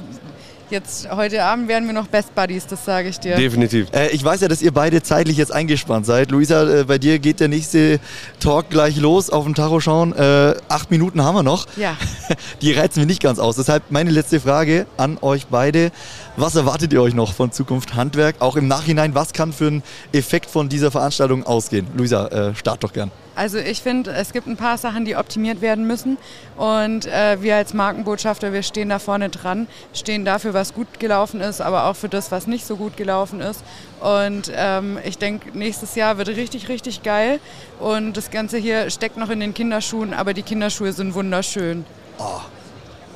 Jetzt 0.71 1.11
heute 1.11 1.45
Abend 1.45 1.69
werden 1.69 1.87
wir 1.87 1.93
noch 1.93 2.07
Best 2.07 2.35
Buddies, 2.35 2.67
das 2.67 2.85
sage 2.85 3.09
ich 3.09 3.21
dir. 3.21 3.37
Definitiv. 3.37 3.89
Äh, 3.93 4.09
ich 4.09 4.25
weiß 4.25 4.41
ja, 4.41 4.49
dass 4.49 4.63
ihr 4.63 4.73
beide 4.73 5.03
zeitlich 5.03 5.37
jetzt 5.37 5.53
eingespannt 5.53 6.07
seid. 6.07 6.31
Luisa, 6.31 6.81
äh, 6.81 6.85
bei 6.85 6.99
dir 6.99 7.19
geht 7.19 7.41
der 7.41 7.49
nächste 7.49 8.01
Talk 8.41 8.71
gleich 8.71 8.97
los. 8.97 9.29
Auf 9.29 9.45
dem 9.45 9.55
Tacho 9.55 9.81
schauen. 9.81 10.15
Äh, 10.15 10.55
acht 10.69 10.91
Minuten 10.91 11.23
haben 11.23 11.35
wir 11.35 11.43
noch. 11.43 11.67
Ja. 11.77 11.97
Die 12.63 12.73
reizen 12.73 13.01
wir 13.01 13.07
nicht 13.07 13.23
ganz 13.23 13.39
aus. 13.39 13.57
Deshalb 13.57 13.91
meine 13.91 14.11
letzte 14.11 14.41
Frage 14.41 14.87
an 14.97 15.19
euch 15.21 15.47
beide. 15.49 15.91
Was 16.37 16.57
erwartet 16.57 16.93
ihr 16.93 17.03
euch 17.03 17.15
noch 17.15 17.35
von 17.35 17.53
Zukunft 17.53 17.95
Handwerk? 17.95 18.37
Auch 18.41 18.57
im 18.57 18.67
Nachhinein, 18.67 19.15
was 19.15 19.33
kann 19.33 19.53
für 19.53 19.67
ein 19.67 19.83
Effekt 20.13 20.51
von 20.51 20.69
dieser 20.69 20.91
Veranstaltung 20.91 21.45
ausgehen? 21.45 21.87
Luisa, 21.95 22.27
äh, 22.29 22.55
start 22.55 22.83
doch 22.83 22.93
gern. 22.93 23.11
Also 23.37 23.59
ich 23.59 23.83
finde, 23.83 24.13
es 24.13 24.33
gibt 24.33 24.47
ein 24.47 24.57
paar 24.57 24.79
Sachen, 24.79 25.05
die 25.05 25.17
optimiert 25.17 25.61
werden 25.61 25.87
müssen. 25.87 26.19
Und 26.57 27.07
äh, 27.07 27.43
wir 27.43 27.57
als 27.57 27.75
Markenbotschafter, 27.75 28.53
wir 28.53 28.63
stehen 28.63 28.89
da 28.89 28.99
vorne 28.99 29.29
dran, 29.29 29.67
stehen 29.93 30.25
dafür, 30.25 30.55
was 30.55 30.75
gut 30.75 31.01
gelaufen 31.01 31.41
ist, 31.41 31.61
aber 31.61 31.87
auch 31.87 31.97
für 31.97 32.09
das, 32.09 32.31
was 32.31 32.47
nicht 32.47 32.67
so 32.67 32.77
gut 32.77 32.97
gelaufen 32.97 33.41
ist. 33.41 33.65
Und 34.01 34.53
ähm, 34.55 34.99
ich 35.05 35.19
denke, 35.19 35.57
nächstes 35.57 35.95
Jahr 35.95 36.19
wird 36.19 36.29
richtig, 36.29 36.69
richtig 36.69 37.03
geil. 37.03 37.41
Und 37.81 38.17
das 38.17 38.31
Ganze 38.31 38.59
hier 38.59 38.91
steckt 38.91 39.17
noch 39.17 39.31
in 39.31 39.41
den 39.41 39.55
Kinderschuhen, 39.55 40.15
aber 40.15 40.35
die 40.35 40.43
Kinderschuhe 40.43 40.93
sind 40.93 41.15
wunderschön. 41.15 41.85
Oh. 42.19 42.41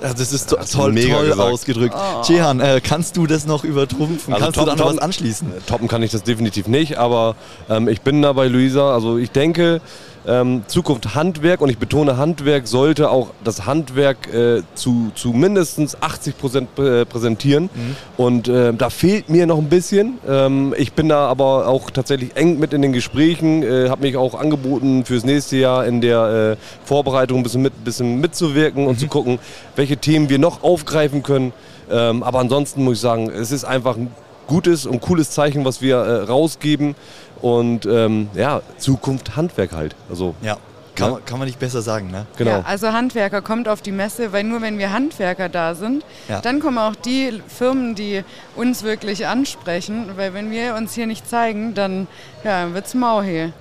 Ja, 0.03 0.15
das 0.15 0.32
ist 0.32 0.51
to 0.51 0.57
das 0.57 0.70
toll, 0.70 0.95
toll 0.95 1.32
ausgedrückt. 1.32 1.95
Oh. 1.97 2.23
Jehan, 2.28 2.61
äh, 2.61 2.81
kannst 2.82 3.16
du 3.16 3.27
das 3.27 3.47
noch 3.47 3.65
übertrumpfen? 3.65 4.32
Also 4.32 4.45
kannst 4.45 4.59
top, 4.59 4.66
du 4.66 4.77
da 4.77 4.77
noch 4.77 4.95
was 4.95 4.99
anschließen? 4.99 5.49
Toppen 5.66 5.89
kann 5.89 6.03
ich 6.03 6.12
das 6.12 6.23
definitiv 6.23 6.69
nicht, 6.69 6.99
aber 6.99 7.35
ähm, 7.69 7.89
ich 7.89 8.03
bin 8.03 8.23
da 8.23 8.32
bei 8.32 8.47
Luisa. 8.47 8.95
Also 8.95 9.19
ich 9.19 9.32
denke, 9.32 9.81
ähm, 10.27 10.62
Zukunft 10.66 11.15
Handwerk 11.15 11.61
und 11.61 11.69
ich 11.69 11.78
betone 11.78 12.16
Handwerk 12.16 12.66
sollte 12.66 13.11
auch 13.11 13.31
das 13.45 13.66
Handwerk 13.66 14.32
äh, 14.32 14.62
zu, 14.74 15.11
zu 15.15 15.32
mindestens 15.32 16.01
80 16.01 16.39
Prozent 16.39 16.69
präsentieren. 16.74 17.65
Mhm. 17.65 17.97
Und 18.16 18.49
äh, 18.49 18.73
da 18.74 18.90
fehlt 18.90 19.28
mir 19.28 19.47
noch 19.47 19.59
ein 19.59 19.69
bisschen. 19.69 20.19
Ähm, 20.28 20.74
ich 20.77 20.93
bin 20.93 21.09
da 21.09 21.27
aber 21.28 21.66
auch 21.66 21.90
tatsächlich 21.90 22.36
eng 22.36 22.59
mit 22.59 22.73
in 22.73 22.82
den 22.82 22.93
Gesprächen, 22.93 23.62
äh, 23.62 23.89
habe 23.89 24.03
mich 24.03 24.16
auch 24.16 24.39
angeboten 24.39 25.05
fürs 25.05 25.24
nächste 25.24 25.57
Jahr 25.57 25.86
in 25.86 26.01
der 26.01 26.57
äh, 26.59 26.86
Vorbereitung 26.86 27.39
ein 27.39 27.43
bisschen, 27.43 27.62
mit, 27.62 27.85
bisschen 27.85 28.20
mitzuwirken 28.20 28.82
mhm. 28.82 28.89
und 28.89 29.01
zu 29.01 29.07
gucken, 29.07 29.39
welche 29.77 29.97
Themen 29.97 30.28
wir 30.28 30.39
noch 30.39 30.62
aufgreifen 30.62 31.23
können. 31.23 31.53
Ähm, 31.90 32.23
aber 32.23 32.40
ansonsten 32.40 32.85
muss 32.85 32.97
ich 32.97 33.01
sagen, 33.01 33.31
es 33.31 33.51
ist 33.51 33.65
einfach 33.65 33.97
ein 33.97 34.11
gutes 34.49 34.85
und 34.87 35.01
cooles 35.01 35.31
Zeichen, 35.31 35.65
was 35.65 35.81
wir 35.81 35.97
äh, 35.99 36.23
rausgeben. 36.25 36.97
Und 37.41 37.87
ähm, 37.87 38.29
ja, 38.35 38.62
Zukunft 38.79 39.37
Handwerk 39.37 39.73
halt. 39.73 39.95
Also, 40.11 40.35
ja. 40.43 40.57
Kann, 40.97 41.12
ja. 41.12 41.20
kann 41.25 41.39
man 41.39 41.47
nicht 41.47 41.61
besser 41.61 41.81
sagen, 41.81 42.11
ne? 42.11 42.27
Genau. 42.37 42.51
Ja, 42.51 42.62
also 42.66 42.93
Handwerker 42.93 43.41
kommt 43.41 43.69
auf 43.69 43.83
die 43.83 43.93
Messe, 43.93 44.33
weil 44.33 44.43
nur 44.43 44.62
wenn 44.62 44.79
wir 44.79 44.93
Handwerker 44.93 45.49
da 45.49 45.77
sind, 45.77 46.05
ja. 46.29 46.41
dann 46.41 46.59
kommen 46.59 46.79
auch 46.79 46.97
die 46.97 47.41
Firmen, 47.47 47.95
die 47.95 48.25
uns 48.57 48.83
wirklich 48.83 49.29
ansprechen. 49.29 50.11
Weil 50.16 50.35
wenn 50.35 50.51
wir 50.51 50.75
uns 50.75 50.95
hier 50.95 51.07
nicht 51.07 51.31
zeigen, 51.31 51.75
dann 51.75 52.09
ja, 52.43 52.75
wird 52.75 52.87
es 52.87 52.95
mau 52.95 53.23
hier 53.23 53.53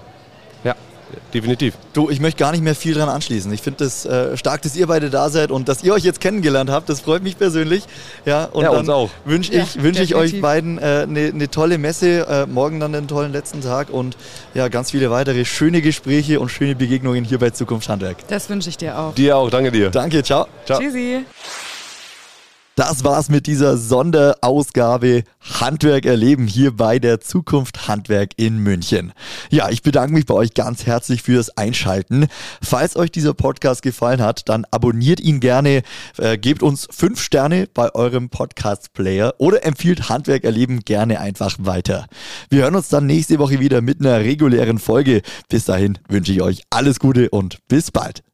definitiv. 1.34 1.76
Du, 1.94 2.10
ich 2.10 2.20
möchte 2.20 2.40
gar 2.40 2.52
nicht 2.52 2.64
mehr 2.64 2.76
viel 2.76 2.94
dran 2.94 3.10
anschließen. 3.10 3.52
Ich 3.54 3.62
finde 3.62 3.86
es 3.86 4.06
äh, 4.06 4.38
stark, 4.38 4.62
dass 4.62 4.76
ihr 4.76 4.88
beide 4.88 5.10
da 5.10 5.30
seid 5.30 5.52
und 5.52 5.70
dass 5.70 5.84
ihr 5.84 5.94
euch 5.94 6.04
jetzt 6.04 6.20
kennengelernt 6.20 6.70
habt. 6.70 6.90
Das 6.90 7.02
freut 7.02 7.24
mich 7.24 7.38
persönlich. 7.38 7.84
Ja, 8.26 8.46
und 8.46 8.64
ja, 8.64 8.70
uns 8.72 8.90
auch. 8.90 9.10
Wünsche 9.26 9.54
ich, 9.54 9.76
ja, 9.76 9.84
wünsch 9.84 10.00
ich 10.00 10.16
euch 10.16 10.42
beiden 10.42 10.80
eine 10.80 11.20
äh, 11.20 11.32
ne 11.32 11.50
tolle 11.50 11.78
Messe, 11.78 12.28
äh, 12.28 12.46
morgen 12.46 12.80
dann 12.80 12.96
einen 12.96 13.08
tollen 13.08 13.32
letzten 13.32 13.62
Tag 13.62 13.90
und 13.90 14.18
ja, 14.54 14.68
ganz 14.68 14.92
viele 14.92 15.12
weitere 15.12 15.46
schöne 15.46 15.82
Gespräche 15.82 16.40
und 16.40 16.50
schöne 16.50 16.76
Begegnungen 16.76 17.24
hier 17.24 17.40
bei 17.40 17.50
Zukunft 17.50 17.90
Handwerk. 17.90 18.28
Das 18.28 18.50
wünsche 18.50 18.70
ich 18.70 18.78
dir 18.78 18.98
auch. 18.98 19.14
Dir 19.16 19.38
auch, 19.38 19.50
danke 19.50 19.72
dir. 19.72 19.90
Danke, 19.90 20.24
ciao. 20.24 20.48
ciao. 20.66 20.80
Tschüssi. 20.80 21.26
Das 22.78 23.04
war's 23.04 23.30
mit 23.30 23.48
dieser 23.48 23.76
Sonderausgabe 23.76 25.24
Handwerk 25.42 26.06
erleben 26.06 26.46
hier 26.46 26.78
bei 26.78 27.00
der 27.00 27.20
Zukunft 27.20 27.88
Handwerk 27.88 28.34
in 28.38 28.60
München. 28.60 29.14
Ja, 29.50 29.72
ich 29.72 29.82
bedanke 29.82 30.14
mich 30.14 30.28
bei 30.28 30.36
euch 30.36 30.54
ganz 30.54 30.86
herzlich 30.86 31.24
fürs 31.24 31.58
Einschalten. 31.58 32.28
Falls 32.62 32.96
euch 32.96 33.12
dieser 33.12 33.34
Podcast 33.34 33.82
gefallen 33.82 34.22
hat, 34.22 34.48
dann 34.48 34.64
abonniert 34.70 35.20
ihn 35.20 35.40
gerne, 35.40 35.82
äh, 36.20 36.38
gebt 36.38 36.62
uns 36.62 36.88
fünf 36.92 37.20
Sterne 37.20 37.68
bei 37.74 37.96
eurem 37.96 38.30
Podcast-Player 38.30 39.34
oder 39.40 39.66
empfiehlt 39.66 40.10
Handwerk 40.10 40.44
erleben 40.44 40.82
gerne 40.82 41.20
einfach 41.20 41.56
weiter. 41.58 42.06
Wir 42.52 42.62
hören 42.62 42.76
uns 42.76 42.90
dann 42.90 43.08
nächste 43.08 43.40
Woche 43.40 43.60
wieder 43.60 43.82
mit 43.82 44.02
einer 44.02 44.20
regulären 44.20 44.78
Folge. 44.78 45.24
Bis 45.50 45.66
dahin 45.66 45.98
wünsche 46.10 46.32
ich 46.32 46.44
euch 46.44 46.62
alles 46.70 47.00
Gute 47.00 47.32
und 47.32 47.58
bis 47.68 47.90
bald. 47.90 48.27